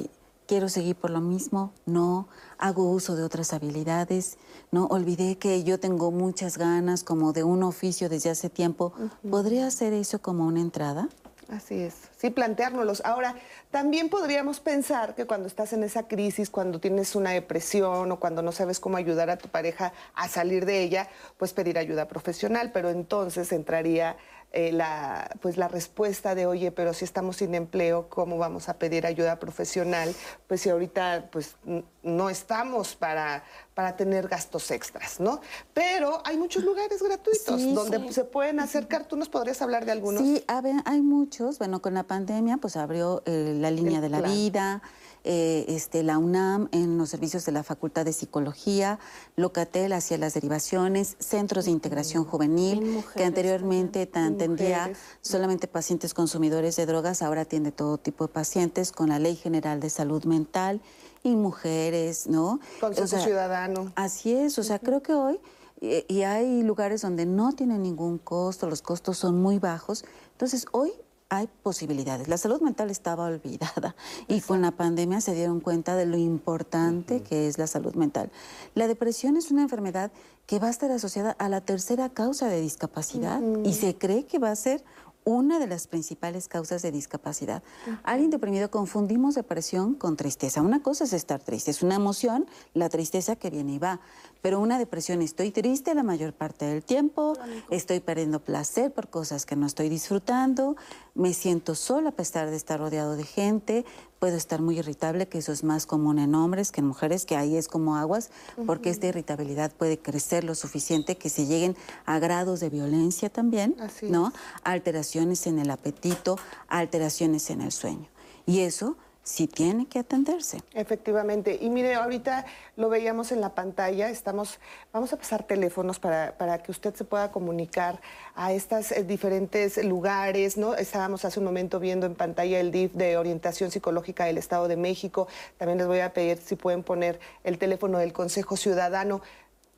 quiero 0.47 0.69
seguir 0.69 0.97
por 0.97 1.11
lo 1.11 1.23
mismo, 1.23 1.73
no, 1.87 2.29
hago 2.59 2.91
uso 2.91 3.17
de 3.17 3.23
otras 3.23 3.55
habilidades, 3.55 4.37
no, 4.71 4.85
olvidé 4.89 5.39
que 5.39 5.65
yo 5.65 5.81
tengo 5.81 6.11
muchas 6.11 6.59
ganas 6.59 7.05
como 7.05 7.33
de 7.33 7.43
un 7.43 7.63
oficio 7.63 8.11
desde 8.11 8.29
hace 8.29 8.51
tiempo, 8.51 8.93
¿podría 9.31 9.67
hacer 9.67 9.95
eso 9.95 10.21
como 10.21 10.47
una 10.47 10.61
entrada? 10.61 11.09
Así 11.51 11.83
es, 11.83 11.95
sí, 12.17 12.31
planteárnoslos. 12.31 13.03
Ahora, 13.05 13.35
también 13.71 14.09
podríamos 14.09 14.61
pensar 14.61 15.15
que 15.15 15.27
cuando 15.27 15.47
estás 15.47 15.75
en 15.75 15.83
esa 15.83 16.09
crisis, 16.09 16.49
cuando 16.49 16.81
tienes 16.81 17.15
una 17.15 17.33
depresión 17.33 18.11
o 18.11 18.19
cuando 18.19 18.41
no 18.41 18.51
sabes 18.51 18.81
cómo 18.81 18.97
ayudar 18.97 19.29
a 19.29 19.37
tu 19.37 19.49
pareja 19.49 19.93
a 20.15 20.29
salir 20.29 20.65
de 20.65 20.83
ella, 20.83 21.09
pues 21.37 21.53
pedir 21.53 21.79
ayuda 21.79 22.09
profesional, 22.09 22.71
pero 22.73 22.89
entonces 22.89 23.53
entraría 23.53 24.17
eh, 24.57 24.71
la, 24.71 25.29
pues 25.43 25.57
la 25.57 25.67
respuesta 25.67 26.37
de, 26.37 26.47
oye, 26.47 26.71
pero 26.71 26.95
si 26.95 27.05
estamos 27.05 27.39
sin 27.39 27.57
empleo, 27.57 28.09
¿cómo 28.09 28.39
vamos 28.39 28.69
a 28.69 28.79
pedir 28.79 29.05
ayuda 29.05 29.41
profesional? 29.41 30.15
Pues 30.47 30.61
si 30.61 30.71
ahorita 30.71 31.29
pues, 31.33 31.57
no 32.05 32.31
estamos 32.31 32.95
para, 32.95 33.43
para 33.75 33.97
tener 33.97 34.29
gastos 34.29 34.71
extras, 34.71 35.19
¿no? 35.19 35.41
Pero 35.73 36.23
hay 36.25 36.37
muchos 36.37 36.63
lugares 36.63 37.03
gratuitos 37.03 37.75
donde 37.75 38.13
se 38.13 38.25
pueden 38.25 38.61
acercar. 38.61 39.07
¿Tú 39.07 39.17
nos 39.17 39.29
podrías 39.29 39.61
hablar 39.61 39.87
de 39.87 39.93
algunos? 39.93 40.23
Sí, 40.23 40.45
hay 40.85 41.03
muchos. 41.03 41.59
Bueno, 41.59 41.83
con 41.83 41.95
la 41.95 42.05
pandemia 42.05 42.59
pues 42.59 42.77
abrió 42.77 43.25
eh, 43.27 43.57
la 43.59 43.73
línea 43.73 44.01
de 44.01 44.09
la 44.09 44.21
vida. 44.21 44.83
Eh, 45.27 45.65
este, 45.69 46.03
la 46.03 46.19
UNAM 46.19 46.69
en 46.71 46.99
los 46.99 47.09
servicios 47.09 47.47
de 47.47 47.53
la 47.53 47.63
Facultad 47.63 48.05
de 48.05 48.13
Psicología, 48.13 48.99
Locatel 49.37 49.95
hacia 49.95 50.19
las 50.19 50.35
derivaciones, 50.35 51.17
centros 51.19 51.65
de 51.65 51.71
integración 51.71 52.25
juvenil, 52.25 53.03
que 53.17 53.25
anteriormente 53.25 54.03
atendía 54.03 54.93
solamente 55.23 55.67
pacientes 55.67 56.13
consumidores 56.13 56.77
de 56.77 56.85
drogas, 56.85 57.23
ahora 57.23 57.43
atiende 57.43 57.73
todo 57.73 57.97
tipo 57.97 58.27
de 58.27 58.35
pacientes 58.35 58.93
con 58.93 59.09
la 59.09 59.19
Ley 59.19 59.35
General 59.35 59.81
de 59.81 59.89
Salud 59.89 60.25
Mental 60.25 60.83
y 61.23 61.37
mujeres, 61.37 62.27
¿no? 62.27 62.61
Consejo 62.79 63.19
Ciudadano. 63.19 63.93
Así 63.97 64.35
es, 64.35 64.59
o 64.59 64.63
sea, 64.63 64.79
creo 64.79 65.03
que 65.03 65.15
hoy 65.15 65.41
y 65.81 66.23
hay 66.23 66.63
lugares 66.63 67.03
donde 67.03 67.27
no 67.27 67.53
tienen 67.53 67.83
ningún 67.83 68.19
costo, 68.19 68.69
los 68.69 68.81
costos 68.81 69.19
son 69.19 69.41
muy 69.41 69.59
bajos. 69.59 70.05
Entonces, 70.33 70.67
hoy 70.73 70.93
hay 71.37 71.49
posibilidades. 71.63 72.29
La 72.29 72.39
salud 72.39 72.61
mental 72.61 72.91
estaba 72.91 73.27
olvidada 73.27 73.95
y 74.29 74.41
con 74.41 74.63
la 74.63 74.73
pandemia 74.73 75.21
se 75.21 75.35
dieron 75.35 75.61
cuenta 75.61 75.97
de 75.97 76.07
lo 76.07 76.17
importante 76.17 77.23
que 77.23 77.49
es 77.49 77.59
la 77.59 77.67
salud 77.67 77.95
mental. 77.95 78.31
La 78.75 78.87
depresión 78.87 79.37
es 79.37 79.51
una 79.51 79.63
enfermedad 79.63 80.13
que 80.47 80.59
va 80.59 80.69
a 80.69 80.71
estar 80.71 80.91
asociada 80.91 81.33
a 81.33 81.49
la 81.49 81.61
tercera 81.61 82.09
causa 82.11 82.49
de 82.49 82.61
discapacidad 82.61 83.41
y 83.65 83.73
se 83.75 83.97
cree 83.97 84.27
que 84.27 84.39
va 84.39 84.51
a 84.51 84.57
ser 84.57 84.85
una 85.25 85.59
de 85.59 85.67
las 85.67 85.87
principales 85.87 86.49
causas 86.49 86.83
de 86.83 86.93
discapacidad. 86.93 87.63
Alguien 88.03 88.31
deprimido 88.31 88.71
confundimos 88.71 89.35
depresión 89.35 89.95
con 89.95 90.17
tristeza. 90.17 90.61
Una 90.61 90.83
cosa 90.83 91.05
es 91.05 91.13
estar 91.13 91.43
triste, 91.43 91.71
es 91.71 91.83
una 91.83 91.95
emoción, 91.95 92.47
la 92.75 92.89
tristeza 92.91 93.37
que 93.37 93.51
viene 93.51 93.75
y 93.75 93.79
va. 93.79 94.01
Pero 94.45 94.61
una 94.61 94.79
depresión, 94.79 95.23
estoy 95.23 95.53
triste 95.53 95.95
la 95.95 96.03
mayor 96.03 96.35
parte 96.35 96.67
del 96.67 96.85
tiempo, 96.85 97.33
estoy 97.71 98.01
perdiendo 98.01 98.41
placer 98.41 98.93
por 98.93 99.09
cosas 99.09 99.47
que 99.47 99.57
no 99.57 99.65
estoy 99.65 99.89
disfrutando, 99.89 100.77
me 101.15 101.33
siento 101.33 101.75
sola 101.75 102.11
a 102.11 102.13
pesar 102.13 102.51
de 102.51 102.57
estar 102.57 102.79
rodeado 102.79 103.17
de 103.17 103.25
gente, 103.25 103.87
puedo 104.19 104.37
estar 104.37 104.61
muy 104.61 104.79
irritable, 104.79 105.29
que 105.29 105.39
eso 105.39 105.51
es 105.51 105.65
más 105.65 105.87
común 105.87 106.19
en 106.19 106.35
hombres 106.35 106.73
que 106.73 106.83
en 106.83 106.89
mujeres, 106.89 107.25
que 107.25 107.37
ahí 107.37 107.57
es 107.57 107.69
como 107.69 107.97
aguas, 107.97 108.29
porque 108.67 108.91
esta 108.91 109.07
irritabilidad 109.07 109.73
puede 109.73 109.99
crecer 109.99 110.45
lo 110.45 110.55
suficiente 110.55 111.17
que 111.17 111.31
se 111.31 111.47
lleguen 111.47 111.75
a 112.05 112.19
grados 112.19 112.61
de 112.61 112.69
violencia 112.69 113.31
también, 113.31 113.75
¿no? 114.03 114.31
Alteraciones 114.63 115.47
en 115.47 115.59
el 115.59 115.71
apetito, 115.71 116.39
alteraciones 116.69 117.49
en 117.49 117.63
el 117.63 117.73
sueño. 117.73 118.09
Y 118.45 118.61
eso 118.61 118.99
sí 119.25 119.49
tiene 119.49 119.87
que 119.87 119.99
atenderse. 119.99 120.63
Efectivamente. 120.75 121.59
Y 121.61 121.71
mire, 121.71 121.95
ahorita 121.95 122.45
lo 122.77 122.89
veíamos 122.91 123.33
en 123.33 123.41
la 123.41 123.55
pantalla, 123.55 124.11
estamos, 124.11 124.61
vamos 124.93 125.13
a 125.13 125.17
pasar 125.17 125.45
teléfonos 125.45 125.99
para, 125.99 126.37
para 126.37 126.63
que 126.63 126.71
usted 126.71 126.95
se 126.95 127.05
pueda 127.05 127.33
comunicar 127.33 128.01
a 128.37 128.53
estos 128.53 128.93
eh, 128.93 129.03
diferentes 129.03 129.83
lugares, 129.83 130.57
¿no? 130.57 130.75
Estábamos 130.75 131.25
hace 131.25 131.41
un 131.41 131.47
momento 131.47 131.81
viendo 131.81 132.07
en 132.07 132.15
pantalla 132.15 132.61
el 132.61 132.71
DIF 132.71 132.93
de 132.93 133.17
Orientación 133.17 133.71
Psicológica 133.71 134.27
del 134.27 134.39
Estado 134.39 134.69
de 134.69 134.77
México. 134.77 135.27
También 135.57 135.79
les 135.79 135.87
voy 135.87 136.01
a 136.01 136.13
pedir 136.13 136.37
si 136.39 136.55
pueden 136.55 136.83
poner 136.83 137.19
el 137.43 137.59
teléfono 137.59 137.99
del 137.99 138.13
Consejo 138.13 138.57
Ciudadano 138.57 139.23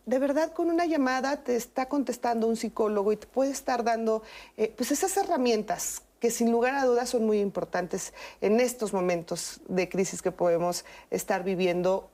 de 0.06 0.20
verdad 0.20 0.52
con 0.52 0.70
una 0.70 0.86
llamada 0.86 1.42
te 1.42 1.56
está 1.56 1.88
contestando 1.88 2.46
un 2.46 2.54
psicólogo 2.54 3.10
y 3.10 3.16
te 3.16 3.26
puede 3.26 3.50
estar 3.50 3.82
dando 3.82 4.22
eh, 4.56 4.72
pues 4.76 4.92
esas 4.92 5.16
herramientas 5.16 6.02
que 6.20 6.30
sin 6.30 6.50
lugar 6.50 6.74
a 6.74 6.84
dudas 6.84 7.10
son 7.10 7.24
muy 7.24 7.40
importantes 7.40 8.12
en 8.40 8.60
estos 8.60 8.92
momentos 8.92 9.60
de 9.68 9.88
crisis 9.88 10.22
que 10.22 10.32
podemos 10.32 10.84
estar 11.10 11.44
viviendo 11.44 12.10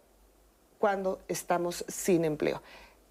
cuando 0.78 1.20
estamos 1.28 1.84
sin 1.88 2.24
empleo. 2.24 2.60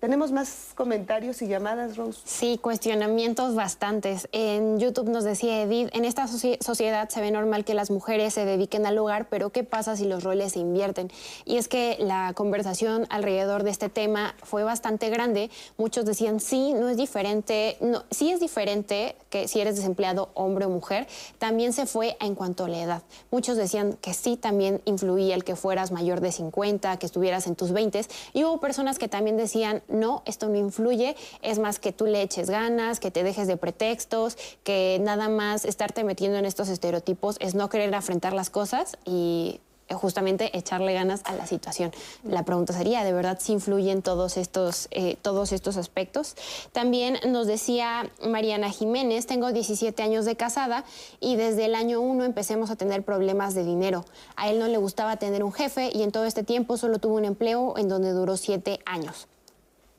¿Tenemos 0.01 0.31
más 0.31 0.71
comentarios 0.73 1.43
y 1.43 1.47
llamadas, 1.47 1.95
Rose? 1.95 2.21
Sí, 2.25 2.57
cuestionamientos 2.59 3.53
bastantes. 3.53 4.27
En 4.31 4.79
YouTube 4.79 5.07
nos 5.09 5.23
decía 5.23 5.61
Edith, 5.61 5.89
en 5.93 6.05
esta 6.05 6.27
sociedad 6.27 7.07
se 7.09 7.21
ve 7.21 7.29
normal 7.29 7.63
que 7.65 7.75
las 7.75 7.91
mujeres 7.91 8.33
se 8.33 8.43
dediquen 8.43 8.87
al 8.87 8.97
hogar, 8.97 9.29
pero 9.29 9.51
¿qué 9.51 9.63
pasa 9.63 9.95
si 9.95 10.05
los 10.05 10.23
roles 10.23 10.53
se 10.53 10.59
invierten? 10.59 11.11
Y 11.45 11.57
es 11.57 11.67
que 11.67 11.97
la 11.99 12.33
conversación 12.33 13.05
alrededor 13.11 13.61
de 13.61 13.69
este 13.69 13.89
tema 13.89 14.33
fue 14.41 14.63
bastante 14.63 15.11
grande. 15.11 15.51
Muchos 15.77 16.05
decían, 16.05 16.39
sí, 16.39 16.73
no 16.73 16.89
es 16.89 16.97
diferente, 16.97 17.77
no, 17.79 18.01
sí 18.09 18.31
es 18.31 18.39
diferente 18.39 19.15
que 19.29 19.47
si 19.47 19.61
eres 19.61 19.75
desempleado 19.75 20.31
hombre 20.33 20.65
o 20.65 20.69
mujer, 20.69 21.05
también 21.37 21.73
se 21.73 21.85
fue 21.85 22.17
en 22.19 22.33
cuanto 22.33 22.65
a 22.65 22.69
la 22.69 22.81
edad. 22.81 23.03
Muchos 23.29 23.55
decían 23.55 23.93
que 24.01 24.15
sí, 24.15 24.35
también 24.35 24.81
influía 24.85 25.35
el 25.35 25.43
que 25.43 25.55
fueras 25.55 25.91
mayor 25.91 26.21
de 26.21 26.31
50, 26.31 26.97
que 26.97 27.05
estuvieras 27.05 27.45
en 27.45 27.55
tus 27.55 27.71
20 27.71 28.01
y 28.33 28.45
hubo 28.45 28.59
personas 28.59 28.97
que 28.97 29.07
también 29.07 29.37
decían, 29.37 29.83
no, 29.91 30.23
esto 30.25 30.49
no 30.49 30.55
influye, 30.55 31.15
es 31.41 31.59
más 31.59 31.79
que 31.79 31.91
tú 31.91 32.05
le 32.05 32.21
eches 32.21 32.49
ganas, 32.49 32.99
que 32.99 33.11
te 33.11 33.23
dejes 33.23 33.47
de 33.47 33.57
pretextos, 33.57 34.37
que 34.63 34.99
nada 35.01 35.29
más 35.29 35.65
estarte 35.65 36.03
metiendo 36.03 36.37
en 36.37 36.45
estos 36.45 36.69
estereotipos 36.69 37.37
es 37.39 37.55
no 37.55 37.69
querer 37.69 37.93
afrontar 37.93 38.33
las 38.33 38.49
cosas 38.49 38.97
y 39.05 39.59
justamente 39.93 40.55
echarle 40.57 40.93
ganas 40.93 41.21
a 41.25 41.33
la 41.33 41.45
situación. 41.45 41.91
La 42.23 42.43
pregunta 42.43 42.73
sería, 42.73 43.03
¿de 43.03 43.13
verdad 43.13 43.37
si 43.41 43.53
influyen 43.53 44.01
todos 44.01 44.37
estos, 44.37 44.87
eh, 44.91 45.17
todos 45.21 45.51
estos 45.51 45.77
aspectos? 45.77 46.35
También 46.71 47.17
nos 47.27 47.47
decía 47.47 48.09
Mariana 48.25 48.69
Jiménez, 48.69 49.25
tengo 49.27 49.51
17 49.51 50.01
años 50.03 50.25
de 50.25 50.35
casada 50.35 50.85
y 51.19 51.35
desde 51.35 51.65
el 51.65 51.75
año 51.75 52.01
1 52.01 52.23
empecemos 52.23 52.71
a 52.71 52.75
tener 52.75 53.03
problemas 53.03 53.53
de 53.53 53.63
dinero. 53.63 54.05
A 54.35 54.49
él 54.49 54.59
no 54.59 54.67
le 54.67 54.77
gustaba 54.77 55.17
tener 55.17 55.43
un 55.43 55.53
jefe 55.53 55.89
y 55.93 56.03
en 56.03 56.11
todo 56.11 56.25
este 56.25 56.43
tiempo 56.43 56.77
solo 56.77 56.99
tuvo 56.99 57.15
un 57.15 57.25
empleo 57.25 57.77
en 57.77 57.89
donde 57.89 58.11
duró 58.11 58.37
7 58.37 58.79
años. 58.85 59.27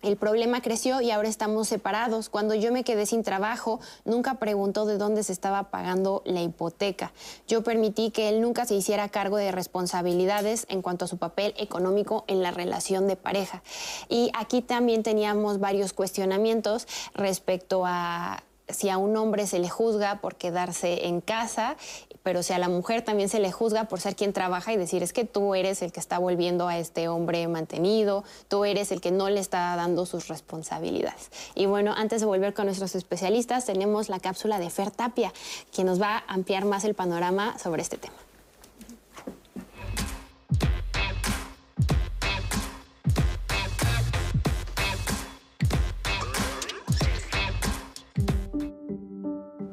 El 0.02 0.16
problema 0.16 0.60
creció 0.60 1.00
y 1.00 1.12
ahora 1.12 1.28
estamos 1.28 1.68
separados. 1.68 2.28
Cuando 2.28 2.54
yo 2.54 2.72
me 2.72 2.82
quedé 2.82 3.06
sin 3.06 3.22
trabajo, 3.22 3.78
nunca 4.04 4.34
preguntó 4.34 4.84
de 4.84 4.98
dónde 4.98 5.22
se 5.22 5.32
estaba 5.32 5.70
pagando 5.70 6.22
la 6.24 6.42
hipoteca. 6.42 7.12
Yo 7.46 7.62
permití 7.62 8.10
que 8.10 8.28
él 8.28 8.40
nunca 8.40 8.66
se 8.66 8.74
hiciera 8.74 9.08
cargo 9.08 9.36
de 9.36 9.52
responsabilidades 9.52 10.66
en 10.68 10.82
cuanto 10.82 11.04
a 11.04 11.08
su 11.08 11.18
papel 11.18 11.54
económico 11.56 12.24
en 12.26 12.42
la 12.42 12.50
relación 12.50 13.06
de 13.06 13.14
pareja. 13.14 13.62
Y 14.08 14.32
aquí 14.34 14.60
también 14.60 15.04
teníamos 15.04 15.60
varios 15.60 15.92
cuestionamientos 15.92 16.88
respecto 17.14 17.84
a 17.86 18.42
si 18.68 18.88
a 18.88 18.98
un 18.98 19.16
hombre 19.16 19.46
se 19.46 19.58
le 19.58 19.68
juzga 19.68 20.20
por 20.20 20.36
quedarse 20.36 21.06
en 21.06 21.20
casa, 21.20 21.76
pero 22.22 22.42
si 22.42 22.52
a 22.52 22.58
la 22.58 22.68
mujer 22.68 23.02
también 23.02 23.28
se 23.28 23.40
le 23.40 23.52
juzga 23.52 23.84
por 23.84 24.00
ser 24.00 24.16
quien 24.16 24.32
trabaja 24.32 24.72
y 24.72 24.76
decir 24.76 25.02
es 25.02 25.12
que 25.12 25.24
tú 25.24 25.54
eres 25.54 25.82
el 25.82 25.92
que 25.92 26.00
está 26.00 26.18
volviendo 26.18 26.68
a 26.68 26.78
este 26.78 27.08
hombre 27.08 27.46
mantenido, 27.48 28.24
tú 28.48 28.64
eres 28.64 28.92
el 28.92 29.00
que 29.00 29.10
no 29.10 29.28
le 29.28 29.40
está 29.40 29.74
dando 29.76 30.06
sus 30.06 30.28
responsabilidades. 30.28 31.30
Y 31.54 31.66
bueno, 31.66 31.94
antes 31.96 32.20
de 32.20 32.26
volver 32.26 32.54
con 32.54 32.66
nuestros 32.66 32.94
especialistas, 32.94 33.64
tenemos 33.66 34.08
la 34.08 34.20
cápsula 34.20 34.58
de 34.58 34.70
Fer 34.70 34.90
Tapia, 34.90 35.32
quien 35.72 35.86
nos 35.86 36.00
va 36.00 36.18
a 36.26 36.34
ampliar 36.34 36.64
más 36.64 36.84
el 36.84 36.94
panorama 36.94 37.58
sobre 37.58 37.82
este 37.82 37.98
tema. 37.98 38.14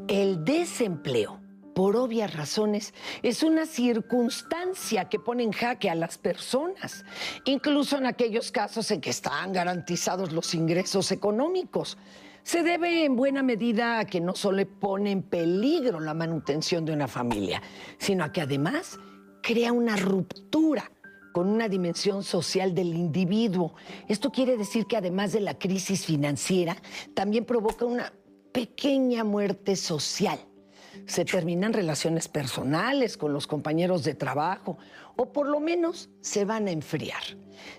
El 0.07 0.43
desempleo, 0.43 1.39
por 1.79 1.95
obvias 1.95 2.33
razones, 2.33 2.93
es 3.23 3.41
una 3.41 3.65
circunstancia 3.65 5.07
que 5.07 5.17
pone 5.17 5.43
en 5.43 5.53
jaque 5.53 5.89
a 5.89 5.95
las 5.95 6.17
personas, 6.17 7.05
incluso 7.45 7.97
en 7.97 8.05
aquellos 8.05 8.51
casos 8.51 8.91
en 8.91 8.99
que 8.99 9.11
están 9.11 9.53
garantizados 9.53 10.33
los 10.33 10.53
ingresos 10.53 11.09
económicos. 11.13 11.97
Se 12.43 12.63
debe 12.63 13.05
en 13.05 13.15
buena 13.15 13.43
medida 13.43 13.99
a 13.99 14.05
que 14.05 14.19
no 14.19 14.35
solo 14.35 14.67
pone 14.67 15.11
en 15.11 15.23
peligro 15.23 16.01
la 16.01 16.13
manutención 16.13 16.83
de 16.83 16.91
una 16.91 17.07
familia, 17.07 17.61
sino 17.97 18.25
a 18.25 18.33
que 18.33 18.41
además 18.41 18.99
crea 19.41 19.71
una 19.71 19.95
ruptura 19.95 20.91
con 21.31 21.47
una 21.47 21.69
dimensión 21.69 22.23
social 22.25 22.75
del 22.75 22.93
individuo. 22.93 23.73
Esto 24.09 24.33
quiere 24.33 24.57
decir 24.57 24.85
que 24.85 24.97
además 24.97 25.31
de 25.31 25.39
la 25.39 25.57
crisis 25.57 26.05
financiera, 26.05 26.75
también 27.13 27.45
provoca 27.45 27.85
una 27.85 28.11
pequeña 28.51 29.23
muerte 29.23 29.77
social. 29.77 30.39
Se 31.09 31.25
terminan 31.25 31.73
relaciones 31.73 32.27
personales 32.27 33.17
con 33.17 33.33
los 33.33 33.47
compañeros 33.47 34.03
de 34.03 34.13
trabajo 34.13 34.77
o 35.19 35.33
por 35.33 35.49
lo 35.49 35.59
menos 35.59 36.09
se 36.21 36.45
van 36.45 36.67
a 36.67 36.71
enfriar. 36.71 37.21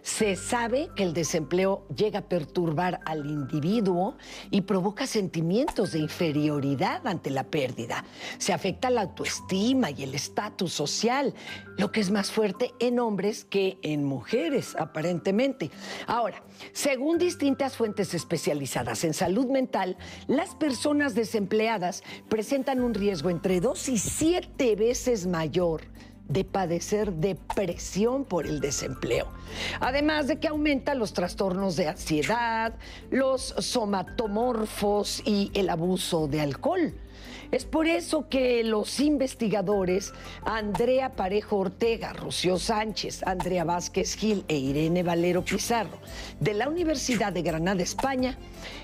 Se 0.03 0.37
sabe 0.37 0.91
que 0.95 1.03
el 1.03 1.15
desempleo 1.15 1.87
llega 1.89 2.19
a 2.19 2.29
perturbar 2.29 3.01
al 3.07 3.25
individuo 3.25 4.19
y 4.51 4.61
provoca 4.61 5.07
sentimientos 5.07 5.93
de 5.93 6.01
inferioridad 6.01 7.07
ante 7.07 7.31
la 7.31 7.45
pérdida. 7.45 8.05
Se 8.37 8.53
afecta 8.53 8.91
la 8.91 9.01
autoestima 9.01 9.91
y 9.91 10.03
el 10.03 10.15
estatus 10.15 10.75
social, 10.75 11.33
lo 11.79 11.91
que 11.91 12.01
es 12.01 12.11
más 12.11 12.31
fuerte 12.31 12.75
en 12.79 13.01
hombres 13.01 13.47
que 13.47 13.79
en 13.81 14.05
mujeres, 14.05 14.77
aparentemente. 14.79 15.71
Ahora, 16.07 16.43
según 16.73 17.17
distintas 17.17 17.75
fuentes 17.75 18.13
especializadas 18.13 19.03
en 19.05 19.15
salud 19.15 19.47
mental, 19.47 19.97
las 20.27 20.55
personas 20.55 21.15
desempleadas 21.15 22.03
presentan 22.29 22.83
un 22.83 22.93
riesgo 22.93 23.31
entre 23.31 23.63
dos 23.63 23.89
y 23.89 23.97
siete 23.97 24.77
veces 24.77 25.27
mayor 25.27 25.81
de 26.31 26.45
padecer 26.45 27.13
depresión 27.13 28.25
por 28.25 28.47
el 28.47 28.61
desempleo. 28.61 29.27
Además 29.81 30.29
de 30.29 30.39
que 30.39 30.49
aumenta 30.49 30.95
los 30.95 31.13
trastornos 31.13 31.77
de 31.77 31.89
ansiedad, 31.89 32.75
los 33.11 33.55
somatomorfos 33.59 35.23
y 35.27 35.51
el 35.55 35.69
abuso 35.69 36.29
de 36.29 36.41
alcohol. 36.41 36.95
Es 37.53 37.65
por 37.65 37.89
eso 37.89 38.29
que 38.29 38.63
los 38.63 39.01
investigadores 39.01 40.13
Andrea 40.45 41.11
Parejo 41.11 41.57
Ortega, 41.57 42.13
Rocío 42.13 42.59
Sánchez, 42.59 43.25
Andrea 43.27 43.65
Vázquez 43.65 44.15
Gil 44.15 44.45
e 44.47 44.57
Irene 44.57 45.03
Valero 45.03 45.43
Pizarro 45.43 45.99
de 46.39 46.55
la 46.55 46.69
Universidad 46.69 47.33
de 47.33 47.43
Granada, 47.43 47.83
España, 47.83 48.39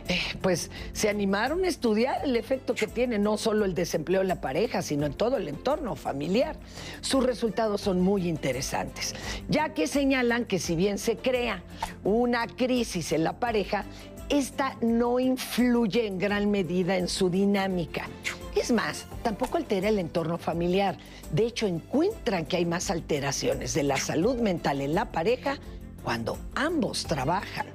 eh, 0.08 0.18
pues 0.42 0.70
se 0.92 1.08
animaron 1.08 1.64
a 1.64 1.68
estudiar 1.68 2.24
el 2.24 2.34
efecto 2.34 2.74
que 2.74 2.88
tiene 2.88 3.20
no 3.20 3.38
solo 3.38 3.64
el 3.64 3.74
desempleo 3.74 4.22
en 4.22 4.28
la 4.28 4.40
pareja, 4.40 4.82
sino 4.82 5.06
en 5.06 5.14
todo 5.14 5.36
el 5.36 5.46
entorno 5.46 5.94
familiar. 5.94 6.56
Sus 7.02 7.24
resultados 7.24 7.82
son 7.82 8.00
muy 8.00 8.28
interesantes, 8.28 9.14
ya 9.48 9.74
que 9.74 9.86
señalan 9.86 10.44
que 10.44 10.58
si 10.58 10.74
bien 10.74 10.98
se 10.98 11.16
crea 11.16 11.62
una 12.02 12.48
crisis 12.48 13.12
en 13.12 13.22
la 13.22 13.38
pareja, 13.38 13.84
esta 14.28 14.76
no 14.80 15.20
influye 15.20 16.06
en 16.06 16.18
gran 16.18 16.50
medida 16.50 16.96
en 16.96 17.06
su 17.06 17.30
dinámica. 17.30 18.08
Es 18.56 18.72
más, 18.72 19.06
tampoco 19.22 19.58
altera 19.58 19.90
el 19.90 19.98
entorno 19.98 20.38
familiar. 20.38 20.96
De 21.30 21.44
hecho, 21.44 21.66
encuentran 21.66 22.46
que 22.46 22.56
hay 22.56 22.64
más 22.64 22.90
alteraciones 22.90 23.74
de 23.74 23.82
la 23.82 23.98
salud 23.98 24.36
mental 24.36 24.80
en 24.80 24.94
la 24.94 25.12
pareja 25.12 25.58
cuando 26.02 26.38
ambos 26.54 27.04
trabajan. 27.04 27.66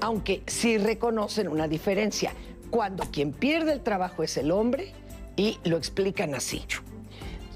Aunque 0.00 0.42
sí 0.46 0.78
reconocen 0.78 1.46
una 1.46 1.68
diferencia, 1.68 2.32
cuando 2.70 3.04
quien 3.04 3.32
pierde 3.32 3.72
el 3.72 3.82
trabajo 3.82 4.24
es 4.24 4.36
el 4.36 4.50
hombre 4.50 4.92
y 5.36 5.58
lo 5.62 5.76
explican 5.76 6.34
así. 6.34 6.64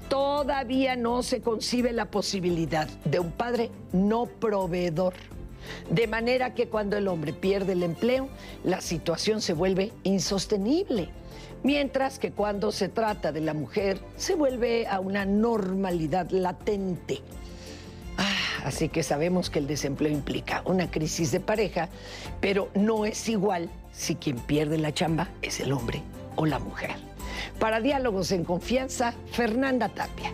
Todavía 0.07 0.95
no 0.95 1.23
se 1.23 1.41
concibe 1.41 1.91
la 1.91 2.09
posibilidad 2.09 2.87
de 3.03 3.19
un 3.19 3.31
padre 3.31 3.69
no 3.91 4.27
proveedor 4.27 5.13
de 5.89 6.07
manera 6.07 6.53
que 6.53 6.67
cuando 6.67 6.97
el 6.97 7.07
hombre 7.07 7.33
pierde 7.33 7.73
el 7.73 7.83
empleo, 7.83 8.29
la 8.63 8.81
situación 8.81 9.41
se 9.41 9.53
vuelve 9.53 9.91
insostenible. 10.03 11.09
Mientras 11.63 12.17
que 12.17 12.31
cuando 12.31 12.71
se 12.71 12.89
trata 12.89 13.31
de 13.31 13.41
la 13.41 13.53
mujer, 13.53 13.99
se 14.15 14.35
vuelve 14.35 14.87
a 14.87 14.99
una 14.99 15.25
normalidad 15.25 16.29
latente. 16.31 17.21
Ah, 18.17 18.65
así 18.65 18.89
que 18.89 19.03
sabemos 19.03 19.49
que 19.49 19.59
el 19.59 19.67
desempleo 19.67 20.11
implica 20.11 20.63
una 20.65 20.89
crisis 20.89 21.31
de 21.31 21.39
pareja, 21.39 21.89
pero 22.39 22.69
no 22.73 23.05
es 23.05 23.29
igual 23.29 23.69
si 23.91 24.15
quien 24.15 24.37
pierde 24.37 24.77
la 24.79 24.93
chamba 24.93 25.29
es 25.41 25.59
el 25.59 25.71
hombre 25.71 26.01
o 26.35 26.45
la 26.45 26.57
mujer. 26.59 26.95
Para 27.59 27.79
diálogos 27.79 28.31
en 28.31 28.43
confianza, 28.43 29.13
Fernanda 29.31 29.89
Tapia. 29.89 30.31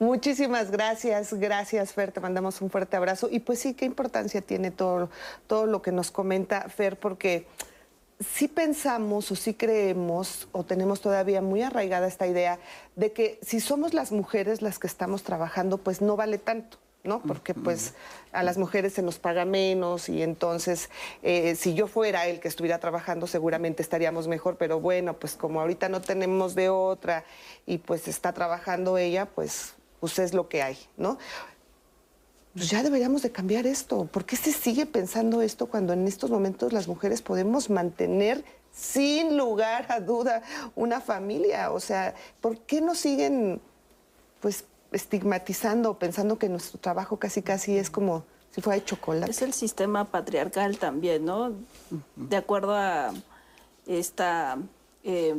Muchísimas 0.00 0.72
gracias, 0.72 1.32
gracias 1.34 1.92
Fer, 1.92 2.10
te 2.10 2.20
mandamos 2.20 2.60
un 2.60 2.70
fuerte 2.70 2.96
abrazo. 2.96 3.28
Y 3.30 3.38
pues 3.38 3.60
sí, 3.60 3.74
qué 3.74 3.84
importancia 3.84 4.40
tiene 4.40 4.72
todo, 4.72 5.08
todo 5.46 5.66
lo 5.66 5.80
que 5.82 5.92
nos 5.92 6.10
comenta 6.10 6.68
Fer, 6.68 6.98
porque 6.98 7.46
sí 8.20 8.48
pensamos 8.48 9.30
o 9.30 9.36
sí 9.36 9.54
creemos 9.54 10.48
o 10.52 10.64
tenemos 10.64 11.00
todavía 11.00 11.40
muy 11.40 11.62
arraigada 11.62 12.06
esta 12.06 12.26
idea 12.26 12.58
de 12.96 13.12
que 13.12 13.38
si 13.42 13.60
somos 13.60 13.94
las 13.94 14.12
mujeres 14.12 14.62
las 14.62 14.78
que 14.78 14.86
estamos 14.86 15.22
trabajando, 15.22 15.78
pues 15.78 16.00
no 16.00 16.16
vale 16.16 16.38
tanto. 16.38 16.78
¿no? 17.04 17.20
Porque 17.20 17.52
pues 17.52 17.94
a 18.30 18.44
las 18.44 18.58
mujeres 18.58 18.92
se 18.92 19.02
nos 19.02 19.18
paga 19.18 19.44
menos 19.44 20.08
y 20.08 20.22
entonces 20.22 20.88
eh, 21.24 21.56
si 21.56 21.74
yo 21.74 21.88
fuera 21.88 22.28
el 22.28 22.38
que 22.38 22.46
estuviera 22.46 22.78
trabajando 22.78 23.26
seguramente 23.26 23.82
estaríamos 23.82 24.28
mejor, 24.28 24.56
pero 24.56 24.78
bueno, 24.78 25.14
pues 25.14 25.34
como 25.34 25.60
ahorita 25.60 25.88
no 25.88 26.00
tenemos 26.00 26.54
de 26.54 26.68
otra 26.68 27.24
y 27.66 27.78
pues 27.78 28.06
está 28.06 28.32
trabajando 28.32 28.98
ella, 28.98 29.26
pues 29.26 29.74
pues 29.98 30.18
es 30.18 30.34
lo 30.34 30.48
que 30.48 30.62
hay, 30.62 30.76
¿no? 30.96 31.16
Pues 32.54 32.68
ya 32.68 32.82
deberíamos 32.82 33.22
de 33.22 33.32
cambiar 33.32 33.66
esto. 33.66 34.04
¿Por 34.04 34.26
qué 34.26 34.36
se 34.36 34.52
sigue 34.52 34.84
pensando 34.84 35.40
esto 35.40 35.66
cuando 35.66 35.94
en 35.94 36.06
estos 36.06 36.30
momentos 36.30 36.72
las 36.72 36.86
mujeres 36.86 37.22
podemos 37.22 37.70
mantener 37.70 38.44
sin 38.70 39.38
lugar 39.38 39.86
a 39.88 40.00
duda 40.00 40.42
una 40.74 41.00
familia? 41.00 41.72
O 41.72 41.80
sea, 41.80 42.14
¿por 42.42 42.58
qué 42.58 42.82
nos 42.82 42.98
siguen 42.98 43.60
pues 44.40 44.66
estigmatizando, 44.92 45.98
pensando 45.98 46.38
que 46.38 46.50
nuestro 46.50 46.78
trabajo 46.78 47.18
casi 47.18 47.40
casi 47.40 47.78
es 47.78 47.88
como 47.88 48.24
si 48.50 48.60
fuera 48.60 48.78
de 48.78 48.84
chocolate? 48.84 49.30
Es 49.30 49.40
el 49.40 49.54
sistema 49.54 50.04
patriarcal 50.04 50.78
también, 50.78 51.24
¿no? 51.24 51.54
De 52.16 52.36
acuerdo 52.36 52.74
a 52.76 53.14
esta 53.86 54.58
eh, 55.04 55.36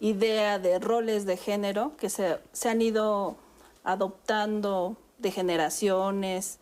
idea 0.00 0.58
de 0.58 0.80
roles 0.80 1.26
de 1.26 1.36
género 1.36 1.96
que 1.96 2.10
se, 2.10 2.38
se 2.52 2.68
han 2.68 2.82
ido 2.82 3.36
adoptando 3.84 4.96
de 5.20 5.30
generaciones. 5.30 6.58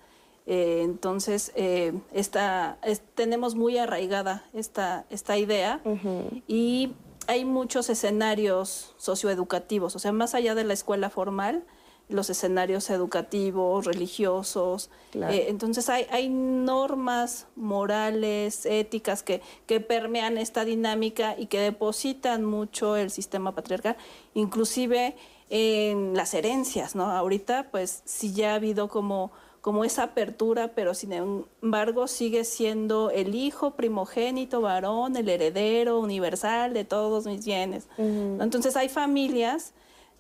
Eh, 0.46 0.80
entonces, 0.82 1.52
eh, 1.54 1.92
tenemos 3.14 3.54
muy 3.54 3.78
arraigada 3.78 4.44
esta, 4.54 5.04
esta 5.10 5.36
idea 5.36 5.80
y 6.46 6.92
hay 7.26 7.44
muchos 7.44 7.90
escenarios 7.90 8.94
socioeducativos, 8.96 9.94
o 9.94 9.98
sea, 9.98 10.12
más 10.12 10.34
allá 10.34 10.54
de 10.54 10.64
la 10.64 10.72
escuela 10.72 11.10
formal, 11.10 11.64
los 12.08 12.30
escenarios 12.30 12.88
educativos, 12.88 13.84
religiosos. 13.84 14.90
Eh, 15.14 15.46
entonces 15.48 15.90
hay, 15.90 16.06
hay, 16.10 16.30
normas 16.30 17.46
morales, 17.54 18.64
éticas 18.64 19.22
que, 19.22 19.42
que, 19.66 19.80
permean 19.80 20.38
esta 20.38 20.64
dinámica 20.64 21.34
y 21.38 21.46
que 21.46 21.60
depositan 21.60 22.46
mucho 22.46 22.96
el 22.96 23.10
sistema 23.10 23.54
patriarcal, 23.54 23.96
inclusive 24.32 25.16
en 25.50 26.14
las 26.14 26.34
herencias, 26.34 26.94
¿no? 26.94 27.10
Ahorita 27.10 27.68
pues 27.70 28.02
sí 28.04 28.32
ya 28.32 28.52
ha 28.52 28.54
habido 28.56 28.88
como, 28.88 29.32
como 29.60 29.84
esa 29.84 30.04
apertura, 30.04 30.72
pero 30.74 30.94
sin 30.94 31.12
embargo 31.12 32.06
sigue 32.06 32.44
siendo 32.44 33.10
el 33.10 33.34
hijo 33.34 33.72
primogénito, 33.72 34.60
varón, 34.60 35.16
el 35.16 35.28
heredero 35.28 36.00
universal 36.00 36.74
de 36.74 36.84
todos 36.84 37.26
mis 37.26 37.44
bienes. 37.44 37.88
Entonces 37.96 38.76
hay 38.76 38.88
familias, 38.88 39.72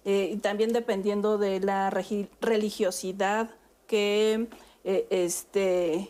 eh, 0.04 0.30
y 0.32 0.36
también 0.38 0.72
dependiendo 0.72 1.36
de 1.36 1.60
la 1.60 1.90
religiosidad 1.90 3.50
que, 3.86 4.48
eh, 4.84 5.06
este, 5.10 6.08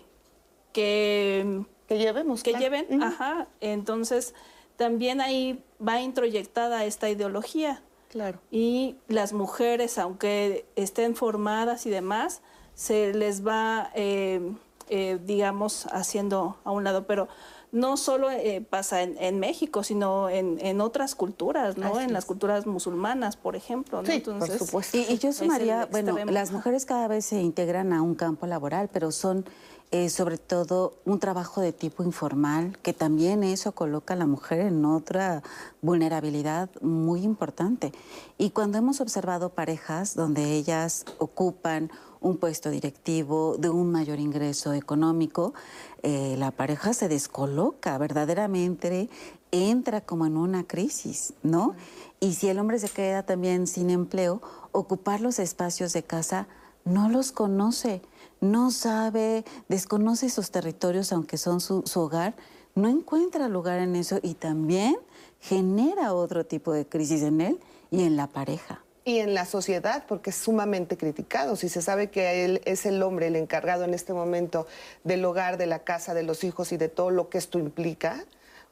que, 0.73 1.65
que 1.89 1.99
llevemos. 1.99 2.45
Que 2.45 2.53
lleven, 2.53 3.03
ajá. 3.03 3.49
Entonces 3.61 4.35
también 4.77 5.21
ahí 5.21 5.65
va 5.85 6.01
introyectada 6.01 6.85
esta 6.85 7.11
ideología 7.11 7.83
Claro. 8.09 8.39
Y 8.51 8.97
las 9.09 9.33
mujeres, 9.33 9.99
aunque 9.99 10.67
estén 10.77 11.15
formadas 11.15 11.87
y 11.87 11.91
demás, 11.91 12.41
se 12.75 13.13
les 13.13 13.47
va, 13.47 13.91
eh, 13.95 14.41
eh, 14.89 15.19
digamos, 15.25 15.87
haciendo 15.93 16.57
a 16.65 16.71
un 16.71 16.85
lado. 16.85 17.07
Pero 17.07 17.29
no 17.71 17.97
solo 17.97 18.31
eh, 18.31 18.65
pasa 18.69 19.03
en, 19.03 19.39
México, 19.41 19.83
sino 19.83 20.31
en, 20.31 20.81
otras 20.81 21.15
culturas, 21.15 21.77
¿no? 21.77 22.01
en 22.01 22.13
las 22.13 22.25
culturas 22.25 22.67
musulmanas, 22.67 23.37
por 23.37 23.57
ejemplo. 23.57 24.03
Sí, 24.07 24.21
por 24.21 24.49
supuesto. 24.49 24.97
Y, 24.97 25.19
yo 25.19 25.33
sumaría, 25.33 25.87
bueno, 25.91 26.17
las 26.27 26.51
mujeres 26.51 26.87
cada 26.87 27.09
vez 27.09 27.27
se 27.27 27.43
integran 27.43 27.93
a 27.93 28.01
un 28.01 28.15
campo 28.15 28.47
laboral, 28.47 28.89
pero 28.91 29.13
son 29.13 29.45
eh, 29.91 30.11
sobre 30.11 30.37
todo 30.37 30.99
un 31.07 31.19
trabajo 31.19 31.63
de 31.63 31.73
tipo 31.73 32.03
informal, 32.03 32.77
que 32.83 32.93
también 32.93 33.43
eso 33.43 33.73
coloca 33.73 34.13
a 34.13 34.19
la 34.19 34.27
mujer 34.27 34.61
en 34.61 34.85
otra 34.85 35.43
vulnerabilidad 35.81 36.69
muy 36.83 37.23
importante. 37.23 37.93
Y 38.37 38.51
cuando 38.51 38.77
hemos 38.77 39.01
observado 39.01 39.49
parejas 39.49 40.15
donde 40.15 40.53
ellas 40.53 41.07
ocupan 41.19 41.91
un 42.21 42.37
puesto 42.37 42.69
directivo 42.69 43.57
de 43.59 43.71
un 43.71 43.91
mayor 43.91 44.19
ingreso 44.19 44.75
económico, 44.75 45.55
eh, 46.03 46.37
la 46.39 46.51
pareja 46.51 46.93
se 46.93 47.09
descoloca 47.09 47.97
verdaderamente, 47.97 49.09
entra 49.53 50.03
como 50.03 50.27
en 50.27 50.37
una 50.37 50.65
crisis, 50.65 51.33
¿no? 51.43 51.75
Y 52.21 52.35
si 52.35 52.49
el 52.49 52.59
hombre 52.59 52.79
se 52.79 52.91
queda 52.91 53.23
también 53.23 53.67
sin 53.67 53.89
empleo, 53.89 54.43
ocupar 54.73 55.23
los 55.23 55.39
espacios 55.39 55.95
de 55.95 56.03
casa 56.03 56.47
no 56.85 57.09
los 57.09 57.33
conoce, 57.33 58.03
no 58.41 58.71
sabe, 58.71 59.45
desconoce 59.69 60.31
sus 60.31 60.51
territorios, 60.51 61.13
aunque 61.13 61.39
son 61.39 61.61
su, 61.61 61.83
su 61.87 62.01
hogar, 62.01 62.35
no 62.75 62.89
encuentra 62.89 63.49
lugar 63.49 63.81
en 63.81 63.97
eso 63.97 64.19
y 64.23 64.35
también 64.35 64.97
genera 65.41 66.15
otro 66.15 66.47
tipo 66.47 66.73
de 66.73 66.87
crisis 66.87 67.23
en 67.23 67.41
él 67.41 67.61
y 67.91 68.05
en 68.05 68.17
la 68.17 68.27
pareja 68.27 68.83
y 69.09 69.21
en 69.21 69.33
la 69.33 69.47
sociedad, 69.47 70.05
porque 70.07 70.31
es 70.31 70.37
sumamente 70.37 70.99
criticado. 70.99 71.57
Si 71.57 71.71
se 71.71 71.81
sabe 71.81 72.11
que 72.11 72.45
él 72.45 72.61
es 72.67 72.85
el 72.85 73.03
hombre, 73.03 73.29
el 73.29 73.37
encargado 73.37 73.85
en 73.85 73.95
este 73.95 74.13
momento 74.13 74.67
del 75.03 75.25
hogar, 75.25 75.57
de 75.57 75.65
la 75.65 75.79
casa, 75.79 76.13
de 76.13 76.25
los 76.25 76.45
hijos 76.45 76.73
y 76.73 76.77
de 76.77 76.91
todo 76.91 77.09
lo 77.09 77.31
que 77.31 77.39
esto 77.39 77.59
implica, 77.59 78.27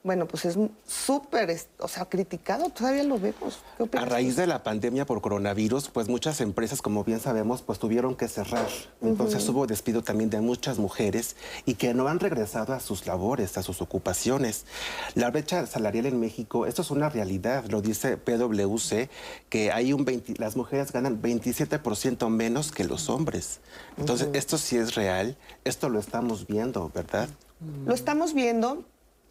bueno, 0.07 0.29
pues 0.29 0.45
es 0.45 0.57
súper, 0.87 1.59
o 1.81 1.89
sea, 1.89 2.05
criticado, 2.05 2.71
todavía 2.71 3.03
lo 3.03 3.19
vemos. 3.19 3.59
A 3.99 4.05
raíz 4.05 4.37
de 4.37 4.47
la 4.47 4.63
pandemia 4.63 5.05
por 5.05 5.21
coronavirus, 5.21 5.89
pues 5.89 6.09
muchas 6.09 6.41
empresas, 6.41 6.81
como 6.81 7.03
bien 7.03 7.19
sabemos, 7.19 7.63
pues 7.63 7.81
tuvieron 7.81 8.15
que 8.15 8.29
cerrar. 8.29 8.69
Entonces 9.03 9.47
hubo 9.49 9.67
despido 9.67 10.03
también 10.03 10.31
de 10.31 10.41
muchas 10.41 10.79
mujeres 10.79 11.35
y 11.65 11.75
que 11.75 11.93
no 11.93 12.07
han 12.07 12.21
regresado 12.21 12.73
a 12.73 12.79
sus 12.79 13.05
labores, 13.09 13.59
a 13.59 13.65
sus 13.65 13.83
ocupaciones. 13.83 14.65
La 15.17 15.29
brecha 15.33 15.67
salarial 15.67 16.07
en 16.07 16.21
México, 16.21 16.67
esto 16.67 16.83
es 16.83 16.93
una 16.93 17.09
realidad, 17.09 17.65
lo 17.69 17.83
dice 17.83 18.17
PwC, 18.17 19.11
que 19.49 19.73
hay 19.73 19.93
un 19.93 20.05
20, 20.05 20.35
las 20.39 20.55
mujeres 20.55 20.93
ganan 20.93 21.21
27% 21.21 22.29
menos 22.29 22.71
que 22.71 22.85
los 22.85 23.09
hombres. 23.09 23.59
Entonces, 23.99 24.29
esto 24.35 24.57
sí 24.57 24.77
es 24.77 24.95
real, 24.95 25.37
esto 25.65 25.89
lo 25.89 25.99
estamos 25.99 26.47
viendo, 26.47 26.93
¿verdad? 26.95 27.29
Lo 27.85 27.93
estamos 27.93 28.35
viendo, 28.35 28.85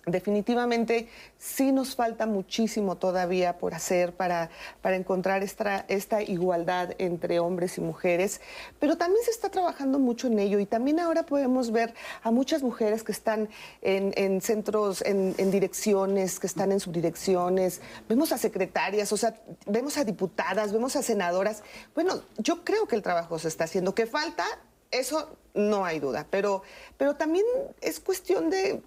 definitivamente 0.05 1.07
sí 1.37 1.71
nos 1.71 1.95
falta 1.95 2.25
muchísimo 2.25 2.95
todavía 2.97 3.57
por 3.57 3.73
hacer 3.73 4.13
para, 4.13 4.49
para 4.81 4.95
encontrar 4.95 5.43
esta, 5.43 5.85
esta, 5.87 6.21
igualdad 6.21 6.93
entre 6.97 7.39
hombres 7.39 7.77
y 7.77 7.81
mujeres, 7.81 8.41
pero 8.79 8.97
también 8.97 9.23
se 9.23 9.31
está 9.31 9.49
trabajando 9.49 9.99
mucho 9.99 10.27
en 10.27 10.39
ello 10.39 10.59
y 10.59 10.65
también 10.65 10.99
ahora 10.99 11.23
podemos 11.23 11.71
ver 11.71 11.93
a 12.23 12.31
muchas 12.31 12.63
mujeres 12.63 13.03
que 13.03 13.11
están 13.11 13.49
en, 13.81 14.41
centros, 14.41 15.01
en, 15.01 15.35
en, 15.37 15.51
direcciones, 15.51 16.39
que 16.39 16.47
están 16.47 16.71
en 16.71 16.79
subdirecciones, 16.79 17.81
vemos 18.07 18.31
a 18.31 18.37
secretarias, 18.37 19.11
o 19.11 19.17
sea, 19.17 19.35
vemos 19.65 19.97
a 19.97 20.03
diputadas, 20.03 20.71
vemos 20.71 20.95
a 20.95 21.03
senadoras. 21.03 21.63
Bueno, 21.93 22.21
yo 22.37 22.63
creo 22.63 22.87
que 22.87 22.95
el 22.95 23.01
trabajo 23.01 23.39
se 23.39 23.47
está 23.47 23.65
haciendo. 23.65 23.95
¿Qué 23.95 24.05
falta? 24.05 24.45
Eso 24.91 25.37
no 25.53 25.85
hay 25.85 25.99
duda, 25.99 26.27
pero, 26.29 26.61
pero 26.97 27.15
también 27.15 27.45
es 27.81 27.99
cuestión 27.99 28.49
de 28.49 28.81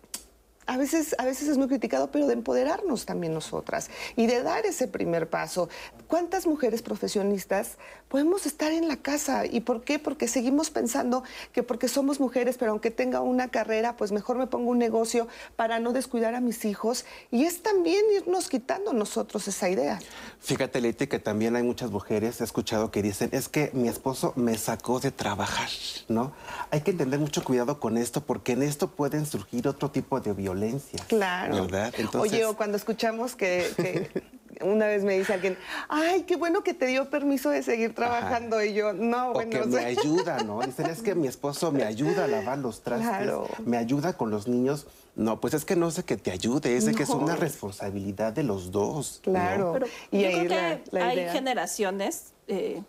a 0.68 0.76
veces, 0.76 1.16
a 1.18 1.24
veces 1.24 1.48
es 1.48 1.56
muy 1.56 1.66
criticado, 1.66 2.10
pero 2.10 2.26
de 2.26 2.34
empoderarnos 2.34 3.06
también 3.06 3.32
nosotras 3.32 3.90
y 4.16 4.26
de 4.26 4.42
dar 4.42 4.66
ese 4.66 4.86
primer 4.86 5.30
paso. 5.30 5.70
¿Cuántas 6.06 6.46
mujeres 6.46 6.82
profesionistas 6.82 7.78
podemos 8.08 8.46
estar 8.46 8.72
en 8.72 8.88
la 8.88 8.96
casa? 8.96 9.46
¿Y 9.46 9.60
por 9.60 9.82
qué? 9.82 9.98
Porque 9.98 10.28
seguimos 10.28 10.70
pensando 10.70 11.22
que 11.52 11.62
porque 11.62 11.88
somos 11.88 12.20
mujeres, 12.20 12.56
pero 12.58 12.72
aunque 12.72 12.90
tenga 12.90 13.20
una 13.20 13.48
carrera, 13.48 13.96
pues 13.96 14.12
mejor 14.12 14.38
me 14.38 14.46
pongo 14.46 14.70
un 14.70 14.78
negocio 14.78 15.28
para 15.56 15.78
no 15.78 15.92
descuidar 15.92 16.34
a 16.34 16.40
mis 16.40 16.64
hijos. 16.64 17.04
Y 17.30 17.44
es 17.44 17.62
también 17.62 18.04
irnos 18.14 18.48
quitando 18.48 18.92
nosotros 18.92 19.48
esa 19.48 19.68
idea. 19.68 20.00
Fíjate, 20.40 20.80
Leti, 20.80 21.06
que 21.06 21.18
también 21.18 21.56
hay 21.56 21.62
muchas 21.62 21.90
mujeres, 21.90 22.40
he 22.40 22.44
escuchado 22.44 22.90
que 22.90 23.02
dicen, 23.02 23.28
es 23.32 23.48
que 23.48 23.70
mi 23.74 23.88
esposo 23.88 24.32
me 24.36 24.56
sacó 24.56 25.00
de 25.00 25.10
trabajar, 25.10 25.68
¿no? 26.08 26.32
Hay 26.70 26.82
que 26.82 26.92
tener 26.92 27.18
mucho 27.18 27.42
cuidado 27.44 27.80
con 27.80 27.96
esto 27.98 28.22
porque 28.24 28.52
en 28.52 28.62
esto 28.62 28.88
pueden 28.88 29.26
surgir 29.26 29.68
otro 29.68 29.90
tipo 29.90 30.20
de 30.20 30.32
violencia 30.32 30.68
Claro. 31.08 31.54
¿verdad? 31.66 31.92
Oye, 32.18 32.44
o 32.44 32.56
cuando 32.56 32.76
escuchamos 32.76 33.34
que, 33.34 34.10
una 34.60 34.86
vez 34.86 35.04
me 35.04 35.18
dice 35.18 35.32
alguien, 35.34 35.56
ay, 35.88 36.22
qué 36.22 36.36
bueno 36.36 36.62
que 36.62 36.74
te 36.74 36.86
dio 36.86 37.10
permiso 37.10 37.50
de 37.50 37.62
seguir 37.62 37.94
trabajando. 37.94 38.62
Y 38.62 38.74
yo, 38.74 38.92
no, 38.92 39.32
bueno. 39.32 39.50
que 39.50 39.64
me 39.66 39.84
ayuda, 39.84 40.42
¿no? 40.42 40.60
Dicen, 40.60 40.86
es 40.86 41.02
que 41.02 41.14
mi 41.14 41.28
esposo 41.28 41.72
me 41.72 41.84
ayuda 41.84 42.24
a 42.24 42.28
lavar 42.28 42.58
los 42.58 42.82
trastes, 42.82 43.30
me 43.64 43.76
ayuda 43.76 44.14
con 44.14 44.30
los 44.30 44.48
niños. 44.48 44.86
No, 45.16 45.40
pues 45.40 45.54
es 45.54 45.64
que 45.64 45.74
no 45.74 45.90
sé 45.90 46.04
que 46.04 46.16
te 46.16 46.30
ayude, 46.30 46.76
es 46.76 46.84
que 46.94 47.02
es 47.02 47.08
una 47.10 47.34
responsabilidad 47.34 48.32
de 48.32 48.44
los 48.44 48.70
dos. 48.70 49.20
Claro. 49.22 49.72
Pero 49.72 49.86
y 50.12 50.22
yo 50.22 50.46
creo 50.46 50.82
que 50.90 51.00
hay 51.00 51.28
generaciones 51.30 52.32
eh, 52.46 52.82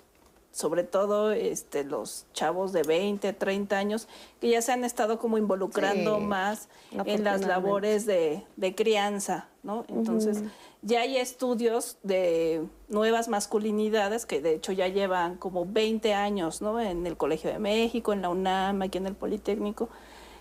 sobre 0.60 0.84
todo 0.84 1.32
este, 1.32 1.86
los 1.86 2.26
chavos 2.34 2.74
de 2.74 2.84
20, 2.84 3.32
30 3.32 3.78
años, 3.78 4.10
que 4.42 4.50
ya 4.50 4.62
se 4.62 4.74
han 4.74 4.84
estado 4.84 5.18
como 5.18 5.38
involucrando 5.38 6.20
más 6.20 6.68
en 6.92 7.24
las 7.24 7.46
labores 7.46 8.06
de, 8.06 8.44
crianza, 8.76 9.48
¿no? 9.64 9.86
Entonces, 9.88 10.44
ya 10.82 11.00
hay 11.00 11.16
estudios 11.16 11.98
de 12.04 12.66
nuevas 12.90 13.30
masculinidades 13.30 14.26
que 14.26 14.42
de 14.42 14.56
hecho 14.56 14.74
ya 14.74 14.90
llevan 14.90 15.38
como 15.38 15.66
20 15.66 16.14
años, 16.14 16.62
¿no? 16.62 16.82
En 16.82 17.08
el 17.08 17.16
Colegio 17.16 17.50
de 17.50 17.60
México, 17.60 18.12
en 18.12 18.22
la 18.22 18.28
UNAM, 18.28 18.82
aquí 18.82 18.98
en 18.98 19.08
el 19.08 19.16
Politécnico. 19.16 19.88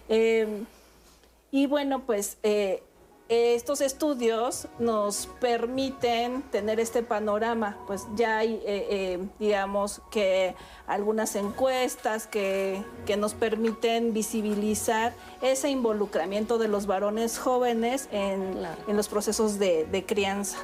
Em, 0.09 0.66
y 1.53 1.66
bueno, 1.69 2.03
pues 2.05 2.39
eh, 2.43 2.82
estos 3.28 3.82
estudios 3.82 4.68
nos 4.78 5.26
permiten 5.26 6.40
tener 6.42 6.80
este 6.80 7.02
panorama, 7.02 7.76
pues 7.86 8.06
ya 8.16 8.38
hay, 8.38 8.55
eh, 8.64 8.86
eh, 8.90 9.28
digamos, 9.38 10.00
que 10.10 10.55
algunas 10.86 11.36
encuestas 11.36 12.26
que, 12.26 12.82
nos 13.18 13.34
permiten 13.34 14.12
visibilizar 14.12 15.12
ese 15.42 15.70
involucramiento 15.70 16.56
de 16.56 16.68
los 16.68 16.86
varones 16.86 17.38
jóvenes 17.38 18.09
en, 18.12 18.62
los 18.86 19.09
procesos 19.09 19.59
de, 19.59 20.05
crianza. 20.06 20.59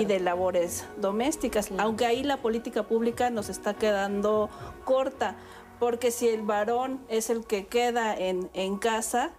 y 0.00 0.04
de 0.04 0.20
labores 0.20 0.84
domésticas, 0.96 1.70
aunque 1.78 2.06
ahí 2.06 2.22
la 2.22 2.38
política 2.38 2.84
pública 2.84 3.30
nos 3.30 3.48
está 3.48 3.74
quedando 3.74 4.48
corta, 4.84 5.36
porque 5.78 6.10
si 6.10 6.28
el 6.28 6.42
varón 6.42 7.00
es 7.08 7.30
el 7.30 7.44
que 7.44 7.66
queda 7.66 8.16
en, 8.16 8.50
en 8.54 8.78
casa 8.78 9.30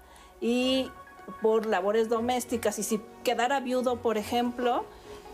y 0.41 0.91
por 1.41 1.65
labores 1.65 2.09
domésticas 2.09 2.79
y 2.79 2.83
si 2.83 3.01
quedara 3.23 3.59
viudo, 3.59 3.97
por 3.97 4.17
ejemplo, 4.17 4.85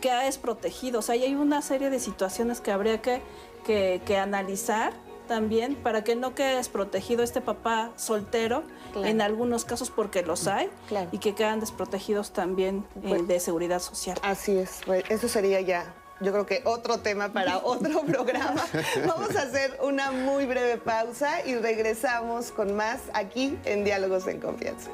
queda 0.01 0.23
desprotegido. 0.23 0.99
O 0.99 1.01
sea, 1.01 1.13
hay 1.13 1.35
una 1.35 1.61
serie 1.61 1.89
de 1.89 1.99
situaciones 1.99 2.61
que 2.61 2.71
habría 2.71 3.01
que, 3.01 3.21
que, 3.65 4.17
analizar 4.17 4.93
también 5.27 5.75
para 5.75 6.03
que 6.03 6.15
no 6.15 6.35
quede 6.35 6.57
desprotegido 6.57 7.23
este 7.23 7.41
papá 7.41 7.91
soltero, 7.95 8.63
en 9.03 9.21
algunos 9.21 9.65
casos 9.65 9.89
porque 9.89 10.21
los 10.21 10.47
hay, 10.47 10.69
y 11.11 11.17
que 11.17 11.33
quedan 11.33 11.59
desprotegidos 11.59 12.31
también 12.31 12.85
eh, 13.03 13.23
de 13.23 13.39
seguridad 13.39 13.79
social. 13.79 14.17
Así 14.21 14.57
es, 14.57 14.81
pues, 14.85 15.03
eso 15.09 15.27
sería 15.27 15.59
ya 15.61 15.93
yo 16.21 16.31
creo 16.31 16.45
que 16.45 16.61
otro 16.65 16.99
tema 16.99 17.33
para 17.33 17.57
otro 17.63 18.01
programa. 18.03 18.63
Vamos 19.05 19.35
a 19.35 19.41
hacer 19.41 19.77
una 19.83 20.11
muy 20.11 20.45
breve 20.45 20.77
pausa 20.77 21.45
y 21.45 21.55
regresamos 21.55 22.51
con 22.51 22.75
más 22.75 23.01
aquí 23.13 23.57
en 23.65 23.83
Diálogos 23.83 24.27
en 24.27 24.39
Confianza. 24.39 24.89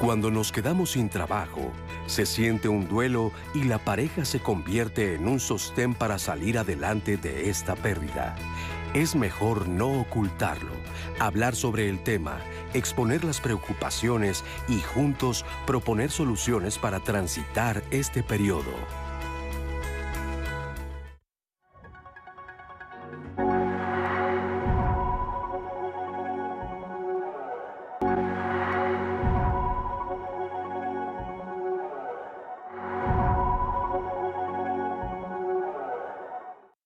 Cuando 0.00 0.30
nos 0.30 0.50
quedamos 0.50 0.92
sin 0.92 1.10
trabajo, 1.10 1.72
se 2.06 2.24
siente 2.24 2.68
un 2.68 2.88
duelo 2.88 3.32
y 3.54 3.64
la 3.64 3.78
pareja 3.78 4.24
se 4.24 4.40
convierte 4.40 5.14
en 5.14 5.28
un 5.28 5.38
sostén 5.40 5.94
para 5.94 6.18
salir 6.18 6.58
adelante 6.58 7.18
de 7.18 7.50
esta 7.50 7.76
pérdida. 7.76 8.34
Es 8.94 9.14
mejor 9.14 9.68
no 9.68 10.00
ocultarlo, 10.00 10.72
hablar 11.18 11.54
sobre 11.54 11.88
el 11.88 12.02
tema, 12.02 12.40
exponer 12.72 13.24
las 13.24 13.40
preocupaciones 13.40 14.42
y 14.68 14.80
juntos 14.80 15.44
proponer 15.66 16.10
soluciones 16.10 16.78
para 16.78 17.00
transitar 17.00 17.84
este 17.90 18.22
periodo. 18.22 18.72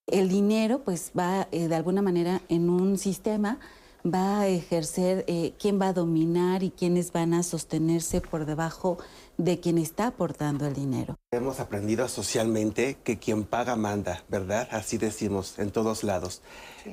El 0.06 0.28
dinero 0.28 0.80
pues 0.80 1.12
va 1.18 1.48
eh, 1.50 1.68
de 1.68 1.74
alguna 1.74 2.02
manera 2.02 2.42
en 2.48 2.68
un 2.68 2.98
sistema 2.98 3.58
va 4.06 4.40
a 4.40 4.48
ejercer 4.48 5.24
eh, 5.28 5.54
quién 5.58 5.80
va 5.80 5.88
a 5.88 5.92
dominar 5.94 6.62
y 6.62 6.70
quiénes 6.70 7.10
van 7.10 7.32
a 7.32 7.42
sostenerse 7.42 8.20
por 8.20 8.44
debajo 8.44 8.98
de 9.38 9.60
quien 9.60 9.78
está 9.78 10.08
aportando 10.08 10.66
el 10.66 10.74
dinero. 10.74 11.16
Hemos 11.30 11.58
aprendido 11.58 12.06
socialmente 12.08 12.98
que 13.02 13.18
quien 13.18 13.44
paga 13.44 13.76
manda, 13.76 14.22
¿verdad? 14.28 14.68
Así 14.72 14.98
decimos 14.98 15.58
en 15.58 15.70
todos 15.70 16.04
lados. 16.04 16.42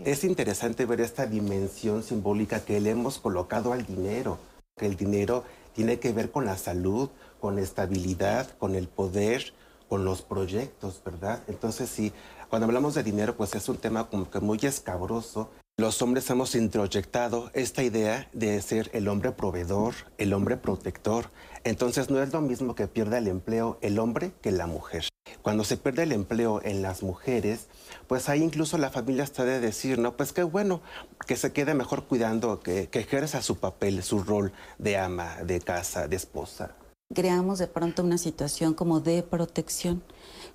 Es 0.06 0.24
interesante 0.24 0.86
ver 0.86 1.02
esta 1.02 1.26
dimensión 1.26 2.02
simbólica 2.02 2.64
que 2.64 2.80
le 2.80 2.92
hemos 2.92 3.20
colocado 3.20 3.74
al 3.74 3.86
dinero, 3.86 4.38
que 4.78 4.86
el 4.86 4.96
dinero 4.96 5.44
tiene 5.74 6.00
que 6.00 6.14
ver 6.14 6.32
con 6.32 6.46
la 6.46 6.58
salud, 6.58 7.10
con 7.42 7.60
estabilidad, 7.60 8.58
con 8.58 8.74
el 8.74 8.88
poder, 8.88 9.54
con 9.90 10.06
los 10.06 10.22
proyectos, 10.22 11.02
¿verdad? 11.04 11.44
Entonces 11.50 11.90
sí, 11.90 12.14
cuando 12.52 12.66
hablamos 12.66 12.96
de 12.96 13.04
dinero, 13.04 13.38
pues 13.38 13.56
es 13.56 13.70
un 13.70 13.78
tema 13.78 14.10
como 14.10 14.30
que 14.30 14.42
muy 14.42 14.60
escabroso. 14.64 15.50
los 15.78 16.02
hombres 16.02 16.30
hemos 16.30 16.54
introyectado 16.54 17.50
esta 17.54 17.82
idea 17.82 18.30
de 18.34 18.62
ser 18.62 18.92
el 18.94 19.08
hombre 19.08 19.32
proveedor, 19.32 19.96
el 20.18 20.34
hombre 20.34 20.58
protector. 20.58 21.32
Entonces 21.64 22.10
no 22.10 22.22
es 22.22 22.34
lo 22.34 22.42
mismo 22.42 22.76
que 22.76 22.90
pierda 22.90 23.20
el 23.20 23.30
empleo 23.30 23.80
el 23.82 24.00
hombre 24.00 24.34
que 24.42 24.52
la 24.52 24.68
mujer. 24.68 25.08
Cuando 25.42 25.64
se 25.64 25.78
pierde 25.78 26.04
el 26.04 26.12
empleo 26.12 26.60
en 26.62 26.82
las 26.82 27.04
mujeres, 27.04 27.68
pues 28.08 28.28
ahí 28.28 28.44
incluso 28.44 28.78
la 28.78 28.90
familia 28.90 29.24
está 29.24 29.46
de 29.46 29.62
decir, 29.62 29.98
no, 29.98 30.18
pues 30.18 30.34
qué 30.34 30.44
bueno, 30.44 30.82
que 31.26 31.38
se 31.38 31.54
quede 31.54 31.74
mejor 31.74 32.04
cuidando, 32.04 32.60
que, 32.60 32.90
que 32.90 33.00
ejerza 33.00 33.42
su 33.42 33.60
papel, 33.60 34.04
su 34.04 34.24
rol 34.24 34.52
de 34.78 34.98
ama, 34.98 35.38
de 35.46 35.62
casa, 35.62 36.10
de 36.10 36.18
esposa. 36.18 36.76
Creamos 37.16 37.60
de 37.60 37.68
pronto 37.68 38.04
una 38.04 38.18
situación 38.18 38.74
como 38.74 39.00
de 39.00 39.24
protección 39.24 40.04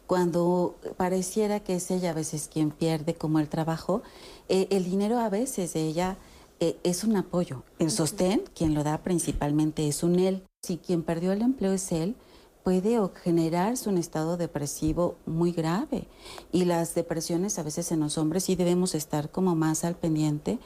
cuando 0.07 0.77
pareciera 0.97 1.61
que 1.61 1.77
es 1.77 1.91
ella 1.91 2.11
a 2.11 2.15
veces 2.15 2.49
quien 2.53 2.71
pierde 2.71 3.15
como 3.15 3.39
el 3.39 3.49
trabajo, 3.49 4.03
eh, 4.49 4.69
el 4.71 4.85
dinero 4.85 5.19
a 5.19 5.29
veces 5.29 5.73
de 5.73 5.85
ella 5.87 6.17
eh, 6.61 6.79
es 6.85 7.05
un 7.05 7.17
apoyo. 7.17 7.65
El 7.79 7.91
sostén, 7.91 8.43
quien 8.55 8.75
lo 8.75 8.85
da 8.85 8.99
principalmente 8.99 9.89
es 9.89 10.03
un 10.03 10.19
él. 10.19 10.43
Si 10.63 10.79
quien 10.79 11.03
perdió 11.03 11.33
el 11.33 11.43
empleo 11.43 11.73
es 11.73 11.93
él, 11.93 12.17
puede 12.63 12.99
generarse 13.23 13.89
un 13.89 13.99
estado 13.99 14.37
depresivo 14.37 15.17
muy 15.27 15.53
grave. 15.53 16.09
Y 16.51 16.65
las 16.65 16.95
depresiones 16.95 17.59
a 17.59 17.63
veces 17.63 17.93
en 17.93 18.01
los 18.01 18.19
hombres 18.19 18.45
sí 18.45 18.57
debemos 18.57 18.95
estar 18.95 19.31
como 19.31 19.55
más 19.55 19.85
al 19.85 19.97
pendiente 19.97 20.59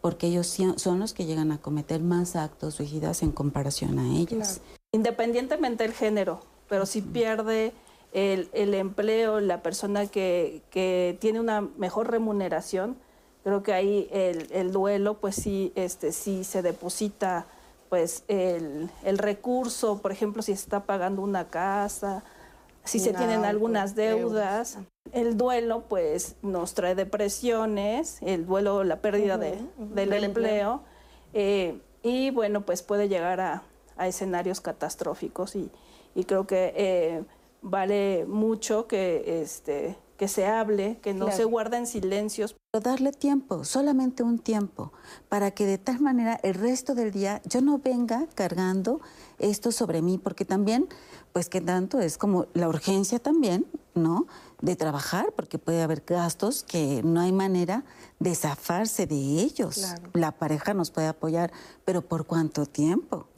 porque 0.00 0.28
ellos 0.28 0.56
son 0.76 1.00
los 1.00 1.12
que 1.12 1.26
llegan 1.26 1.50
a 1.50 1.58
cometer 1.58 2.00
más 2.00 2.36
actos 2.36 2.74
suicidas 2.74 3.22
en 3.22 3.32
comparación 3.32 3.98
a 3.98 4.16
ellos. 4.16 4.60
Independientemente 4.92 5.84
del 5.84 5.92
género, 5.92 6.40
pero 6.68 6.86
si 6.86 7.02
pierde 7.02 7.72
el, 8.12 8.74
empleo, 8.74 9.40
la 9.40 9.62
persona 9.62 10.06
que, 10.06 11.16
tiene 11.20 11.40
una 11.40 11.60
mejor 11.60 12.10
remuneración, 12.10 12.96
creo 13.44 13.62
que 13.62 13.72
ahí 13.72 14.08
el, 14.10 14.72
duelo, 14.72 15.14
pues 15.14 15.36
sí, 15.36 15.72
este, 15.74 16.12
sí 16.12 16.44
se 16.44 16.62
deposita 16.62 17.46
pues 17.88 18.24
el, 18.28 18.90
recurso, 19.18 20.00
por 20.02 20.12
ejemplo, 20.12 20.42
si 20.42 20.54
se 20.54 20.62
está 20.62 20.84
pagando 20.84 21.22
una 21.22 21.48
casa, 21.48 22.22
si 22.84 22.98
se 22.98 23.12
tienen 23.12 23.44
algunas 23.44 23.94
deudas. 23.94 24.78
El 25.12 25.36
duelo, 25.36 25.84
pues, 25.88 26.36
nos 26.42 26.74
trae 26.74 26.94
depresiones, 26.94 28.18
el 28.20 28.46
duelo, 28.46 28.84
la 28.84 29.00
pérdida 29.00 29.38
del, 29.38 30.24
empleo, 30.24 30.82
eh, 31.32 31.80
y 32.02 32.30
bueno, 32.30 32.62
pues 32.62 32.82
puede 32.82 33.08
llegar 33.08 33.40
a, 33.40 33.62
escenarios 34.00 34.60
catastróficos 34.60 35.56
y, 35.56 35.70
creo 36.26 36.46
que 36.46 36.72
eh, 36.76 37.24
vale 37.62 38.26
mucho 38.26 38.86
que, 38.86 39.42
este, 39.42 39.96
que 40.16 40.28
se 40.28 40.46
hable, 40.46 40.98
que 41.00 41.14
no 41.14 41.30
se 41.30 41.44
guarden 41.44 41.86
silencios. 41.86 42.56
Darle 42.72 43.12
tiempo, 43.12 43.64
solamente 43.64 44.22
un 44.22 44.38
tiempo, 44.38 44.92
para 45.28 45.52
que 45.52 45.64
de 45.64 45.78
tal 45.78 46.00
manera 46.00 46.38
el 46.42 46.54
resto 46.54 46.94
del 46.94 47.12
día 47.12 47.40
yo 47.44 47.60
no 47.60 47.78
venga 47.78 48.26
cargando 48.34 49.00
esto 49.38 49.72
sobre 49.72 50.02
mí, 50.02 50.18
porque 50.18 50.44
también, 50.44 50.88
pues 51.32 51.48
que 51.48 51.60
tanto 51.60 52.00
es 52.00 52.18
como 52.18 52.46
la 52.52 52.68
urgencia 52.68 53.20
también, 53.20 53.64
¿no? 53.94 54.26
De 54.60 54.74
trabajar, 54.74 55.32
porque 55.36 55.58
puede 55.58 55.82
haber 55.82 56.02
gastos 56.04 56.64
que 56.64 57.02
no 57.04 57.20
hay 57.20 57.32
manera 57.32 57.84
de 58.18 58.34
zafarse 58.34 59.06
de 59.06 59.16
ellos. 59.16 59.94
La 60.12 60.32
pareja 60.32 60.74
nos 60.74 60.90
puede 60.90 61.06
apoyar, 61.06 61.52
pero 61.84 62.02
¿por 62.02 62.26
cuánto 62.26 62.66
tiempo? 62.66 63.28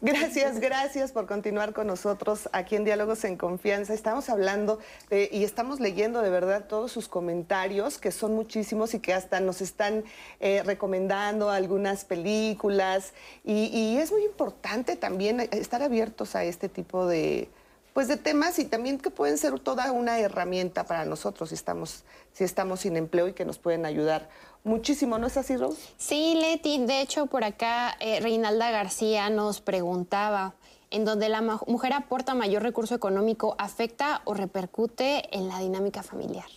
Gracias, 0.00 0.60
gracias 0.60 1.10
por 1.10 1.26
continuar 1.26 1.72
con 1.72 1.88
nosotros 1.88 2.48
aquí 2.52 2.76
en 2.76 2.84
Diálogos 2.84 3.24
en 3.24 3.36
Confianza. 3.36 3.94
Estamos 3.94 4.28
hablando 4.28 4.78
y 5.10 5.42
estamos 5.42 5.80
leyendo 5.80 6.22
de 6.22 6.30
verdad 6.30 6.68
todos 6.68 6.92
sus 6.92 7.08
comentarios, 7.08 7.98
que 7.98 8.12
son 8.12 8.32
muchísimos 8.32 8.94
y 8.94 9.00
que 9.00 9.12
hasta 9.12 9.40
nos 9.40 9.60
están 9.60 10.04
eh, 10.38 10.62
recomendando 10.64 11.50
algunas 11.50 12.04
películas. 12.04 13.12
Y, 13.44 13.96
es 13.96 14.12
muy 14.12 14.24
importante 14.24 14.94
también 14.94 15.40
estar 15.50 15.82
abiertos 15.82 16.36
a 16.36 16.44
este 16.44 16.68
tipo 16.68 17.08
de, 17.08 17.48
pues 17.92 18.06
de 18.06 18.16
temas 18.16 18.60
y 18.60 18.66
también 18.66 18.98
que 18.98 19.10
pueden 19.10 19.36
ser 19.36 19.58
toda 19.58 19.90
una 19.90 20.20
herramienta 20.20 20.84
para 20.84 21.06
nosotros 21.06 21.48
si 21.48 21.56
estamos, 21.56 22.04
si 22.32 22.44
estamos 22.44 22.80
sin 22.80 22.96
empleo 22.96 23.26
y 23.26 23.32
que 23.32 23.44
nos 23.44 23.58
pueden 23.58 23.84
ayudar 23.84 24.28
muchísimo, 24.64 25.18
¿no 25.18 25.26
es 25.26 25.36
así, 25.36 25.56
Rose? 25.56 25.80
Sí, 25.96 26.34
Leti, 26.34 26.84
de 26.84 27.00
hecho 27.00 27.26
por 27.26 27.44
acá 27.44 27.96
eh, 28.00 28.20
Reinalda 28.20 28.70
García 28.70 29.30
nos 29.30 29.60
preguntaba, 29.60 30.54
en 30.90 31.04
donde 31.04 31.28
la 31.28 31.42
mujer 31.42 31.92
aporta 31.92 32.34
mayor 32.34 32.62
recurso 32.62 32.94
económico, 32.94 33.54
¿afecta 33.58 34.22
o 34.24 34.34
repercute 34.34 35.36
en 35.36 35.48
la 35.48 35.58
dinámica 35.58 36.02
familiar? 36.02 36.48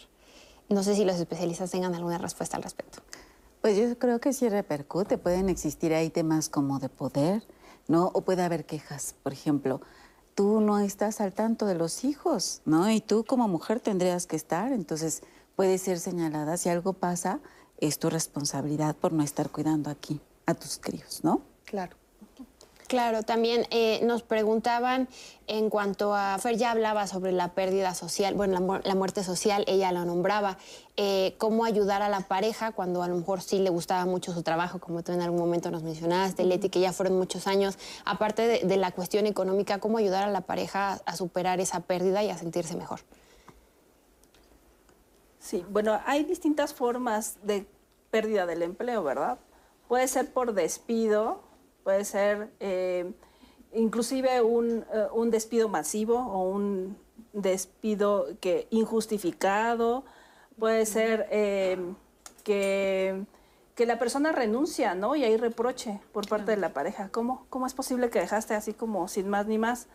No 0.70 0.84
sé 0.84 0.96
si 0.96 1.04
los 1.04 1.18
especialistas 1.18 1.72
tengan 1.72 1.96
alguna 1.96 2.18
respuesta 2.18 2.56
al 2.56 2.64
respecto. 2.64 3.00
Pues 3.62 3.78
yo 3.78 3.98
creo 4.00 4.20
que 4.20 4.34
sí 4.34 4.50
repercute, 4.50 5.18
pueden 5.18 5.50
existir 5.50 5.94
ahí 5.94 6.10
temas 6.10 6.50
como 6.50 6.80
de 6.80 6.90
poder, 6.90 7.44
¿no? 7.88 8.10
O 8.14 8.22
puede 8.22 8.42
haber 8.42 8.66
quejas, 8.66 9.16
por 9.22 9.34
ejemplo, 9.34 9.82
tú 10.34 10.62
no 10.62 10.80
estás 10.80 11.22
al 11.22 11.34
tanto 11.34 11.66
de 11.66 11.76
los 11.76 12.04
hijos, 12.04 12.62
¿no? 12.66 12.90
Y 12.90 13.02
tú 13.02 13.26
como 13.26 13.48
mujer 13.48 13.80
tendrías 13.80 14.26
que 14.28 14.36
estar, 14.36 14.72
entonces 14.72 15.22
puede 15.56 15.78
ser 15.78 16.00
señalada 16.00 16.58
si 16.58 16.70
algo 16.70 16.94
pasa, 16.94 17.40
es 17.82 18.00
tu 18.00 18.10
responsabilidad 18.10 18.96
por 18.96 19.12
no 19.12 19.24
estar 19.24 19.50
cuidando 19.50 19.90
aquí 19.90 20.22
a 20.46 20.54
tus 20.54 20.78
críos, 20.78 21.22
¿no? 21.24 21.42
Claro. 21.66 21.98
Claro, 22.92 23.24
también 23.24 23.66
eh, 23.72 24.02
nos 24.04 24.22
preguntaban 24.22 25.08
en 25.48 25.70
cuanto 25.70 26.14
a, 26.14 26.38
Fer 26.40 26.58
ya 26.58 26.72
hablaba 26.72 27.08
sobre 27.08 27.32
la 27.32 27.54
pérdida 27.54 27.96
social, 27.96 28.34
bueno, 28.34 28.82
la, 28.84 28.96
muerte 28.96 29.24
social, 29.24 29.64
ella 29.68 29.94
lo 29.94 30.04
nombraba, 30.04 30.58
eh, 30.98 31.34
cómo 31.38 31.64
ayudar 31.64 32.02
a 32.02 32.10
la 32.10 32.20
pareja 32.20 32.74
cuando 32.74 33.02
a 33.02 33.08
lo 33.08 33.16
mejor 33.16 33.42
sí 33.42 33.60
le 33.60 33.70
gustaba 33.70 34.06
mucho 34.06 34.34
su 34.34 34.44
trabajo, 34.44 34.80
como 34.80 35.04
tú 35.04 35.14
en 35.14 35.22
algún 35.22 35.40
momento 35.40 35.72
nos 35.72 35.84
mencionaste, 35.84 36.44
Leti, 36.44 36.68
que 36.68 36.82
ya 36.82 36.92
fueron 36.92 37.18
muchos 37.18 37.48
años, 37.48 37.78
aparte 38.04 38.46
de, 38.46 38.68
de 38.68 38.76
la 38.76 38.92
cuestión 38.92 39.26
económica, 39.26 39.80
cómo 39.80 39.98
ayudar 39.98 40.26
a 40.26 40.30
la 40.30 40.42
pareja 40.42 41.00
a 41.06 41.16
superar 41.16 41.62
esa 41.62 41.80
pérdida 41.80 42.24
y 42.24 42.30
a 42.30 42.38
sentirse 42.38 42.76
mejor. 42.76 43.00
Sí, 45.42 45.66
bueno, 45.70 46.00
hay 46.06 46.24
distintas 46.24 46.72
formas 46.72 47.40
de 47.42 47.66
pérdida 48.12 48.46
del 48.46 48.62
empleo, 48.62 49.04
¿verdad? 49.04 49.40
Puede 49.88 50.08
ser 50.08 50.32
por 50.32 50.54
despido, 50.54 51.42
puede 51.84 52.06
ser 52.06 52.52
eh, 52.60 53.12
inclusive 53.74 54.38
eh, 54.38 54.42
un, 54.42 55.32
despido 55.32 55.68
masivo 55.68 56.20
o 56.20 56.44
un 56.44 56.96
despido 57.34 58.28
que 58.40 58.68
injustificado, 58.70 60.04
puede 60.60 60.86
ser 60.86 61.28
eh, 61.32 61.92
que, 62.44 63.26
que, 63.74 63.88
la 63.88 63.98
persona 63.98 64.32
renuncia, 64.32 64.94
¿no? 64.94 65.16
Y 65.16 65.24
hay 65.24 65.38
reproche 65.38 66.00
por 66.12 66.30
parte 66.30 66.52
de 66.52 66.58
la 66.58 66.72
pareja. 66.72 67.10
¿Cómo, 67.10 67.48
¿Cómo 67.50 67.66
es 67.66 67.74
posible 67.74 68.12
que 68.12 68.20
dejaste 68.20 68.54
así 68.54 68.74
como 68.74 69.08
sin 69.08 69.28
más 69.28 69.48
ni 69.48 69.58
más? 69.58 69.88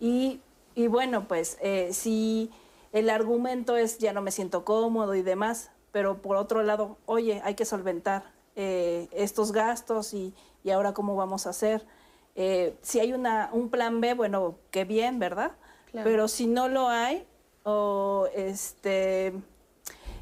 Y, 0.00 0.40
y 0.74 0.88
bueno, 0.88 1.28
pues 1.28 1.56
si 1.92 2.50
el 2.92 3.10
argumento 3.10 3.76
es 3.76 3.98
ya 3.98 4.12
no 4.12 4.22
me 4.22 4.30
siento 4.30 4.64
cómodo 4.64 5.14
y 5.14 5.22
demás, 5.22 5.70
pero 5.92 6.22
por 6.22 6.36
otro 6.36 6.62
lado, 6.62 6.98
oye, 7.06 7.40
hay 7.44 7.54
que 7.54 7.64
solventar 7.64 8.32
eh, 8.56 9.08
estos 9.12 9.52
gastos 9.52 10.14
y, 10.14 10.34
y, 10.64 10.70
ahora 10.70 10.92
cómo 10.92 11.16
vamos 11.16 11.46
a 11.46 11.50
hacer. 11.50 11.86
Eh, 12.34 12.76
si 12.82 13.00
hay 13.00 13.12
una, 13.12 13.50
un 13.52 13.68
plan 13.68 14.00
B, 14.00 14.14
bueno, 14.14 14.56
qué 14.70 14.84
bien, 14.84 15.18
¿verdad? 15.18 15.52
Pero 15.92 16.28
si 16.28 16.46
no 16.46 16.68
lo 16.68 16.88
hay, 16.88 17.26
o 17.64 18.28
este, 18.34 19.32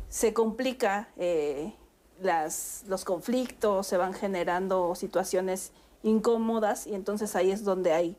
se 0.09 0.32
complica 0.32 1.09
eh, 1.16 1.74
las, 2.20 2.84
los 2.86 3.05
conflictos, 3.05 3.86
se 3.86 3.97
van 3.97 4.14
generando 4.14 4.94
situaciones 4.94 5.72
incómodas 6.02 6.86
y 6.86 6.94
entonces 6.94 7.36
ahí 7.36 7.51
es 7.51 7.64
donde 7.64 7.93
hay 7.93 8.16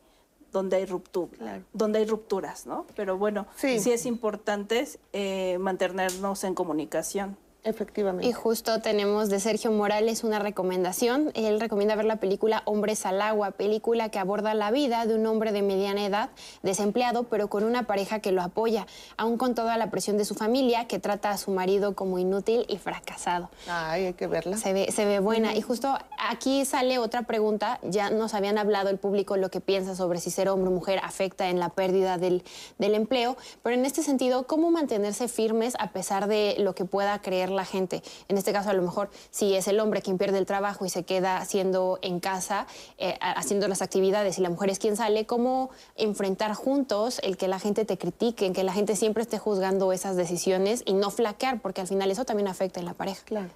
donde 0.51 0.77
hay 0.77 0.85
ruptura, 0.85 1.61
donde 1.73 1.99
hay 1.99 2.05
rupturas, 2.05 2.65
¿no? 2.65 2.85
Pero 2.95 3.17
bueno, 3.17 3.47
sí, 3.55 3.77
es 3.91 4.05
importante 4.05 4.87
eh, 5.13 5.57
mantenernos 5.59 6.43
en 6.43 6.55
comunicación. 6.55 7.37
Efectivamente. 7.63 8.27
Y 8.27 8.31
justo 8.31 8.81
tenemos 8.81 9.29
de 9.29 9.39
Sergio 9.39 9.71
Morales 9.71 10.23
una 10.23 10.39
recomendación. 10.39 11.31
Él 11.33 11.59
recomienda 11.59 11.95
ver 11.95 12.05
la 12.05 12.15
película 12.15 12.61
Hombres 12.65 13.05
al 13.05 13.21
Agua, 13.21 13.51
película 13.51 14.09
que 14.09 14.19
aborda 14.19 14.53
la 14.53 14.71
vida 14.71 15.05
de 15.05 15.15
un 15.15 15.25
hombre 15.25 15.51
de 15.51 15.61
mediana 15.61 16.05
edad, 16.05 16.29
desempleado, 16.63 17.23
pero 17.23 17.49
con 17.49 17.63
una 17.63 17.83
pareja 17.83 18.19
que 18.19 18.31
lo 18.31 18.41
apoya, 18.41 18.87
aún 19.17 19.37
con 19.37 19.53
toda 19.53 19.75
la 19.77 19.91
presión 19.91 20.17
de 20.17 20.25
su 20.25 20.33
familia, 20.35 20.87
que 20.87 20.99
trata 20.99 21.31
a 21.31 21.37
su 21.37 21.51
marido 21.51 21.93
como 21.93 22.19
inútil 22.19 22.65
y 22.69 22.77
fracasado. 22.77 23.49
Ay, 23.67 24.05
hay 24.05 24.13
que 24.13 24.27
verla. 24.27 24.57
Se 24.57 24.71
ve, 24.71 24.91
se 24.91 25.05
ve 25.05 25.19
buena. 25.19 25.55
Y 25.55 25.61
justo 25.61 25.97
aquí 26.17 26.63
sale 26.63 26.99
otra 26.99 27.23
pregunta. 27.23 27.79
Ya 27.83 28.09
nos 28.09 28.33
habían 28.33 28.57
hablado 28.57 28.89
el 28.89 28.97
público 28.97 29.35
lo 29.35 29.49
que 29.49 29.59
piensa 29.59 29.95
sobre 29.95 30.19
si 30.19 30.31
ser 30.31 30.47
hombre 30.47 30.69
o 30.69 30.71
mujer 30.71 30.99
afecta 31.03 31.49
en 31.49 31.59
la 31.59 31.69
pérdida 31.69 32.17
del, 32.17 32.43
del 32.77 32.95
empleo, 32.95 33.35
pero 33.61 33.75
en 33.75 33.85
este 33.85 34.03
sentido, 34.03 34.47
¿cómo 34.47 34.71
mantenerse 34.71 35.27
firmes 35.27 35.75
a 35.79 35.91
pesar 35.91 36.27
de 36.27 36.55
lo 36.59 36.73
que 36.73 36.85
pueda 36.85 37.19
creer 37.21 37.49
la 37.57 37.65
gente. 37.65 38.01
En 38.29 38.37
este 38.37 38.53
caso, 38.53 38.69
a 38.69 38.73
lo 38.73 38.81
mejor, 38.81 39.09
si 39.31 39.55
es 39.55 39.67
el 39.67 39.81
hombre 39.81 40.01
quien 40.01 40.17
pierde 40.17 40.37
el 40.37 40.45
trabajo 40.45 40.85
y 40.85 40.89
se 40.89 41.03
queda 41.03 41.37
haciendo 41.37 41.99
en 42.01 42.21
casa, 42.21 42.67
eh, 42.97 43.17
haciendo 43.19 43.67
las 43.67 43.81
actividades, 43.81 44.37
y 44.37 44.41
la 44.41 44.49
mujer 44.49 44.69
es 44.69 44.79
quien 44.79 44.95
sale, 44.95 45.25
¿cómo 45.25 45.69
enfrentar 45.95 46.53
juntos 46.53 47.19
el 47.23 47.35
que 47.35 47.49
la 47.49 47.59
gente 47.59 47.83
te 47.83 47.97
critique, 47.97 48.45
en 48.45 48.53
que 48.53 48.63
la 48.63 48.71
gente 48.71 48.95
siempre 48.95 49.23
esté 49.23 49.37
juzgando 49.37 49.91
esas 49.91 50.15
decisiones 50.15 50.83
y 50.85 50.93
no 50.93 51.11
flaquear, 51.11 51.59
porque 51.59 51.81
al 51.81 51.87
final 51.87 52.09
eso 52.09 52.23
también 52.23 52.47
afecta 52.47 52.79
en 52.79 52.85
la 52.85 52.93
pareja? 52.93 53.23
Claro. 53.25 53.49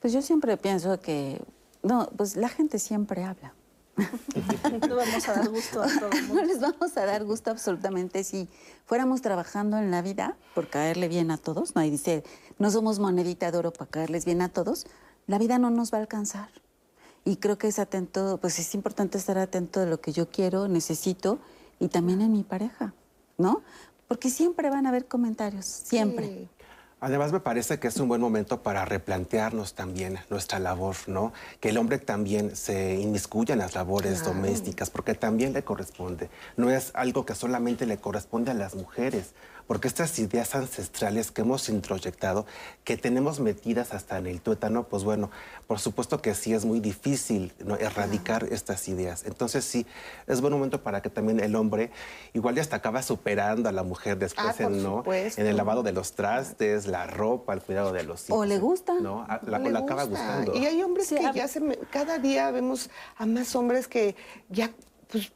Pues 0.00 0.12
yo 0.12 0.22
siempre 0.22 0.56
pienso 0.56 1.00
que, 1.00 1.42
no, 1.82 2.08
pues 2.16 2.36
la 2.36 2.48
gente 2.48 2.78
siempre 2.78 3.24
habla. 3.24 3.52
No 4.88 4.96
vamos 4.96 5.28
a 5.28 5.32
dar 5.32 5.48
gusto 5.48 5.82
a 5.82 5.86
todo 5.86 6.10
el 6.12 6.22
mundo. 6.26 6.34
No 6.42 6.46
les 6.46 6.60
vamos 6.60 6.96
a 6.96 7.06
dar 7.06 7.24
gusto 7.24 7.50
absolutamente 7.50 8.24
si 8.24 8.48
fuéramos 8.84 9.22
trabajando 9.22 9.78
en 9.78 9.90
la 9.90 10.02
vida 10.02 10.36
por 10.54 10.68
caerle 10.68 11.08
bien 11.08 11.30
a 11.30 11.38
todos. 11.38 11.74
No, 11.74 11.82
y 11.82 11.90
dice, 11.90 12.24
no 12.58 12.70
somos 12.70 12.98
monedita 12.98 13.50
de 13.50 13.58
oro 13.58 13.72
para 13.72 13.90
caerles 13.90 14.24
bien 14.24 14.42
a 14.42 14.48
todos. 14.48 14.86
La 15.26 15.38
vida 15.38 15.58
no 15.58 15.70
nos 15.70 15.92
va 15.92 15.98
a 15.98 16.00
alcanzar. 16.02 16.48
Y 17.24 17.36
creo 17.36 17.58
que 17.58 17.68
es 17.68 17.78
atento, 17.78 18.38
pues 18.40 18.58
es 18.58 18.74
importante 18.74 19.18
estar 19.18 19.36
atento 19.38 19.80
de 19.80 19.86
lo 19.86 20.00
que 20.00 20.12
yo 20.12 20.30
quiero, 20.30 20.68
necesito 20.68 21.38
y 21.80 21.88
también 21.88 22.20
en 22.20 22.32
mi 22.32 22.44
pareja, 22.44 22.94
¿no? 23.36 23.62
Porque 24.06 24.30
siempre 24.30 24.70
van 24.70 24.86
a 24.86 24.90
haber 24.90 25.06
comentarios, 25.06 25.66
siempre. 25.66 26.26
Sí. 26.28 26.48
Además, 26.98 27.30
me 27.30 27.40
parece 27.40 27.78
que 27.78 27.88
es 27.88 27.98
un 27.98 28.08
buen 28.08 28.22
momento 28.22 28.62
para 28.62 28.86
replantearnos 28.86 29.74
también 29.74 30.18
nuestra 30.30 30.58
labor, 30.58 30.96
¿no? 31.08 31.34
Que 31.60 31.68
el 31.68 31.76
hombre 31.76 31.98
también 31.98 32.56
se 32.56 32.94
inmiscuya 32.94 33.52
en 33.52 33.58
las 33.58 33.74
labores 33.74 34.24
domésticas, 34.24 34.88
porque 34.88 35.12
también 35.12 35.52
le 35.52 35.62
corresponde. 35.62 36.30
No 36.56 36.70
es 36.70 36.92
algo 36.94 37.26
que 37.26 37.34
solamente 37.34 37.84
le 37.84 37.98
corresponde 37.98 38.52
a 38.52 38.54
las 38.54 38.74
mujeres, 38.74 39.34
porque 39.66 39.88
estas 39.88 40.18
ideas 40.18 40.54
ancestrales 40.54 41.30
que 41.30 41.42
hemos 41.42 41.68
introyectado, 41.68 42.46
que 42.84 42.96
tenemos 42.96 43.40
metidas 43.40 43.92
hasta 43.92 44.18
en 44.18 44.26
el 44.26 44.40
tuétano, 44.40 44.84
pues 44.88 45.02
bueno, 45.04 45.30
por 45.66 45.80
supuesto 45.80 46.22
que 46.22 46.34
sí 46.34 46.52
es 46.54 46.64
muy 46.64 46.78
difícil 46.80 47.52
¿no? 47.64 47.76
erradicar 47.76 48.44
estas 48.50 48.86
ideas. 48.88 49.24
Entonces 49.26 49.64
sí, 49.64 49.86
es 50.26 50.40
buen 50.40 50.52
momento 50.52 50.82
para 50.82 51.02
que 51.02 51.10
también 51.10 51.40
el 51.40 51.56
hombre 51.56 51.90
igual 52.32 52.54
ya 52.54 52.62
hasta 52.62 52.76
acaba 52.76 53.02
superando 53.02 53.68
a 53.68 53.72
la 53.72 53.82
mujer 53.82 54.18
después 54.18 54.46
Ah, 54.60 54.64
en, 54.64 54.82
¿no? 54.82 54.98
supuesto. 54.98 55.40
en 55.40 55.46
el 55.48 55.56
lavado 55.56 55.82
de 55.82 55.92
los 55.92 56.12
trastes, 56.12 56.86
la 56.86 57.06
ropa, 57.06 57.52
el 57.52 57.60
cuidado 57.62 57.92
de 57.92 58.04
los 58.04 58.28
hijos. 58.28 58.38
O 58.40 58.44
le 58.44 58.58
gusta. 58.58 58.94
¿no? 59.00 59.22
A- 59.28 59.40
La, 59.46 59.58
Le 59.58 59.70
la 59.70 59.80
acaba 59.80 60.04
gusta. 60.04 60.38
gustando. 60.40 60.54
Y 60.56 60.66
hay 60.66 60.82
hombres 60.82 61.08
Sí, 61.08 61.16
que 61.16 61.26
a- 61.26 61.32
ya 61.32 61.48
se... 61.48 61.60
me- 61.60 61.76
Cada 61.90 62.18
día 62.18 62.50
vemos 62.50 62.88
a 63.16 63.26
más 63.26 63.54
hombres 63.56 63.88
que 63.88 64.14
ya, 64.48 64.70
pues, 65.10 65.32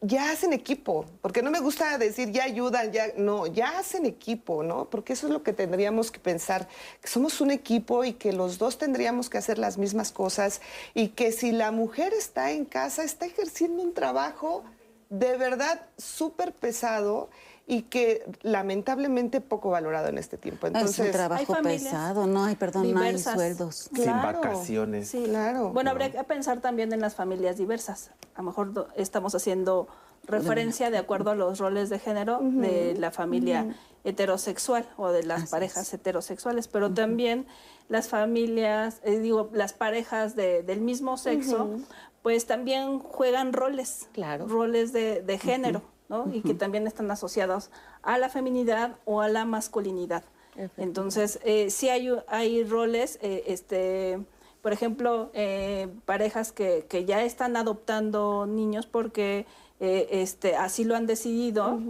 ya 0.00 0.30
hacen 0.30 0.52
equipo. 0.52 1.04
Porque 1.22 1.42
no 1.42 1.50
me 1.50 1.60
gusta 1.60 1.98
decir 1.98 2.30
ya 2.30 2.44
ayudan, 2.44 2.92
ya... 2.92 3.08
No, 3.16 3.46
ya 3.46 3.78
hacen 3.78 4.06
equipo, 4.06 4.62
¿no? 4.62 4.88
Porque 4.90 5.12
eso 5.12 5.26
es 5.26 5.32
lo 5.32 5.42
que 5.42 5.52
tendríamos 5.52 6.10
que 6.10 6.18
pensar, 6.18 6.68
que 7.00 7.08
somos 7.08 7.40
un 7.40 7.50
equipo 7.50 8.04
y 8.04 8.14
que 8.14 8.32
los 8.32 8.58
dos 8.58 8.78
tendríamos 8.78 9.28
que 9.28 9.38
hacer 9.38 9.58
las 9.58 9.78
mismas 9.78 10.12
cosas 10.12 10.60
y 10.94 11.08
que 11.08 11.32
si 11.32 11.52
la 11.52 11.70
mujer 11.70 12.12
está 12.12 12.50
en 12.50 12.64
casa, 12.64 13.04
está 13.04 13.26
ejerciendo 13.26 13.82
un 13.82 13.94
trabajo 13.94 14.64
de 15.10 15.36
verdad 15.36 15.86
súper 15.98 16.52
pesado 16.52 17.30
y 17.72 17.82
que 17.82 18.24
lamentablemente 18.42 19.40
poco 19.40 19.70
valorado 19.70 20.08
en 20.08 20.18
este 20.18 20.36
tiempo. 20.36 20.66
Entonces, 20.66 20.98
es 20.98 21.06
un 21.06 21.12
trabajo 21.12 21.54
hay 21.54 21.62
pesado, 21.62 22.26
no 22.26 22.44
hay, 22.44 22.56
perdón, 22.56 22.92
no 22.92 22.98
hay 23.00 23.08
diversas. 23.10 23.34
sueldos. 23.34 23.90
Sin 23.94 24.06
vacaciones. 24.06 25.08
Sí, 25.08 25.22
Claro. 25.28 25.70
Bueno, 25.70 25.90
habría 25.90 26.10
que 26.10 26.22
pensar 26.24 26.60
también 26.60 26.92
en 26.92 27.00
las 27.00 27.14
familias 27.14 27.56
diversas. 27.58 28.10
A 28.34 28.38
lo 28.42 28.48
mejor 28.48 28.88
estamos 28.96 29.36
haciendo 29.36 29.86
referencia 30.24 30.90
de 30.90 30.98
acuerdo 30.98 31.30
a 31.30 31.34
los 31.36 31.60
roles 31.60 31.90
de 31.90 31.98
género 32.00 32.40
de 32.42 32.94
la 32.98 33.12
familia 33.12 33.74
heterosexual 34.02 34.88
o 34.96 35.10
de 35.10 35.22
las 35.22 35.42
Así 35.44 35.50
parejas 35.52 35.94
heterosexuales, 35.94 36.66
pero 36.68 36.92
también 36.92 37.46
las 37.88 38.08
familias, 38.08 39.00
eh, 39.04 39.18
digo, 39.18 39.48
las 39.52 39.72
parejas 39.72 40.34
de- 40.36 40.62
del 40.62 40.80
mismo 40.80 41.16
sexo, 41.16 41.70
pues 42.22 42.46
también 42.46 42.98
juegan 42.98 43.52
roles, 43.52 44.08
Claro. 44.12 44.46
roles 44.48 44.92
de, 44.92 45.22
de 45.22 45.38
género, 45.38 45.82
¿no? 46.10 46.28
Y 46.32 46.42
que 46.42 46.54
también 46.54 46.86
están 46.86 47.10
asociados 47.10 47.70
a 48.02 48.18
la 48.18 48.28
feminidad 48.28 48.96
o 49.06 49.22
a 49.22 49.28
la 49.28 49.44
masculinidad. 49.46 50.24
Entonces, 50.76 51.38
eh, 51.44 51.70
sí 51.70 51.88
hay, 51.88 52.10
hay 52.26 52.64
roles, 52.64 53.18
eh, 53.22 53.44
este, 53.46 54.18
por 54.60 54.72
ejemplo, 54.72 55.30
eh, 55.32 55.88
parejas 56.04 56.52
que, 56.52 56.84
que 56.88 57.04
ya 57.04 57.22
están 57.22 57.56
adoptando 57.56 58.44
niños 58.46 58.86
porque 58.86 59.46
este, 59.78 60.56
así 60.56 60.84
lo 60.84 60.94
han 60.94 61.06
decidido, 61.06 61.80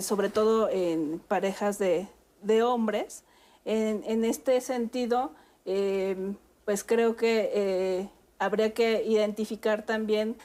sobre 0.00 0.30
todo 0.30 0.70
en 0.70 1.20
parejas 1.28 1.78
de, 1.78 2.08
de 2.40 2.62
hombres. 2.62 3.22
En, 3.66 4.02
en 4.06 4.24
este 4.24 4.62
sentido, 4.62 5.32
pues 6.64 6.84
creo 6.84 7.16
que 7.16 8.08
habría 8.38 8.72
que 8.72 9.04
identificar 9.04 9.84
también 9.84 10.36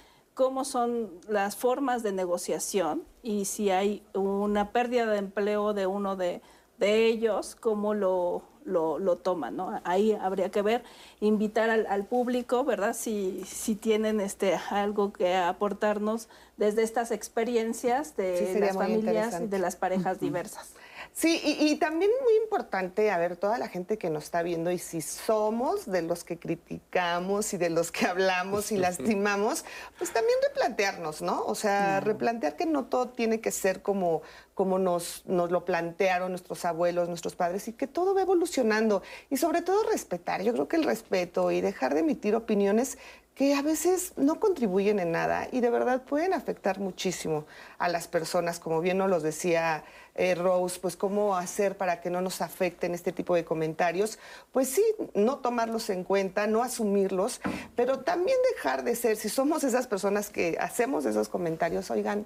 cómo 0.42 0.66
son 0.66 1.12
las 1.30 1.56
formas 1.56 2.02
de 2.02 2.12
negociación 2.12 3.04
y 3.22 3.46
si 3.46 3.70
hay 3.70 4.02
una 4.16 4.72
pérdida 4.72 5.06
de 5.06 5.20
empleo 5.20 5.76
de 5.76 5.86
uno 5.86 6.16
de, 6.16 6.42
de 6.80 7.06
ellos, 7.06 7.54
cómo 7.54 7.94
lo, 7.94 8.42
lo, 8.66 8.98
lo 8.98 9.18
toman, 9.18 9.56
¿no? 9.56 9.80
Ahí 9.84 10.14
habría 10.14 10.50
que 10.50 10.64
ver, 10.64 10.84
invitar 11.20 11.70
al, 11.70 11.86
al 11.86 12.06
público, 12.06 12.64
¿verdad? 12.64 12.96
Si, 12.96 13.44
si 13.46 13.76
tienen 13.76 14.20
este, 14.20 14.60
algo 14.72 15.14
que 15.14 15.36
aportarnos 15.36 16.28
desde 16.58 16.82
estas 16.82 17.12
experiencias 17.12 18.18
de 18.18 18.58
las 18.60 18.76
familias 18.76 19.42
y 19.42 19.46
de 19.46 19.60
las 19.60 19.76
parejas 19.76 20.20
diversas. 20.20 20.74
Sí, 21.14 21.42
y, 21.44 21.68
y 21.68 21.76
también 21.76 22.10
muy 22.24 22.36
importante, 22.42 23.12
a 23.12 23.18
ver, 23.18 23.36
toda 23.36 23.58
la 23.58 23.68
gente 23.68 23.98
que 23.98 24.10
nos 24.10 24.24
está 24.24 24.44
viendo 24.44 24.72
y 24.72 24.78
si 24.78 25.02
somos 25.02 25.86
de 25.86 26.02
los 26.02 26.24
que 26.24 26.40
criticamos 26.40 27.54
y 27.54 27.58
de 27.58 27.70
los 27.70 27.92
que 27.92 28.06
hablamos 28.06 28.72
y 28.72 28.78
lastimamos, 28.78 29.66
pues 29.98 30.14
también 30.14 30.38
replantearnos, 30.48 31.22
¿no? 31.22 31.44
O 31.44 31.54
sea, 31.54 32.00
replantear 32.00 32.56
que 32.56 32.66
no 32.66 32.86
todo 32.86 33.10
tiene 33.10 33.42
que 33.42 33.52
ser 33.52 33.82
como, 33.82 34.22
como 34.54 34.80
nos, 34.80 35.24
nos 35.26 35.52
lo 35.52 35.66
plantearon 35.66 36.32
nuestros 36.32 36.64
abuelos, 36.64 37.10
nuestros 37.10 37.36
padres, 37.36 37.68
y 37.68 37.74
que 37.74 37.88
todo 37.88 38.16
va 38.16 38.22
evolucionando. 38.22 39.04
Y 39.30 39.38
sobre 39.38 39.62
todo 39.62 39.84
respetar. 39.90 40.42
Yo 40.44 40.54
creo 40.54 40.68
que 40.68 40.78
el 40.78 40.84
respeto 40.84 41.52
y 41.52 41.60
dejar 41.62 41.94
de 41.94 42.02
emitir 42.02 42.36
opiniones 42.36 42.98
que 43.36 43.56
a 43.56 43.62
veces 43.62 44.14
no 44.18 44.40
contribuyen 44.40 45.00
en 45.00 45.12
nada 45.12 45.48
y 45.52 45.62
de 45.62 45.70
verdad 45.70 46.04
pueden 46.04 46.34
afectar 46.34 46.80
muchísimo 46.80 47.46
a 47.78 47.88
las 47.88 48.08
personas, 48.08 48.60
como 48.60 48.82
bien 48.82 48.98
nos 48.98 49.10
los 49.10 49.24
decía 49.24 49.84
eh, 50.16 50.36
Rose, 50.36 50.80
pues 50.80 50.98
cómo 50.98 51.38
hacer 51.38 51.78
para 51.78 52.02
que 52.02 52.10
no 52.10 52.22
nos 52.22 52.42
afecten 52.42 52.94
este 52.94 53.14
tipo 53.14 53.34
de 53.34 53.46
comentarios. 53.46 54.20
Pues 54.52 54.70
sí, 54.70 54.84
no 55.14 55.40
tomarlos 55.40 55.90
en 55.90 56.04
cuenta, 56.04 56.48
no 56.48 56.64
asumirlos, 56.64 57.40
pero 57.76 58.02
también 58.02 58.38
dejar 58.54 58.84
de 58.84 58.96
ser, 58.96 59.16
si 59.16 59.30
somos 59.30 59.64
esas 59.64 59.88
personas 59.88 60.30
que 60.30 60.58
hacemos 60.60 61.06
esos 61.06 61.30
comentarios, 61.30 61.90
oigan, 61.90 62.26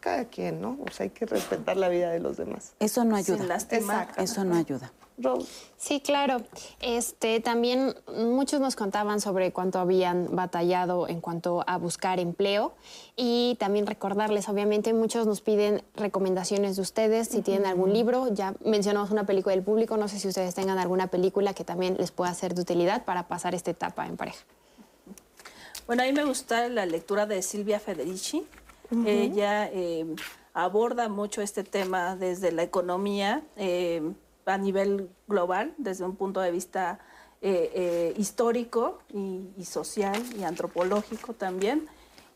cada 0.00 0.24
quien, 0.24 0.60
¿no? 0.60 0.78
O 0.86 0.90
sea, 0.90 1.04
hay 1.04 1.10
que 1.10 1.26
respetar 1.26 1.76
la 1.76 1.88
vida 1.88 2.10
de 2.10 2.18
los 2.20 2.36
demás. 2.36 2.72
Eso 2.80 3.04
no 3.04 3.16
Sin 3.22 3.34
ayuda. 3.34 3.46
lastimar. 3.46 4.02
Exacto. 4.02 4.22
Eso 4.22 4.44
no 4.44 4.56
ayuda. 4.56 4.92
Rose. 5.22 5.46
Sí, 5.76 6.00
claro. 6.00 6.38
Este, 6.80 7.40
también 7.40 7.94
muchos 8.16 8.58
nos 8.60 8.74
contaban 8.74 9.20
sobre 9.20 9.52
cuánto 9.52 9.78
habían 9.78 10.34
batallado 10.34 11.08
en 11.08 11.20
cuanto 11.20 11.62
a 11.66 11.76
buscar 11.76 12.18
empleo 12.18 12.72
y 13.16 13.56
también 13.60 13.86
recordarles, 13.86 14.48
obviamente, 14.48 14.94
muchos 14.94 15.26
nos 15.26 15.42
piden 15.42 15.82
recomendaciones 15.94 16.76
de 16.76 16.82
ustedes, 16.82 17.28
si 17.28 17.42
tienen 17.42 17.66
algún 17.66 17.92
libro, 17.92 18.32
ya 18.32 18.54
mencionamos 18.64 19.10
una 19.10 19.26
película 19.26 19.54
del 19.54 19.64
público, 19.64 19.98
no 19.98 20.08
sé 20.08 20.18
si 20.18 20.28
ustedes 20.28 20.54
tengan 20.54 20.78
alguna 20.78 21.08
película 21.08 21.52
que 21.52 21.64
también 21.64 21.96
les 21.98 22.12
pueda 22.12 22.32
ser 22.32 22.54
de 22.54 22.62
utilidad 22.62 23.04
para 23.04 23.28
pasar 23.28 23.54
esta 23.54 23.70
etapa 23.70 24.06
en 24.06 24.16
pareja. 24.16 24.42
Bueno, 25.86 26.02
a 26.04 26.06
mí 26.06 26.12
me 26.12 26.24
gusta 26.24 26.68
la 26.68 26.86
lectura 26.86 27.26
de 27.26 27.42
Silvia 27.42 27.80
Federici. 27.80 28.46
Ella 29.04 29.68
eh, 29.72 30.06
aborda 30.52 31.08
mucho 31.08 31.42
este 31.42 31.64
tema 31.64 32.16
desde 32.16 32.52
la 32.52 32.62
economía 32.62 33.42
eh, 33.56 34.12
a 34.46 34.58
nivel 34.58 35.08
global, 35.28 35.74
desde 35.78 36.04
un 36.04 36.16
punto 36.16 36.40
de 36.40 36.50
vista 36.50 36.98
eh, 37.40 38.14
histórico 38.16 38.98
y, 39.12 39.48
y 39.56 39.64
social 39.64 40.20
y 40.36 40.42
antropológico 40.42 41.34
también. 41.34 41.86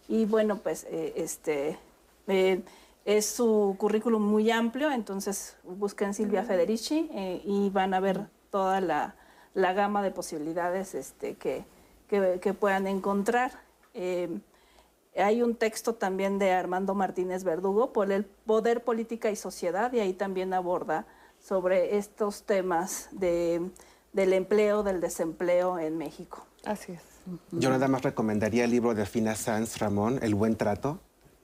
Y 0.08 0.26
bueno, 0.26 0.58
pues 0.58 0.86
este 0.90 1.78
es 3.04 3.26
su 3.26 3.74
currículum 3.78 4.22
muy 4.22 4.50
amplio, 4.50 4.90
entonces 4.90 5.56
busquen 5.64 6.14
Silvia 6.14 6.44
Federici 6.44 7.10
y 7.44 7.70
van 7.70 7.94
a 7.94 8.00
ver 8.00 8.28
toda 8.50 8.80
la, 8.80 9.16
la 9.54 9.72
gama 9.72 10.02
de 10.02 10.10
posibilidades 10.10 10.94
este, 10.94 11.34
que, 11.34 11.64
que, 12.08 12.38
que 12.40 12.54
puedan 12.54 12.86
encontrar. 12.86 13.52
Eh, 13.94 14.28
hay 15.16 15.42
un 15.42 15.54
texto 15.54 15.94
también 15.94 16.38
de 16.38 16.52
Armando 16.52 16.94
Martínez 16.94 17.44
Verdugo 17.44 17.92
por 17.92 18.10
el 18.10 18.24
poder, 18.24 18.82
política 18.82 19.30
y 19.30 19.36
sociedad, 19.36 19.92
y 19.92 20.00
ahí 20.00 20.12
también 20.12 20.52
aborda 20.52 21.06
sobre 21.38 21.98
estos 21.98 22.44
temas 22.44 23.08
de, 23.12 23.70
del 24.12 24.32
empleo, 24.32 24.82
del 24.82 25.00
desempleo 25.00 25.78
en 25.78 25.98
México. 25.98 26.46
Así 26.64 26.92
es. 26.92 27.02
Yo 27.52 27.70
nada 27.70 27.88
más 27.88 28.02
recomendaría 28.02 28.64
el 28.64 28.70
libro 28.70 28.94
de 28.94 29.06
Fina 29.06 29.34
Sanz 29.34 29.78
Ramón, 29.78 30.18
El 30.22 30.34
Buen 30.34 30.56
Trato. 30.56 31.00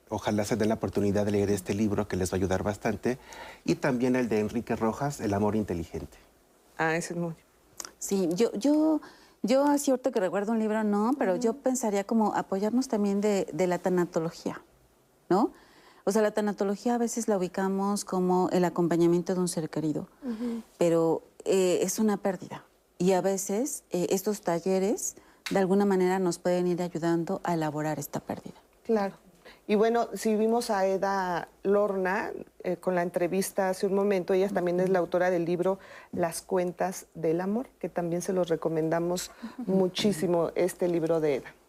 Ojalá 0.09 0.43
se 0.43 0.55
den 0.55 0.69
la 0.69 0.75
oportunidad 0.75 1.25
de 1.25 1.31
leer 1.31 1.49
este 1.51 1.73
libro 1.73 2.07
que 2.07 2.17
les 2.17 2.31
va 2.31 2.35
a 2.35 2.37
ayudar 2.37 2.63
bastante. 2.63 3.17
Y 3.63 3.75
también 3.75 4.15
el 4.15 4.27
de 4.27 4.39
Enrique 4.39 4.75
Rojas, 4.75 5.21
El 5.21 5.33
Amor 5.33 5.55
Inteligente. 5.55 6.17
Ah, 6.77 6.95
ese 6.95 7.13
es 7.13 7.19
muy... 7.19 7.33
Sí, 7.97 8.27
yo, 8.33 8.51
yo, 8.53 8.99
yo 9.43 9.65
así 9.65 9.91
ahorita 9.91 10.11
que 10.11 10.19
recuerdo 10.19 10.51
un 10.51 10.59
libro, 10.59 10.83
no, 10.83 11.13
pero 11.17 11.35
yo 11.35 11.53
pensaría 11.53 12.03
como 12.03 12.33
apoyarnos 12.35 12.87
también 12.87 13.21
de, 13.21 13.47
de 13.53 13.67
la 13.67 13.79
tanatología, 13.79 14.61
¿no? 15.29 15.51
O 16.03 16.11
sea, 16.11 16.21
la 16.21 16.31
tanatología 16.31 16.95
a 16.95 16.97
veces 16.97 17.27
la 17.27 17.37
ubicamos 17.37 18.05
como 18.05 18.49
el 18.51 18.65
acompañamiento 18.65 19.35
de 19.35 19.39
un 19.39 19.47
ser 19.47 19.69
querido, 19.69 20.07
pero 20.77 21.21
eh, 21.45 21.79
es 21.81 21.99
una 21.99 22.17
pérdida. 22.17 22.65
Y 22.97 23.13
a 23.13 23.21
veces 23.21 23.83
eh, 23.91 24.07
estos 24.09 24.41
talleres 24.41 25.15
de 25.49 25.59
alguna 25.59 25.85
manera 25.85 26.19
nos 26.19 26.39
pueden 26.39 26.67
ir 26.67 26.81
ayudando 26.81 27.41
a 27.43 27.53
elaborar 27.53 27.99
esta 27.99 28.19
pérdida. 28.19 28.55
Claro. 28.83 29.15
Y 29.67 29.75
bueno, 29.75 30.07
si 30.13 30.35
vimos 30.35 30.69
a 30.69 30.85
Eda 30.87 31.49
Lorna 31.63 32.31
eh, 32.63 32.77
con 32.77 32.95
la 32.95 33.01
entrevista 33.01 33.69
hace 33.69 33.87
un 33.87 33.93
momento, 33.93 34.33
ella 34.33 34.49
también 34.49 34.79
es 34.79 34.89
la 34.89 34.99
autora 34.99 35.29
del 35.29 35.45
libro 35.45 35.79
Las 36.11 36.41
cuentas 36.41 37.07
del 37.13 37.41
amor, 37.41 37.67
que 37.79 37.89
también 37.89 38.21
se 38.21 38.33
los 38.33 38.49
recomendamos 38.49 39.31
muchísimo 39.65 40.51
este 40.55 40.87
libro 40.87 41.19
de 41.19 41.35
Eda. 41.35 41.60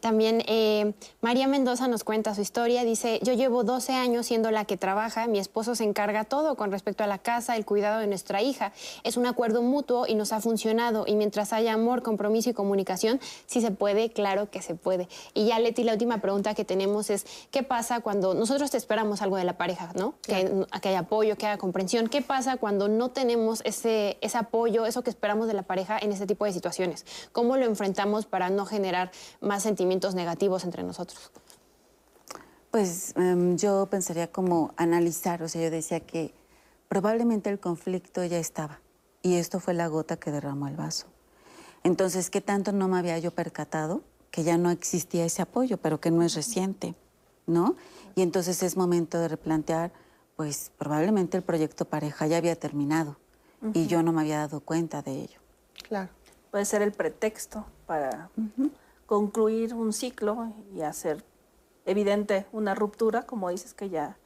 También 0.00 0.42
eh, 0.46 0.94
María 1.20 1.46
Mendoza 1.46 1.88
nos 1.88 2.04
cuenta 2.04 2.34
su 2.34 2.40
historia. 2.40 2.84
Dice, 2.84 3.20
yo 3.22 3.32
llevo 3.34 3.64
12 3.64 3.92
años 3.92 4.26
siendo 4.26 4.50
la 4.50 4.64
que 4.64 4.76
trabaja, 4.76 5.26
mi 5.26 5.38
esposo 5.38 5.74
se 5.74 5.84
encarga 5.84 6.24
todo 6.24 6.56
con 6.56 6.70
respecto 6.70 7.04
a 7.04 7.06
la 7.06 7.18
casa, 7.18 7.56
el 7.56 7.64
cuidado 7.64 8.00
de 8.00 8.06
nuestra 8.06 8.42
hija. 8.42 8.72
Es 9.04 9.16
un 9.16 9.26
acuerdo 9.26 9.62
mutuo 9.62 10.06
y 10.06 10.14
nos 10.14 10.32
ha 10.32 10.40
funcionado. 10.40 11.04
Y 11.06 11.14
mientras 11.14 11.52
haya 11.52 11.74
amor, 11.74 12.02
compromiso 12.02 12.50
y 12.50 12.52
comunicación, 12.52 13.20
si 13.46 13.60
se 13.60 13.70
puede, 13.70 14.10
claro 14.10 14.50
que 14.50 14.62
se 14.62 14.74
puede. 14.74 15.08
Y 15.34 15.46
ya, 15.46 15.58
Leti, 15.58 15.84
la 15.84 15.92
última 15.92 16.18
pregunta 16.18 16.54
que 16.54 16.64
tenemos 16.64 17.10
es, 17.10 17.26
¿qué 17.50 17.62
pasa 17.62 18.00
cuando 18.00 18.34
nosotros 18.34 18.70
te 18.70 18.76
esperamos 18.76 19.22
algo 19.22 19.36
de 19.36 19.44
la 19.44 19.56
pareja, 19.56 19.92
¿no? 19.94 20.14
Que, 20.22 20.66
que 20.80 20.88
haya 20.88 21.00
apoyo, 21.00 21.36
que 21.36 21.46
haya 21.46 21.58
comprensión. 21.58 22.08
¿Qué 22.08 22.22
pasa 22.22 22.56
cuando 22.56 22.88
no 22.88 23.10
tenemos 23.10 23.60
ese, 23.64 24.18
ese 24.20 24.38
apoyo, 24.38 24.86
eso 24.86 25.02
que 25.02 25.10
esperamos 25.10 25.46
de 25.46 25.54
la 25.54 25.62
pareja 25.62 25.98
en 25.98 26.12
este 26.12 26.26
tipo 26.26 26.44
de 26.44 26.52
situaciones? 26.52 27.04
¿Cómo 27.32 27.56
lo 27.56 27.66
enfrentamos 27.66 28.26
para 28.26 28.50
no 28.50 28.66
generar 28.66 29.10
más 29.42 29.62
sentimientos 29.62 30.14
negativos 30.14 30.64
entre 30.64 30.82
nosotros? 30.82 31.30
Pues 32.70 33.14
em, 33.16 33.56
yo 33.58 33.86
pensaría 33.90 34.32
como 34.32 34.72
analizar, 34.76 35.42
o 35.42 35.48
sea, 35.48 35.62
yo 35.62 35.70
decía 35.70 36.00
que 36.00 36.32
probablemente 36.88 37.50
el 37.50 37.60
conflicto 37.60 38.24
ya 38.24 38.38
estaba 38.38 38.80
y 39.20 39.34
esto 39.34 39.60
fue 39.60 39.74
la 39.74 39.88
gota 39.88 40.16
que 40.16 40.30
derramó 40.30 40.68
el 40.68 40.76
vaso. 40.76 41.06
Entonces, 41.84 42.30
¿qué 42.30 42.40
tanto 42.40 42.72
no 42.72 42.88
me 42.88 42.98
había 42.98 43.18
yo 43.18 43.30
percatado 43.30 44.02
que 44.30 44.44
ya 44.44 44.56
no 44.56 44.70
existía 44.70 45.24
ese 45.26 45.42
apoyo, 45.42 45.76
pero 45.76 46.00
que 46.00 46.10
no 46.10 46.22
es 46.22 46.34
reciente, 46.34 46.94
¿no? 47.46 47.76
Y 48.14 48.22
entonces 48.22 48.62
es 48.62 48.76
momento 48.76 49.18
de 49.18 49.28
replantear, 49.28 49.92
pues 50.36 50.72
probablemente 50.78 51.36
el 51.36 51.42
proyecto 51.42 51.84
pareja 51.84 52.26
ya 52.26 52.38
había 52.38 52.56
terminado 52.56 53.18
y 53.74 53.86
yo 53.86 54.02
no 54.02 54.12
me 54.12 54.22
había 54.22 54.38
dado 54.38 54.60
cuenta 54.60 55.02
de 55.02 55.12
ello. 55.12 55.38
Claro. 55.86 56.08
Puede 56.50 56.64
ser 56.64 56.82
el 56.82 56.92
pretexto 56.92 57.64
para 57.86 58.30
concluir 59.12 59.74
un 59.74 59.92
ciclo 59.92 60.54
y 60.74 60.80
hacer 60.80 61.22
evidente 61.84 62.46
una 62.50 62.74
ruptura, 62.74 63.26
como 63.26 63.50
dices 63.50 63.74
que 63.74 63.90
ya, 63.90 64.16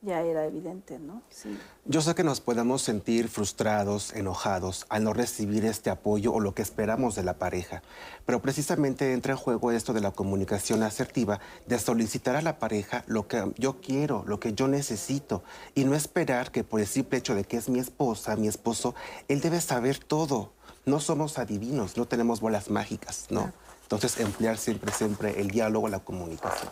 ya 0.00 0.22
era 0.22 0.46
evidente, 0.46 0.98
¿no? 0.98 1.20
Sí. 1.28 1.58
Yo 1.84 2.00
sé 2.00 2.14
que 2.14 2.24
nos 2.24 2.40
podemos 2.40 2.80
sentir 2.80 3.28
frustrados, 3.28 4.14
enojados 4.14 4.86
al 4.88 5.04
no 5.04 5.12
recibir 5.12 5.66
este 5.66 5.90
apoyo 5.90 6.32
o 6.32 6.40
lo 6.40 6.54
que 6.54 6.62
esperamos 6.62 7.16
de 7.16 7.22
la 7.22 7.38
pareja, 7.38 7.82
pero 8.24 8.40
precisamente 8.40 9.12
entra 9.12 9.32
en 9.32 9.38
juego 9.38 9.72
esto 9.72 9.92
de 9.92 10.00
la 10.00 10.12
comunicación 10.12 10.82
asertiva, 10.84 11.38
de 11.66 11.78
solicitar 11.78 12.34
a 12.34 12.40
la 12.40 12.58
pareja 12.58 13.04
lo 13.08 13.28
que 13.28 13.52
yo 13.58 13.82
quiero, 13.82 14.24
lo 14.26 14.40
que 14.40 14.54
yo 14.54 14.68
necesito, 14.68 15.42
y 15.74 15.84
no 15.84 15.94
esperar 15.94 16.50
que 16.50 16.64
por 16.64 16.80
el 16.80 16.86
simple 16.86 17.18
hecho 17.18 17.34
de 17.34 17.44
que 17.44 17.58
es 17.58 17.68
mi 17.68 17.78
esposa, 17.78 18.36
mi 18.36 18.48
esposo, 18.48 18.94
él 19.28 19.42
debe 19.42 19.60
saber 19.60 19.98
todo. 19.98 20.54
No 20.86 20.98
somos 20.98 21.38
adivinos, 21.38 21.98
no 21.98 22.06
tenemos 22.06 22.40
bolas 22.40 22.70
mágicas, 22.70 23.26
¿no? 23.28 23.52
Entonces, 23.90 24.20
emplear 24.20 24.56
siempre, 24.56 24.92
siempre 24.92 25.40
el 25.40 25.48
diálogo, 25.48 25.88
la 25.88 25.98
comunicación. 25.98 26.70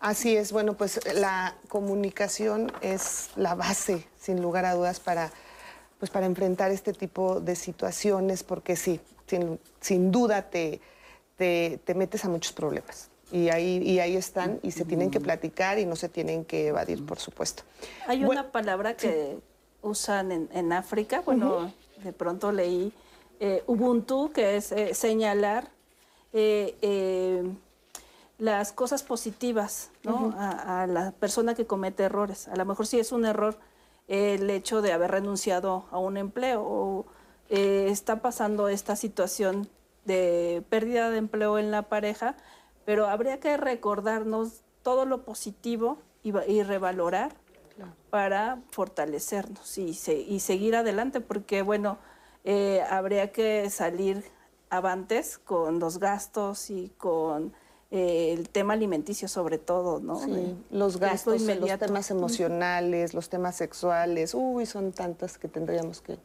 Así 0.00 0.36
es, 0.36 0.52
bueno, 0.52 0.74
pues 0.74 1.00
la 1.14 1.56
comunicación 1.68 2.70
es 2.82 3.30
la 3.36 3.54
base, 3.54 4.06
sin 4.20 4.42
lugar 4.42 4.66
a 4.66 4.74
dudas, 4.74 5.00
para, 5.00 5.30
pues, 5.98 6.10
para 6.10 6.26
enfrentar 6.26 6.70
este 6.72 6.92
tipo 6.92 7.40
de 7.40 7.56
situaciones, 7.56 8.42
porque 8.42 8.76
sí, 8.76 9.00
sin, 9.26 9.58
sin 9.80 10.12
duda 10.12 10.42
te, 10.42 10.82
te, 11.36 11.80
te 11.82 11.94
metes 11.94 12.26
a 12.26 12.28
muchos 12.28 12.52
problemas. 12.52 13.08
Y 13.32 13.48
ahí, 13.48 13.78
y 13.78 14.00
ahí 14.00 14.14
están, 14.14 14.60
y 14.62 14.72
se 14.72 14.84
tienen 14.84 15.10
que 15.10 15.20
platicar 15.20 15.78
y 15.78 15.86
no 15.86 15.96
se 15.96 16.10
tienen 16.10 16.44
que 16.44 16.66
evadir, 16.66 17.06
por 17.06 17.18
supuesto. 17.18 17.62
Hay 18.06 18.22
una 18.22 18.52
palabra 18.52 18.94
que 18.94 19.38
usan 19.80 20.32
en, 20.32 20.50
en 20.52 20.74
África, 20.74 21.22
bueno, 21.24 21.72
de 22.04 22.12
pronto 22.12 22.52
leí 22.52 22.92
eh, 23.40 23.64
Ubuntu, 23.66 24.32
que 24.32 24.56
es 24.56 24.70
eh, 24.72 24.92
señalar 24.92 25.74
eh, 26.38 26.76
eh, 26.82 27.42
las 28.38 28.72
cosas 28.72 29.02
positivas 29.02 29.90
¿no? 30.04 30.34
a, 30.38 30.82
a 30.82 30.86
la 30.86 31.12
persona 31.12 31.54
que 31.54 31.66
comete 31.66 32.02
errores. 32.02 32.48
A 32.48 32.56
lo 32.56 32.64
mejor 32.66 32.86
sí 32.86 32.98
es 32.98 33.10
un 33.12 33.24
error 33.24 33.56
el 34.08 34.50
hecho 34.50 34.82
de 34.82 34.92
haber 34.92 35.10
renunciado 35.12 35.86
a 35.90 35.98
un 35.98 36.16
empleo 36.18 36.62
o 36.62 37.06
eh, 37.48 37.86
está 37.90 38.20
pasando 38.20 38.68
esta 38.68 38.94
situación 38.96 39.68
de 40.04 40.62
pérdida 40.68 41.10
de 41.10 41.16
empleo 41.18 41.58
en 41.58 41.70
la 41.70 41.82
pareja, 41.82 42.36
pero 42.84 43.06
habría 43.08 43.40
que 43.40 43.56
recordarnos 43.56 44.60
todo 44.82 45.06
lo 45.06 45.22
positivo 45.24 45.98
y, 46.22 46.30
va- 46.32 46.46
y 46.46 46.62
revalorar 46.62 47.32
para 48.10 48.58
fortalecernos 48.70 49.78
y, 49.78 49.94
se- 49.94 50.20
y 50.20 50.40
seguir 50.40 50.76
adelante, 50.76 51.20
porque 51.20 51.62
bueno, 51.62 51.98
eh, 52.44 52.82
habría 52.90 53.32
que 53.32 53.68
salir 53.70 54.24
avantes 54.70 55.38
con 55.38 55.78
los 55.78 55.98
gastos 55.98 56.70
y 56.70 56.90
con 56.98 57.52
eh, 57.90 58.32
el 58.36 58.48
tema 58.48 58.72
alimenticio 58.74 59.28
sobre 59.28 59.58
todo, 59.58 60.00
¿no? 60.00 60.16
Sí, 60.18 60.30
De- 60.32 60.54
los 60.70 60.98
gastos, 60.98 61.42
los 61.42 61.78
temas 61.78 62.10
emocionales, 62.10 63.14
los 63.14 63.28
temas 63.28 63.56
sexuales, 63.56 64.34
uy, 64.34 64.66
son 64.66 64.92
tantas 64.92 65.38
que 65.38 65.48
tendríamos 65.48 66.00
que... 66.00 66.18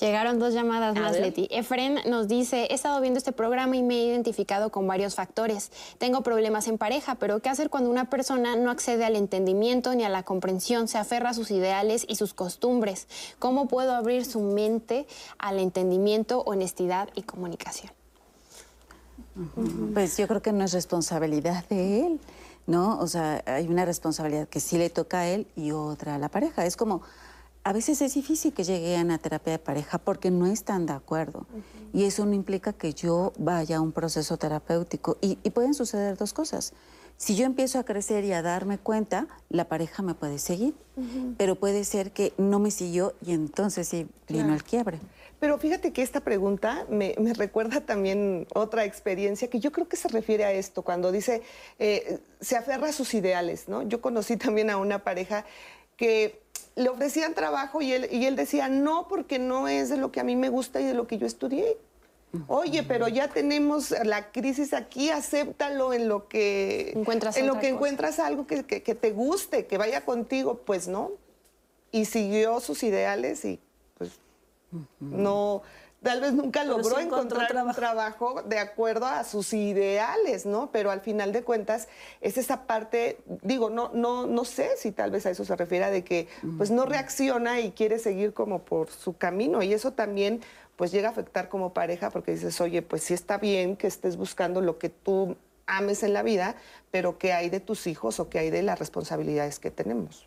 Llegaron 0.00 0.40
dos 0.40 0.52
llamadas 0.52 0.96
A 0.96 1.00
más, 1.00 1.12
ver. 1.12 1.22
Leti. 1.22 1.46
Efren 1.50 2.00
nos 2.06 2.26
dice, 2.26 2.66
he 2.70 2.74
estado 2.74 3.00
viendo 3.00 3.18
este 3.18 3.30
programa 3.30 3.76
y 3.76 3.82
me 3.82 3.94
he 3.94 4.06
identificado 4.06 4.70
con 4.70 4.88
varios 4.88 5.14
factores. 5.14 5.70
Tengo 5.98 6.22
problemas 6.22 6.66
en 6.66 6.78
pareja, 6.78 7.14
pero 7.14 7.40
¿qué 7.40 7.48
hacer 7.48 7.70
cuando 7.70 7.90
una 7.90 8.10
persona 8.10 8.56
no 8.56 8.70
accede 8.70 9.04
al 9.04 9.14
entendimiento 9.14 9.94
ni 9.94 10.02
a 10.02 10.08
la 10.08 10.24
comprensión, 10.24 10.88
se 10.88 10.98
aferra 10.98 11.30
a 11.30 11.34
sus 11.34 11.52
ideales 11.52 12.04
y 12.08 12.16
sus 12.16 12.34
costumbres? 12.34 13.06
¿Cómo 13.38 13.68
puedo 13.68 13.94
abrir 13.94 14.24
su 14.24 14.40
mente 14.40 15.06
al 15.38 15.60
entendimiento, 15.60 16.42
honestidad 16.42 17.08
y 17.14 17.22
comunicación? 17.22 17.92
Pues 19.94 20.16
yo 20.16 20.26
creo 20.26 20.42
que 20.42 20.52
no 20.52 20.64
es 20.64 20.72
responsabilidad 20.72 21.64
de 21.68 22.06
él, 22.06 22.20
¿no? 22.66 22.98
O 23.00 23.06
sea, 23.06 23.42
hay 23.46 23.66
una 23.68 23.84
responsabilidad 23.84 24.48
que 24.48 24.60
sí 24.60 24.76
le 24.76 24.90
toca 24.90 25.20
a 25.20 25.28
él 25.28 25.46
y 25.56 25.72
otra 25.72 26.16
a 26.16 26.18
la 26.18 26.28
pareja. 26.28 26.66
Es 26.66 26.76
como, 26.76 27.02
a 27.64 27.72
veces 27.72 28.02
es 28.02 28.14
difícil 28.14 28.52
que 28.52 28.62
llegue 28.62 28.96
a 28.96 29.18
terapia 29.18 29.54
de 29.54 29.58
pareja 29.58 29.98
porque 29.98 30.30
no 30.30 30.46
están 30.46 30.84
de 30.84 30.92
acuerdo. 30.92 31.46
Y 31.94 32.04
eso 32.04 32.26
no 32.26 32.34
implica 32.34 32.74
que 32.74 32.92
yo 32.92 33.32
vaya 33.38 33.78
a 33.78 33.80
un 33.80 33.92
proceso 33.92 34.36
terapéutico. 34.36 35.16
Y, 35.22 35.38
y 35.42 35.50
pueden 35.50 35.72
suceder 35.72 36.16
dos 36.18 36.34
cosas. 36.34 36.74
Si 37.16 37.36
yo 37.36 37.46
empiezo 37.46 37.78
a 37.78 37.84
crecer 37.84 38.24
y 38.24 38.32
a 38.32 38.42
darme 38.42 38.76
cuenta, 38.76 39.28
la 39.48 39.66
pareja 39.66 40.02
me 40.02 40.14
puede 40.14 40.38
seguir. 40.38 40.74
Pero 41.38 41.54
puede 41.54 41.84
ser 41.84 42.12
que 42.12 42.34
no 42.36 42.58
me 42.58 42.70
siguió 42.70 43.14
y 43.24 43.32
entonces 43.32 43.88
sí 43.88 44.06
vino 44.28 44.40
Claro. 44.42 44.54
el 44.54 44.62
quiebre. 44.64 44.98
Pero 45.40 45.58
fíjate 45.58 45.92
que 45.92 46.02
esta 46.02 46.20
pregunta 46.20 46.86
me, 46.90 47.14
me 47.18 47.32
recuerda 47.34 47.80
también 47.80 48.46
otra 48.54 48.84
experiencia 48.84 49.48
que 49.48 49.58
yo 49.60 49.72
creo 49.72 49.88
que 49.88 49.96
se 49.96 50.08
refiere 50.08 50.44
a 50.44 50.52
esto, 50.52 50.82
cuando 50.82 51.12
dice, 51.12 51.42
eh, 51.78 52.18
se 52.40 52.56
aferra 52.56 52.88
a 52.88 52.92
sus 52.92 53.14
ideales, 53.14 53.68
¿no? 53.68 53.82
Yo 53.82 54.00
conocí 54.00 54.36
también 54.36 54.70
a 54.70 54.76
una 54.76 55.02
pareja 55.02 55.44
que 55.96 56.43
le 56.76 56.88
ofrecían 56.88 57.34
trabajo 57.34 57.80
y 57.82 57.92
él, 57.92 58.08
y 58.10 58.26
él 58.26 58.36
decía, 58.36 58.68
no, 58.68 59.06
porque 59.08 59.38
no 59.38 59.68
es 59.68 59.88
de 59.90 59.96
lo 59.96 60.10
que 60.12 60.20
a 60.20 60.24
mí 60.24 60.34
me 60.36 60.48
gusta 60.48 60.80
y 60.80 60.84
de 60.84 60.94
lo 60.94 61.06
que 61.06 61.18
yo 61.18 61.26
estudié. 61.26 61.76
Oye, 62.48 62.82
pero 62.82 63.06
ya 63.06 63.28
tenemos 63.28 63.92
la 64.02 64.32
crisis 64.32 64.74
aquí, 64.74 65.08
acéptalo 65.10 65.92
en 65.92 66.08
lo 66.08 66.26
que 66.26 66.90
Encuentras 66.96 67.36
en 67.36 67.46
lo 67.46 67.52
que 67.54 67.58
cosa. 67.60 67.68
encuentras 67.68 68.18
algo 68.18 68.44
que, 68.48 68.64
que- 68.64 68.82
que 68.82 68.96
te 68.96 69.12
guste, 69.12 69.66
que 69.66 69.78
vaya 69.78 70.04
contigo, 70.04 70.58
pues 70.66 70.88
no. 70.88 71.12
Y 71.92 72.06
siguió 72.06 72.58
sus 72.58 72.82
ideales 72.82 73.44
y 73.44 73.60
pues 73.96 74.10
no, 74.98 75.62
tal 76.04 76.20
vez 76.20 76.32
nunca 76.34 76.64
logró 76.64 76.96
sí 76.96 77.02
encontrar 77.02 77.56
un 77.64 77.72
trabajo 77.72 78.42
de 78.42 78.58
acuerdo 78.58 79.06
a 79.06 79.24
sus 79.24 79.52
ideales, 79.52 80.46
¿no? 80.46 80.70
Pero 80.70 80.90
al 80.90 81.00
final 81.00 81.32
de 81.32 81.42
cuentas 81.42 81.88
es 82.20 82.38
esa 82.38 82.66
parte, 82.66 83.18
digo, 83.42 83.70
no, 83.70 83.90
no, 83.92 84.26
no 84.26 84.44
sé 84.44 84.76
si 84.76 84.92
tal 84.92 85.10
vez 85.10 85.26
a 85.26 85.30
eso 85.30 85.44
se 85.44 85.56
refiere 85.56 85.90
de 85.90 86.04
que 86.04 86.28
pues 86.56 86.70
no 86.70 86.84
reacciona 86.84 87.60
y 87.60 87.72
quiere 87.72 87.98
seguir 87.98 88.32
como 88.34 88.60
por 88.60 88.90
su 88.90 89.16
camino 89.16 89.62
y 89.62 89.72
eso 89.72 89.92
también 89.92 90.40
pues 90.76 90.92
llega 90.92 91.08
a 91.08 91.12
afectar 91.12 91.48
como 91.48 91.72
pareja 91.72 92.10
porque 92.10 92.32
dices, 92.32 92.60
oye, 92.60 92.82
pues 92.82 93.02
sí 93.02 93.14
está 93.14 93.38
bien 93.38 93.76
que 93.76 93.86
estés 93.86 94.16
buscando 94.16 94.60
lo 94.60 94.78
que 94.78 94.90
tú 94.90 95.36
ames 95.66 96.02
en 96.02 96.12
la 96.12 96.22
vida, 96.22 96.56
pero 96.90 97.18
¿qué 97.18 97.32
hay 97.32 97.48
de 97.48 97.60
tus 97.60 97.86
hijos 97.86 98.20
o 98.20 98.28
qué 98.28 98.38
hay 98.38 98.50
de 98.50 98.62
las 98.62 98.78
responsabilidades 98.78 99.58
que 99.58 99.70
tenemos? 99.70 100.26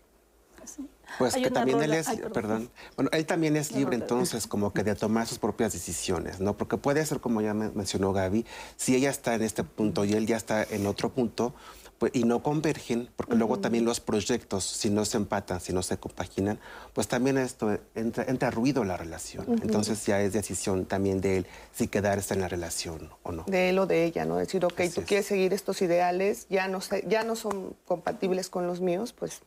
Pues 1.18 1.34
Hay 1.34 1.42
que 1.42 1.50
también 1.52 1.82
él 1.82 1.94
es, 1.94 2.08
ay, 2.08 2.22
perdón. 2.34 2.70
bueno, 2.96 3.10
él 3.14 3.26
también 3.26 3.56
es 3.56 3.72
libre 3.72 3.96
entonces 3.96 4.46
como 4.46 4.72
que 4.74 4.84
de 4.84 4.94
tomar 4.94 5.26
sus 5.26 5.40
propias 5.40 5.74
decisiones, 5.74 6.40
¿no? 6.40 6.56
Porque 6.58 6.78
puede 6.78 7.04
ser, 7.06 7.20
como 7.20 7.42
ya 7.42 7.54
men- 7.54 7.72
mencionó 7.76 8.14
Gaby, 8.14 8.46
si 8.76 8.96
ella 8.96 9.10
está 9.10 9.34
en 9.34 9.42
este 9.42 9.64
punto 9.64 10.06
y 10.06 10.14
él 10.14 10.28
ya 10.28 10.38
está 10.38 10.64
en 10.64 10.86
otro 10.86 11.10
punto, 11.12 11.56
pues, 11.98 12.12
y 12.14 12.26
no 12.26 12.44
convergen, 12.44 13.10
porque 13.16 13.36
luego 13.36 13.58
también 13.58 13.84
los 13.84 14.00
proyectos, 14.00 14.64
si 14.64 14.92
no 14.92 15.04
se 15.06 15.18
empatan, 15.18 15.60
si 15.60 15.74
no 15.74 15.82
se 15.82 15.98
compaginan, 15.98 16.60
pues 16.94 17.08
también 17.08 17.40
esto 17.40 17.80
entra, 17.96 18.26
entra 18.28 18.52
ruido 18.52 18.84
en 18.84 18.90
la 18.90 18.98
relación. 18.98 19.46
Entonces 19.64 20.06
ya 20.06 20.22
es 20.22 20.34
decisión 20.34 20.86
también 20.86 21.22
de 21.22 21.38
él 21.38 21.48
si 21.74 21.88
quedarse 21.88 22.36
en 22.36 22.42
la 22.42 22.48
relación 22.50 23.10
o 23.24 23.32
no. 23.32 23.44
de 23.48 23.70
él 23.70 23.80
o 23.80 23.88
de 23.88 24.04
ella, 24.04 24.26
¿no? 24.26 24.36
Decir, 24.38 24.64
ok, 24.64 24.80
Así 24.82 24.90
tú 24.92 25.02
es. 25.02 25.08
quieres 25.08 25.26
seguir 25.26 25.54
estos 25.54 25.82
ideales, 25.82 26.46
ya 26.50 26.68
no, 26.68 26.82
sé- 26.82 27.04
ya 27.08 27.24
no 27.24 27.36
son 27.36 27.76
compatibles 27.86 28.50
con 28.50 28.68
los 28.68 28.80
míos, 28.82 29.14
pues 29.18 29.42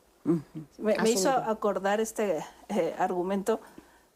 Me, 0.78 0.96
me 0.96 1.10
hizo 1.10 1.30
acordar 1.30 2.00
este 2.00 2.44
eh, 2.68 2.94
argumento 2.98 3.60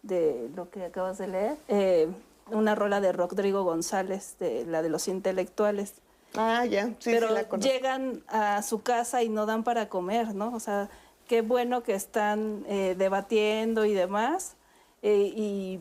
de 0.03 0.51
lo 0.55 0.71
que 0.71 0.85
acabas 0.85 1.19
de 1.19 1.29
leer, 1.29 1.57
eh, 1.69 2.09
una 2.51 2.75
rola 2.75 3.01
de 3.01 3.13
Rodrigo 3.13 3.65
González, 3.65 4.37
de 4.39 4.67
la 4.67 4.83
de 4.83 4.91
los 4.91 5.09
intelectuales. 5.09 5.95
Ah, 6.37 6.67
ya, 6.67 6.89
sí, 6.99 7.11
Pero 7.11 7.29
sí 7.29 7.35
la 7.35 7.59
llegan 7.59 8.23
a 8.29 8.63
su 8.63 8.83
casa 8.83 9.23
y 9.23 9.29
no 9.29 9.47
dan 9.47 9.65
para 9.65 9.89
comer, 9.89 10.35
¿no? 10.35 10.53
O 10.55 10.61
sea, 10.61 10.91
qué 11.27 11.43
bueno 11.43 11.83
que 11.83 11.95
están 11.95 12.65
eh, 12.69 12.95
debatiendo 12.99 13.85
y 13.85 13.95
demás, 13.95 14.57
eh, 15.03 15.33
y 15.35 15.81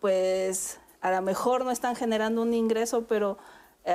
pues 0.00 0.78
a 1.00 1.10
lo 1.10 1.22
mejor 1.22 1.64
no 1.64 1.70
están 1.70 1.96
generando 1.96 2.42
un 2.42 2.54
ingreso, 2.54 3.06
pero 3.06 3.38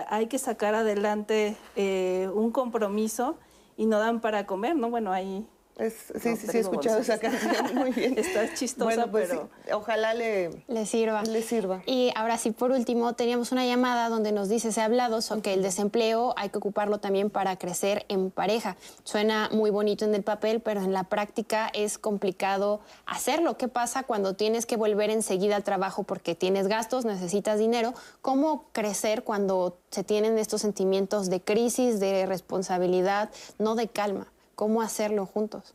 hay 0.07 0.25
que 0.25 0.39
sacar 0.39 0.73
adelante 0.73 1.55
eh, 1.75 2.27
un 2.33 2.51
compromiso 2.51 3.37
y 3.77 3.85
no 3.85 3.99
dan 3.99 4.21
para 4.21 4.47
comer, 4.47 4.75
¿no? 4.75 4.89
Bueno, 4.89 5.11
ahí 5.11 5.47
Es- 5.77 5.93
sí, 6.21 6.35
sí, 6.35 6.47
sí, 6.47 6.57
he 6.57 6.59
escuchado 6.59 6.99
esa 6.99 7.17
González. 7.17 7.41
canción, 7.41 7.75
muy 7.79 7.91
bien. 7.91 8.17
Está 8.17 8.53
chistosa, 8.53 8.85
Bueno, 8.85 9.09
pues 9.09 9.29
pero... 9.29 9.49
sí, 9.65 9.71
ojalá 9.71 10.13
le, 10.13 10.63
Le 10.67 10.85
sirva. 10.85 11.23
le 11.23 11.41
sirva. 11.41 11.81
Y 11.87 12.11
ahora 12.15 12.37
sí, 12.37 12.51
por 12.51 12.69
último, 12.71 13.13
teníamos 13.13 13.51
una 13.51 13.65
llamada 13.65 14.09
donde 14.09 14.31
nos 14.31 14.49
dice, 14.49 14.71
se 14.71 14.81
ha 14.81 14.85
hablado 14.85 15.21
sobre 15.23 15.41
que 15.41 15.53
el 15.53 15.63
desempleo 15.63 16.35
hay 16.37 16.49
que 16.49 16.59
ocuparlo 16.59 16.99
también 16.99 17.31
para 17.31 17.55
crecer 17.57 18.05
en 18.07 18.29
pareja. 18.29 18.77
Suena 19.03 19.49
muy 19.51 19.71
bonito 19.71 20.05
en 20.05 20.13
el 20.13 20.21
papel, 20.23 20.61
pero 20.61 20.81
en 20.81 20.93
la 20.93 21.05
práctica 21.05 21.71
es 21.73 21.97
complicado 21.97 22.79
hacerlo. 23.07 23.57
¿Qué 23.57 23.67
pasa 23.67 24.03
cuando 24.03 24.35
tienes 24.35 24.67
que 24.67 24.77
volver 24.77 25.09
enseguida 25.09 25.55
al 25.55 25.63
trabajo 25.63 26.03
porque 26.03 26.35
tienes 26.35 26.67
gastos, 26.67 27.03
necesitas 27.03 27.57
dinero? 27.57 27.93
¿Cómo 28.21 28.65
crecer 28.73 29.23
cuando 29.23 29.79
se 29.89 30.03
tienen 30.03 30.37
estos 30.37 30.61
sentimientos 30.61 31.31
de 31.31 31.41
crisis, 31.41 31.99
de 31.99 32.27
responsabilidad, 32.27 33.31
no 33.57 33.73
de 33.75 33.87
calma? 33.87 34.27
¿Cómo 34.63 34.81
hacerlo 34.81 35.25
juntos? 35.25 35.73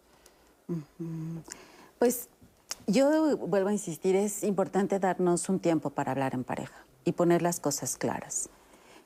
Pues 1.99 2.31
yo 2.87 3.37
vuelvo 3.37 3.69
a 3.69 3.73
insistir, 3.73 4.17
es 4.17 4.43
importante 4.43 4.99
darnos 4.99 5.51
un 5.51 5.61
tiempo 5.61 5.91
para 5.91 6.13
hablar 6.13 6.33
en 6.33 6.43
pareja 6.43 6.87
y 7.05 7.13
poner 7.13 7.43
las 7.43 7.61
cosas 7.61 7.99
claras. 7.99 8.49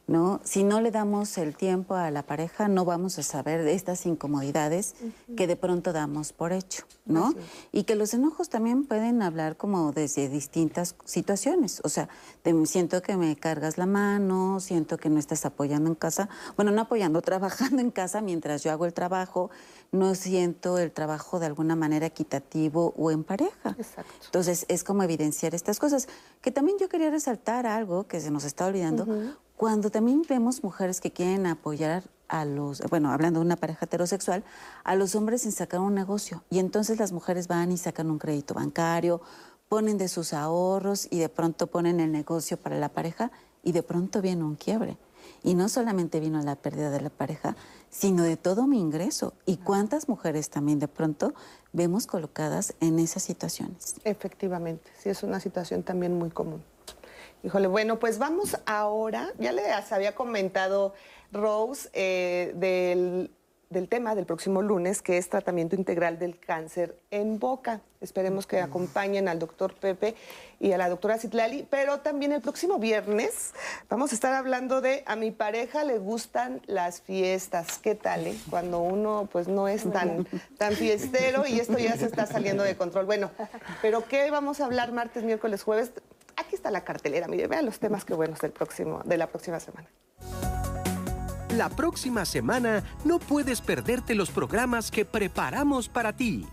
¿No? 0.07 0.41
Si 0.45 0.65
no 0.65 0.81
le 0.81 0.91
damos 0.91 1.39
el 1.39 1.55
tiempo 1.57 1.95
a 1.95 2.11
la 2.11 2.23
pareja, 2.25 2.69
no 2.69 2.85
vamos 2.85 3.19
a 3.19 3.23
saber 3.23 3.63
de 3.65 3.75
estas 3.75 4.05
incomodidades 4.07 4.95
que 5.37 5.47
de 5.47 5.57
pronto 5.57 5.93
damos 5.93 6.33
por 6.33 6.53
hecho, 6.53 6.85
¿no? 7.07 7.33
Y 7.71 7.85
que 7.85 7.95
los 7.95 8.13
enojos 8.13 8.49
también 8.49 8.85
pueden 8.85 9.23
hablar 9.23 9.57
como 9.57 9.93
desde 9.93 10.29
distintas 10.29 10.97
situaciones. 11.05 11.81
O 11.85 11.89
sea, 11.89 12.09
de- 12.45 12.67
siento 12.67 13.01
que 13.01 13.17
me 13.17 13.37
cargas 13.37 13.79
la 13.79 13.87
mano, 13.87 14.59
siento 14.61 14.99
que 14.99 15.09
no 15.09 15.19
estás 15.19 15.45
apoyando 15.47 15.89
en 15.89 15.95
casa, 15.95 16.29
bueno, 16.57 16.73
no 16.73 16.83
apoyando, 16.83 17.23
trabajando 17.23 17.81
en 17.81 17.91
casa 17.91 18.21
mientras 18.21 18.63
yo 18.63 18.73
hago 18.73 18.87
el 18.87 18.93
trabajo, 18.93 19.51
no 19.93 20.15
siento 20.15 20.79
el 20.79 20.91
trabajo 20.91 21.39
de 21.39 21.47
alguna 21.47 21.77
manera 21.77 22.07
equitativo 22.07 22.93
o 22.97 23.11
en 23.11 23.25
pareja. 23.25 23.77
Exacto. 23.79 24.11
Entonces, 24.27 24.65
es 24.69 24.85
como 24.85 25.03
evidenciar 25.03 25.55
estas 25.55 25.79
cosas. 25.79 26.09
Que 26.41 26.51
también 26.51 26.77
yo 26.79 26.89
quería 26.89 27.11
resaltar 27.11 27.67
algo 27.67 28.07
que 28.09 28.21
se 28.21 28.31
nos 28.31 28.45
está 28.45 28.67
olvidando. 28.67 29.07
Cuando 29.63 29.93
también 29.93 30.23
vemos 30.29 30.65
mujeres 30.65 31.01
que 31.01 31.13
quieren 31.13 31.47
apoyar 31.47 32.03
a 32.27 32.45
los, 32.45 32.81
bueno, 32.91 33.13
hablando 33.13 33.39
de 33.39 33.47
una 33.47 33.55
pareja 33.55 33.85
heterosexual, 33.85 34.43
a 34.83 34.97
los 34.97 35.15
hombres 35.15 35.47
en 35.47 35.53
sacar 35.53 35.79
un 35.79 35.95
negocio. 35.95 36.43
Y 36.51 36.59
entonces 36.59 36.99
las 36.99 37.13
mujeres 37.13 37.47
van 37.47 37.71
y 37.71 37.77
sacan 37.77 38.11
un 38.11 38.19
crédito 38.19 38.55
bancario, 38.55 39.21
ponen 39.69 39.99
de 39.99 40.09
sus 40.09 40.33
ahorros 40.33 41.07
y 41.13 41.21
de 41.21 41.29
pronto 41.29 41.69
ponen 41.69 42.01
el 42.01 42.11
negocio 42.11 42.57
para 42.57 42.77
la 42.77 42.89
pareja 42.89 43.31
y 43.63 43.71
de 43.71 43.85
pronto 43.85 44.21
viene 44.21 44.43
un 44.43 44.57
quiebre. 44.57 44.99
Y 45.45 45.55
no 45.55 45.69
solamente 45.69 46.19
vino 46.19 46.43
la 46.43 46.57
pérdida 46.57 46.91
de 46.91 47.01
la 47.01 47.11
pareja, 47.11 47.55
sino 47.89 48.25
de 48.25 48.37
todo 48.37 48.67
mi 48.67 48.81
ingreso. 48.81 49.33
¿Y 49.47 49.59
cuántas 49.59 50.09
mujeres 50.09 50.51
también 50.51 50.81
de 50.81 50.89
pronto 50.89 51.35
vemos 51.73 52.09
colocadas 52.09 52.75
en 52.81 52.99
esas 52.99 53.23
situaciones? 53.23 53.95
Efectivamente, 54.03 54.91
sí, 54.99 55.09
es 55.09 55.23
una 55.23 55.39
situación 55.39 55.85
también 55.85 56.19
muy 56.19 56.31
común. 56.31 56.65
Híjole, 57.45 57.67
bueno, 57.67 57.99
pues 57.99 58.19
vamos 58.19 58.57
ahora, 58.67 59.33
ya 59.39 59.51
les 59.51 59.91
había 59.91 60.15
comentado 60.15 60.95
Rose 61.33 61.89
eh, 61.93 62.53
del, 62.55 63.33
del 63.69 63.89
tema 63.89 64.15
del 64.15 64.27
próximo 64.27 64.63
lunes, 64.63 65.03
que 65.03 65.19
es 65.19 65.29
tratamiento 65.29 65.75
integral 65.75 66.21
del 66.21 66.39
cáncer 66.39 66.97
en 67.11 67.41
boca. 67.41 67.81
Esperemos 68.01 68.47
que 68.47 68.61
acompañen 68.61 69.27
al 69.27 69.41
doctor 69.41 69.75
Pepe 69.75 70.15
y 70.61 70.71
a 70.71 70.79
la 70.79 70.89
doctora 70.89 71.19
Citlali, 71.19 71.67
pero 71.69 71.99
también 71.99 72.31
el 72.31 72.43
próximo 72.43 72.79
viernes 72.79 73.55
vamos 73.89 74.13
a 74.13 74.15
estar 74.15 74.33
hablando 74.35 74.81
de 74.81 75.03
a 75.07 75.17
mi 75.17 75.33
pareja 75.33 75.83
le 75.83 75.99
gustan 75.99 76.63
las 76.67 77.01
fiestas. 77.01 77.79
¿Qué 77.79 77.97
tal? 77.97 78.29
eh? 78.29 78.39
Cuando 78.51 78.79
uno 78.79 79.29
pues 79.33 79.49
no 79.49 79.67
es 79.67 79.91
tan, 79.91 80.29
tan 80.59 80.75
fiestero 80.75 81.45
y 81.45 81.59
esto 81.59 81.77
ya 81.77 81.97
se 81.97 82.07
está 82.07 82.27
saliendo 82.27 82.63
de 82.63 82.77
control. 82.77 83.07
Bueno, 83.07 83.33
pero 83.81 84.07
¿qué 84.07 84.31
vamos 84.31 84.61
a 84.61 84.67
hablar 84.67 84.93
martes, 84.93 85.25
miércoles, 85.25 85.65
jueves? 85.65 85.91
Aquí 86.37 86.55
está 86.55 86.71
la 86.71 86.85
cartelera, 86.85 87.29
mire, 87.29 87.47
vean 87.47 87.67
los 87.67 87.79
temas 87.79 88.05
que 88.05 88.15
buenos 88.15 88.41
del 88.41 88.53
próximo, 88.53 89.03
de 89.05 89.17
la 89.17 89.27
próxima 89.27 89.61
semana. 89.61 89.89
La 91.57 91.69
próxima 91.69 92.25
semana 92.25 92.83
no 93.05 93.19
puedes 93.19 93.61
perderte 93.61 94.15
los 94.15 94.31
programas 94.31 94.91
que 94.91 95.05
preparamos 95.05 95.89
para 95.89 96.15
ti. 96.15 96.47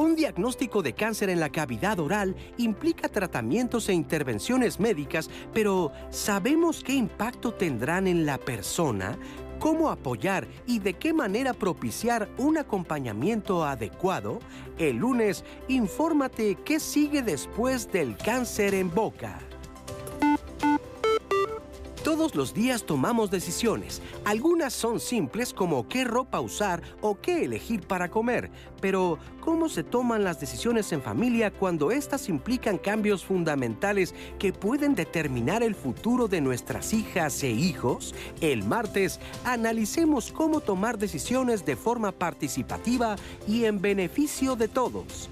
Un 0.00 0.16
diagnóstico 0.16 0.82
de 0.82 0.94
cáncer 0.94 1.28
en 1.28 1.40
la 1.40 1.50
cavidad 1.50 1.98
oral 1.98 2.34
implica 2.56 3.10
tratamientos 3.10 3.88
e 3.88 3.92
intervenciones 3.92 4.80
médicas, 4.80 5.28
pero 5.52 5.92
¿sabemos 6.08 6.82
qué 6.82 6.94
impacto 6.94 7.52
tendrán 7.52 8.06
en 8.06 8.24
la 8.24 8.38
persona? 8.38 9.18
¿Cómo 9.60 9.90
apoyar 9.90 10.48
y 10.66 10.78
de 10.78 10.94
qué 10.94 11.12
manera 11.12 11.52
propiciar 11.52 12.30
un 12.38 12.56
acompañamiento 12.56 13.62
adecuado? 13.62 14.40
El 14.78 14.96
lunes, 14.96 15.44
infórmate 15.68 16.54
qué 16.64 16.80
sigue 16.80 17.20
después 17.20 17.92
del 17.92 18.16
cáncer 18.16 18.72
en 18.72 18.90
boca. 18.92 19.38
Todos 22.04 22.34
los 22.34 22.54
días 22.54 22.84
tomamos 22.84 23.30
decisiones. 23.30 24.00
Algunas 24.24 24.72
son 24.72 25.00
simples 25.00 25.52
como 25.52 25.86
qué 25.86 26.04
ropa 26.04 26.40
usar 26.40 26.82
o 27.02 27.20
qué 27.20 27.44
elegir 27.44 27.86
para 27.86 28.10
comer. 28.10 28.50
Pero, 28.80 29.18
¿cómo 29.42 29.68
se 29.68 29.84
toman 29.84 30.24
las 30.24 30.40
decisiones 30.40 30.92
en 30.92 31.02
familia 31.02 31.50
cuando 31.50 31.90
éstas 31.90 32.30
implican 32.30 32.78
cambios 32.78 33.22
fundamentales 33.22 34.14
que 34.38 34.54
pueden 34.54 34.94
determinar 34.94 35.62
el 35.62 35.74
futuro 35.74 36.26
de 36.26 36.40
nuestras 36.40 36.94
hijas 36.94 37.42
e 37.42 37.50
hijos? 37.50 38.14
El 38.40 38.64
martes, 38.64 39.20
analicemos 39.44 40.32
cómo 40.32 40.60
tomar 40.60 40.96
decisiones 40.96 41.66
de 41.66 41.76
forma 41.76 42.12
participativa 42.12 43.16
y 43.46 43.66
en 43.66 43.78
beneficio 43.78 44.56
de 44.56 44.68
todos. 44.68 45.28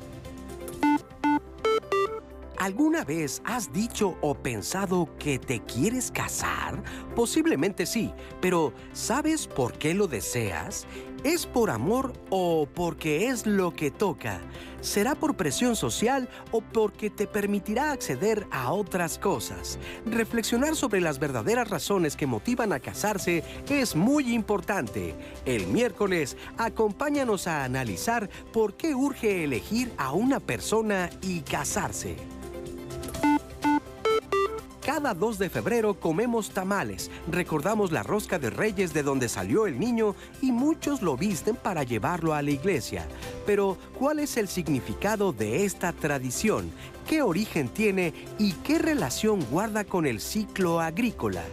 ¿Alguna 2.59 3.05
vez 3.05 3.41
has 3.45 3.73
dicho 3.73 4.17
o 4.21 4.35
pensado 4.35 5.09
que 5.21 5.39
te 5.39 5.61
quieres 5.61 6.11
casar? 6.11 6.83
Posiblemente 7.15 7.87
sí, 7.87 8.13
pero 8.41 8.73
¿sabes 8.93 9.47
por 9.47 9.75
qué 9.75 9.95
lo 9.95 10.09
deseas? 10.09 10.85
¿Es 11.23 11.47
por 11.47 11.71
amor 11.71 12.15
o 12.31 12.67
porque 12.75 13.29
es 13.29 13.47
lo 13.47 13.73
que 13.73 13.93
toca? 13.93 14.41
¿Será 14.81 15.15
por 15.15 15.37
presión 15.37 15.77
social 15.77 16.29
o 16.51 16.61
porque 16.61 17.11
te 17.11 17.29
permitirá 17.29 17.93
acceder 17.93 18.49
a 18.51 18.73
otras 18.73 19.19
cosas? 19.19 19.79
Reflexionar 20.05 20.75
sobre 20.75 21.01
las 21.01 21.21
verdaderas 21.21 21.71
razones 21.71 22.17
que 22.17 22.27
motivan 22.27 22.73
a 22.73 22.81
casarse 22.81 23.45
es 23.69 23.95
muy 23.95 24.35
importante. 24.35 25.15
El 25.45 25.69
miércoles, 25.69 26.37
acompáñanos 26.57 27.47
a 27.47 27.63
analizar 27.63 28.29
por 28.53 28.77
qué 28.77 28.97
urge 28.97 29.45
elegir 29.45 29.93
a 29.97 30.11
una 30.11 30.41
persona 30.41 31.09
y 31.23 31.43
casarse. 31.43 32.17
Cada 34.89 35.13
2 35.13 35.39
de 35.39 35.51
febrero 35.51 36.01
comemos 36.01 36.49
tamales, 36.49 37.11
recordamos 37.31 37.93
la 37.93 38.03
rosca 38.03 38.39
de 38.39 38.49
reyes 38.49 38.95
de 38.95 39.03
donde 39.03 39.29
salió 39.29 39.67
el 39.67 39.79
niño 39.79 40.15
y 40.41 40.51
muchos 40.51 41.03
lo 41.03 41.15
visten 41.15 41.57
para 41.57 41.83
llevarlo 41.83 42.33
a 42.33 42.41
la 42.41 42.53
iglesia. 42.53 43.07
Pero, 43.45 43.77
¿cuál 43.99 44.19
es 44.19 44.39
el 44.39 44.49
significado 44.49 45.35
de 45.35 45.67
esta 45.67 45.93
tradición? 45.93 46.71
¿Qué 47.07 47.21
origen 47.21 47.69
tiene 47.69 48.15
y 48.39 48.53
qué 48.53 48.79
relación 48.79 49.45
guarda 49.51 49.85
con 49.85 50.07
el 50.07 50.23
ciclo 50.23 50.81
agrícola? 50.81 51.45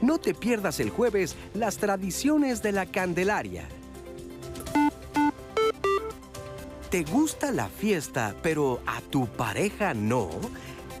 No 0.00 0.18
te 0.18 0.32
pierdas 0.32 0.78
el 0.78 0.90
jueves 0.90 1.34
las 1.52 1.78
tradiciones 1.78 2.62
de 2.62 2.70
la 2.70 2.86
Candelaria. 2.86 3.64
¿Te 6.90 7.02
gusta 7.02 7.50
la 7.50 7.66
fiesta, 7.66 8.36
pero 8.40 8.78
a 8.86 9.00
tu 9.00 9.26
pareja 9.26 9.94
no? 9.94 10.30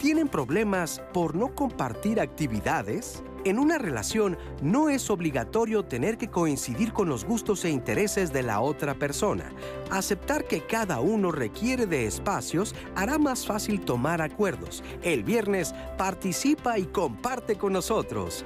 ¿Tienen 0.04 0.28
problemas 0.28 1.00
por 1.14 1.34
no 1.34 1.54
compartir 1.54 2.20
actividades? 2.20 3.22
En 3.46 3.58
una 3.58 3.78
relación 3.78 4.36
no 4.60 4.90
es 4.90 5.08
obligatorio 5.08 5.82
tener 5.82 6.18
que 6.18 6.28
coincidir 6.28 6.92
con 6.92 7.08
los 7.08 7.24
gustos 7.24 7.64
e 7.64 7.70
intereses 7.70 8.30
de 8.30 8.42
la 8.42 8.60
otra 8.60 8.92
persona. 8.96 9.50
Aceptar 9.90 10.44
que 10.44 10.60
cada 10.66 11.00
uno 11.00 11.32
requiere 11.32 11.86
de 11.86 12.04
espacios 12.04 12.74
hará 12.94 13.16
más 13.16 13.46
fácil 13.46 13.80
tomar 13.80 14.20
acuerdos. 14.20 14.84
El 15.02 15.24
viernes 15.24 15.74
participa 15.96 16.78
y 16.78 16.84
comparte 16.84 17.56
con 17.56 17.72
nosotros. 17.72 18.44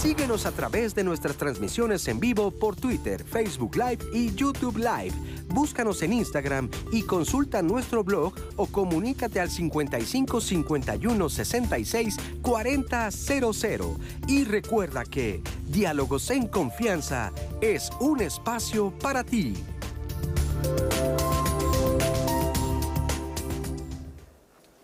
Síguenos 0.00 0.46
a 0.46 0.52
través 0.52 0.94
de 0.94 1.04
nuestras 1.04 1.36
transmisiones 1.36 2.08
en 2.08 2.20
vivo 2.20 2.50
por 2.50 2.74
Twitter, 2.74 3.22
Facebook 3.22 3.76
Live 3.76 3.98
y 4.14 4.34
YouTube 4.34 4.78
Live. 4.78 5.12
Búscanos 5.48 6.00
en 6.00 6.14
Instagram 6.14 6.70
y 6.90 7.02
consulta 7.02 7.60
nuestro 7.60 8.02
blog 8.02 8.32
o 8.56 8.64
comunícate 8.64 9.40
al 9.40 9.50
55 9.50 10.40
51 10.40 11.28
66 11.28 12.16
40 12.40 13.10
00. 13.10 13.96
Y 14.26 14.44
recuerda 14.44 15.04
que 15.04 15.42
Diálogos 15.66 16.30
en 16.30 16.48
Confianza 16.48 17.30
es 17.60 17.90
un 18.00 18.22
espacio 18.22 18.98
para 19.00 19.22
ti. 19.22 19.52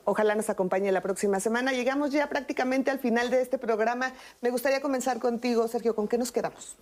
Ojalá 0.07 0.35
nos 0.37 0.49
acompañe 0.49 0.91
la 0.93 1.01
próxima 1.03 1.41
semana. 1.41 1.73
Llegamos 1.73 2.13
ya 2.13 2.29
prácticamente 2.29 2.91
al 2.91 2.99
final 3.01 3.29
de 3.29 3.43
este 3.43 3.59
programa. 3.59 4.13
Me 4.41 4.51
gustaría 4.51 4.81
comenzar 4.81 5.19
contigo, 5.19 5.67
Sergio. 5.69 5.95
¿Con 5.97 6.07
qué 6.09 6.17
nos 6.17 6.31
quedamos? 6.33 6.77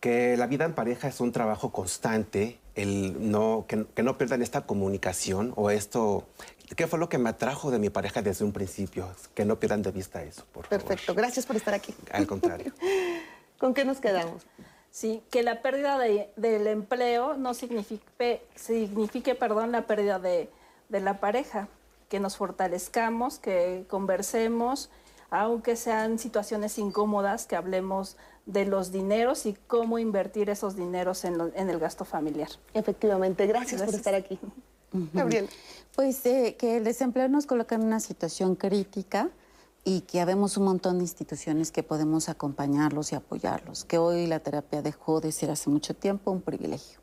Que 0.00 0.36
la 0.36 0.46
vida 0.46 0.64
en 0.64 0.74
pareja 0.74 1.06
es 1.08 1.20
un 1.20 1.30
trabajo 1.32 1.70
constante, 1.72 2.58
el 2.74 3.30
no, 3.30 3.64
que, 3.68 3.86
que 3.94 4.02
no 4.02 4.18
pierdan 4.18 4.42
esta 4.42 4.66
comunicación 4.66 5.52
o 5.56 5.70
esto. 5.70 6.26
¿Qué 6.76 6.88
fue 6.88 6.98
lo 6.98 7.08
que 7.08 7.18
me 7.18 7.30
atrajo 7.30 7.70
de 7.70 7.78
mi 7.78 7.88
pareja 7.88 8.20
desde 8.20 8.44
un 8.44 8.52
principio? 8.52 9.08
Que 9.34 9.44
no 9.44 9.58
pierdan 9.60 9.82
de 9.82 9.92
vista 9.92 10.22
eso, 10.24 10.44
por 10.52 10.68
Perfecto. 10.68 11.14
Gracias 11.14 11.46
por 11.46 11.54
estar 11.56 11.72
aquí. 11.72 11.94
Al 12.12 12.26
contrario. 12.26 12.72
¿Con 13.58 13.72
qué 13.74 13.84
nos 13.84 13.98
quedamos? 14.00 14.42
Sí, 14.90 15.22
que 15.30 15.42
la 15.42 15.62
pérdida 15.62 15.98
de- 15.98 16.30
del 16.36 16.66
empleo 16.66 17.34
no 17.36 17.54
signifique, 17.54 18.42
signifique 18.56 19.34
perdón, 19.34 19.70
la 19.70 19.86
pérdida 19.86 20.18
de, 20.18 20.50
de 20.88 21.00
la 21.00 21.20
pareja, 21.20 21.68
que 22.08 22.20
nos 22.20 22.36
fortalezcamos, 22.36 23.38
que 23.38 23.84
conversemos, 23.88 24.90
aunque 25.30 25.76
sean 25.76 26.18
situaciones 26.18 26.78
incómodas, 26.78 27.46
que 27.46 27.56
hablemos 27.56 28.16
de 28.46 28.64
los 28.64 28.92
dineros 28.92 29.44
y 29.46 29.54
cómo 29.66 29.98
invertir 29.98 30.50
esos 30.50 30.76
dineros 30.76 31.24
en, 31.24 31.36
lo- 31.38 31.52
en 31.54 31.68
el 31.68 31.78
gasto 31.80 32.04
familiar. 32.04 32.48
Efectivamente, 32.74 33.46
gracias, 33.46 33.82
por 33.82 33.94
estar 33.94 34.14
aquí. 34.14 34.38
Gabriel. 35.12 35.48
Pues 35.96 36.24
eh, 36.26 36.54
que 36.56 36.76
el 36.76 36.84
desempleo 36.84 37.28
nos 37.28 37.44
coloca 37.46 37.74
en 37.74 37.82
una 37.82 37.98
situación 38.00 38.54
crítica 38.54 39.30
y 39.82 40.02
que 40.02 40.20
habemos 40.20 40.56
un 40.56 40.64
montón 40.64 40.98
de 40.98 41.04
instituciones 41.04 41.72
que 41.72 41.82
podemos 41.82 42.28
acompañarlos 42.28 43.12
y 43.12 43.16
apoyarlos, 43.16 43.84
que 43.84 43.98
hoy 43.98 44.26
la 44.26 44.38
terapia 44.40 44.80
dejó 44.80 45.20
de 45.20 45.32
ser 45.32 45.50
hace 45.50 45.68
mucho 45.70 45.94
tiempo 45.94 46.30
un 46.30 46.40
privilegio. 46.42 47.00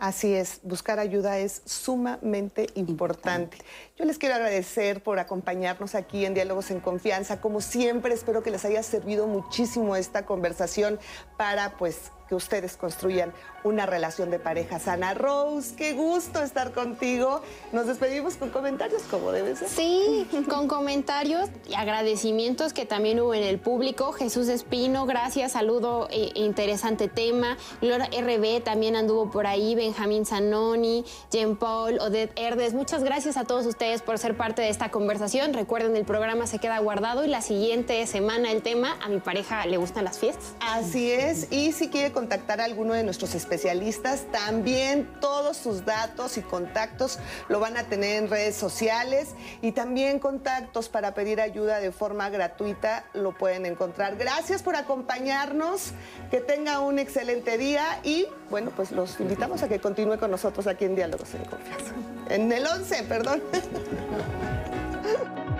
Así 0.00 0.32
es, 0.34 0.60
buscar 0.62 0.98
ayuda 0.98 1.36
es 1.36 1.60
sumamente 1.66 2.68
importante. 2.74 3.58
Yo 3.98 4.06
les 4.06 4.16
quiero 4.16 4.36
agradecer 4.36 5.02
por 5.02 5.18
acompañarnos 5.18 5.94
aquí 5.94 6.24
en 6.24 6.32
Diálogos 6.32 6.70
en 6.70 6.80
Confianza. 6.80 7.42
Como 7.42 7.60
siempre, 7.60 8.14
espero 8.14 8.42
que 8.42 8.50
les 8.50 8.64
haya 8.64 8.82
servido 8.82 9.26
muchísimo 9.26 9.96
esta 9.96 10.24
conversación 10.24 10.98
para 11.36 11.76
pues 11.76 12.12
que 12.30 12.36
ustedes 12.36 12.76
construyan 12.76 13.32
una 13.64 13.86
relación 13.86 14.30
de 14.30 14.38
pareja 14.38 14.78
sana. 14.78 15.14
Rose, 15.14 15.74
qué 15.74 15.94
gusto 15.94 16.40
estar 16.42 16.72
contigo. 16.72 17.42
Nos 17.72 17.86
despedimos 17.86 18.36
con 18.36 18.50
comentarios 18.50 19.02
como 19.02 19.32
debe 19.32 19.56
ser. 19.56 19.68
Sí, 19.68 20.26
con 20.48 20.68
comentarios 20.68 21.50
y 21.68 21.74
agradecimientos 21.74 22.72
que 22.72 22.86
también 22.86 23.20
hubo 23.20 23.34
en 23.34 23.42
el 23.42 23.58
público. 23.58 24.12
Jesús 24.12 24.48
Espino, 24.48 25.06
gracias, 25.06 25.52
saludo, 25.52 26.08
eh, 26.12 26.30
interesante 26.36 27.08
tema. 27.08 27.58
Lora 27.80 28.06
RB 28.06 28.62
también 28.62 28.94
anduvo 28.94 29.30
por 29.30 29.48
ahí, 29.48 29.74
Benjamín 29.74 30.24
Zanoni, 30.24 31.04
Jean 31.32 31.56
Paul, 31.56 31.98
Odette 31.98 32.32
Herdes. 32.36 32.74
Muchas 32.74 33.02
gracias 33.02 33.36
a 33.36 33.44
todos 33.44 33.66
ustedes 33.66 34.02
por 34.02 34.18
ser 34.18 34.36
parte 34.36 34.62
de 34.62 34.68
esta 34.68 34.92
conversación. 34.92 35.52
Recuerden, 35.52 35.96
el 35.96 36.04
programa 36.04 36.46
se 36.46 36.60
queda 36.60 36.78
guardado 36.78 37.24
y 37.24 37.28
la 37.28 37.42
siguiente 37.42 38.06
semana 38.06 38.52
el 38.52 38.62
tema, 38.62 38.96
a 39.02 39.08
mi 39.08 39.18
pareja 39.18 39.66
le 39.66 39.78
gustan 39.78 40.04
las 40.04 40.20
fiestas. 40.20 40.54
Así 40.60 41.10
es, 41.10 41.50
y 41.50 41.72
si 41.72 41.88
quiere 41.88 42.12
contactar 42.20 42.60
a 42.60 42.64
alguno 42.64 42.92
de 42.92 43.02
nuestros 43.02 43.34
especialistas, 43.34 44.26
también 44.30 45.08
todos 45.22 45.56
sus 45.56 45.86
datos 45.86 46.36
y 46.36 46.42
contactos 46.42 47.18
lo 47.48 47.60
van 47.60 47.78
a 47.78 47.84
tener 47.84 48.22
en 48.22 48.28
redes 48.28 48.56
sociales 48.56 49.30
y 49.62 49.72
también 49.72 50.18
contactos 50.18 50.90
para 50.90 51.14
pedir 51.14 51.40
ayuda 51.40 51.80
de 51.80 51.92
forma 51.92 52.28
gratuita 52.28 53.06
lo 53.14 53.32
pueden 53.32 53.64
encontrar. 53.64 54.16
Gracias 54.16 54.62
por 54.62 54.76
acompañarnos, 54.76 55.92
que 56.30 56.42
tenga 56.42 56.80
un 56.80 56.98
excelente 56.98 57.56
día 57.56 58.00
y 58.02 58.26
bueno, 58.50 58.70
pues 58.76 58.92
los 58.92 59.18
invitamos 59.18 59.62
a 59.62 59.68
que 59.68 59.80
continúe 59.80 60.18
con 60.18 60.30
nosotros 60.30 60.66
aquí 60.66 60.84
en 60.84 60.96
Diálogos 60.96 61.32
en 61.32 61.46
Confianza. 61.46 61.94
En 62.28 62.52
el 62.52 62.66
11, 62.66 63.02
perdón. 63.04 63.42